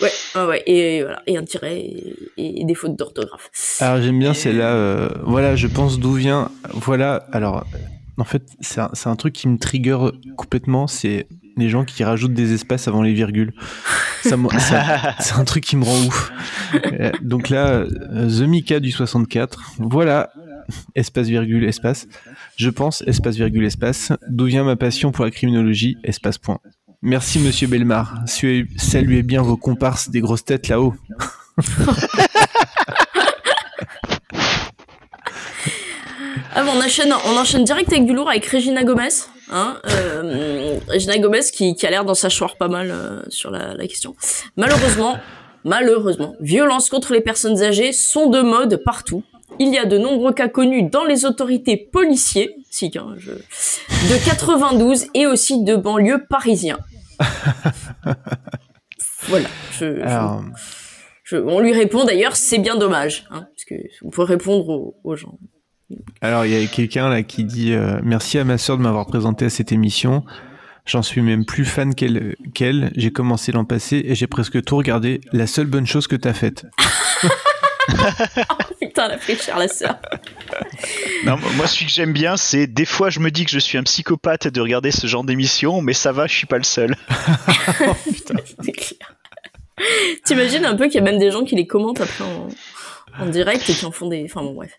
Ouais, 0.00 0.10
ouais, 0.36 0.44
ouais, 0.44 0.62
et 0.66 1.02
voilà, 1.02 1.22
et 1.26 1.36
un 1.36 1.42
tiret, 1.42 1.80
et, 1.80 2.60
et 2.60 2.64
des 2.64 2.74
fautes 2.74 2.94
d'orthographe. 2.94 3.50
Alors 3.80 4.00
j'aime 4.00 4.18
bien 4.20 4.32
celle-là. 4.34 4.72
euh, 4.74 5.08
voilà, 5.24 5.56
je 5.56 5.66
pense 5.66 5.98
d'où 5.98 6.12
vient. 6.12 6.50
Voilà. 6.72 7.26
Alors, 7.32 7.64
en 8.18 8.24
fait, 8.24 8.42
c'est 8.60 8.80
un, 8.80 8.90
c'est 8.92 9.08
un 9.08 9.16
truc 9.16 9.32
qui 9.32 9.48
me 9.48 9.58
trigger 9.58 9.98
complètement. 10.36 10.86
C'est 10.86 11.28
les 11.56 11.68
gens 11.68 11.84
qui 11.84 12.04
rajoutent 12.04 12.34
des 12.34 12.52
espaces 12.52 12.86
avant 12.88 13.02
les 13.02 13.14
virgules. 13.14 13.52
Ça, 14.22 14.36
me- 14.36 14.48
ça- 14.58 15.14
c'est 15.20 15.34
un 15.34 15.44
truc 15.44 15.64
qui 15.64 15.76
me 15.76 15.84
rend 15.84 15.98
ouf. 16.06 16.32
Euh, 17.00 17.10
Donc 17.22 17.48
là, 17.48 17.68
euh, 17.68 18.28
The 18.28 18.42
Mika 18.48 18.80
du 18.80 18.90
64. 18.90 19.72
Voilà. 19.78 20.30
Espace 20.94 21.28
virgule 21.28 21.64
espace. 21.64 22.06
Je 22.56 22.68
pense 22.68 23.02
espace 23.06 23.36
virgule 23.36 23.64
espace. 23.64 24.12
D'où 24.28 24.44
vient 24.46 24.64
ma 24.64 24.76
passion 24.76 25.12
pour 25.12 25.24
la 25.24 25.30
criminologie? 25.30 25.96
Espace 26.04 26.36
point. 26.38 26.58
Merci 27.00 27.38
Monsieur 27.38 27.68
Belmar. 27.68 28.22
Saluez 28.76 29.22
bien 29.22 29.40
vos 29.42 29.56
comparses 29.56 30.10
des 30.10 30.20
grosses 30.20 30.44
têtes 30.44 30.68
là-haut. 30.68 30.94
Ah 36.60 36.64
bon, 36.64 36.72
on 36.74 36.80
enchaîne, 36.84 37.12
on 37.26 37.36
enchaîne 37.36 37.62
direct 37.62 37.92
avec 37.92 38.04
du 38.04 38.12
lourd 38.12 38.28
avec 38.28 38.44
Regina 38.46 38.82
Gomez. 38.82 39.08
Hein, 39.52 39.78
euh, 39.90 40.78
Regina 40.88 41.16
Gomez 41.18 41.40
qui, 41.52 41.76
qui 41.76 41.86
a 41.86 41.90
l'air 41.90 42.04
d'en 42.04 42.14
sachoir 42.14 42.56
pas 42.56 42.66
mal 42.66 42.90
euh, 42.90 43.22
sur 43.28 43.52
la, 43.52 43.74
la 43.74 43.86
question. 43.86 44.16
Malheureusement, 44.56 45.18
malheureusement, 45.64 46.34
violences 46.40 46.88
contre 46.90 47.12
les 47.12 47.20
personnes 47.20 47.62
âgées 47.62 47.92
sont 47.92 48.28
de 48.28 48.40
mode 48.40 48.82
partout. 48.84 49.22
Il 49.60 49.72
y 49.72 49.78
a 49.78 49.84
de 49.84 49.98
nombreux 49.98 50.32
cas 50.32 50.48
connus 50.48 50.82
dans 50.90 51.04
les 51.04 51.24
autorités 51.24 51.76
policiers, 51.76 52.56
si, 52.70 52.90
hein, 52.96 53.14
je- 53.18 53.30
de 53.32 54.24
92 54.24 55.06
et 55.14 55.26
aussi 55.28 55.62
de 55.62 55.76
banlieues 55.76 56.24
parisiens. 56.28 56.78
voilà. 59.28 59.48
Je, 59.78 59.96
je- 59.96 60.02
je- 61.24 61.36
on 61.36 61.60
lui 61.60 61.72
répond 61.72 62.04
d'ailleurs, 62.04 62.34
c'est 62.36 62.58
bien 62.58 62.74
dommage, 62.76 63.26
hein, 63.30 63.46
parce 63.54 63.64
que 63.68 63.74
on 64.04 64.10
peut 64.10 64.22
répondre 64.22 64.68
aux, 64.68 64.96
aux 65.04 65.14
gens. 65.16 65.38
Alors, 66.20 66.44
il 66.44 66.52
y 66.52 66.64
a 66.64 66.66
quelqu'un 66.66 67.08
là 67.08 67.22
qui 67.22 67.44
dit 67.44 67.72
euh, 67.72 68.00
Merci 68.02 68.38
à 68.38 68.44
ma 68.44 68.58
sœur 68.58 68.76
de 68.76 68.82
m'avoir 68.82 69.06
présenté 69.06 69.46
à 69.46 69.50
cette 69.50 69.72
émission. 69.72 70.24
J'en 70.84 71.02
suis 71.02 71.20
même 71.20 71.44
plus 71.44 71.64
fan 71.64 71.94
qu'elle. 71.94 72.36
qu'elle. 72.54 72.92
J'ai 72.96 73.10
commencé 73.10 73.52
l'an 73.52 73.64
passé 73.64 74.02
et 74.04 74.14
j'ai 74.14 74.26
presque 74.26 74.62
tout 74.62 74.76
regardé. 74.76 75.20
La 75.32 75.46
seule 75.46 75.66
bonne 75.66 75.86
chose 75.86 76.06
que 76.06 76.16
t'as 76.16 76.34
faite. 76.34 76.66
Putain, 78.80 79.06
elle 79.06 79.12
a 79.12 79.18
pris 79.18 79.36
cher 79.36 79.58
la 79.58 79.68
sœur. 79.68 79.98
Non, 81.24 81.36
moi, 81.56 81.66
celui 81.66 81.86
que 81.86 81.92
j'aime 81.92 82.12
bien, 82.12 82.36
c'est 82.36 82.68
des 82.68 82.84
fois, 82.84 83.10
je 83.10 83.18
me 83.18 83.32
dis 83.32 83.44
que 83.44 83.50
je 83.50 83.58
suis 83.58 83.76
un 83.76 83.82
psychopathe 83.82 84.46
de 84.46 84.60
regarder 84.60 84.92
ce 84.92 85.08
genre 85.08 85.24
d'émission, 85.24 85.82
mais 85.82 85.92
ça 85.92 86.12
va, 86.12 86.28
je 86.28 86.34
suis 86.34 86.46
pas 86.46 86.58
le 86.58 86.64
seul. 86.64 86.94
Clair. 88.62 89.16
T'imagines 90.24 90.64
un 90.64 90.76
peu 90.76 90.86
qu'il 90.86 90.94
y 90.94 90.98
a 90.98 91.02
même 91.02 91.18
des 91.18 91.32
gens 91.32 91.44
qui 91.44 91.56
les 91.56 91.66
commentent 91.66 92.00
après 92.00 92.24
en, 92.24 92.48
en 93.20 93.26
direct 93.26 93.68
et 93.68 93.74
qui 93.74 93.84
en 93.86 93.90
font 93.92 94.08
des. 94.08 94.24
Enfin 94.24 94.42
bon, 94.42 94.54
bref. 94.54 94.72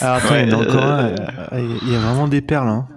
Alors, 0.00 0.16
attends, 0.16 0.34
Ouais, 0.34 0.42
il 0.44 0.50
y 0.50 0.54
en 0.54 0.58
a 0.60 0.62
encore 0.62 0.82
euh, 0.84 1.14
un. 1.52 1.56
euh, 1.56 1.78
Il 1.82 1.92
y 1.92 1.96
a 1.96 1.98
vraiment 1.98 2.28
des 2.28 2.40
perles. 2.42 2.68
Hein. 2.68 2.88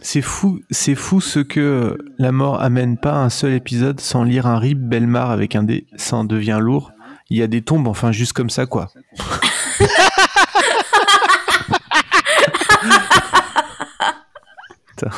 C'est 0.00 0.22
fou, 0.22 0.60
c'est 0.70 0.94
fou 0.94 1.20
ce 1.20 1.40
que 1.40 1.98
la 2.18 2.30
mort 2.32 2.60
amène 2.62 2.98
pas 2.98 3.14
un 3.14 3.30
seul 3.30 3.52
épisode 3.52 4.00
sans 4.00 4.22
lire 4.22 4.46
un 4.46 4.58
rip 4.58 4.78
Belmar 4.78 5.30
avec 5.30 5.56
un 5.56 5.64
dé. 5.64 5.86
Ça 5.96 6.16
en 6.16 6.24
devient 6.24 6.58
lourd. 6.60 6.92
Il 7.30 7.36
y 7.38 7.42
a 7.42 7.46
des 7.46 7.62
tombes, 7.62 7.88
enfin, 7.88 8.12
juste 8.12 8.32
comme 8.32 8.48
ça, 8.50 8.64
quoi. 8.66 8.90
Putain. 14.96 15.10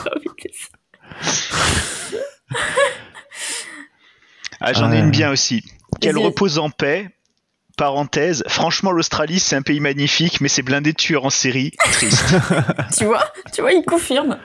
Ah, 4.60 4.72
j'en 4.74 4.92
ai 4.92 4.98
une 4.98 5.10
bien 5.10 5.30
aussi. 5.30 5.62
Qu'elle 6.00 6.18
repose 6.18 6.58
en 6.58 6.70
paix. 6.70 7.10
Parenthèse. 7.76 8.44
Franchement, 8.46 8.90
l'Australie, 8.92 9.38
c'est 9.40 9.56
un 9.56 9.62
pays 9.62 9.80
magnifique, 9.80 10.40
mais 10.40 10.48
c'est 10.48 10.62
blindé 10.62 10.92
de 10.92 10.96
tueurs 10.96 11.24
en 11.24 11.30
série. 11.30 11.72
Triste. 11.92 12.24
Tu 12.96 13.04
vois 13.04 13.24
Tu 13.54 13.60
vois, 13.62 13.72
il 13.72 13.82
confirme. 13.84 14.38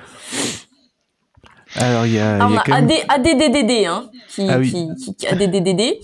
Alors, 1.75 2.05
il 2.05 2.13
y 2.13 2.19
a. 2.19 2.37
Il 2.37 2.39
y 2.39 2.43
on 2.43 2.57
a 2.57 2.59
a 2.61 2.63
quand 2.63 2.81
même- 2.81 2.89
AD, 3.09 3.25
ADDDD, 3.27 3.85
hein, 3.85 4.09
qui, 4.29 4.47
Ah 4.49 4.57
oui. 4.57 4.71
qui, 4.71 5.03
qui, 5.03 5.15
qui- 5.15 5.27
ADDDD, 5.27 5.99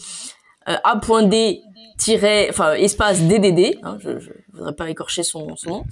euh, 0.67 0.75
A.D, 0.83 1.61
tiret, 1.97 2.47
enfin, 2.49 2.73
espace 2.73 3.21
DDD, 3.21 3.77
hein, 3.83 3.97
je, 4.01 4.19
je 4.19 4.29
voudrais 4.53 4.73
pas 4.73 4.89
écorcher 4.89 5.23
son, 5.23 5.55
son 5.55 5.69
nom. 5.69 5.83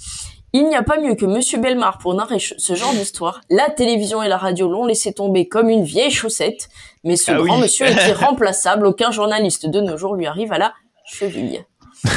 Il 0.52 0.68
n'y 0.68 0.76
a 0.76 0.82
pas 0.82 1.00
mieux 1.00 1.14
que 1.14 1.26
Monsieur 1.28 1.60
Belmar 1.60 2.00
pour 2.00 2.16
narrer 2.16 2.40
ce 2.40 2.74
genre 2.74 2.92
d'histoire. 2.94 3.42
La 3.52 3.70
télévision 3.70 4.24
et 4.24 4.28
la 4.28 4.38
radio 4.38 4.68
l'ont 4.68 4.86
laissé 4.86 5.14
tomber 5.14 5.48
comme 5.48 5.70
une 5.70 5.84
vieille 5.84 6.10
chaussette, 6.10 6.70
mais 7.04 7.16
ce 7.18 7.30
Ah 7.32 7.36
grand 7.36 7.56
oui. 7.58 7.62
monsieur 7.62 7.86
est 7.86 8.08
irremplaçable. 8.10 8.88
Aucun 8.88 9.12
journaliste 9.12 9.68
de 9.70 9.80
nos 9.80 9.96
jours 9.96 10.16
lui 10.16 10.26
arrive 10.26 10.52
à 10.52 10.58
la 10.58 10.74
cheville. 11.11 11.65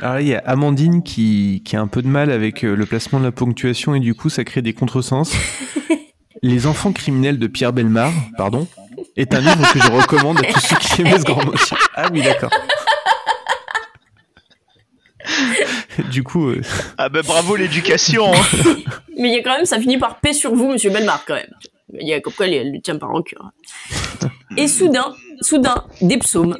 Alors 0.00 0.14
là, 0.14 0.20
il 0.20 0.28
y 0.28 0.34
a 0.34 0.38
Amandine 0.46 1.02
qui, 1.02 1.62
qui 1.64 1.76
a 1.76 1.80
un 1.80 1.88
peu 1.88 2.00
de 2.02 2.06
mal 2.08 2.30
avec 2.30 2.64
euh, 2.64 2.74
le 2.74 2.86
placement 2.86 3.18
de 3.18 3.24
la 3.24 3.32
ponctuation 3.32 3.94
et 3.94 4.00
du 4.00 4.14
coup 4.14 4.28
ça 4.30 4.44
crée 4.44 4.62
des 4.62 4.72
contresens. 4.72 5.32
Les 6.42 6.66
enfants 6.66 6.92
criminels 6.92 7.38
de 7.38 7.46
Pierre 7.46 7.74
Belmar, 7.74 8.10
pardon, 8.38 8.66
est 9.16 9.34
un 9.34 9.40
livre 9.40 9.72
que 9.74 9.78
je 9.78 9.90
recommande 9.90 10.38
à 10.38 10.44
tous 10.44 10.60
ceux 10.60 10.76
qui 10.76 11.02
aiment 11.02 11.18
ce 11.18 11.24
grand 11.24 11.44
monsieur. 11.44 11.76
Ah 11.94 12.08
oui, 12.12 12.22
d'accord. 12.22 12.50
Du 16.10 16.22
coup, 16.22 16.48
euh, 16.48 16.62
ah 16.96 17.08
ben 17.10 17.22
bravo 17.22 17.56
l'éducation. 17.56 18.32
hein. 18.32 18.74
Mais 19.18 19.28
il 19.28 19.34
y 19.34 19.38
a 19.38 19.42
quand 19.42 19.54
même, 19.54 19.66
ça 19.66 19.78
finit 19.78 19.98
par 19.98 20.18
paix 20.20 20.32
sur 20.32 20.54
vous, 20.54 20.70
Monsieur 20.72 20.90
Belmar, 20.90 21.24
quand 21.26 21.34
même. 21.34 21.52
Il 22.00 22.08
y 22.08 22.14
a 22.14 22.20
comme 22.20 22.32
quoi, 22.32 22.46
elle 22.46 22.72
le 22.72 22.80
tient 22.80 22.96
par 22.96 23.10
cœur. 23.24 23.50
Et 24.56 24.66
soudain, 24.66 25.14
soudain, 25.42 25.84
des 26.00 26.16
psaumes. 26.18 26.56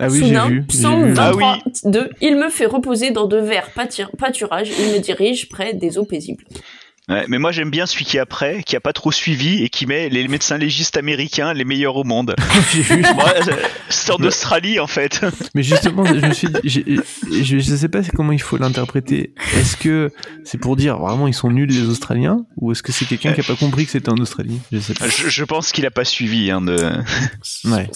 Ah 0.00 0.08
oui, 0.08 0.20
Soudain, 0.20 0.48
vu. 0.48 0.62
psaume 0.64 1.08
vu. 1.08 1.12
23, 1.14 1.58
2, 1.84 2.10
il 2.20 2.36
me 2.36 2.48
fait 2.48 2.66
reposer 2.66 3.10
dans 3.10 3.26
de 3.26 3.36
verts 3.36 3.70
pâturages, 4.18 4.70
il 4.78 4.92
me 4.92 4.98
dirige 4.98 5.48
près 5.48 5.74
des 5.74 5.98
eaux 5.98 6.04
paisibles. 6.04 6.44
Ouais, 7.08 7.24
mais 7.26 7.38
moi 7.38 7.50
j'aime 7.50 7.70
bien 7.70 7.84
celui 7.84 8.04
qui 8.04 8.16
est 8.16 8.20
après, 8.20 8.62
qui 8.62 8.76
a 8.76 8.80
pas 8.80 8.92
trop 8.92 9.10
suivi 9.10 9.64
et 9.64 9.68
qui 9.68 9.86
met 9.86 10.08
les 10.08 10.28
médecins 10.28 10.56
légistes 10.56 10.96
américains 10.96 11.52
les 11.52 11.64
meilleurs 11.64 11.96
au 11.96 12.04
monde. 12.04 12.36
J'ai 12.72 12.82
vu. 12.82 13.02
Moi, 13.14 13.34
euh, 13.48 13.56
c'est 13.88 14.12
en 14.12 14.22
Australie 14.22 14.78
en 14.78 14.86
fait. 14.86 15.20
Mais 15.54 15.64
justement, 15.64 16.04
je 16.04 16.14
me 16.24 16.32
suis 16.32 16.46
dit, 16.46 16.60
je, 16.64 17.58
je 17.58 17.74
sais 17.74 17.88
pas 17.88 18.02
comment 18.14 18.30
il 18.30 18.40
faut 18.40 18.56
l'interpréter. 18.56 19.34
Est-ce 19.56 19.76
que 19.76 20.10
c'est 20.44 20.58
pour 20.58 20.76
dire 20.76 20.96
vraiment 20.98 21.26
ils 21.26 21.34
sont 21.34 21.50
nuls 21.50 21.68
les 21.68 21.88
Australiens 21.88 22.46
ou 22.56 22.70
est-ce 22.70 22.84
que 22.84 22.92
c'est 22.92 23.04
quelqu'un 23.04 23.32
qui 23.32 23.40
a 23.40 23.44
pas 23.44 23.56
compris 23.56 23.84
que 23.84 23.90
c'était 23.90 24.10
en 24.10 24.18
Australie? 24.18 24.60
Je 24.70 24.78
sais 24.78 24.94
pas. 24.94 25.08
Je, 25.08 25.28
je 25.28 25.44
pense 25.44 25.72
qu'il 25.72 25.84
a 25.86 25.90
pas 25.90 26.04
suivi. 26.04 26.52
Hein, 26.52 26.60
de... 26.60 26.76
Ouais. 27.64 27.88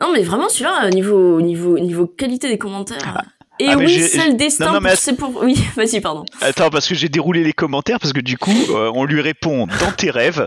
Non, 0.00 0.12
mais 0.12 0.22
vraiment, 0.22 0.48
celui-là, 0.48 0.84
euh, 0.86 0.90
niveau, 0.90 1.40
niveau, 1.40 1.78
niveau 1.78 2.06
qualité 2.06 2.48
des 2.48 2.58
commentaires. 2.58 3.22
Et 3.60 3.66
Ah, 3.68 3.74
mais 3.76 3.86
oui, 3.86 3.92
j'ai- 3.94 4.02
c'est 4.06 4.28
le 4.28 4.34
destin, 4.34 4.72
non, 4.72 4.80
non, 4.80 4.90
c'est 4.94 5.16
pour... 5.16 5.42
Oui, 5.42 5.56
vas-y, 5.76 6.00
pardon. 6.00 6.24
Attends, 6.40 6.70
parce 6.70 6.86
que 6.86 6.94
j'ai 6.94 7.08
déroulé 7.08 7.42
les 7.42 7.52
commentaires, 7.52 7.98
parce 7.98 8.12
que 8.12 8.20
du 8.20 8.38
coup, 8.38 8.52
euh, 8.70 8.92
on 8.94 9.04
lui 9.04 9.20
répond 9.20 9.66
dans 9.66 9.90
tes 9.90 10.10
rêves. 10.12 10.46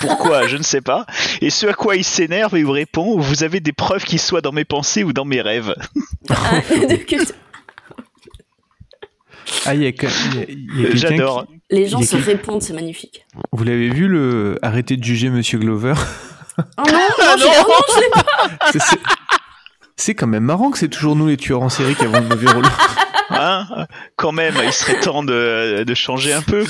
Pourquoi 0.00 0.46
Je 0.48 0.58
ne 0.58 0.62
sais 0.62 0.82
pas. 0.82 1.06
Et 1.40 1.48
ce 1.48 1.66
à 1.66 1.72
quoi 1.72 1.96
il 1.96 2.04
s'énerve, 2.04 2.58
il 2.58 2.66
vous 2.66 2.72
répond 2.72 3.18
Vous 3.18 3.42
avez 3.42 3.60
des 3.60 3.72
preuves 3.72 4.04
qu'il 4.04 4.18
soit 4.18 4.42
dans 4.42 4.52
mes 4.52 4.66
pensées 4.66 5.02
ou 5.02 5.14
dans 5.14 5.24
mes 5.24 5.40
rêves 5.40 5.74
Ah, 6.28 6.60
Ah, 9.66 9.74
il 9.74 9.82
y 9.82 9.86
a, 9.86 9.92
J'adore. 10.94 11.46
qui- 11.46 11.60
Les 11.76 11.86
gens 11.88 12.00
se 12.02 12.16
répondent, 12.16 12.62
c'est 12.62 12.72
magnifique. 12.72 13.24
Vous 13.52 13.64
l'avez 13.64 13.88
vu 13.90 14.08
le 14.08 14.58
arrêtez 14.62 14.96
de 14.96 15.04
juger 15.04 15.30
Monsieur 15.30 15.58
Glover? 15.58 15.94
Oh 16.58 16.62
non, 16.78 16.84
non, 16.84 17.36
non, 17.38 17.52
je 17.94 18.00
l'ai 18.00 18.10
pas 18.10 18.70
C'est- 18.72 18.78
c'est- 18.80 18.98
C'est 19.96 20.14
quand 20.14 20.26
même 20.26 20.44
marrant 20.44 20.70
que 20.70 20.78
c'est 20.78 20.88
toujours 20.88 21.14
nous 21.16 21.28
les 21.28 21.36
tueurs 21.36 21.62
en 21.62 21.68
série 21.68 21.94
qui 21.94 22.04
avons 22.04 22.20
le 22.20 22.26
mauvais 22.28 22.50
rôle. 22.50 22.64
Hein 23.30 23.66
Quand 24.16 24.32
même, 24.32 24.54
il 24.64 24.72
serait 24.72 24.98
temps 25.00 25.22
de, 25.22 25.84
de 25.84 25.94
changer 25.94 26.32
un 26.32 26.42
peu. 26.42 26.64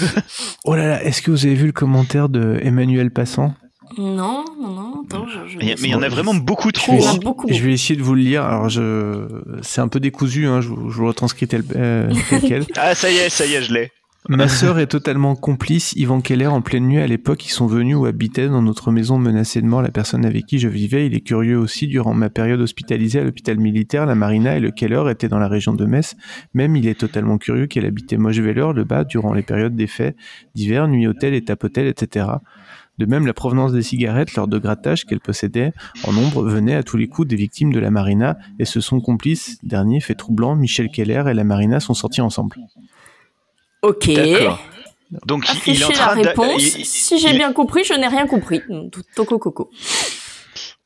Oh 0.64 0.74
là 0.74 0.86
là, 0.86 1.02
est-ce 1.04 1.22
que 1.22 1.30
vous 1.30 1.46
avez 1.46 1.54
vu 1.54 1.66
le 1.66 1.72
commentaire 1.72 2.28
de 2.28 2.58
Emmanuel 2.62 3.10
Passant? 3.10 3.54
Non, 3.98 4.44
non, 4.60 4.68
non, 4.68 5.02
attends, 5.04 5.26
je... 5.28 5.48
je 5.52 5.58
mais 5.58 5.74
il 5.82 5.88
y 5.90 5.94
en 5.94 6.02
a 6.02 6.08
vraiment 6.08 6.34
beaucoup 6.34 6.68
je 6.68 6.80
trop. 6.80 6.98
vais, 6.98 7.18
beaucoup, 7.18 7.46
je 7.50 7.62
vais 7.62 7.72
essayer 7.72 7.96
de 7.96 8.02
vous 8.02 8.14
le 8.14 8.22
lire. 8.22 8.44
Alors, 8.44 8.68
je, 8.68 9.26
c'est 9.62 9.80
un 9.80 9.88
peu 9.88 10.00
décousu. 10.00 10.46
Hein, 10.46 10.60
je, 10.60 10.68
vous- 10.68 10.88
je 10.90 10.96
vous 10.96 11.02
le 11.02 11.08
retranscris 11.08 11.46
tel, 11.46 11.62
euh, 11.76 12.10
tel 12.30 12.40
quel. 12.40 12.66
Ah, 12.76 12.94
ça 12.94 13.10
y 13.10 13.16
est, 13.16 13.28
ça 13.28 13.44
y 13.46 13.54
est, 13.54 13.62
je 13.62 13.72
l'ai. 13.74 13.90
Ma 14.28 14.46
sœur 14.46 14.78
est 14.78 14.86
totalement 14.86 15.34
complice. 15.34 15.94
Yvan 15.94 16.20
Keller, 16.20 16.46
en 16.46 16.60
pleine 16.60 16.86
nuit 16.86 17.00
à 17.00 17.06
l'époque, 17.08 17.44
ils 17.44 17.50
sont 17.50 17.66
venus 17.66 17.96
ou 17.96 18.06
habitaient 18.06 18.48
dans 18.48 18.62
notre 18.62 18.92
maison 18.92 19.18
menacée 19.18 19.60
de 19.60 19.66
mort 19.66 19.82
la 19.82 19.90
personne 19.90 20.24
avec 20.24 20.46
qui 20.46 20.60
je 20.60 20.68
vivais. 20.68 21.06
Il 21.06 21.14
est 21.14 21.22
curieux 21.22 21.58
aussi, 21.58 21.88
durant 21.88 22.14
ma 22.14 22.30
période 22.30 22.60
hospitalisée 22.60 23.18
à 23.18 23.24
l'hôpital 23.24 23.58
militaire, 23.58 24.06
la 24.06 24.14
Marina 24.14 24.56
et 24.56 24.60
le 24.60 24.70
Keller 24.70 25.10
étaient 25.10 25.28
dans 25.28 25.40
la 25.40 25.48
région 25.48 25.74
de 25.74 25.84
Metz. 25.86 26.14
Même 26.54 26.76
il 26.76 26.86
est 26.86 26.98
totalement 26.98 27.36
curieux 27.36 27.66
qu'elle 27.66 27.84
habitait 27.84 28.16
Moscheweller, 28.16 28.72
le 28.72 28.84
bas, 28.84 29.02
durant 29.02 29.34
les 29.34 29.42
périodes 29.42 29.74
des 29.74 29.88
faits 29.88 30.16
d'hiver, 30.54 30.86
nuit 30.86 31.08
hôtel, 31.08 31.34
étape 31.34 31.64
hôtel, 31.64 31.88
etc. 31.88 32.26
De 32.98 33.06
même, 33.06 33.26
la 33.26 33.34
provenance 33.34 33.72
des 33.72 33.82
cigarettes 33.82 34.36
lors 34.36 34.46
de 34.46 34.58
grattage 34.58 35.04
qu'elle 35.04 35.20
possédait 35.20 35.72
en 36.04 36.12
nombre 36.12 36.44
venait 36.44 36.76
à 36.76 36.84
tous 36.84 36.96
les 36.96 37.08
coups 37.08 37.26
des 37.26 37.36
victimes 37.36 37.72
de 37.72 37.80
la 37.80 37.90
Marina 37.90 38.36
et 38.60 38.66
ce 38.66 38.80
son 38.80 39.00
complice, 39.00 39.58
dernier 39.64 39.98
fait 39.98 40.14
troublant, 40.14 40.54
Michel 40.54 40.90
Keller 40.90 41.24
et 41.28 41.34
la 41.34 41.42
Marina 41.42 41.80
sont 41.80 41.94
sortis 41.94 42.20
ensemble. 42.20 42.56
Ok. 43.82 44.10
Donc 45.26 45.44
il- 45.66 45.74
il 45.74 45.82
est 45.82 45.84
en 45.84 45.88
la 45.88 45.94
train 45.94 46.16
de- 46.16 46.26
réponse. 46.28 46.62
il- 46.62 46.86
si 46.86 47.18
j'ai 47.18 47.28
il- 47.30 47.36
bien 47.36 47.52
compris, 47.52 47.84
je 47.84 47.92
n'ai 47.94 48.08
rien 48.08 48.26
compris. 48.26 48.62
Tout- 48.90 49.02
Toco 49.14 49.38
coco. 49.38 49.70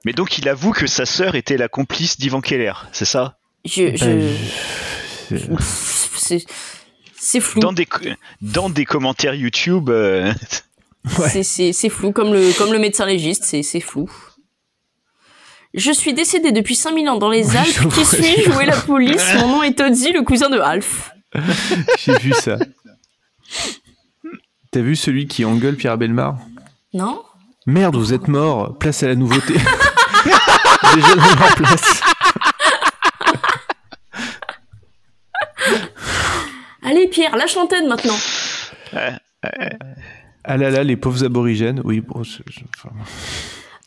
Mais 0.05 0.13
donc 0.13 0.39
il 0.39 0.49
avoue 0.49 0.73
que 0.73 0.87
sa 0.87 1.07
sœur 1.07 1.35
était 1.37 1.57
la 1.57 1.69
complice 1.69 2.19
d'Ivan 2.19 2.41
Keller, 2.41 2.73
c'est 2.93 3.05
ça? 3.05 3.39
Je, 3.65 3.97
je... 3.97 4.05
Ben, 4.05 5.59
c'est 7.19 7.41
flou. 7.41 7.61
dans 7.61 7.73
des, 7.73 7.87
dans 8.41 8.69
des 8.71 8.85
commentaires 8.85 9.35
YouTube. 9.35 9.91
euh, 9.91 10.33
C'est- 11.29 11.43
C'est 11.45 11.73
c'est 11.73 11.89
flou, 11.89 12.11
comme 12.13 12.33
le, 12.33 12.53
comme 12.59 12.73
le 12.73 12.79
médecin 12.81 13.07
légiste, 13.07 13.45
c'est 13.45 13.63
c'est 13.63 13.81
flou. 13.81 14.11
Je 15.75 15.93
suis 15.93 16.15
décédé 16.15 16.53
depuis 16.53 16.75
5000 16.75 17.09
ans 17.09 17.17
dans 17.19 17.29
les 17.29 17.55
Alpes. 17.57 17.69
je 17.69 17.83
Qui 17.89 17.89
vois. 17.89 18.05
suis-je? 18.05 18.51
Où 18.51 18.61
est 18.61 18.67
la 18.67 18.77
police? 18.77 19.35
Mon 19.39 19.49
nom 19.49 19.63
est 19.63 19.75
Todzi, 19.79 20.11
le 20.13 20.23
cousin 20.23 20.49
de 20.49 20.59
Alf. 20.59 21.11
J'ai 21.99 22.17
vu 22.19 22.33
ça. 22.33 22.57
T'as 24.71 24.81
vu 24.81 24.97
celui 24.97 25.27
qui 25.27 25.45
engueule 25.45 25.77
Pierre 25.77 25.97
Belmar? 25.99 26.39
Non 26.93 27.23
Merde, 27.67 27.97
vous 27.97 28.13
êtes 28.13 28.29
mort. 28.29 28.77
Place 28.79 29.03
à 29.03 29.09
la 29.09 29.15
nouveauté. 29.15 29.55
Déjà 30.95 31.15
dans 31.17 31.25
leur 31.35 31.55
place. 31.57 32.01
Allez 36.83 37.09
Pierre, 37.09 37.37
lâche 37.37 37.55
l'antenne 37.57 37.89
maintenant. 37.89 38.17
Ah 40.45 40.57
là 40.57 40.71
là, 40.71 40.85
les 40.85 40.97
pauvres 40.97 41.25
aborigènes. 41.25 41.81
Oui, 41.85 42.01
bon, 42.01 42.23
je- 42.23 42.41
enfin, 42.77 42.91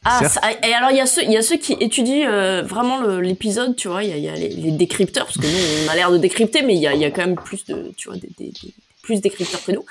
Ah, 0.03 0.27
ça- 0.27 0.41
et 0.67 0.73
alors 0.73 0.91
il 0.91 0.97
y 0.97 1.01
a 1.01 1.05
ceux, 1.05 1.23
y 1.23 1.37
a 1.37 1.41
ceux 1.41 1.57
qui 1.57 1.73
étudient 1.79 2.29
euh, 2.29 2.61
vraiment 2.63 3.01
l'épisode, 3.19 3.75
tu 3.77 3.87
vois. 3.87 4.03
Il 4.03 4.09
y 4.09 4.13
a, 4.13 4.17
il 4.17 4.23
y 4.23 4.29
a 4.29 4.35
les, 4.35 4.49
les 4.49 4.71
décrypteurs 4.71 5.25
parce 5.25 5.37
que 5.37 5.45
nous 5.45 5.85
on 5.87 5.89
a 5.91 5.95
l'air 5.95 6.11
de 6.11 6.17
décrypter, 6.17 6.61
mais 6.61 6.75
il 6.75 6.81
y 6.81 6.87
a, 6.87 6.93
il 6.93 6.99
y 7.01 7.05
a 7.05 7.11
quand 7.11 7.25
même 7.25 7.35
plus 7.35 7.63
de, 7.65 7.91
tu 7.95 8.09
vois, 8.09 8.17
des, 8.17 8.29
des- 8.37 8.51
des- 8.51 8.73
plus 9.09 9.21
décrypteurs 9.21 9.63
que 9.65 9.71
nous. 9.71 9.85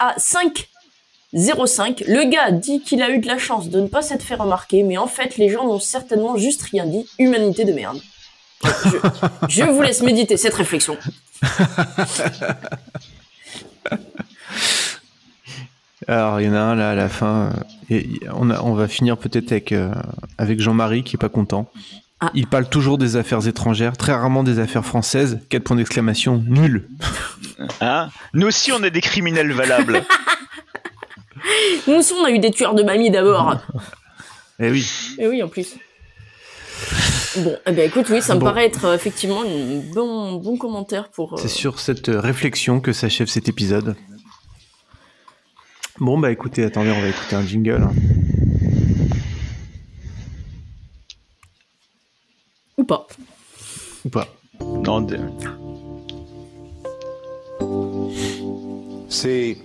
À 0.00 0.14
5 0.16 0.68
05, 1.32 2.02
le 2.08 2.28
gars 2.30 2.50
dit 2.50 2.80
qu'il 2.80 3.02
a 3.02 3.10
eu 3.10 3.18
de 3.18 3.26
la 3.28 3.38
chance 3.38 3.68
de 3.68 3.80
ne 3.80 3.86
pas 3.88 4.02
s'être 4.02 4.22
fait 4.24 4.34
remarquer, 4.34 4.82
mais 4.82 4.96
en 4.98 5.06
fait 5.06 5.36
les 5.36 5.48
gens 5.48 5.64
n'ont 5.64 5.78
certainement 5.80 6.36
juste 6.36 6.62
rien 6.62 6.86
dit. 6.86 7.06
Humanité 7.20 7.64
de 7.64 7.72
merde. 7.72 8.00
Je, 8.64 8.98
je 9.48 9.62
vous 9.64 9.82
laisse 9.82 10.02
méditer 10.02 10.36
cette 10.36 10.54
réflexion. 10.54 10.96
Alors, 16.06 16.40
il 16.40 16.46
y 16.46 16.50
en 16.50 16.54
a 16.54 16.58
un 16.60 16.74
là 16.74 16.90
à 16.90 16.94
la 16.94 17.08
fin. 17.08 17.50
et 17.90 18.08
on, 18.34 18.50
a- 18.50 18.60
on 18.62 18.74
va 18.74 18.88
finir 18.88 19.16
peut-être 19.16 19.52
avec, 19.52 19.72
euh, 19.72 19.90
avec 20.38 20.60
Jean-Marie 20.60 21.02
qui 21.02 21.16
est 21.16 21.18
pas 21.18 21.28
content. 21.28 21.70
Il 22.32 22.46
parle 22.46 22.66
toujours 22.68 22.96
des 22.96 23.16
affaires 23.16 23.46
étrangères, 23.46 23.98
très 23.98 24.12
rarement 24.12 24.42
des 24.42 24.58
affaires 24.58 24.84
françaises. 24.86 25.40
4 25.50 25.62
points 25.62 25.76
d'exclamation, 25.76 26.42
nul. 26.46 26.88
Hein 27.80 28.08
Nous 28.32 28.46
aussi 28.46 28.72
on 28.72 28.82
est 28.82 28.90
des 28.90 29.00
criminels 29.00 29.52
valables. 29.52 30.02
Nous 31.86 31.94
aussi 31.94 32.12
on 32.14 32.24
a 32.24 32.30
eu 32.30 32.38
des 32.38 32.50
tueurs 32.50 32.74
de 32.74 32.82
mamie 32.82 33.10
d'abord. 33.10 33.56
Eh 34.60 34.70
oui. 34.70 34.88
Et 35.18 35.26
oui, 35.26 35.42
en 35.42 35.48
plus. 35.48 35.74
Bon, 37.38 37.56
eh 37.66 37.72
ben 37.72 37.88
écoute, 37.88 38.06
oui, 38.10 38.22
ça 38.22 38.34
me 38.34 38.40
Bon. 38.40 38.46
paraît 38.46 38.66
être 38.66 38.84
euh, 38.84 38.94
effectivement 38.94 39.42
un 39.42 39.92
bon, 39.92 40.34
bon 40.34 40.56
commentaire 40.56 41.08
pour. 41.10 41.34
euh, 41.34 41.36
C'est 41.36 41.48
sur 41.48 41.80
cette 41.80 42.08
euh, 42.08 42.20
réflexion 42.20 42.80
que 42.80 42.92
s'achève 42.92 43.26
cet 43.26 43.48
épisode. 43.48 43.96
Bon, 45.98 46.18
bah 46.18 46.30
écoutez, 46.30 46.64
attendez, 46.64 46.92
on 46.92 47.00
va 47.00 47.08
écouter 47.08 47.34
un 47.36 47.44
jingle. 47.44 47.82
hein. 47.82 47.92
Ou 52.78 52.84
pas. 52.84 53.06
Ou 54.04 54.08
pas. 54.08 54.28
Non, 54.60 55.00
de- 55.00 55.18
C'est 59.08 59.58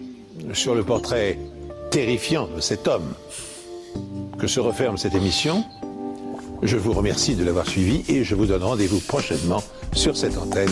sur 0.53 0.75
le 0.75 0.83
portrait 0.83 1.37
terrifiant 1.91 2.47
de 2.55 2.61
cet 2.61 2.87
homme 2.87 3.13
que 4.37 4.47
se 4.47 4.59
referme 4.59 4.97
cette 4.97 5.15
émission. 5.15 5.65
Je 6.61 6.77
vous 6.77 6.93
remercie 6.93 7.35
de 7.35 7.43
l'avoir 7.43 7.67
suivi 7.67 8.03
et 8.07 8.23
je 8.23 8.35
vous 8.35 8.45
donne 8.45 8.63
rendez-vous 8.63 8.99
prochainement 8.99 9.63
sur 9.93 10.15
cette 10.15 10.37
antenne. 10.37 10.69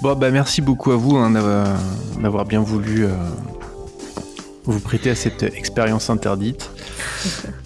Bon, 0.00 0.14
bah 0.14 0.30
merci 0.30 0.62
beaucoup 0.62 0.92
à 0.92 0.96
vous 0.96 1.16
hein, 1.16 1.30
d'avoir 2.20 2.44
bien 2.44 2.60
voulu 2.60 3.04
euh, 3.04 3.10
vous 4.64 4.78
prêter 4.78 5.10
à 5.10 5.14
cette 5.14 5.42
expérience 5.42 6.10
interdite. 6.10 6.70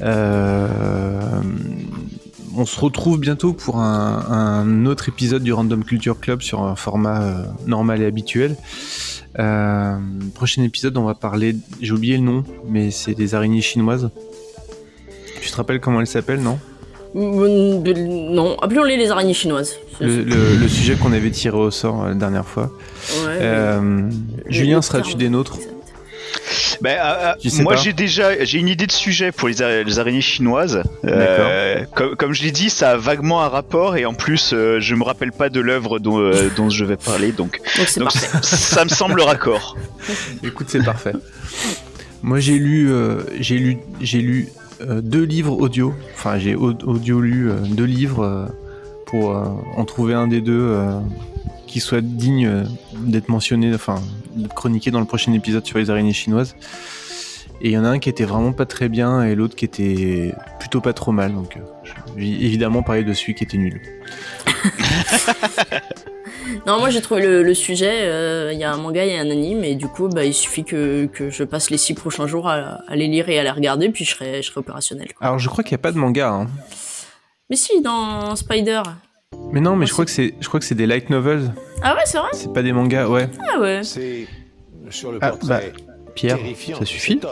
Euh, 0.01 1.43
on 2.57 2.67
se 2.67 2.79
retrouve 2.81 3.19
bientôt 3.19 3.53
pour 3.53 3.77
un, 3.79 4.25
un 4.29 4.87
autre 4.87 5.09
épisode 5.09 5.43
du 5.43 5.53
Random 5.53 5.83
Culture 5.85 6.19
Club 6.21 6.43
sur 6.43 6.63
un 6.63 6.77
format 6.77 7.23
euh, 7.23 7.45
normal 7.67 8.03
et 8.03 8.07
habituel. 8.07 8.57
Euh, 9.39 9.97
prochain 10.35 10.63
épisode, 10.63 10.97
on 10.99 11.05
va 11.05 11.15
parler. 11.15 11.57
J'ai 11.81 11.93
oublié 11.93 12.17
le 12.17 12.23
nom, 12.23 12.45
mais 12.69 12.91
c'est 12.91 13.15
des 13.15 13.35
araignées 13.35 13.63
chinoises. 13.63 14.11
Tu 15.41 15.51
te 15.51 15.57
rappelles 15.57 15.81
comment 15.81 16.01
elles 16.01 16.07
s'appellent, 16.07 16.43
non? 16.43 16.59
Mm, 17.15 17.83
de- 17.83 18.31
Non, 18.35 18.57
appelons-les 18.61 18.97
les 18.97 19.11
araignées 19.11 19.35
chinoises. 19.35 19.75
le, 20.01 20.23
le- 20.23 20.57
le 20.57 20.69
sujet 20.69 20.95
qu'on 20.97 21.13
avait 21.13 21.31
tiré 21.31 21.57
au 21.57 21.71
sort 21.71 22.03
euh, 22.05 22.09
la 22.09 22.15
dernière 22.15 22.47
fois. 22.47 22.71
Ouais, 23.27 23.39
Euh, 23.41 24.11
Julien, 24.49 24.81
seras-tu 24.83 25.15
des 25.17 25.29
nôtres? 25.29 25.59
Ben, 26.83 26.99
euh, 27.01 27.33
euh, 27.33 27.63
moi 27.63 27.77
j'ai 27.77 27.93
déjà 27.93 28.45
j'ai 28.45 28.59
une 28.59 28.69
idée 28.69 28.87
de 28.87 28.93
sujet 28.93 29.31
pour 29.31 29.49
les, 29.49 29.63
ara- 29.63 29.83
les 29.85 29.99
araignées 30.01 30.21
chinoises. 30.21 30.83
Euh, 31.05 31.85
comme, 31.95 32.17
comme 32.17 32.33
je 32.33 32.43
l'ai 32.43 32.51
dit, 32.51 32.71
ça 32.71 32.91
a 32.93 32.97
vaguement 32.97 33.43
un 33.43 33.49
rapport 33.49 33.97
et 33.97 34.05
en 34.05 34.15
plus 34.15 34.53
euh, 34.53 34.81
je 34.81 34.95
me 34.97 35.05
rappelle 35.05 35.31
pas 35.33 35.49
de 35.49 35.61
l'œuvre 35.61 35.99
dont, 36.01 36.19
euh, 36.19 36.51
dont 36.57 36.69
je 36.71 36.85
vais 36.85 36.97
parler 36.97 37.31
donc, 37.33 37.61
ça 38.43 38.85
me 38.85 38.89
semble 38.91 39.21
raccord. 39.21 39.77
Écoute, 40.43 40.67
c'est 40.71 40.85
parfait. 40.85 41.13
Moi, 42.23 42.39
j'ai 42.41 42.59
lu, 42.59 42.91
euh, 42.93 43.23
j'ai 43.41 43.59
lu, 43.59 43.79
j'ai 44.01 44.21
lu 44.21 44.49
euh, 44.81 45.01
deux 45.01 45.25
livres 45.25 45.57
audio. 45.61 45.93
Enfin, 46.15 46.39
j'ai 46.39 46.55
au- 46.55 46.75
audio 46.85 47.21
lu 47.21 47.51
euh, 47.51 47.55
deux 47.69 47.85
livres 47.85 48.25
euh, 48.25 48.47
pour 49.07 49.37
euh, 49.37 49.45
en 49.77 49.85
trouver 49.85 50.15
un 50.15 50.27
des 50.29 50.41
deux 50.41 50.53
euh, 50.61 50.99
qui 51.67 51.81
soit 51.81 52.01
digne 52.01 52.65
d'être 52.99 53.29
mentionné, 53.29 53.75
enfin, 53.75 53.97
d'être 54.35 54.55
chroniqué 54.55 54.91
dans 54.91 55.01
le 55.01 55.07
prochain 55.07 55.33
épisode 55.33 55.65
sur 55.67 55.79
les 55.79 55.91
araignées 55.91 56.13
chinoises. 56.13 56.55
Et 57.61 57.69
il 57.69 57.73
y 57.73 57.79
en 57.79 57.85
a 57.85 57.89
un 57.89 57.99
qui 58.01 58.09
était 58.09 58.25
vraiment 58.25 58.53
pas 58.53 58.67
très 58.67 58.89
bien 58.89 59.23
et 59.23 59.35
l'autre 59.37 59.55
qui 59.55 59.65
était 59.65 60.35
plutôt 60.59 60.81
pas 60.81 60.93
trop 60.93 61.13
mal. 61.13 61.33
Donc, 61.33 61.57
euh, 61.57 61.61
je 61.85 61.93
vais 62.17 62.27
évidemment 62.27 62.83
parler 62.83 63.05
de 63.05 63.13
celui 63.13 63.35
qui 63.35 63.45
était 63.45 63.57
nul. 63.59 63.81
Non, 66.67 66.79
moi 66.81 66.91
j'ai 66.91 67.01
trouvé 67.01 67.23
le, 67.23 67.43
le 67.43 67.55
sujet. 67.55 68.01
euh, 68.03 68.51
Il 68.53 68.59
y 68.59 68.65
a 68.65 68.73
un 68.73 68.77
manga 68.77 69.05
et 69.05 69.17
un 69.19 69.31
anime, 69.31 69.65
et 69.65 69.75
du 69.75 69.87
coup, 69.87 70.09
bah, 70.09 70.25
il 70.25 70.35
suffit 70.35 70.65
que, 70.65 71.07
que 71.07 71.31
je 71.31 71.45
passe 71.45 71.71
les 71.71 71.79
six 71.79 71.95
prochains 71.95 72.27
jours 72.27 72.49
à, 72.49 72.81
à 72.87 72.97
les 72.97 73.07
lire 73.07 73.29
et 73.29 73.39
à 73.39 73.43
les 73.43 73.51
regarder, 73.51 73.89
puis 73.89 74.05
je 74.05 74.11
serai, 74.11 74.43
je 74.43 74.49
serai 74.49 74.61
opérationnel. 74.61 75.13
quoi. 75.15 75.27
Alors, 75.27 75.39
je 75.39 75.49
crois 75.49 75.65
qu'il 75.65 75.73
n'y 75.73 75.81
a 75.81 75.83
pas 75.83 75.93
de 75.93 75.99
manga. 75.99 76.29
hein. 76.31 76.47
Mais 77.49 77.57
si, 77.57 77.81
dans 77.81 78.37
Spider. 78.37 78.83
Mais 79.53 79.61
non, 79.61 79.77
mais 79.77 79.87
je 79.87 79.93
crois 79.93 80.05
que 80.05 80.11
c'est, 80.11 80.35
je 80.41 80.49
crois 80.49 80.59
que 80.61 80.67
c'est 80.67 80.75
des 80.75 80.87
light 80.87 81.11
novels. 81.11 81.53
Ah 81.83 81.95
ouais, 81.95 82.01
c'est 82.07 82.19
vrai? 82.19 82.29
C'est 82.33 82.53
pas 82.53 82.63
des 82.63 82.73
mangas, 82.73 83.09
ouais. 83.09 83.29
Ah 83.55 83.61
ouais. 83.61 83.83
C'est 83.83 84.27
sur 84.91 85.13
le 85.13 85.19
Ah, 85.21 85.33
bah, 85.45 85.61
Pierre, 86.15 86.39
ça 86.79 86.85
suffit. 86.85 87.21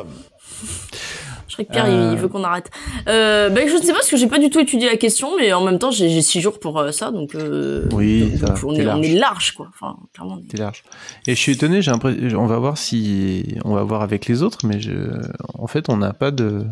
Je 1.48 1.55
crois 1.56 1.64
que 1.64 1.72
Pierre, 1.72 1.86
Euh. 1.86 2.10
il 2.12 2.18
veut 2.18 2.28
qu'on 2.28 2.44
arrête. 2.44 2.70
Euh, 3.09 3.48
bah, 3.51 3.62
je 3.66 3.72
ne 3.74 3.80
sais 3.80 3.88
pas 3.88 3.94
parce 3.94 4.09
que 4.09 4.16
j'ai 4.16 4.28
pas 4.28 4.38
du 4.38 4.51
tout 4.51 4.60
étudié 4.60 4.88
la 4.88 4.97
question, 4.97 5.36
mais 5.36 5.52
en 5.52 5.64
même 5.64 5.80
temps, 5.80 5.90
j'ai 5.90 6.22
six 6.22 6.40
jours 6.40 6.60
pour 6.60 6.78
euh, 6.78 6.92
ça, 6.92 7.10
donc. 7.10 7.34
euh, 7.34 7.88
Oui, 7.92 8.32
ça 8.38 8.47
donc 8.47 8.59
on, 8.62 8.72
est, 8.76 8.82
on 8.82 8.84
large. 8.86 9.06
est 9.09 9.14
large, 9.14 9.52
quoi. 9.56 9.68
Enfin, 9.74 9.97
clairement. 10.14 10.38
on 10.40 10.55
est- 10.55 10.56
large. 10.56 10.84
Et 11.26 11.34
je 11.34 11.40
suis 11.40 11.51
étonné, 11.52 11.82
j'ai 11.82 11.90
l'impression, 11.90 12.38
on 12.40 12.47
va 12.47 12.59
voir 12.59 12.78
si, 12.78 13.56
on 13.64 13.74
va 13.74 13.82
voir 13.82 14.02
avec 14.02 14.26
les 14.26 14.44
autres, 14.44 14.59
mais 14.64 14.78
je, 14.80 14.92
en 15.55 15.66
fait, 15.66 15.88
on 15.88 15.97
n'a 15.97 16.12
pas 16.12 16.30
de, 16.30 16.64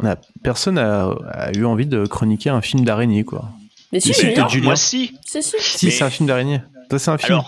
on 0.00 0.06
a, 0.06 0.16
personne 0.42 0.76
a, 0.76 1.10
a 1.30 1.52
eu 1.52 1.64
envie 1.64 1.86
de 1.86 2.04
chroniquer 2.04 2.50
un 2.50 2.62
film 2.62 2.84
d'araignée, 2.84 3.22
quoi. 3.22 3.48
Mais 3.92 4.00
si, 4.00 4.12
Mais 4.22 4.34
Julien. 4.48 4.64
Moi 4.64 4.76
si. 4.76 5.16
Si, 5.24 5.42
si. 5.42 5.56
Si, 5.60 5.86
Mais- 5.86 5.92
c'est 5.92 6.04
un 6.04 6.10
film 6.10 6.26
d'araignée. 6.28 6.60
Toi, 6.88 6.98
c'est 6.98 7.10
un 7.10 7.18
film. 7.18 7.40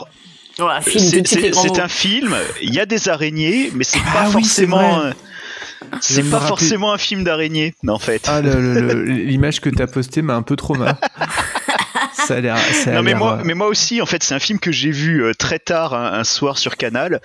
Alors 0.58 0.80
c'est 0.86 1.80
un 1.80 1.88
film, 1.88 2.34
il 2.62 2.72
y 2.72 2.78
a 2.80 2.86
des 2.86 3.08
araignées, 3.08 3.70
mais 3.74 3.82
c'est 3.84 3.98
Ah 4.06 4.12
pas 4.12 4.26
oui, 4.28 4.32
forcément 4.44 5.02
c'est 6.00 6.22
pas 6.22 6.38
rappeler. 6.38 6.48
forcément 6.48 6.92
un 6.92 6.98
film 6.98 7.24
d'araignée 7.24 7.74
en 7.88 7.98
fait. 7.98 8.22
Ah, 8.28 8.40
le- 8.40 8.60
le- 8.60 8.80
le- 8.80 9.02
l'image 9.04 9.60
que 9.60 9.68
t'as 9.68 9.86
postée 9.88 10.22
m'a 10.22 10.34
un 10.34 10.42
peu 10.42 10.54
trauma. 10.56 10.96
ça 12.12 12.36
a 12.36 12.40
l'air. 12.40 12.56
Non 12.86 13.02
mais 13.02 13.14
moi, 13.14 13.38
euh, 13.40 13.42
mais 13.44 13.54
moi 13.54 13.66
aussi 13.66 14.00
en 14.00 14.06
fait 14.06 14.22
c'est 14.22 14.34
un 14.34 14.38
film 14.38 14.58
que 14.60 14.70
j'ai 14.72 14.90
vu 14.92 15.24
euh, 15.24 15.34
très 15.34 15.58
tard 15.58 15.92
un, 15.92 16.12
un 16.20 16.24
soir 16.24 16.56
sur 16.58 16.76
Canal 16.76 17.20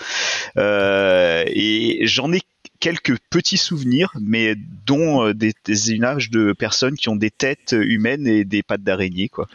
euh, 0.58 1.44
et 1.48 2.00
j'en 2.08 2.34
ai 2.34 2.41
quelques 2.80 3.18
petits 3.30 3.57
souvenirs 3.57 4.11
mais 4.22 4.56
dont 4.85 5.26
euh, 5.26 5.34
des, 5.34 5.53
des 5.65 5.91
images 5.91 6.30
de 6.30 6.53
personnes 6.53 6.95
qui 6.95 7.10
ont 7.10 7.15
des 7.15 7.31
têtes 7.31 7.76
humaines 7.77 8.26
et 8.27 8.45
des 8.45 8.64
pattes 8.64 8.84
d'araignée 8.84 9.30
quoi. 9.30 9.47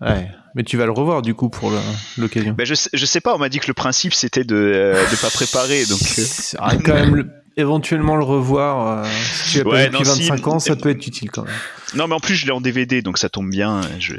Ouais. 0.00 0.28
Mais 0.54 0.62
tu 0.62 0.76
vas 0.76 0.86
le 0.86 0.92
revoir 0.92 1.22
du 1.22 1.34
coup 1.34 1.48
pour 1.48 1.72
l'occasion. 2.16 2.52
Ben 2.56 2.64
je, 2.66 2.74
sais- 2.74 2.90
je 2.92 3.04
sais 3.06 3.20
pas 3.20 3.34
on 3.34 3.38
m'a 3.38 3.48
dit 3.48 3.58
que 3.58 3.66
le 3.68 3.74
principe 3.74 4.14
c'était 4.14 4.44
de 4.44 4.54
euh, 4.56 4.94
de 5.10 5.16
pas 5.16 5.30
préparer 5.30 5.84
donc. 5.86 6.00
euh, 6.18 6.24
Ah, 6.58 6.76
quand 6.76 6.94
même 6.94 7.14
le- 7.16 7.30
éventuellement 7.56 8.14
le 8.16 8.22
revoir. 8.24 9.04
euh, 9.04 9.08
si 9.44 9.58
tu 9.58 9.64
pas 9.64 9.70
Ouais, 9.70 9.86
depuis 9.88 10.04
non, 10.04 10.14
si. 10.14 10.28
25 10.28 10.46
ans, 10.46 10.58
ça 10.60 10.76
peut 10.76 10.90
être 10.90 11.04
utile 11.06 11.30
quand 11.30 11.42
même. 11.44 11.54
Non 11.94 12.06
mais 12.06 12.14
en 12.14 12.20
plus 12.20 12.34
je 12.36 12.46
l'ai 12.46 12.52
en 12.52 12.60
DVD 12.60 13.02
donc 13.02 13.18
ça 13.18 13.28
tombe 13.28 13.50
bien 13.50 13.80
je 13.98 14.14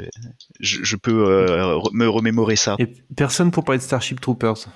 je, 0.60 0.78
je 0.82 0.96
peux 0.96 1.26
euh, 1.28 1.78
me 1.92 2.06
remémorer 2.08 2.56
ça. 2.56 2.76
Et 2.78 2.86
personne 3.16 3.50
pour 3.50 3.64
parler 3.64 3.78
de 3.78 3.82
Starship 3.84 4.20
Troopers. 4.20 4.66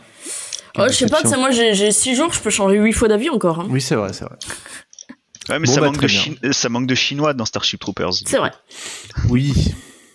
Oh, 0.76 0.84
je 0.88 0.92
sais 0.94 1.06
pas, 1.06 1.22
moi 1.36 1.50
j'ai 1.50 1.74
j'ai 1.74 1.92
six 1.92 2.14
jours, 2.16 2.32
je 2.32 2.40
peux 2.40 2.50
changer 2.50 2.76
huit 2.78 2.92
fois 2.92 3.08
d'avis 3.08 3.30
encore. 3.30 3.60
hein. 3.60 3.66
Oui, 3.70 3.80
c'est 3.80 3.94
vrai, 3.94 4.12
c'est 4.12 4.24
vrai. 4.24 4.36
Ouais 5.50 5.58
mais 5.58 5.66
Bon, 5.66 5.72
ça, 5.74 5.80
bah, 5.80 5.86
manque 5.88 6.00
de 6.00 6.06
chi- 6.08 6.38
ça 6.52 6.68
manque 6.68 6.86
de 6.86 6.94
chinois 6.94 7.34
dans 7.34 7.44
Starship 7.44 7.78
Troopers. 7.80 8.14
C'est 8.26 8.38
vrai. 8.38 8.50
Oui. 9.28 9.52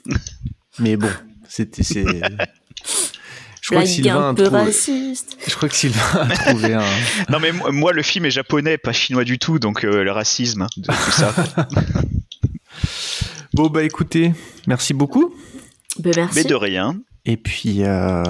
Mais 0.79 0.95
bon, 0.97 1.09
c'était. 1.47 1.83
c'est- 1.83 2.03
Je 3.61 3.75
crois 3.75 3.83
que 3.83 3.87
Blague 3.87 3.95
Sylvain 4.03 4.27
un 4.29 4.29
a 4.31 4.33
peu 4.33 4.43
trouvé. 4.45 4.61
raciste. 4.63 5.37
Je 5.45 5.53
crois 5.55 5.69
que 5.69 5.75
Sylvain 5.75 6.01
a 6.29 6.35
trouvé 6.35 6.73
un. 6.73 6.83
Non 7.29 7.39
mais 7.39 7.51
moi, 7.51 7.71
moi, 7.71 7.93
le 7.93 8.01
film 8.01 8.25
est 8.25 8.31
japonais, 8.31 8.77
pas 8.79 8.93
chinois 8.93 9.23
du 9.25 9.37
tout, 9.37 9.59
donc 9.59 9.83
euh, 9.83 10.03
le 10.03 10.11
racisme, 10.11 10.65
de 10.77 10.87
tout 10.87 11.11
ça. 11.11 11.35
Bon 13.53 13.67
bah 13.67 13.83
écoutez, 13.83 14.31
merci 14.67 14.93
beaucoup. 14.93 15.35
Ben, 15.99 16.13
merci. 16.15 16.35
Mais 16.35 16.43
de 16.45 16.55
rien. 16.55 16.95
Et 17.25 17.37
puis, 17.37 17.83
euh, 17.83 18.23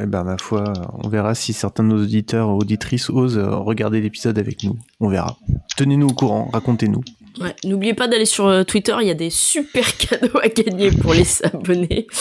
eh 0.00 0.06
ben 0.06 0.24
ma 0.24 0.36
foi, 0.38 0.72
on 1.02 1.08
verra 1.08 1.34
si 1.34 1.52
certains 1.52 1.82
de 1.84 1.88
nos 1.88 2.02
auditeurs 2.02 2.48
ou 2.50 2.58
auditrices 2.58 3.08
osent 3.08 3.38
euh, 3.38 3.48
regarder 3.56 4.00
l'épisode 4.00 4.38
avec 4.38 4.64
nous. 4.64 4.76
On 5.00 5.08
verra. 5.08 5.36
Tenez-nous 5.76 6.08
au 6.08 6.12
courant, 6.12 6.50
racontez-nous. 6.52 7.02
Ouais, 7.40 7.54
N'oubliez 7.64 7.94
pas 7.94 8.06
d'aller 8.06 8.26
sur 8.26 8.46
euh, 8.46 8.62
Twitter, 8.64 8.94
il 9.00 9.08
y 9.08 9.10
a 9.10 9.14
des 9.14 9.30
super 9.30 9.96
cadeaux 9.98 10.38
à 10.42 10.48
gagner 10.48 10.90
pour 10.90 11.14
les 11.14 11.24
abonnés. 11.44 12.06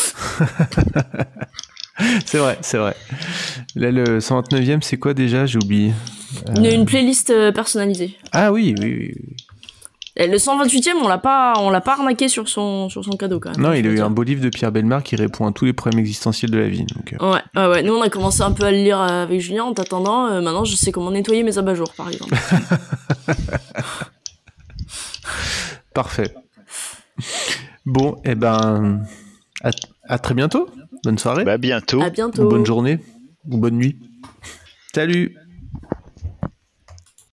C'est 2.25 2.39
vrai, 2.39 2.57
c'est 2.61 2.79
vrai. 2.79 2.95
Là, 3.75 3.91
le 3.91 4.17
129e, 4.17 4.81
c'est 4.81 4.97
quoi 4.97 5.13
déjà? 5.13 5.45
J'ai 5.45 5.59
oublié. 5.59 5.93
Euh, 6.49 6.55
Une, 6.55 6.65
une 6.65 6.85
playlist 6.85 7.29
euh, 7.29 7.51
personnalisée. 7.51 8.17
Ah 8.31 8.51
oui, 8.51 8.73
oui, 8.79 8.95
oui. 8.99 9.35
Et 10.15 10.27
le 10.27 10.37
128e, 10.37 10.91
on 11.03 11.07
l'a 11.07 11.17
pas, 11.17 11.53
on 11.57 11.71
l'a 11.71 11.81
pas 11.81 11.93
arnaqué 11.93 12.27
sur 12.27 12.47
son, 12.47 12.87
sur 12.87 13.03
son 13.03 13.11
cadeau 13.17 13.39
quand 13.39 13.49
même. 13.51 13.59
Non, 13.59 13.73
il 13.73 13.87
a 13.87 13.89
eu 13.89 13.95
dire. 13.95 14.05
un 14.05 14.11
beau 14.11 14.21
livre 14.21 14.43
de 14.43 14.49
Pierre 14.49 14.71
Belmar 14.71 15.01
qui 15.01 15.15
répond 15.15 15.47
à 15.47 15.51
tous 15.51 15.65
les 15.65 15.73
problèmes 15.73 15.99
existentiels 15.99 16.51
de 16.51 16.57
la 16.59 16.69
vie. 16.69 16.85
Donc, 16.85 17.13
euh, 17.19 17.31
Ouais, 17.33 17.39
ouais, 17.55 17.67
ouais. 17.67 17.83
Nous, 17.83 17.93
on 17.93 18.01
a 18.01 18.09
commencé 18.09 18.43
un 18.43 18.51
peu 18.51 18.63
à 18.65 18.71
le 18.71 18.77
lire 18.77 19.01
euh, 19.01 19.23
avec 19.23 19.41
Julien 19.41 19.63
en 19.63 19.73
t'attendant. 19.73 20.27
euh, 20.27 20.39
maintenant, 20.41 20.65
je 20.65 20.75
sais 20.75 20.91
comment 20.91 21.09
nettoyer 21.09 21.41
mes 21.41 21.57
abat-jours, 21.57 21.93
par 21.97 22.09
exemple. 22.09 22.35
parfait. 25.93 26.33
Bon, 27.85 28.15
et 28.23 28.35
ben, 28.35 29.01
à, 29.63 29.71
à 30.07 30.19
très 30.19 30.33
bientôt. 30.35 30.69
Bonne 31.03 31.17
soirée. 31.17 31.43
Bah 31.43 31.57
bientôt. 31.57 32.01
À 32.01 32.09
bientôt. 32.09 32.43
Ou 32.43 32.49
bonne 32.49 32.65
journée. 32.65 32.99
Ou 33.49 33.57
bonne 33.57 33.75
nuit. 33.75 33.97
Salut 34.95 35.35